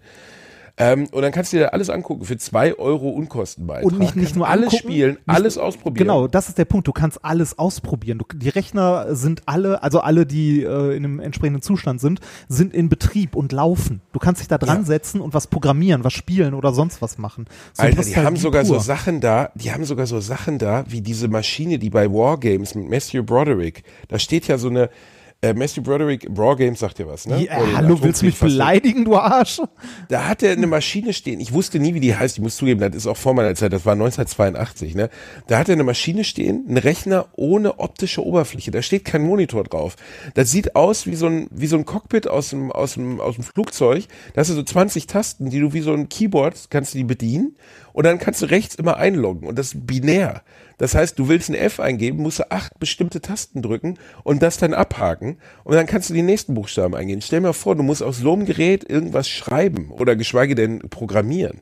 ähm, 0.77 1.07
und 1.11 1.21
dann 1.21 1.31
kannst 1.31 1.53
du 1.53 1.57
dir 1.57 1.73
alles 1.73 1.89
angucken 1.89 2.25
für 2.25 2.37
zwei 2.37 2.77
Euro 2.77 3.09
Unkostenbeitrag. 3.09 3.85
Und 3.85 3.97
nicht, 3.99 4.15
nicht 4.17 4.35
nur 4.35 4.47
alles 4.47 4.73
angucken, 4.73 4.91
spielen, 4.91 5.17
alles 5.25 5.57
ausprobieren. 5.57 6.07
Genau, 6.07 6.27
das 6.27 6.49
ist 6.49 6.57
der 6.57 6.65
Punkt. 6.65 6.87
Du 6.87 6.91
kannst 6.91 7.23
alles 7.23 7.57
ausprobieren. 7.57 8.17
Du, 8.17 8.25
die 8.35 8.49
Rechner 8.49 9.15
sind 9.15 9.43
alle, 9.45 9.81
also 9.83 10.01
alle, 10.01 10.25
die 10.25 10.63
äh, 10.63 10.95
in 10.97 11.05
einem 11.05 11.19
entsprechenden 11.21 11.61
Zustand 11.61 12.01
sind, 12.01 12.19
sind 12.49 12.73
in 12.73 12.89
Betrieb 12.89 13.35
und 13.35 13.53
laufen. 13.53 14.01
Du 14.11 14.19
kannst 14.19 14.41
dich 14.41 14.49
da 14.49 14.57
dran 14.57 14.79
Ja. 14.79 14.83
setzen 14.83 15.21
und 15.21 15.33
was 15.33 15.47
programmieren, 15.47 16.03
was 16.03 16.13
spielen 16.13 16.53
oder 16.53 16.73
sonst 16.73 17.01
was 17.01 17.17
machen. 17.17 17.45
So 17.73 17.83
Alter, 17.83 18.01
die 18.03 18.15
haben 18.17 18.35
sogar 18.35 18.65
so 18.65 18.73
pur. 18.73 18.83
Sachen 18.83 19.21
da, 19.21 19.51
die 19.55 19.71
haben 19.71 19.85
sogar 19.85 20.07
so 20.07 20.19
Sachen 20.19 20.57
da, 20.57 20.83
wie 20.89 20.99
diese 21.01 21.29
Maschine, 21.29 21.79
die 21.79 21.89
bei 21.89 22.11
Wargames 22.11 22.75
mit 22.75 22.89
Matthew 22.89 23.23
Broderick, 23.23 23.83
da 24.09 24.19
steht 24.19 24.47
ja 24.47 24.57
so 24.57 24.67
eine, 24.67 24.89
äh, 25.41 25.53
Matthew 25.53 25.81
Broderick, 25.81 26.25
Wargames 26.29 26.79
sagt 26.79 26.99
dir 26.99 27.07
was, 27.07 27.27
ne? 27.27 27.43
Ja, 27.43 27.59
den 27.59 27.77
hallo, 27.77 28.01
willst 28.01 28.21
du 28.21 28.25
mich 28.25 28.39
beleidigen, 28.39 29.05
du 29.05 29.15
Arsch? 29.15 29.61
Da 30.09 30.27
hat 30.27 30.41
er 30.43 30.53
eine 30.53 30.67
Maschine 30.67 31.13
stehen. 31.13 31.39
Ich 31.39 31.53
wusste 31.53 31.79
nie, 31.79 31.93
wie 31.93 31.99
die 31.99 32.15
heißt. 32.15 32.37
Ich 32.37 32.43
muss 32.43 32.55
zugeben, 32.55 32.79
das 32.79 32.95
ist 32.95 33.07
auch 33.07 33.17
vor 33.17 33.33
meiner 33.33 33.53
Zeit. 33.55 33.73
Das 33.73 33.85
war 33.85 33.93
1982. 33.93 34.95
Ne? 34.95 35.09
Da 35.47 35.59
hat 35.59 35.69
er 35.69 35.73
eine 35.73 35.83
Maschine 35.83 36.23
stehen, 36.23 36.65
einen 36.67 36.77
Rechner 36.77 37.27
ohne 37.33 37.79
optische 37.79 38.25
Oberfläche. 38.25 38.71
Da 38.71 38.81
steht 38.81 39.05
kein 39.05 39.23
Monitor 39.23 39.63
drauf. 39.63 39.95
Das 40.33 40.51
sieht 40.51 40.75
aus 40.75 41.05
wie 41.05 41.15
so 41.15 41.27
ein 41.27 41.47
wie 41.51 41.67
so 41.67 41.77
ein 41.77 41.85
Cockpit 41.85 42.27
aus 42.27 42.49
dem 42.49 42.71
aus 42.71 42.93
dem 42.93 43.19
aus 43.19 43.35
dem 43.35 43.43
Flugzeug. 43.43 44.05
Da 44.33 44.41
hast 44.41 44.49
du 44.49 44.55
so 44.55 44.63
20 44.63 45.07
Tasten, 45.07 45.49
die 45.49 45.59
du 45.59 45.73
wie 45.73 45.81
so 45.81 45.93
ein 45.93 46.09
Keyboard 46.09 46.69
kannst 46.69 46.93
du 46.93 46.97
die 46.97 47.03
bedienen 47.03 47.55
und 47.95 48.03
dann 48.05 48.19
kannst 48.19 48.41
du 48.41 48.47
rechts 48.47 48.75
immer 48.75 48.97
einloggen 48.97 49.47
und 49.47 49.57
das 49.57 49.67
ist 49.67 49.87
binär. 49.87 50.41
Das 50.77 50.95
heißt, 50.95 51.17
du 51.17 51.29
willst 51.29 51.49
ein 51.49 51.55
F 51.55 51.79
eingeben, 51.79 52.21
musst 52.21 52.39
du 52.39 52.51
acht 52.51 52.77
bestimmte 52.77 53.21
Tasten 53.21 53.61
drücken 53.61 53.97
und 54.25 54.43
das 54.43 54.57
dann 54.57 54.73
abhaken 54.73 55.37
und 55.63 55.75
dann 55.75 55.85
kannst 55.85 56.09
du 56.09 56.13
die 56.13 56.21
nächsten 56.21 56.55
Buchstaben 56.55 56.93
eingehen. 56.93 57.21
Stell 57.21 57.39
mir 57.39 57.53
vor, 57.53 57.73
du 57.73 57.83
musst 57.83 58.03
aus 58.03 58.17
so 58.17 58.33
einem 58.33 58.45
Gerät 58.45 58.87
irgendwas 58.89 59.29
schreiben 59.29 59.91
oder 59.91 60.17
geschweige 60.17 60.55
denn 60.55 60.79
programmieren. 60.89 61.61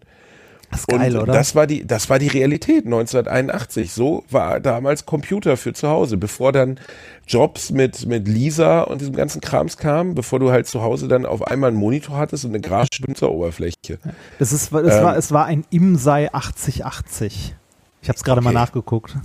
Das 0.73 0.81
ist 0.81 0.87
geil, 0.87 1.15
und 1.15 1.23
oder? 1.23 1.33
das 1.33 1.55
war 1.55 1.67
die, 1.67 1.85
das 1.85 2.09
war 2.09 2.19
die 2.19 2.27
Realität 2.27 2.85
1981. 2.85 3.91
So 3.91 4.23
war 4.29 4.59
damals 4.59 5.05
Computer 5.05 5.55
für 5.57 5.73
zu 5.73 5.87
Hause, 5.87 6.17
bevor 6.17 6.51
dann 6.51 6.79
Jobs 7.27 7.69
mit, 7.71 8.05
mit 8.05 8.27
Lisa 8.27 8.81
und 8.81 8.99
diesem 9.01 9.15
ganzen 9.15 9.39
Krams 9.39 9.77
kamen, 9.77 10.15
bevor 10.15 10.39
du 10.39 10.51
halt 10.51 10.67
zu 10.67 10.81
Hause 10.81 11.07
dann 11.07 11.25
auf 11.25 11.47
einmal 11.47 11.69
einen 11.69 11.77
Monitor 11.77 12.17
hattest 12.17 12.43
und 12.45 12.51
eine 12.51 12.61
Grafische-Benutzeroberfläche. 12.61 13.99
das 14.39 14.51
ist, 14.51 14.71
es, 14.73 14.95
ähm, 14.95 15.03
war, 15.03 15.17
es 15.17 15.31
war 15.31 15.45
ein 15.45 15.63
Imsei 15.69 16.33
8080. 16.33 17.55
Ich 18.01 18.09
habe 18.09 18.17
es 18.17 18.23
gerade 18.23 18.41
mal 18.41 18.49
Okay. 18.49 18.59
nachgeguckt. 18.59 19.15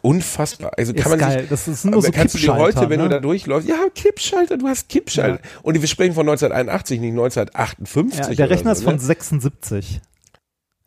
Unfassbar. 0.00 0.72
Also 0.76 0.92
kann 0.92 1.02
Ist 1.02 1.08
man 1.10 1.18
geil. 1.18 1.40
sich, 1.40 1.48
Das 1.48 1.68
ist 1.68 1.84
nur 1.84 2.00
so 2.02 2.10
kannst 2.10 2.34
du 2.34 2.38
dir 2.38 2.54
heute, 2.56 2.88
wenn 2.88 2.98
ne? 2.98 3.04
du 3.04 3.08
da 3.10 3.20
durchläufst, 3.20 3.68
ja, 3.68 3.76
Kippschalter, 3.94 4.56
du 4.56 4.66
hast 4.68 4.88
Kippschalter. 4.88 5.40
Und 5.62 5.80
wir 5.80 5.86
sprechen 5.88 6.14
von 6.14 6.28
1981, 6.28 7.00
nicht 7.00 7.10
1958. 7.10 8.28
Ja, 8.28 8.34
der 8.34 8.50
Rechner 8.50 8.74
so, 8.74 8.80
ist 8.80 8.84
von 8.84 8.94
ne? 8.94 9.00
76. 9.00 10.00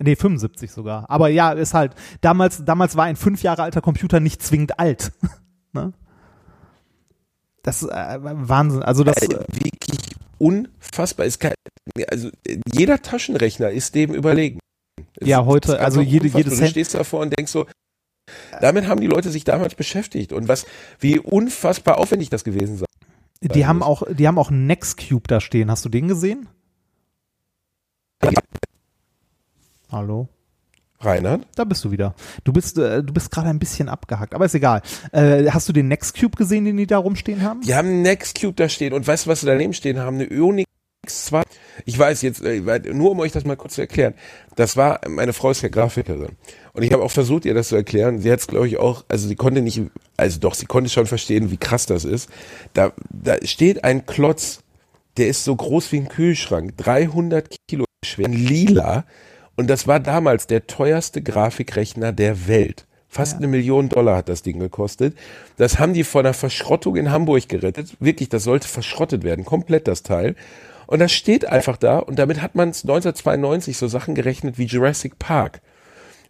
Nee, 0.02 0.16
75 0.16 0.72
sogar. 0.72 1.10
Aber 1.10 1.30
ja, 1.30 1.52
ist 1.52 1.74
halt, 1.74 1.94
damals, 2.22 2.64
damals 2.66 2.96
war 2.96 3.06
ein 3.06 3.16
fünf 3.16 3.44
Jahre 3.44 3.64
alter 3.64 3.82
Computer 3.82 4.20
nicht 4.20 4.42
zwingend 4.42 4.80
alt. 4.80 5.12
ne? 5.74 5.94
Das 7.64 7.84
ist 7.84 7.90
äh, 7.90 8.18
Wahnsinn. 8.22 8.82
Also 8.84 9.04
das, 9.04 9.18
Äh, 9.18 9.30
wirklich 9.30 10.00
unfassbar. 10.40 11.26
Ist 11.26 11.40
kein, 11.40 11.54
also 12.10 12.30
jeder 12.74 13.02
Taschenrechner 13.02 13.70
ist 13.70 13.94
dem 13.96 14.14
überlegen. 14.14 14.60
Es 15.20 15.28
Ja, 15.28 15.46
heute, 15.46 15.74
es 15.74 15.80
also 15.80 16.02
jede- 16.02 16.28
jedes 16.28 16.58
Du 16.60 16.68
stehst 16.68 16.96
davor 16.96 17.20
und 17.22 17.38
denkst 17.38 17.52
so, 17.52 17.68
damit 18.60 18.88
haben 18.88 19.02
die 19.02 19.08
Leute 19.08 19.30
sich 19.30 19.44
damals 19.44 19.76
beschäftigt 19.76 20.34
und 20.34 20.48
was, 20.48 20.66
wie 21.00 21.20
unfassbar 21.20 21.98
aufwendig 22.00 22.30
das 22.30 22.44
gewesen 22.44 22.78
sei. 22.78 22.86
die 23.42 23.66
haben 23.66 23.80
muss. 23.80 23.88
auch, 23.88 24.04
die 24.10 24.28
haben 24.28 24.38
auch 24.40 24.50
Nextcube 24.52 25.28
da 25.28 25.40
stehen. 25.42 25.70
Hast 25.70 25.86
du 25.86 25.90
den 25.90 26.08
gesehen? 26.08 26.48
Hallo? 29.92 30.30
Reinhard? 31.02 31.46
Da 31.56 31.66
bist 31.66 31.84
du 31.84 31.92
wieder. 31.92 32.16
Du 32.46 32.54
bist, 32.54 32.78
äh, 32.78 33.04
du 33.04 33.12
bist 33.12 33.30
gerade 33.30 33.50
ein 33.50 33.60
bisschen 33.60 33.90
abgehackt, 33.90 34.34
aber 34.34 34.46
ist 34.46 34.56
egal. 34.56 34.82
Äh, 35.12 35.50
hast 35.50 35.68
du 35.68 35.74
den 35.74 35.90
Nextcube 35.90 36.38
gesehen, 36.38 36.64
den 36.64 36.78
die 36.78 36.88
da 36.88 36.98
rumstehen 36.98 37.42
haben? 37.42 37.62
Die 37.62 37.76
haben 37.76 37.90
einen 37.90 38.02
Nextcube 38.04 38.54
da 38.54 38.70
stehen 38.70 38.94
und 38.94 39.06
weißt 39.06 39.26
du, 39.26 39.30
was 39.30 39.42
sie 39.42 39.48
daneben 39.48 39.74
stehen 39.74 40.00
haben? 40.00 40.16
Eine 40.16 40.32
Ionix 40.32 40.70
2. 41.08 41.42
Ich 41.86 42.00
weiß 42.00 42.22
jetzt, 42.22 42.42
äh, 42.42 42.62
nur 42.94 43.12
um 43.12 43.20
euch 43.20 43.34
das 43.34 43.44
mal 43.44 43.58
kurz 43.58 43.76
zu 43.76 43.82
erklären. 43.82 44.14
Das 44.56 44.78
war, 44.78 45.02
meine 45.10 45.34
Frau 45.34 45.52
ist 45.52 45.62
ja 45.62 45.70
Grafikerin. 45.70 46.38
Und 46.72 46.84
ich 46.84 46.94
habe 46.94 47.04
auch 47.04 47.12
versucht, 47.12 47.44
ihr 47.44 47.54
das 47.54 47.70
zu 47.70 47.76
erklären. 47.76 48.20
Sie 48.20 48.32
hat 48.32 48.40
es, 48.40 48.48
glaube 48.48 48.68
ich, 48.68 48.78
auch, 48.78 49.04
also 49.10 49.28
sie 49.28 49.36
konnte 49.36 49.62
nicht, 49.62 49.82
also 50.16 50.40
doch, 50.40 50.54
sie 50.54 50.68
konnte 50.68 50.90
schon 50.90 51.08
verstehen, 51.08 51.52
wie 51.52 51.58
krass 51.58 51.86
das 51.86 52.06
ist. 52.06 52.30
Da, 52.74 52.94
da 53.10 53.36
steht 53.44 53.84
ein 53.84 54.06
Klotz, 54.06 54.62
der 55.18 55.28
ist 55.28 55.44
so 55.44 55.54
groß 55.54 55.92
wie 55.92 55.98
ein 55.98 56.08
Kühlschrank, 56.08 56.78
300 56.78 57.58
Kilo 57.68 57.84
schwer, 58.06 58.28
ein 58.28 58.34
lila. 58.34 59.06
Und 59.56 59.70
das 59.70 59.88
war 59.88 60.00
damals 60.00 60.48
der 60.48 60.68
teuerste 60.68 61.22
Grafikrechner 61.22 62.12
der 62.12 62.48
Welt. 62.48 62.86
Fast 63.10 63.38
eine 63.38 63.48
Million 63.48 63.90
Dollar 63.90 64.18
hat 64.18 64.30
das 64.30 64.42
Ding 64.42 64.60
gekostet. 64.60 65.18
Das 65.58 65.80
haben 65.80 65.94
die 65.94 66.06
von 66.06 66.26
einer 66.26 66.34
Verschrottung 66.34 66.96
in 66.96 67.12
Hamburg 67.12 67.50
gerettet. 67.50 67.98
Wirklich, 68.00 68.30
das 68.30 68.46
sollte 68.46 68.70
verschrottet 68.70 69.24
werden, 69.24 69.44
komplett 69.44 69.88
das 69.90 70.04
Teil. 70.04 70.36
Und 70.88 71.00
das 71.00 71.12
steht 71.12 71.46
einfach 71.46 71.76
da 71.76 72.00
und 72.00 72.18
damit 72.18 72.42
hat 72.42 72.56
man 72.56 72.70
1992 72.70 73.78
so 73.78 73.88
Sachen 73.88 74.16
gerechnet 74.16 74.58
wie 74.58 74.66
Jurassic 74.66 75.20
Park. 75.20 75.62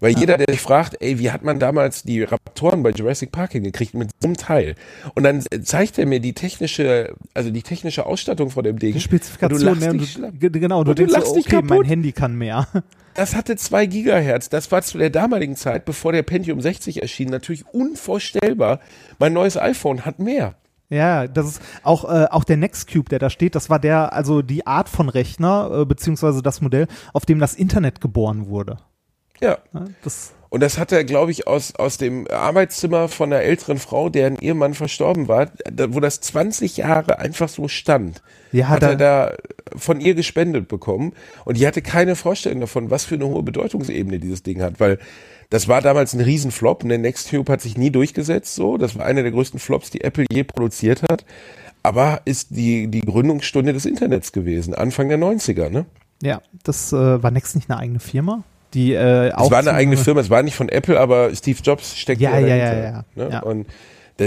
Weil 0.01 0.17
jeder, 0.17 0.37
der 0.37 0.47
sich 0.49 0.59
fragt, 0.59 0.97
ey, 0.99 1.19
wie 1.19 1.31
hat 1.31 1.43
man 1.43 1.59
damals 1.59 2.01
die 2.01 2.23
Raptoren 2.23 2.81
bei 2.81 2.89
Jurassic 2.89 3.31
Park 3.31 3.51
hingekriegt 3.51 3.93
mit 3.93 4.09
so 4.19 4.27
einem 4.27 4.35
Teil? 4.35 4.75
Und 5.13 5.23
dann 5.23 5.45
zeigt 5.63 5.99
er 5.99 6.07
mir 6.07 6.19
die 6.19 6.33
technische, 6.33 7.13
also 7.35 7.51
die 7.51 7.61
technische 7.61 8.07
Ausstattung 8.07 8.49
von 8.49 8.63
dem 8.63 8.79
Ding. 8.79 8.93
Die 8.93 8.99
Spezifikation, 8.99 9.59
Und 9.59 9.79
du 9.79 9.85
lachst 9.85 9.89
und 9.89 10.01
dich 10.01 10.41
du, 10.51 10.59
genau, 10.59 10.83
du 10.83 10.95
du 10.95 11.05
denkst, 11.05 11.27
so, 11.27 11.35
dich 11.35 11.45
okay, 11.45 11.57
mein 11.57 11.67
kaputt. 11.67 11.87
Handy 11.87 12.11
kann 12.11 12.35
mehr. 12.35 12.67
Das 13.13 13.35
hatte 13.35 13.57
zwei 13.57 13.87
Gigahertz. 13.87 14.47
Das 14.47 14.71
war 14.71 14.81
zu 14.83 14.97
der 14.97 15.09
damaligen 15.09 15.57
Zeit, 15.57 15.83
bevor 15.83 16.13
der 16.13 16.23
Pentium 16.23 16.61
60 16.61 17.01
erschien, 17.01 17.27
natürlich 17.27 17.65
unvorstellbar. 17.73 18.79
Mein 19.19 19.33
neues 19.33 19.57
iPhone 19.57 20.05
hat 20.05 20.19
mehr. 20.19 20.55
Ja, 20.89 21.27
das 21.27 21.47
ist 21.47 21.61
auch, 21.83 22.05
äh, 22.05 22.27
auch 22.29 22.45
der 22.45 22.55
Nextcube, 22.55 23.09
der 23.09 23.19
da 23.19 23.29
steht, 23.29 23.55
das 23.55 23.69
war 23.69 23.79
der, 23.79 24.13
also 24.13 24.41
die 24.41 24.65
Art 24.65 24.87
von 24.87 25.09
Rechner, 25.09 25.81
äh, 25.81 25.85
beziehungsweise 25.85 26.41
das 26.41 26.61
Modell, 26.61 26.87
auf 27.13 27.25
dem 27.25 27.39
das 27.39 27.53
Internet 27.53 28.01
geboren 28.01 28.47
wurde. 28.47 28.77
Ja. 29.41 29.57
Ja, 29.73 29.85
das, 30.03 30.33
Und 30.49 30.61
das 30.61 30.77
hat 30.77 30.91
er, 30.91 31.03
glaube 31.03 31.31
ich, 31.31 31.47
aus, 31.47 31.75
aus 31.75 31.97
dem 31.97 32.27
Arbeitszimmer 32.29 33.07
von 33.07 33.31
einer 33.31 33.41
älteren 33.41 33.77
Frau, 33.79 34.09
deren 34.09 34.37
Ehemann 34.37 34.73
verstorben 34.73 35.27
war, 35.27 35.47
da, 35.71 35.93
wo 35.93 35.99
das 35.99 36.19
20 36.21 36.77
Jahre 36.77 37.19
einfach 37.19 37.49
so 37.49 37.67
stand, 37.67 38.21
Ja, 38.51 38.67
hat 38.67 38.83
da- 38.83 38.89
er 38.91 38.95
da 38.97 39.33
von 39.75 40.01
ihr 40.01 40.13
gespendet 40.13 40.67
bekommen. 40.67 41.13
Und 41.45 41.57
die 41.57 41.65
hatte 41.65 41.81
keine 41.81 42.15
Vorstellung 42.15 42.59
davon, 42.59 42.89
was 42.91 43.05
für 43.05 43.15
eine 43.15 43.25
hohe 43.27 43.43
Bedeutungsebene 43.43 44.19
dieses 44.19 44.43
Ding 44.43 44.61
hat, 44.61 44.79
weil 44.79 44.99
das 45.49 45.67
war 45.67 45.81
damals 45.81 46.13
ein 46.13 46.21
Riesenflop 46.21 46.83
und 46.83 46.89
der 46.89 46.97
Nextcube 46.97 47.51
hat 47.51 47.61
sich 47.61 47.77
nie 47.77 47.89
durchgesetzt, 47.89 48.55
so. 48.55 48.77
Das 48.77 48.97
war 48.97 49.05
einer 49.05 49.21
der 49.21 49.31
größten 49.31 49.59
Flops, 49.59 49.89
die 49.89 50.01
Apple 50.01 50.25
je 50.31 50.43
produziert 50.43 51.01
hat. 51.09 51.25
Aber 51.83 52.21
ist 52.25 52.49
die, 52.51 52.87
die 52.87 53.01
Gründungsstunde 53.01 53.73
des 53.73 53.85
Internets 53.85 54.31
gewesen, 54.33 54.73
Anfang 54.75 55.09
der 55.09 55.17
90er, 55.17 55.69
ne? 55.69 55.85
ja, 56.21 56.41
das 56.63 56.93
äh, 56.93 57.23
war 57.23 57.31
Next 57.31 57.55
nicht 57.55 57.69
eine 57.71 57.79
eigene 57.79 57.99
Firma, 57.99 58.43
die 58.73 58.93
äh, 58.93 59.31
auch 59.33 59.45
Es 59.45 59.51
war 59.51 59.59
eine 59.59 59.73
eigene 59.73 59.97
Firma, 59.97 60.21
es 60.21 60.29
war 60.29 60.43
nicht 60.43 60.55
von 60.55 60.69
Apple, 60.69 60.99
aber 60.99 61.33
Steve 61.35 61.59
Jobs 61.63 61.97
steckt 61.97 62.21
Ja, 62.21 62.39
ja, 62.39 62.47
ja, 62.47 62.57
dahinter, 62.57 62.83
ja, 62.83 63.05
Ne? 63.15 63.29
ja. 63.31 63.39
Und 63.43 63.67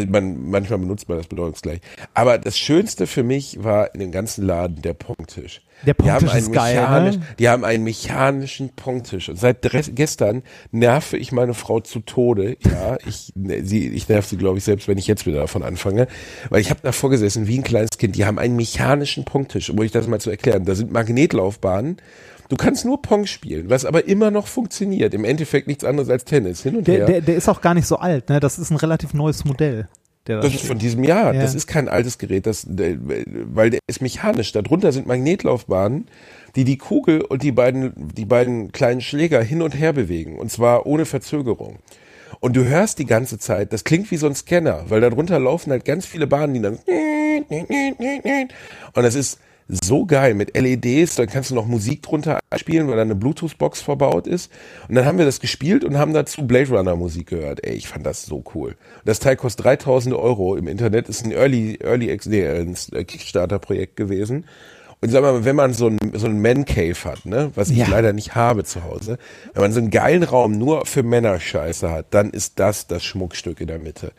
man, 0.08 0.50
manchmal 0.50 0.78
benutzt 0.78 1.08
man 1.08 1.18
das 1.18 1.26
bedeutungsgleich. 1.26 1.80
Aber 2.14 2.38
das 2.38 2.58
Schönste 2.58 3.06
für 3.06 3.22
mich 3.22 3.62
war 3.62 3.94
in 3.94 4.00
dem 4.00 4.10
ganzen 4.10 4.46
Laden 4.46 4.82
der 4.82 4.94
Pongtisch. 4.94 5.62
Der 5.86 5.94
Pongtisch 5.94 6.34
ist 6.34 6.52
geil, 6.52 6.76
ne? 6.76 7.20
Die 7.38 7.48
haben 7.48 7.64
einen 7.64 7.84
mechanischen 7.84 8.70
Pongtisch. 8.70 9.28
Und 9.28 9.38
seit 9.38 9.58
gestern 9.94 10.42
nerve 10.70 11.16
ich 11.16 11.32
meine 11.32 11.54
Frau 11.54 11.80
zu 11.80 12.00
Tode. 12.00 12.56
Ja, 12.60 12.96
ich, 13.06 13.32
ne, 13.34 13.64
sie, 13.64 13.88
ich 13.88 14.08
nerv 14.08 14.26
sie, 14.26 14.36
glaube 14.36 14.58
ich, 14.58 14.64
selbst, 14.64 14.88
wenn 14.88 14.98
ich 14.98 15.06
jetzt 15.06 15.26
wieder 15.26 15.40
davon 15.40 15.62
anfange. 15.62 16.06
Weil 16.48 16.60
ich 16.60 16.70
habe 16.70 16.80
davor 16.82 17.10
gesessen 17.10 17.46
wie 17.46 17.58
ein 17.58 17.64
kleines 17.64 17.98
Kind. 17.98 18.16
Die 18.16 18.24
haben 18.24 18.38
einen 18.38 18.56
mechanischen 18.56 19.24
Pongtisch, 19.24 19.70
um 19.70 19.78
euch 19.78 19.90
das 19.92 20.06
mal 20.06 20.20
zu 20.20 20.30
erklären. 20.30 20.64
Da 20.64 20.74
sind 20.74 20.92
Magnetlaufbahnen. 20.92 21.98
Du 22.48 22.56
kannst 22.56 22.84
nur 22.84 23.00
Pong 23.00 23.26
spielen, 23.26 23.70
was 23.70 23.84
aber 23.84 24.06
immer 24.06 24.30
noch 24.30 24.46
funktioniert. 24.46 25.14
Im 25.14 25.24
Endeffekt 25.24 25.66
nichts 25.66 25.84
anderes 25.84 26.10
als 26.10 26.24
Tennis. 26.24 26.62
Hin 26.62 26.76
und 26.76 26.86
Der, 26.86 26.98
her. 26.98 27.06
der, 27.06 27.20
der 27.22 27.36
ist 27.36 27.48
auch 27.48 27.60
gar 27.60 27.74
nicht 27.74 27.86
so 27.86 27.96
alt, 27.96 28.28
ne? 28.28 28.40
Das 28.40 28.58
ist 28.58 28.70
ein 28.70 28.76
relativ 28.76 29.14
neues 29.14 29.44
Modell. 29.44 29.88
Da 30.24 30.40
Das 30.40 30.54
ist 30.54 30.66
von 30.66 30.78
diesem 30.78 31.04
Jahr. 31.04 31.34
Ja. 31.34 31.42
Das 31.42 31.54
ist 31.54 31.66
kein 31.66 31.88
altes 31.88 32.16
Gerät, 32.18 32.46
das, 32.46 32.66
weil 32.68 33.70
der 33.70 33.80
ist 33.86 34.00
mechanisch. 34.00 34.52
Darunter 34.52 34.90
sind 34.90 35.06
Magnetlaufbahnen, 35.06 36.08
die 36.56 36.64
die 36.64 36.78
Kugel 36.78 37.20
und 37.20 37.42
die 37.42 37.52
beiden, 37.52 37.92
die 38.14 38.24
beiden 38.24 38.72
kleinen 38.72 39.02
Schläger 39.02 39.42
hin 39.42 39.60
und 39.60 39.72
her 39.72 39.92
bewegen. 39.92 40.38
Und 40.38 40.50
zwar 40.50 40.86
ohne 40.86 41.04
Verzögerung. 41.04 41.78
Und 42.40 42.56
du 42.56 42.64
hörst 42.64 42.98
die 42.98 43.06
ganze 43.06 43.38
Zeit, 43.38 43.72
das 43.72 43.84
klingt 43.84 44.10
wie 44.10 44.16
so 44.16 44.26
ein 44.26 44.34
Scanner, 44.34 44.84
weil 44.88 45.00
darunter 45.00 45.38
laufen 45.38 45.70
halt 45.70 45.84
ganz 45.84 46.04
viele 46.06 46.26
Bahnen, 46.26 46.54
die 46.54 46.62
dann 46.62 46.78
und 48.94 49.02
das 49.02 49.14
ist 49.14 49.38
so 49.68 50.04
geil 50.04 50.34
mit 50.34 50.56
LEDs, 50.56 51.14
dann 51.16 51.26
kannst 51.26 51.50
du 51.50 51.54
noch 51.54 51.66
Musik 51.66 52.02
drunter 52.02 52.38
spielen, 52.56 52.88
weil 52.88 52.96
da 52.96 53.02
eine 53.02 53.14
Bluetooth-Box 53.14 53.80
verbaut 53.80 54.26
ist. 54.26 54.50
Und 54.88 54.94
dann 54.94 55.06
haben 55.06 55.18
wir 55.18 55.24
das 55.24 55.40
gespielt 55.40 55.84
und 55.84 55.96
haben 55.98 56.12
dazu 56.12 56.46
Blade 56.46 56.68
Runner 56.70 56.96
Musik 56.96 57.28
gehört. 57.28 57.64
Ey, 57.64 57.74
ich 57.74 57.88
fand 57.88 58.04
das 58.04 58.24
so 58.26 58.44
cool. 58.54 58.76
Das 59.04 59.20
Teil 59.20 59.36
kostet 59.36 59.64
3000 59.64 60.14
Euro 60.14 60.56
im 60.56 60.68
Internet, 60.68 61.08
ist 61.08 61.24
ein 61.24 61.32
Early, 61.32 61.78
Early, 61.82 62.18
nee, 62.26 62.46
ein 62.46 62.74
Kickstarter-Projekt 63.06 63.96
gewesen. 63.96 64.44
Und 65.00 65.10
sag 65.10 65.22
mal, 65.22 65.44
wenn 65.44 65.56
man 65.56 65.74
so 65.74 65.88
ein, 65.88 65.98
so 66.14 66.26
ein 66.26 66.40
Man 66.40 66.64
Cave 66.64 66.96
hat, 67.04 67.26
ne, 67.26 67.50
was 67.54 67.68
ich 67.68 67.76
Ja. 67.76 67.88
leider 67.88 68.12
nicht 68.14 68.34
habe 68.34 68.64
zu 68.64 68.84
Hause, 68.84 69.18
wenn 69.52 69.62
man 69.62 69.72
so 69.72 69.80
einen 69.80 69.90
geilen 69.90 70.22
Raum 70.22 70.56
nur 70.56 70.86
für 70.86 71.02
Männerscheiße 71.02 71.90
hat, 71.90 72.06
dann 72.10 72.30
ist 72.30 72.58
das 72.58 72.86
das 72.86 73.04
Schmuckstück 73.04 73.60
in 73.60 73.66
der 73.66 73.78
Mitte. 73.78 74.12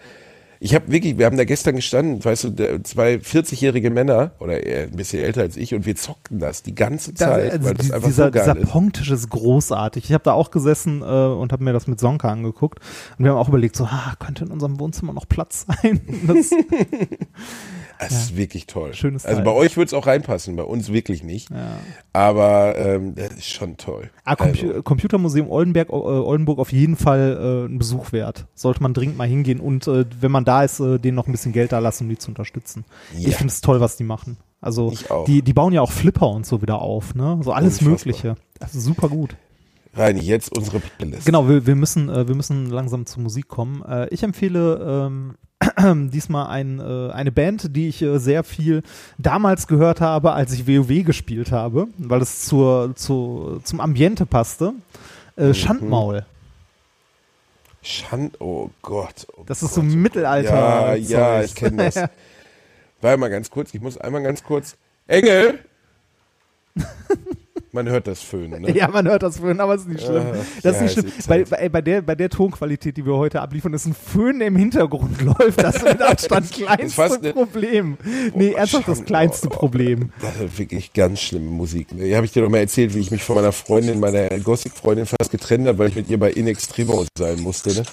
Ich 0.60 0.73
habe 0.73 0.91
wirklich, 0.91 1.18
wir 1.18 1.26
haben 1.26 1.38
da 1.38 1.44
gestern 1.44 1.76
gestanden, 1.76 2.23
weißt 2.23 2.44
du, 2.45 2.82
zwei 2.84 3.15
40-jährige 3.15 3.90
Männer 3.90 4.32
oder 4.40 4.64
eher 4.65 4.84
ein 4.84 4.91
bisschen 4.95 5.22
älter 5.23 5.41
als 5.41 5.57
ich 5.57 5.73
und 5.76 5.86
wir 5.86 5.95
zockten 5.95 6.40
das 6.40 6.64
die 6.64 6.73
ganze 6.76 7.14
Zeit, 7.14 7.52
also 7.52 7.65
weil 7.65 7.73
das 7.73 7.86
die- 7.88 7.94
einfach 7.94 8.07
dieser, 8.07 8.26
so 8.26 8.32
geil 8.32 8.53
dieser. 8.57 8.68
Pongtisch 8.68 9.11
ist 9.11 9.30
großartig. 9.30 10.06
Ich 10.06 10.14
habe 10.14 10.23
da 10.23 10.34
auch 10.34 10.52
gesessen 10.52 11.02
äh, 11.02 11.06
und 11.06 11.52
habe 11.52 11.64
mir 11.64 11.73
das 11.73 11.88
mit 11.88 11.99
Sonka 11.99 12.30
angeguckt. 12.30 12.80
Und 13.18 13.26
wir 13.26 13.32
haben 13.32 13.38
auch 13.38 13.49
überlegt, 13.49 13.76
so, 13.76 13.86
ah, 13.86 14.14
könnte 14.19 14.45
in 14.45 14.52
unserem 14.52 14.80
Wohnzimmer 14.80 15.14
noch 15.14 15.27
Platz 15.27 15.65
sein? 15.68 16.02
Das, 18.00 18.10
Das 18.10 18.24
ist 18.24 18.38
wirklich 18.38 18.68
toll. 18.68 18.94
Schönes 18.94 19.26
also 19.26 19.38
Teil. 19.38 19.46
bei 19.46 19.52
euch 19.52 19.78
wird's 19.78 19.94
auch 19.94 20.08
reinpassen, 20.08 20.56
bei 20.56 20.64
uns 20.64 20.92
wirklich 20.92 21.24
nicht. 21.24 21.50
Aber 22.14 22.78
ähm, 22.78 23.16
das 23.16 23.34
ist 23.34 23.50
schon 23.50 23.78
toll. 23.78 24.10
ah, 24.24 24.36
Compu 24.36 24.68
Also, 24.68 24.84
Computermuseum 24.84 25.50
Oldenberg, 25.50 25.90
äh, 25.90 25.94
Oldenburg 25.94 26.60
auf 26.60 26.72
jeden 26.72 26.96
Fall 26.96 27.66
äh, 27.68 27.72
ein 27.72 27.78
Besuch 27.78 28.12
wert. 28.12 28.46
Sollte 28.56 28.82
man 28.82 28.94
dringend 28.94 29.18
mal 29.18 29.28
hingehen 29.28 29.60
und 29.60 29.88
äh, 29.88 30.06
wenn 30.20 30.32
man 30.32 30.46
da 30.46 30.64
ist, 30.64 30.80
äh, 30.80 31.00
denen 31.00 31.16
noch 31.16 31.28
ein 31.28 31.32
bisschen 31.32 31.52
Geld 31.54 31.72
da 31.72 31.80
lassen, 31.80 32.04
um 32.06 32.10
die 32.10 32.18
zu 32.18 32.30
unterstützen. 32.32 32.86
Ja. 33.18 33.30
Ich 33.30 33.36
finde 33.36 33.52
es 33.52 33.62
toll, 33.62 33.80
was 33.80 33.98
die 33.98 34.04
machen. 34.04 34.38
Also. 34.62 34.94
Die, 35.28 35.42
die 35.42 35.54
bauen 35.54 35.74
ja 35.74 35.82
auch 35.82 35.92
Flipper 35.92 36.30
und 36.30 36.46
so 36.46 36.62
wieder 36.62 36.82
auf, 36.82 37.14
ne? 37.16 37.40
So 37.44 37.52
alles 37.52 37.82
Unfassbar. 37.82 37.92
Mögliche. 37.92 38.36
Das 38.60 38.74
ist 38.74 38.84
super 38.84 39.10
gut. 39.10 39.36
Reini, 39.94 40.22
jetzt 40.22 40.58
unsere 40.58 40.80
Playlist. 40.80 41.26
Genau, 41.26 41.48
wir, 41.48 41.66
wir, 41.66 41.76
müssen, 41.76 42.10
äh, 42.10 42.28
wir 42.28 42.36
müssen 42.36 42.70
langsam 42.70 43.06
zur 43.06 43.24
Musik 43.24 43.48
kommen. 43.48 43.84
Äh, 43.84 44.08
ich 44.10 44.24
empfehle 44.24 45.06
ähm, 45.08 45.36
diesmal 46.11 46.48
ein, 46.48 46.80
äh, 46.80 47.11
eine 47.11 47.32
Band, 47.32 47.76
die 47.76 47.88
ich 47.88 48.02
äh, 48.02 48.18
sehr 48.19 48.44
viel 48.44 48.84
damals 49.18 49.68
gehört 49.68 50.02
habe, 50.02 50.34
als 50.34 50.53
ich 50.53 50.68
WoW 50.68 51.03
gespielt 51.06 51.52
habe, 51.52 51.88
weil 51.98 52.22
es 52.22 52.45
zur, 52.45 52.95
zu, 52.95 53.61
zum 53.64 53.80
Ambiente 53.80 54.26
passte. 54.26 54.73
Mhm. 55.36 55.44
Äh, 55.44 55.53
Schandmaul. 55.53 56.26
Schand, 57.82 58.41
oh 58.41 58.72
Gott. 58.82 59.27
Oh 59.38 59.44
Das 59.45 59.61
ist 59.61 59.76
Gott, 59.76 59.76
so 59.76 59.82
oh. 59.82 59.95
Mittelalter. 59.95 60.95
Ja, 60.95 60.95
ja, 60.95 61.44
ich 61.44 61.53
kenne 61.56 61.86
das. 61.86 61.95
Warte 63.02 63.18
mal 63.19 63.30
ganz 63.30 63.49
kurz, 63.49 63.73
ich 63.73 63.82
muss 63.82 63.98
einmal 63.98 64.23
ganz 64.23 64.44
kurz. 64.44 64.76
Engel! 65.07 65.60
Man 67.76 67.90
hört 67.90 68.08
das 68.08 68.22
Föhnen, 68.22 68.62
ne? 68.62 68.72
Ja, 68.76 68.88
man 68.88 69.06
hört 69.08 69.22
das 69.22 69.38
Föhn, 69.40 69.60
aber 69.60 69.76
es 69.76 69.82
ist 69.82 69.90
nicht 69.90 70.04
schlimm. 70.06 70.24
Ach, 70.32 70.62
das 70.64 70.76
ist 70.76 70.78
ja, 70.78 70.82
nicht 70.84 70.94
schlimm. 70.94 71.12
ist 71.20 71.28
Bei, 71.28 71.36
halt- 71.36 71.50
bei, 71.50 71.70
bei, 71.70 71.82
der, 71.82 72.02
bei 72.02 72.16
der 72.16 72.30
Tonqualität, 72.30 72.96
die 72.98 73.06
wir 73.06 73.16
heute 73.16 73.42
abliefern, 73.42 73.74
ist 73.74 73.86
ein 73.86 73.94
Föhn 73.94 74.40
im 74.42 74.56
Hintergrund 74.56 75.22
läuft. 75.40 75.62
Das 75.62 75.76
ist 75.76 75.84
mit 75.84 76.02
Abstand 76.02 76.52
kleinste 76.54 77.04
eine- 77.04 77.34
Problem. 77.34 77.98
Nee, 78.34 78.54
ernsthaft 78.54 78.88
das 78.88 79.04
kleinste 79.04 79.50
Problem. 79.50 80.12
Das 80.22 80.36
ist 80.40 80.58
wirklich 80.58 80.94
ganz 80.94 81.20
schlimme 81.20 81.50
Musik. 81.52 81.94
Ne? 81.94 82.16
Habe 82.16 82.26
ich 82.26 82.32
dir 82.32 82.42
doch 82.44 82.50
mal 82.50 82.60
erzählt, 82.60 82.94
wie 82.96 83.00
ich 83.00 83.12
mich 83.12 83.24
von 83.24 83.36
meiner 83.36 83.52
Freundin, 83.52 84.00
meiner 84.00 84.30
Gothic-Freundin 84.40 85.06
fast 85.06 85.30
getrennt 85.32 85.68
habe, 85.68 85.78
weil 85.78 85.90
ich 85.90 85.96
mit 85.96 86.10
ihr 86.10 86.18
bei 86.20 86.32
In 86.32 86.48
Extremo 86.48 87.06
sein 87.18 87.42
musste. 87.42 87.74
Ne? 87.74 87.84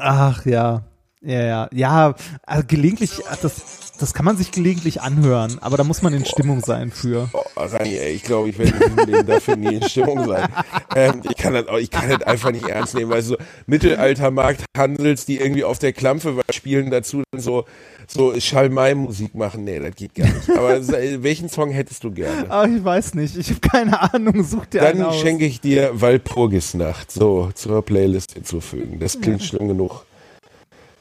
Ach 0.00 0.44
ja. 0.46 0.82
Ja, 1.20 1.42
ja. 1.42 1.68
Ja, 1.72 2.14
also 2.46 2.64
gelegentlich, 2.66 3.10
ach, 3.28 3.36
das, 3.42 3.92
das 3.98 4.14
kann 4.14 4.24
man 4.24 4.36
sich 4.36 4.52
gelegentlich 4.52 5.00
anhören, 5.00 5.58
aber 5.60 5.76
da 5.76 5.82
muss 5.82 6.00
man 6.00 6.14
in 6.14 6.24
Stimmung 6.24 6.60
sein 6.60 6.92
für. 6.92 7.28
Oh, 7.32 7.42
Rani, 7.56 7.96
ey, 7.96 8.12
ich 8.12 8.22
glaube, 8.22 8.50
ich 8.50 8.58
werde 8.58 8.78
Leben 9.04 9.26
dafür 9.26 9.56
nie 9.56 9.74
in 9.74 9.82
Stimmung 9.82 10.26
sein. 10.28 10.48
Ähm, 10.94 11.22
ich 11.28 11.36
kann 11.36 11.54
das 11.54 11.66
auch, 11.66 11.78
ich 11.78 11.90
kann 11.90 12.08
das 12.08 12.22
einfach 12.22 12.52
nicht 12.52 12.68
ernst 12.68 12.94
nehmen, 12.94 13.10
weil 13.10 13.22
so 13.22 13.36
Mittelaltermarkt 13.66 14.64
Hansels, 14.76 15.26
die 15.26 15.38
irgendwie 15.38 15.64
auf 15.64 15.80
der 15.80 15.92
Klampfe 15.92 16.40
spielen, 16.52 16.90
dazu 16.90 17.22
dann 17.32 17.40
so, 17.40 17.64
so 18.06 18.38
Schalmei-Musik 18.38 19.34
machen. 19.34 19.64
Nee, 19.64 19.80
das 19.80 19.96
geht 19.96 20.14
gar 20.14 20.26
nicht. 20.28 20.50
Aber 20.50 20.76
äh, 20.76 21.22
welchen 21.22 21.48
Song 21.48 21.70
hättest 21.70 22.04
du 22.04 22.12
gerne? 22.12 22.46
Ach, 22.48 22.66
ich 22.66 22.84
weiß 22.84 23.14
nicht. 23.14 23.36
Ich 23.36 23.50
habe 23.50 23.60
keine 23.60 24.14
Ahnung. 24.14 24.44
Such 24.44 24.66
dir 24.66 24.82
einen 24.82 25.00
Dann 25.00 25.08
aus. 25.08 25.20
schenke 25.20 25.44
ich 25.44 25.60
dir 25.60 26.00
Walpurgisnacht 26.00 27.10
so 27.10 27.50
zur 27.54 27.84
Playlist 27.84 28.34
hinzufügen. 28.34 29.00
Das 29.00 29.20
klingt 29.20 29.42
schlimm 29.42 29.66
genug. 29.68 30.04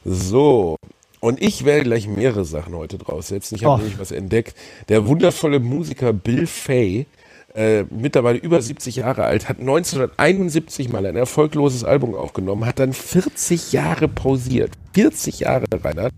So. 0.08 0.78
Und 1.20 1.42
ich 1.42 1.66
werde 1.66 1.84
gleich 1.84 2.08
mehrere 2.08 2.46
Sachen 2.46 2.76
heute 2.76 2.98
draufsetzen. 2.98 3.58
Ich 3.58 3.66
habe 3.66 3.74
Och. 3.74 3.80
nämlich 3.80 4.00
was 4.00 4.12
entdeckt. 4.12 4.56
Der 4.88 5.08
wundervolle 5.08 5.60
Musiker 5.60 6.14
Bill 6.14 6.48
Fay, 6.48 7.08
äh, 7.54 7.84
mittlerweile 7.90 8.38
über 8.38 8.62
70 8.62 8.98
Jahre 8.98 9.26
alt, 9.26 9.50
hat 9.50 9.60
1971 9.60 10.90
mal 10.90 11.06
ein 11.06 11.18
erfolgloses 11.18 11.84
Album 11.84 12.16
aufgenommen, 12.16 12.66
hat 12.66 12.80
dann 12.80 12.94
40 12.94 13.74
Jahre 13.74 14.08
pausiert. 14.08 14.72
40 14.94 15.42
Jahre, 15.42 15.66
Reinhard. 15.72 16.14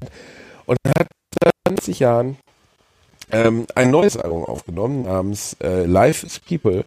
Und 0.65 0.77
hat 0.87 1.07
seit 1.41 1.53
20 1.67 1.99
Jahren 1.99 2.37
ähm, 3.31 3.65
ein 3.73 3.89
neues 3.89 4.17
Album 4.17 4.43
aufgenommen 4.45 5.03
namens 5.03 5.55
äh, 5.63 5.85
Life 5.85 6.25
is 6.25 6.39
People 6.39 6.83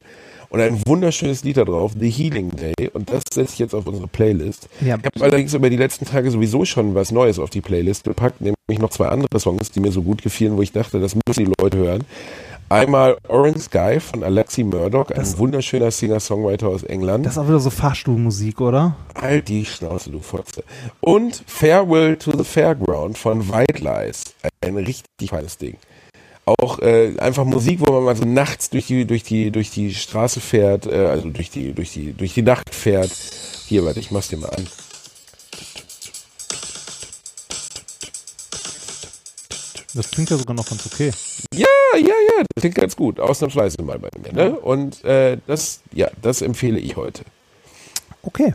und 0.52 0.60
ein 0.60 0.80
wunderschönes 0.86 1.44
Lied 1.44 1.56
da 1.56 1.64
drauf, 1.64 1.92
The 1.98 2.10
Healing 2.10 2.50
Day 2.50 2.90
und 2.92 3.10
das 3.10 3.22
setze 3.32 3.54
ich 3.54 3.58
jetzt 3.58 3.74
auf 3.74 3.86
unsere 3.86 4.06
Playlist. 4.06 4.68
Ja. 4.80 4.98
Ich 4.98 5.04
habe 5.06 5.24
allerdings 5.24 5.54
über 5.54 5.70
die 5.70 5.78
letzten 5.78 6.04
Tage 6.04 6.30
sowieso 6.30 6.66
schon 6.66 6.94
was 6.94 7.10
Neues 7.10 7.38
auf 7.38 7.48
die 7.48 7.62
Playlist 7.62 8.04
gepackt, 8.04 8.42
nämlich 8.42 8.78
noch 8.78 8.90
zwei 8.90 9.08
andere 9.08 9.40
Songs, 9.40 9.70
die 9.70 9.80
mir 9.80 9.92
so 9.92 10.02
gut 10.02 10.22
gefielen, 10.22 10.56
wo 10.56 10.62
ich 10.62 10.70
dachte, 10.70 11.00
das 11.00 11.14
müssen 11.26 11.46
die 11.46 11.52
Leute 11.58 11.78
hören. 11.78 12.04
Einmal 12.68 13.16
Orange 13.28 13.60
Sky 13.60 13.98
von 14.00 14.22
Alexi 14.22 14.62
Murdoch, 14.62 15.10
ein 15.10 15.38
wunderschöner 15.38 15.90
Singer-Songwriter 15.90 16.68
aus 16.68 16.82
England. 16.82 17.26
Das 17.26 17.34
ist 17.34 17.38
auch 17.38 17.48
wieder 17.48 17.60
so 17.60 17.70
Fahrstuhlmusik, 17.70 18.60
oder? 18.60 18.96
Halt 19.14 19.48
die 19.48 19.64
Schnauze, 19.64 20.10
du 20.10 20.20
Fotze. 20.20 20.64
Und 21.00 21.42
Farewell 21.46 22.16
to 22.16 22.30
the 22.36 22.44
Fairground 22.44 23.18
von 23.18 23.50
White 23.50 23.82
Lies. 23.82 24.24
Ein 24.62 24.76
richtig 24.76 25.06
feines 25.28 25.58
Ding. 25.58 25.76
Auch 26.44 26.80
äh, 26.80 27.16
einfach 27.18 27.44
Musik, 27.44 27.80
wo 27.80 27.92
man 27.92 28.02
mal 28.02 28.16
so 28.16 28.24
nachts 28.24 28.70
durch 28.70 28.86
die, 28.86 29.04
durch 29.04 29.22
die, 29.22 29.52
durch 29.52 29.70
die 29.70 29.94
Straße 29.94 30.40
fährt, 30.40 30.86
äh, 30.86 31.06
also 31.06 31.28
durch 31.28 31.50
die, 31.50 31.72
durch 31.72 31.92
die, 31.92 32.12
durch 32.12 32.34
die 32.34 32.42
Nacht 32.42 32.74
fährt. 32.74 33.12
Hier, 33.66 33.84
warte, 33.84 34.00
ich 34.00 34.10
mach's 34.10 34.28
dir 34.28 34.38
mal 34.38 34.50
an. 34.50 34.66
Das 39.94 40.10
klingt 40.10 40.30
ja 40.30 40.36
sogar 40.36 40.56
noch 40.56 40.68
ganz 40.68 40.86
okay. 40.86 41.12
Ja, 41.54 41.66
ja, 41.94 42.00
ja, 42.00 42.44
das 42.54 42.60
klingt 42.60 42.74
ganz 42.74 42.96
gut. 42.96 43.20
Ausnahmsweise 43.20 43.82
mal 43.82 43.98
bei 43.98 44.08
mir, 44.20 44.32
ne? 44.32 44.58
Und 44.58 45.04
äh, 45.04 45.36
das, 45.46 45.80
ja, 45.92 46.10
das 46.22 46.40
empfehle 46.42 46.78
ich 46.78 46.96
heute. 46.96 47.24
Okay, 48.22 48.54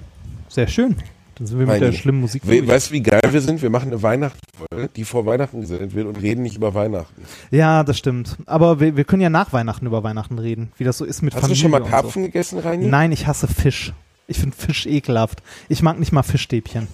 sehr 0.49 0.67
schön. 0.67 0.95
Dann 1.37 1.45
sind 1.45 1.59
wir 1.59 1.67
mit 1.67 1.81
der 1.81 1.91
schlimmen 1.91 2.21
Musik 2.21 2.41
We 2.45 2.67
weißt 2.67 2.89
du, 2.89 2.93
wie 2.93 3.01
geil 3.01 3.21
wir 3.29 3.41
sind? 3.41 3.61
Wir 3.61 3.69
machen 3.69 3.89
eine 3.89 4.01
Weihnachtsfolge, 4.01 4.89
die 4.95 5.03
vor 5.03 5.25
Weihnachten 5.25 5.61
gesendet 5.61 5.93
wird 5.93 6.07
und 6.07 6.15
reden 6.15 6.41
nicht 6.41 6.57
über 6.57 6.73
Weihnachten. 6.73 7.23
Ja, 7.51 7.83
das 7.83 7.97
stimmt. 7.97 8.37
Aber 8.47 8.79
wir, 8.79 8.97
wir 8.97 9.03
können 9.03 9.21
ja 9.21 9.29
nach 9.29 9.53
Weihnachten 9.53 9.85
über 9.85 10.03
Weihnachten 10.03 10.39
reden, 10.39 10.71
wie 10.77 10.83
das 10.83 10.97
so 10.97 11.05
ist 11.05 11.21
mit 11.21 11.35
Hast 11.35 11.41
Familie 11.41 11.55
du 11.55 11.61
schon 11.61 11.71
mal 11.71 11.83
Karpfen 11.83 12.23
gegessen, 12.23 12.59
Reini? 12.59 12.85
So. 12.85 12.89
Nein, 12.89 13.11
ich 13.11 13.27
hasse 13.27 13.47
Fisch. 13.47 13.93
Ich 14.27 14.39
finde 14.39 14.55
Fisch 14.55 14.87
ekelhaft. 14.87 15.43
Ich 15.69 15.83
mag 15.83 15.99
nicht 15.99 16.11
mal 16.11 16.23
Fischstäbchen. 16.23 16.87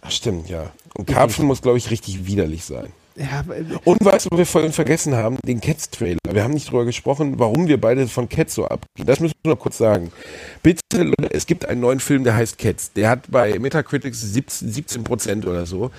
Ach, 0.00 0.10
stimmt, 0.10 0.48
ja. 0.48 0.70
Und 0.94 1.06
Karpfen 1.06 1.46
muss, 1.46 1.60
glaube 1.60 1.78
ich, 1.78 1.90
richtig 1.90 2.26
widerlich 2.26 2.64
sein. 2.64 2.86
Ja, 3.18 3.44
äh, 3.52 3.64
Und 3.84 4.04
weißt 4.04 4.26
du, 4.26 4.30
was 4.30 4.38
wir 4.38 4.46
vorhin 4.46 4.72
vergessen 4.72 5.14
haben? 5.16 5.38
Den 5.44 5.60
Cats-Trailer. 5.60 6.18
Wir 6.30 6.44
haben 6.44 6.54
nicht 6.54 6.70
drüber 6.70 6.84
gesprochen, 6.84 7.38
warum 7.38 7.66
wir 7.66 7.80
beide 7.80 8.06
von 8.06 8.28
Cats 8.28 8.54
so 8.54 8.66
abgehen. 8.66 9.06
Das 9.06 9.18
müssen 9.18 9.34
wir 9.42 9.52
noch 9.52 9.58
kurz 9.58 9.78
sagen. 9.78 10.12
Bitte, 10.62 11.12
es 11.30 11.46
gibt 11.46 11.68
einen 11.68 11.80
neuen 11.80 12.00
Film, 12.00 12.22
der 12.22 12.36
heißt 12.36 12.58
Cats. 12.58 12.92
Der 12.92 13.10
hat 13.10 13.30
bei 13.30 13.58
Metacritics 13.58 14.20
17, 14.20 14.70
17 14.70 15.04
Prozent 15.04 15.46
oder 15.46 15.66
so. 15.66 15.90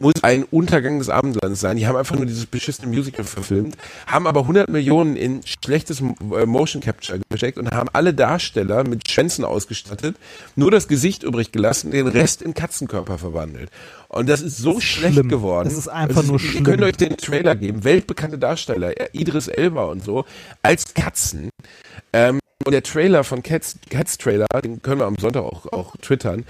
Muss 0.00 0.14
ein 0.22 0.44
Untergang 0.44 0.98
des 0.98 1.08
Abendlandes 1.08 1.60
sein. 1.60 1.76
Die 1.76 1.86
haben 1.86 1.96
einfach 1.96 2.16
nur 2.16 2.26
dieses 2.26 2.46
beschissene 2.46 2.88
Musical 2.88 3.24
verfilmt, 3.24 3.76
haben 4.06 4.26
aber 4.26 4.40
100 4.40 4.68
Millionen 4.68 5.16
in 5.16 5.40
schlechtes 5.44 6.00
äh, 6.00 6.46
Motion 6.46 6.80
Capture 6.82 7.20
gesteckt 7.28 7.58
und 7.58 7.70
haben 7.72 7.88
alle 7.92 8.14
Darsteller 8.14 8.86
mit 8.86 9.08
Schwänzen 9.10 9.44
ausgestattet, 9.44 10.16
nur 10.56 10.70
das 10.70 10.88
Gesicht 10.88 11.22
übrig 11.22 11.52
gelassen, 11.52 11.90
den 11.90 12.06
Rest 12.06 12.42
in 12.42 12.54
Katzenkörper 12.54 13.18
verwandelt. 13.18 13.70
Und 14.08 14.28
das 14.28 14.40
ist 14.40 14.56
so 14.58 14.80
schlecht 14.80 15.14
schlimm. 15.14 15.28
geworden. 15.28 15.68
Das 15.68 15.76
ist 15.78 15.88
einfach 15.88 16.22
nur 16.22 16.40
Ihr 16.40 16.48
schlimm. 16.50 16.64
könnt 16.64 16.82
euch 16.82 16.96
den 16.96 17.16
Trailer 17.16 17.56
geben. 17.56 17.84
Weltbekannte 17.84 18.38
Darsteller, 18.38 18.92
Idris 19.14 19.48
Elba 19.48 19.84
und 19.84 20.04
so, 20.04 20.24
als 20.62 20.94
Katzen. 20.94 21.50
Ähm, 22.12 22.38
und 22.64 22.72
der 22.72 22.82
Trailer 22.82 23.24
von 23.24 23.42
Cats, 23.42 23.76
Cats 23.90 24.18
Trailer, 24.18 24.46
den 24.62 24.82
können 24.82 25.00
wir 25.00 25.06
am 25.06 25.16
Sonntag 25.18 25.42
auch, 25.42 25.66
auch 25.72 25.96
twittern. 25.96 26.44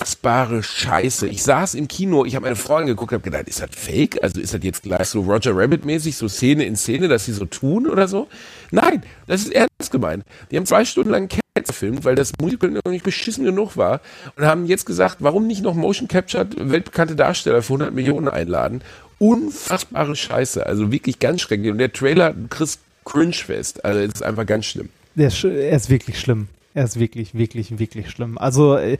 Unfassbare 0.00 0.62
Scheiße. 0.62 1.28
Ich 1.28 1.42
saß 1.42 1.74
im 1.74 1.86
Kino, 1.86 2.24
ich 2.24 2.34
habe 2.34 2.44
meine 2.44 2.56
Frau 2.56 2.76
angeguckt, 2.76 3.12
habe 3.12 3.22
gedacht, 3.22 3.48
ist 3.48 3.60
das 3.60 3.68
fake? 3.76 4.22
Also 4.22 4.40
ist 4.40 4.54
das 4.54 4.62
jetzt 4.62 4.82
gleich 4.82 5.06
so 5.08 5.20
Roger 5.20 5.54
Rabbit 5.54 5.84
mäßig, 5.84 6.16
so 6.16 6.26
Szene 6.26 6.64
in 6.64 6.74
Szene, 6.74 7.06
dass 7.06 7.26
sie 7.26 7.32
so 7.32 7.44
tun 7.44 7.86
oder 7.86 8.08
so? 8.08 8.26
Nein, 8.70 9.02
das 9.26 9.42
ist 9.42 9.52
ernst 9.52 9.90
gemeint. 9.90 10.24
Die 10.50 10.56
haben 10.56 10.64
zwei 10.64 10.86
Stunden 10.86 11.10
lang 11.10 11.28
gefilmt, 11.54 12.02
weil 12.06 12.14
das 12.14 12.32
Musical 12.40 12.70
noch 12.70 12.90
nicht 12.90 13.04
beschissen 13.04 13.44
genug 13.44 13.76
war 13.76 14.00
und 14.36 14.46
haben 14.46 14.64
jetzt 14.64 14.86
gesagt, 14.86 15.16
warum 15.18 15.46
nicht 15.46 15.62
noch 15.62 15.74
Motion 15.74 16.08
Captured 16.08 16.70
weltbekannte 16.70 17.14
Darsteller 17.14 17.60
für 17.60 17.74
100 17.74 17.92
Millionen 17.92 18.28
einladen? 18.28 18.80
Unfassbare 19.18 20.16
Scheiße, 20.16 20.64
also 20.64 20.90
wirklich 20.90 21.18
ganz 21.18 21.42
schrecklich. 21.42 21.70
Und 21.72 21.78
der 21.78 21.92
Trailer 21.92 22.34
kriegst 22.48 22.80
Cringe 23.04 23.34
fest, 23.34 23.84
also 23.84 24.00
es 24.00 24.14
ist 24.14 24.22
einfach 24.22 24.46
ganz 24.46 24.64
schlimm. 24.64 24.88
Der 25.14 25.28
ist, 25.28 25.44
er 25.44 25.76
ist 25.76 25.90
wirklich 25.90 26.18
schlimm. 26.18 26.48
Er 26.72 26.84
ist 26.84 27.00
wirklich, 27.00 27.34
wirklich, 27.34 27.78
wirklich 27.78 28.10
schlimm. 28.10 28.38
Also 28.38 28.76
äh, 28.76 28.96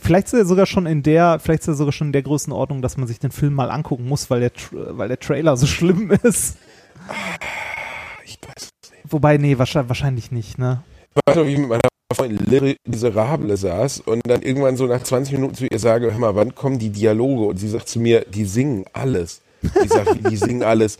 vielleicht 0.00 0.28
ist 0.28 0.32
er 0.32 0.44
sogar 0.46 0.64
schon 0.66 0.86
in 0.86 1.02
der, 1.02 1.38
vielleicht 1.40 1.62
ist 1.62 1.68
er 1.68 1.74
sogar 1.74 1.92
schon 1.92 2.08
in 2.08 2.12
der 2.12 2.22
Größenordnung, 2.22 2.80
dass 2.80 2.96
man 2.96 3.06
sich 3.06 3.18
den 3.18 3.30
Film 3.30 3.54
mal 3.54 3.70
angucken 3.70 4.08
muss, 4.08 4.30
weil 4.30 4.40
der, 4.40 4.52
weil 4.70 5.08
der 5.08 5.20
Trailer 5.20 5.56
so 5.56 5.66
schlimm 5.66 6.10
ist. 6.22 6.56
Ich 8.24 8.38
weiß 8.42 8.70
es 8.82 8.90
nicht. 8.90 9.12
Wobei, 9.12 9.36
nee, 9.36 9.58
wahrscheinlich, 9.58 9.88
wahrscheinlich 9.90 10.32
nicht, 10.32 10.58
ne? 10.58 10.82
Ich 11.14 11.20
weiß 11.26 11.36
noch, 11.36 11.46
wie 11.46 11.52
ich 11.52 11.58
mit 11.58 11.68
meiner 11.68 11.82
Freundin 12.14 12.76
Miserable 12.86 13.56
saß 13.56 14.00
und 14.00 14.22
dann 14.26 14.42
irgendwann 14.42 14.76
so 14.76 14.86
nach 14.86 15.02
20 15.02 15.34
Minuten 15.34 15.54
zu 15.54 15.66
ihr 15.66 15.78
sage, 15.78 16.10
hör 16.10 16.18
mal, 16.18 16.34
wann 16.34 16.54
kommen 16.54 16.78
die 16.78 16.90
Dialoge? 16.90 17.44
Und 17.44 17.58
sie 17.58 17.68
sagt 17.68 17.88
zu 17.88 18.00
mir, 18.00 18.24
die 18.24 18.44
singen 18.44 18.84
alles. 18.92 19.42
Ich 19.62 19.90
sage, 19.90 20.16
die 20.16 20.36
singen 20.36 20.62
alles. 20.62 20.98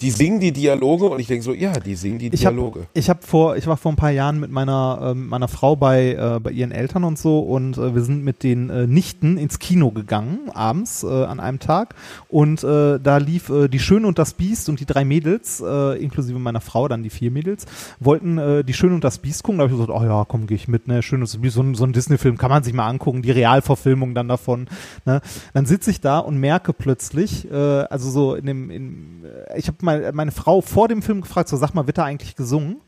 Die 0.00 0.10
singen 0.10 0.38
die 0.38 0.52
Dialoge 0.52 1.06
und 1.06 1.18
ich 1.18 1.26
denke 1.26 1.42
so, 1.42 1.52
ja, 1.52 1.72
die 1.72 1.94
singen 1.94 2.18
die 2.18 2.30
Dialoge. 2.30 2.86
Ich 2.94 3.08
habe 3.08 3.20
hab 3.20 3.28
vor, 3.28 3.56
ich 3.56 3.66
war 3.66 3.76
vor 3.76 3.92
ein 3.92 3.96
paar 3.96 4.10
Jahren 4.10 4.38
mit 4.38 4.50
meiner, 4.50 5.10
äh, 5.10 5.14
meiner 5.14 5.48
Frau 5.48 5.74
bei, 5.74 6.12
äh, 6.12 6.40
bei 6.40 6.50
ihren 6.50 6.70
Eltern 6.70 7.04
und 7.04 7.18
so 7.18 7.40
und 7.40 7.76
äh, 7.78 7.94
wir 7.94 8.02
sind 8.02 8.24
mit 8.24 8.42
den 8.42 8.70
äh, 8.70 8.86
Nichten 8.86 9.38
ins 9.38 9.58
Kino 9.58 9.90
gegangen, 9.90 10.50
abends 10.54 11.02
äh, 11.02 11.08
an 11.08 11.40
einem 11.40 11.58
Tag 11.58 11.94
und 12.28 12.62
äh, 12.62 13.00
da 13.00 13.16
lief 13.18 13.48
äh, 13.48 13.68
Die 13.68 13.80
Schöne 13.80 14.06
und 14.06 14.18
das 14.18 14.34
Biest 14.34 14.68
und 14.68 14.78
die 14.80 14.86
drei 14.86 15.04
Mädels, 15.04 15.60
äh, 15.60 16.00
inklusive 16.02 16.38
meiner 16.38 16.60
Frau, 16.60 16.86
dann 16.86 17.02
die 17.02 17.10
vier 17.10 17.30
Mädels, 17.30 17.66
wollten 17.98 18.38
äh, 18.38 18.64
Die 18.64 18.74
Schöne 18.74 18.94
und 18.94 19.04
das 19.04 19.18
Biest 19.18 19.42
gucken. 19.42 19.58
Da 19.58 19.64
habe 19.64 19.72
ich 19.72 19.80
gesagt, 19.80 19.98
oh 19.98 20.04
ja, 20.04 20.24
komm, 20.26 20.46
gehe 20.46 20.56
ich 20.56 20.68
mit, 20.68 20.86
ne, 20.86 21.02
Schön 21.02 21.20
und 21.20 21.28
das 21.32 21.40
Biest, 21.40 21.56
so 21.56 21.62
ein, 21.62 21.74
so 21.74 21.84
ein 21.84 21.92
Disney-Film 21.92 22.38
kann 22.38 22.50
man 22.50 22.62
sich 22.62 22.72
mal 22.72 22.86
angucken, 22.86 23.22
die 23.22 23.32
Realverfilmung 23.32 24.14
dann 24.14 24.28
davon. 24.28 24.68
Ne? 25.06 25.20
Dann 25.54 25.66
sitze 25.66 25.90
ich 25.90 26.00
da 26.00 26.18
und 26.20 26.38
merke 26.38 26.72
plötzlich, 26.72 27.50
äh, 27.50 27.54
also 27.54 28.10
so 28.10 28.34
in 28.34 28.46
dem, 28.46 28.70
in, 28.70 29.24
ich 29.56 29.66
habe 29.66 29.78
mal 29.88 30.12
meine 30.12 30.32
Frau 30.32 30.60
vor 30.60 30.88
dem 30.88 31.02
Film 31.02 31.20
gefragt, 31.22 31.48
so 31.48 31.56
sag 31.56 31.74
mal, 31.74 31.86
wird 31.86 31.98
da 31.98 32.04
eigentlich 32.04 32.36
gesungen? 32.36 32.80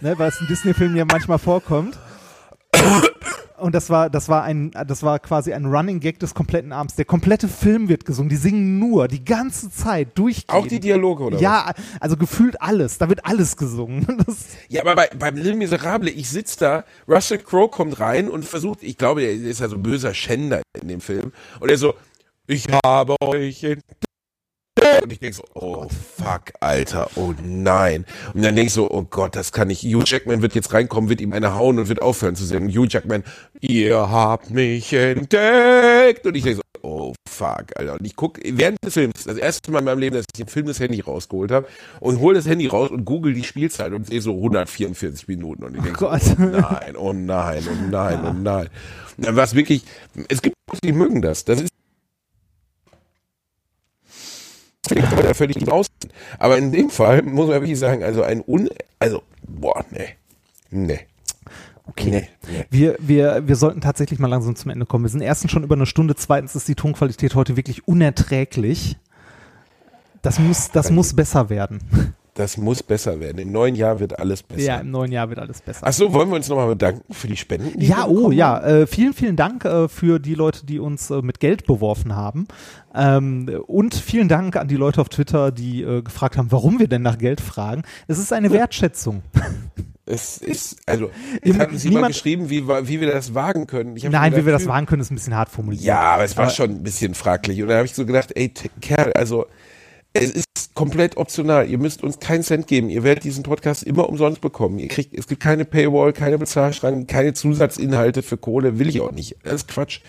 Ne, 0.00 0.18
weil 0.18 0.28
es 0.28 0.40
in 0.40 0.46
Disney-Filmen 0.46 0.96
ja 0.96 1.04
manchmal 1.04 1.38
vorkommt. 1.38 1.98
Und 3.58 3.74
das 3.74 3.88
war, 3.88 4.10
das 4.10 4.28
war 4.28 4.42
ein, 4.42 4.70
das 4.86 5.02
war 5.02 5.18
quasi 5.18 5.52
ein 5.52 5.64
Running 5.64 6.00
Gag 6.00 6.18
des 6.18 6.34
kompletten 6.34 6.72
Abends. 6.72 6.94
Der 6.96 7.06
komplette 7.06 7.48
Film 7.48 7.88
wird 7.88 8.04
gesungen. 8.04 8.28
Die 8.28 8.36
singen 8.36 8.78
nur 8.78 9.08
die 9.08 9.24
ganze 9.24 9.70
Zeit 9.70 10.18
durchgehend. 10.18 10.50
Auch 10.50 10.66
die 10.66 10.78
Dialoge, 10.78 11.24
oder? 11.24 11.38
Ja, 11.38 11.72
was? 11.74 11.84
also 12.00 12.16
gefühlt 12.16 12.60
alles. 12.60 12.98
Da 12.98 13.08
wird 13.08 13.24
alles 13.24 13.56
gesungen. 13.56 14.06
Das 14.26 14.46
ja, 14.68 14.82
aber 14.82 14.96
bei, 14.96 15.08
beim 15.16 15.36
Little 15.36 15.54
Miserable, 15.54 16.10
ich 16.10 16.28
sitze 16.28 16.58
da, 16.58 16.84
Russell 17.06 17.38
Crowe 17.38 17.68
kommt 17.68 18.00
rein 18.00 18.28
und 18.28 18.44
versucht, 18.44 18.82
ich 18.82 18.98
glaube, 18.98 19.22
er 19.22 19.32
ist 19.32 19.60
ja 19.60 19.68
so 19.68 19.76
ein 19.76 19.82
böser 19.82 20.14
Schänder 20.14 20.62
in 20.80 20.88
dem 20.88 21.00
Film. 21.00 21.32
Und 21.60 21.70
er 21.70 21.78
so, 21.78 21.94
ich 22.46 22.66
habe 22.84 23.14
euch 23.20 23.62
entdeckt 23.62 24.06
und 25.02 25.12
ich 25.12 25.20
denke 25.20 25.36
so, 25.36 25.44
oh 25.54 25.86
fuck, 25.88 26.52
Alter, 26.60 27.10
oh 27.16 27.34
nein. 27.42 28.04
Und 28.34 28.42
dann 28.42 28.54
denke 28.54 28.68
ich 28.68 28.72
so, 28.72 28.90
oh 28.90 29.02
Gott, 29.02 29.36
das 29.36 29.52
kann 29.52 29.68
nicht. 29.68 29.82
Hugh 29.82 30.04
Jackman 30.04 30.42
wird 30.42 30.54
jetzt 30.54 30.72
reinkommen, 30.72 31.10
wird 31.10 31.20
ihm 31.20 31.32
eine 31.32 31.54
hauen 31.54 31.78
und 31.78 31.88
wird 31.88 32.02
aufhören 32.02 32.36
zu 32.36 32.44
singen. 32.44 32.68
Hugh 32.68 32.86
Jackman, 32.88 33.24
ihr 33.60 34.10
habt 34.10 34.50
mich 34.50 34.92
entdeckt. 34.92 36.26
Und 36.26 36.36
ich 36.36 36.44
denke 36.44 36.56
so, 36.56 36.62
oh 36.82 37.14
fuck, 37.28 37.66
Alter. 37.76 37.94
Und 37.94 38.06
ich 38.06 38.16
gucke 38.16 38.40
während 38.44 38.78
des 38.84 38.94
Films, 38.94 39.24
das 39.24 39.36
erste 39.36 39.70
Mal 39.70 39.80
in 39.80 39.84
meinem 39.84 39.98
Leben, 39.98 40.16
dass 40.16 40.26
ich 40.34 40.40
im 40.40 40.46
Film 40.46 40.66
das 40.66 40.80
Handy 40.80 41.00
rausgeholt 41.00 41.50
habe 41.50 41.66
und 42.00 42.20
hole 42.20 42.36
das 42.36 42.46
Handy 42.46 42.66
raus 42.66 42.90
und 42.90 43.04
google 43.04 43.34
die 43.34 43.44
Spielzeit 43.44 43.92
und 43.92 44.06
sehe 44.06 44.20
so 44.20 44.34
144 44.34 45.28
Minuten. 45.28 45.64
Und 45.64 45.76
ich 45.76 45.82
denke 45.82 46.06
oh 46.06 46.16
so, 46.18 46.34
oh 46.38 46.44
nein, 46.44 46.96
oh 46.96 47.12
nein, 47.12 47.62
oh 47.68 47.90
nein, 47.90 48.20
oh 48.24 48.32
nein. 48.32 48.68
Es 49.18 49.54
wirklich, 49.54 49.82
es 50.28 50.42
gibt 50.42 50.56
die 50.84 50.92
mögen 50.92 51.22
das. 51.22 51.44
Das 51.44 51.60
ist 51.60 51.70
da 54.86 55.34
völlig 55.34 55.66
raus. 55.70 55.86
Aber 56.38 56.58
in 56.58 56.72
dem 56.72 56.90
Fall 56.90 57.22
muss 57.22 57.48
man 57.48 57.60
wirklich 57.60 57.78
sagen, 57.78 58.02
also 58.02 58.22
ein 58.22 58.42
un, 58.46 58.68
also, 58.98 59.22
boah, 59.46 59.84
nee, 59.90 60.08
nee. 60.70 61.00
Okay. 61.88 62.10
Nee, 62.10 62.28
nee. 62.48 62.64
Wir, 62.70 62.96
wir, 62.98 63.46
wir 63.46 63.56
sollten 63.56 63.80
tatsächlich 63.80 64.18
mal 64.18 64.26
langsam 64.26 64.56
zum 64.56 64.70
Ende 64.70 64.86
kommen. 64.86 65.04
Wir 65.04 65.08
sind 65.08 65.20
erstens 65.20 65.52
schon 65.52 65.62
über 65.62 65.76
eine 65.76 65.86
Stunde, 65.86 66.16
zweitens 66.16 66.56
ist 66.56 66.66
die 66.66 66.74
Tonqualität 66.74 67.34
heute 67.34 67.56
wirklich 67.56 67.86
unerträglich. 67.86 68.96
Das 70.22 70.40
muss, 70.40 70.72
das 70.72 70.90
muss 70.90 71.14
besser 71.14 71.48
werden. 71.50 71.80
Das 72.36 72.58
muss 72.58 72.82
besser 72.82 73.18
werden. 73.18 73.38
Im 73.38 73.50
neuen 73.50 73.74
Jahr 73.74 73.98
wird 73.98 74.18
alles 74.18 74.42
besser. 74.42 74.60
Ja, 74.60 74.76
im 74.76 74.90
neuen 74.90 75.10
Jahr 75.10 75.30
wird 75.30 75.38
alles 75.38 75.62
besser. 75.62 75.86
Achso, 75.86 76.12
wollen 76.12 76.28
wir 76.28 76.36
uns 76.36 76.50
nochmal 76.50 76.68
bedanken 76.68 77.02
für 77.10 77.28
die 77.28 77.36
Spenden? 77.36 77.78
Die 77.78 77.86
ja, 77.86 78.06
oh 78.06 78.30
ja. 78.30 78.62
Äh, 78.62 78.86
vielen, 78.86 79.14
vielen 79.14 79.36
Dank 79.36 79.64
äh, 79.64 79.88
für 79.88 80.18
die 80.18 80.34
Leute, 80.34 80.66
die 80.66 80.78
uns 80.78 81.08
äh, 81.10 81.22
mit 81.22 81.40
Geld 81.40 81.66
beworfen 81.66 82.14
haben. 82.14 82.46
Ähm, 82.94 83.62
und 83.66 83.94
vielen 83.94 84.28
Dank 84.28 84.54
an 84.56 84.68
die 84.68 84.76
Leute 84.76 85.00
auf 85.00 85.08
Twitter, 85.08 85.50
die 85.50 85.80
äh, 85.80 86.02
gefragt 86.02 86.36
haben, 86.36 86.52
warum 86.52 86.78
wir 86.78 86.88
denn 86.88 87.00
nach 87.00 87.16
Geld 87.16 87.40
fragen. 87.40 87.84
Es 88.06 88.18
ist 88.18 88.34
eine 88.34 88.52
Wertschätzung. 88.52 89.22
Es 90.08 90.38
ist, 90.38 90.76
also, 90.86 91.10
es 91.42 91.58
hat 91.58 91.72
uns 91.72 91.82
jemand 91.82 92.06
geschrieben, 92.06 92.48
wie, 92.48 92.68
wie 92.68 93.00
wir 93.00 93.10
das 93.10 93.34
wagen 93.34 93.66
können. 93.66 93.94
Nein, 93.94 94.02
gedacht, 94.02 94.36
wie 94.36 94.46
wir 94.46 94.52
das 94.52 94.68
wagen 94.68 94.86
können, 94.86 95.02
ist 95.02 95.10
ein 95.10 95.16
bisschen 95.16 95.34
hart 95.34 95.48
formuliert. 95.48 95.82
Ja, 95.82 96.00
aber 96.00 96.22
es 96.22 96.36
war 96.36 96.44
aber, 96.44 96.52
schon 96.52 96.70
ein 96.70 96.82
bisschen 96.84 97.14
fraglich. 97.14 97.60
Und 97.60 97.66
da 97.66 97.78
habe 97.78 97.86
ich 97.86 97.92
so 97.92 98.06
gedacht, 98.06 98.30
ey, 98.36 98.54
Kerl, 98.80 99.12
also, 99.14 99.46
es 100.22 100.30
ist 100.30 100.74
komplett 100.74 101.16
optional. 101.16 101.68
Ihr 101.68 101.78
müsst 101.78 102.02
uns 102.02 102.20
keinen 102.20 102.42
Cent 102.42 102.66
geben. 102.66 102.88
Ihr 102.90 103.02
werdet 103.02 103.24
diesen 103.24 103.42
Podcast 103.42 103.82
immer 103.82 104.08
umsonst 104.08 104.40
bekommen. 104.40 104.78
Ihr 104.78 104.88
kriegt, 104.88 105.14
es 105.18 105.26
gibt 105.26 105.42
keine 105.42 105.64
Paywall, 105.64 106.12
keine 106.12 106.38
Bezahlschranken, 106.38 107.06
keine 107.06 107.34
Zusatzinhalte 107.34 108.22
für 108.22 108.36
Kohle. 108.36 108.78
Will 108.78 108.88
ich 108.88 109.00
auch 109.00 109.12
nicht. 109.12 109.36
Das 109.42 109.54
ist 109.54 109.68
Quatsch. 109.68 110.00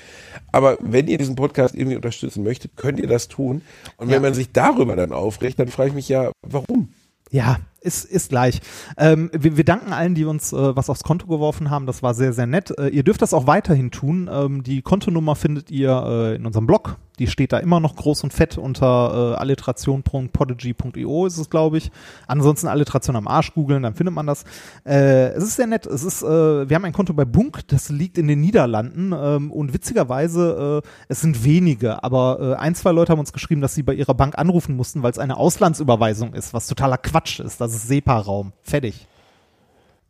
Aber 0.51 0.77
wenn 0.81 1.07
ihr 1.07 1.17
diesen 1.17 1.35
Podcast 1.35 1.73
irgendwie 1.73 1.95
unterstützen 1.95 2.43
möchtet, 2.43 2.75
könnt 2.75 2.99
ihr 2.99 3.07
das 3.07 3.27
tun. 3.27 3.61
Und 3.97 4.07
wenn 4.07 4.15
ja. 4.15 4.19
man 4.19 4.33
sich 4.33 4.51
darüber 4.51 4.95
dann 4.95 5.13
aufregt, 5.13 5.59
dann 5.59 5.69
frage 5.69 5.89
ich 5.89 5.95
mich 5.95 6.09
ja, 6.09 6.31
warum? 6.41 6.89
Ja, 7.31 7.57
ist, 7.81 8.05
ist 8.05 8.29
gleich. 8.29 8.61
Ähm, 8.97 9.29
wir, 9.33 9.57
wir 9.57 9.63
danken 9.63 9.93
allen, 9.93 10.15
die 10.15 10.25
uns 10.25 10.53
äh, 10.53 10.75
was 10.75 10.89
aufs 10.89 11.03
Konto 11.03 11.27
geworfen 11.27 11.69
haben. 11.69 11.85
Das 11.85 12.03
war 12.03 12.13
sehr, 12.13 12.33
sehr 12.33 12.47
nett. 12.47 12.77
Äh, 12.77 12.89
ihr 12.89 13.03
dürft 13.03 13.21
das 13.21 13.33
auch 13.33 13.47
weiterhin 13.47 13.91
tun. 13.91 14.29
Ähm, 14.31 14.63
die 14.63 14.81
Kontonummer 14.81 15.35
findet 15.35 15.71
ihr 15.71 15.91
äh, 16.05 16.35
in 16.35 16.45
unserem 16.45 16.67
Blog 16.67 16.97
die 17.19 17.27
steht 17.27 17.51
da 17.51 17.57
immer 17.57 17.79
noch 17.79 17.95
groß 17.95 18.23
und 18.23 18.33
fett 18.33 18.57
unter 18.57 19.35
äh, 19.35 19.39
alliteration.podigy.io 19.39 21.25
ist 21.25 21.37
es, 21.37 21.49
glaube 21.49 21.77
ich. 21.77 21.91
Ansonsten 22.27 22.67
Alliteration 22.67 23.15
am 23.15 23.27
Arsch 23.27 23.53
googeln, 23.53 23.83
dann 23.83 23.95
findet 23.95 24.13
man 24.13 24.27
das. 24.27 24.43
Äh, 24.85 25.29
es 25.29 25.43
ist 25.43 25.55
sehr 25.55 25.67
nett. 25.67 25.85
Es 25.85 26.03
ist, 26.03 26.21
äh, 26.23 26.69
wir 26.69 26.75
haben 26.75 26.85
ein 26.85 26.93
Konto 26.93 27.13
bei 27.13 27.25
Bunk, 27.25 27.67
das 27.67 27.89
liegt 27.89 28.17
in 28.17 28.27
den 28.27 28.41
Niederlanden 28.41 29.13
ähm, 29.17 29.51
und 29.51 29.73
witzigerweise, 29.73 30.81
äh, 30.83 30.87
es 31.07 31.21
sind 31.21 31.43
wenige, 31.43 32.03
aber 32.03 32.55
äh, 32.57 32.61
ein, 32.61 32.75
zwei 32.75 32.91
Leute 32.91 33.11
haben 33.11 33.19
uns 33.19 33.33
geschrieben, 33.33 33.61
dass 33.61 33.73
sie 33.73 33.83
bei 33.83 33.93
ihrer 33.93 34.13
Bank 34.13 34.37
anrufen 34.37 34.75
mussten, 34.75 35.03
weil 35.03 35.11
es 35.11 35.19
eine 35.19 35.37
Auslandsüberweisung 35.37 36.33
ist, 36.33 36.53
was 36.53 36.67
totaler 36.67 36.97
Quatsch 36.97 37.39
ist. 37.39 37.59
Das 37.59 37.73
ist 37.73 37.87
SEPA-Raum. 37.87 38.53
Fertig. 38.61 39.07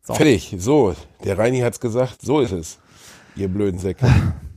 So. 0.02 0.14
Fertig. 0.14 0.54
So, 0.58 0.94
der 1.24 1.38
Reini 1.38 1.60
hat's 1.60 1.80
gesagt. 1.80 2.22
So 2.22 2.40
ist 2.40 2.52
es. 2.52 2.78
Ihr 3.36 3.48
blöden 3.48 3.78
Säcke. 3.78 4.06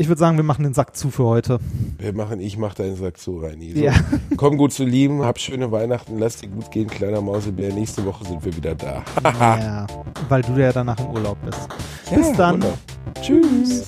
Ich 0.00 0.06
würde 0.06 0.20
sagen, 0.20 0.36
wir 0.36 0.44
machen 0.44 0.62
den 0.62 0.74
Sack 0.74 0.94
zu 0.94 1.10
für 1.10 1.24
heute. 1.24 1.58
Wir 1.98 2.12
machen, 2.12 2.38
ich 2.38 2.56
mache 2.56 2.76
deinen 2.76 2.94
Sack 2.94 3.18
zu, 3.18 3.38
Reini. 3.38 3.72
So, 3.74 3.80
ja. 3.80 3.92
Komm 4.36 4.56
gut 4.56 4.72
zu 4.72 4.84
lieben, 4.84 5.22
hab 5.24 5.40
schöne 5.40 5.72
Weihnachten, 5.72 6.18
lass 6.18 6.36
dir 6.36 6.48
gut 6.48 6.70
gehen, 6.70 6.86
kleiner 6.86 7.20
Mausebär. 7.20 7.74
Nächste 7.74 8.04
Woche 8.06 8.24
sind 8.24 8.44
wir 8.44 8.56
wieder 8.56 8.76
da. 8.76 9.02
ja, 9.24 9.86
weil 10.28 10.42
du 10.42 10.52
ja 10.52 10.72
danach 10.72 11.00
im 11.00 11.06
Urlaub 11.08 11.38
bist. 11.44 11.68
Bis 12.14 12.28
ja, 12.28 12.34
dann. 12.36 12.62
Wunder. 12.62 12.78
Tschüss. 13.20 13.86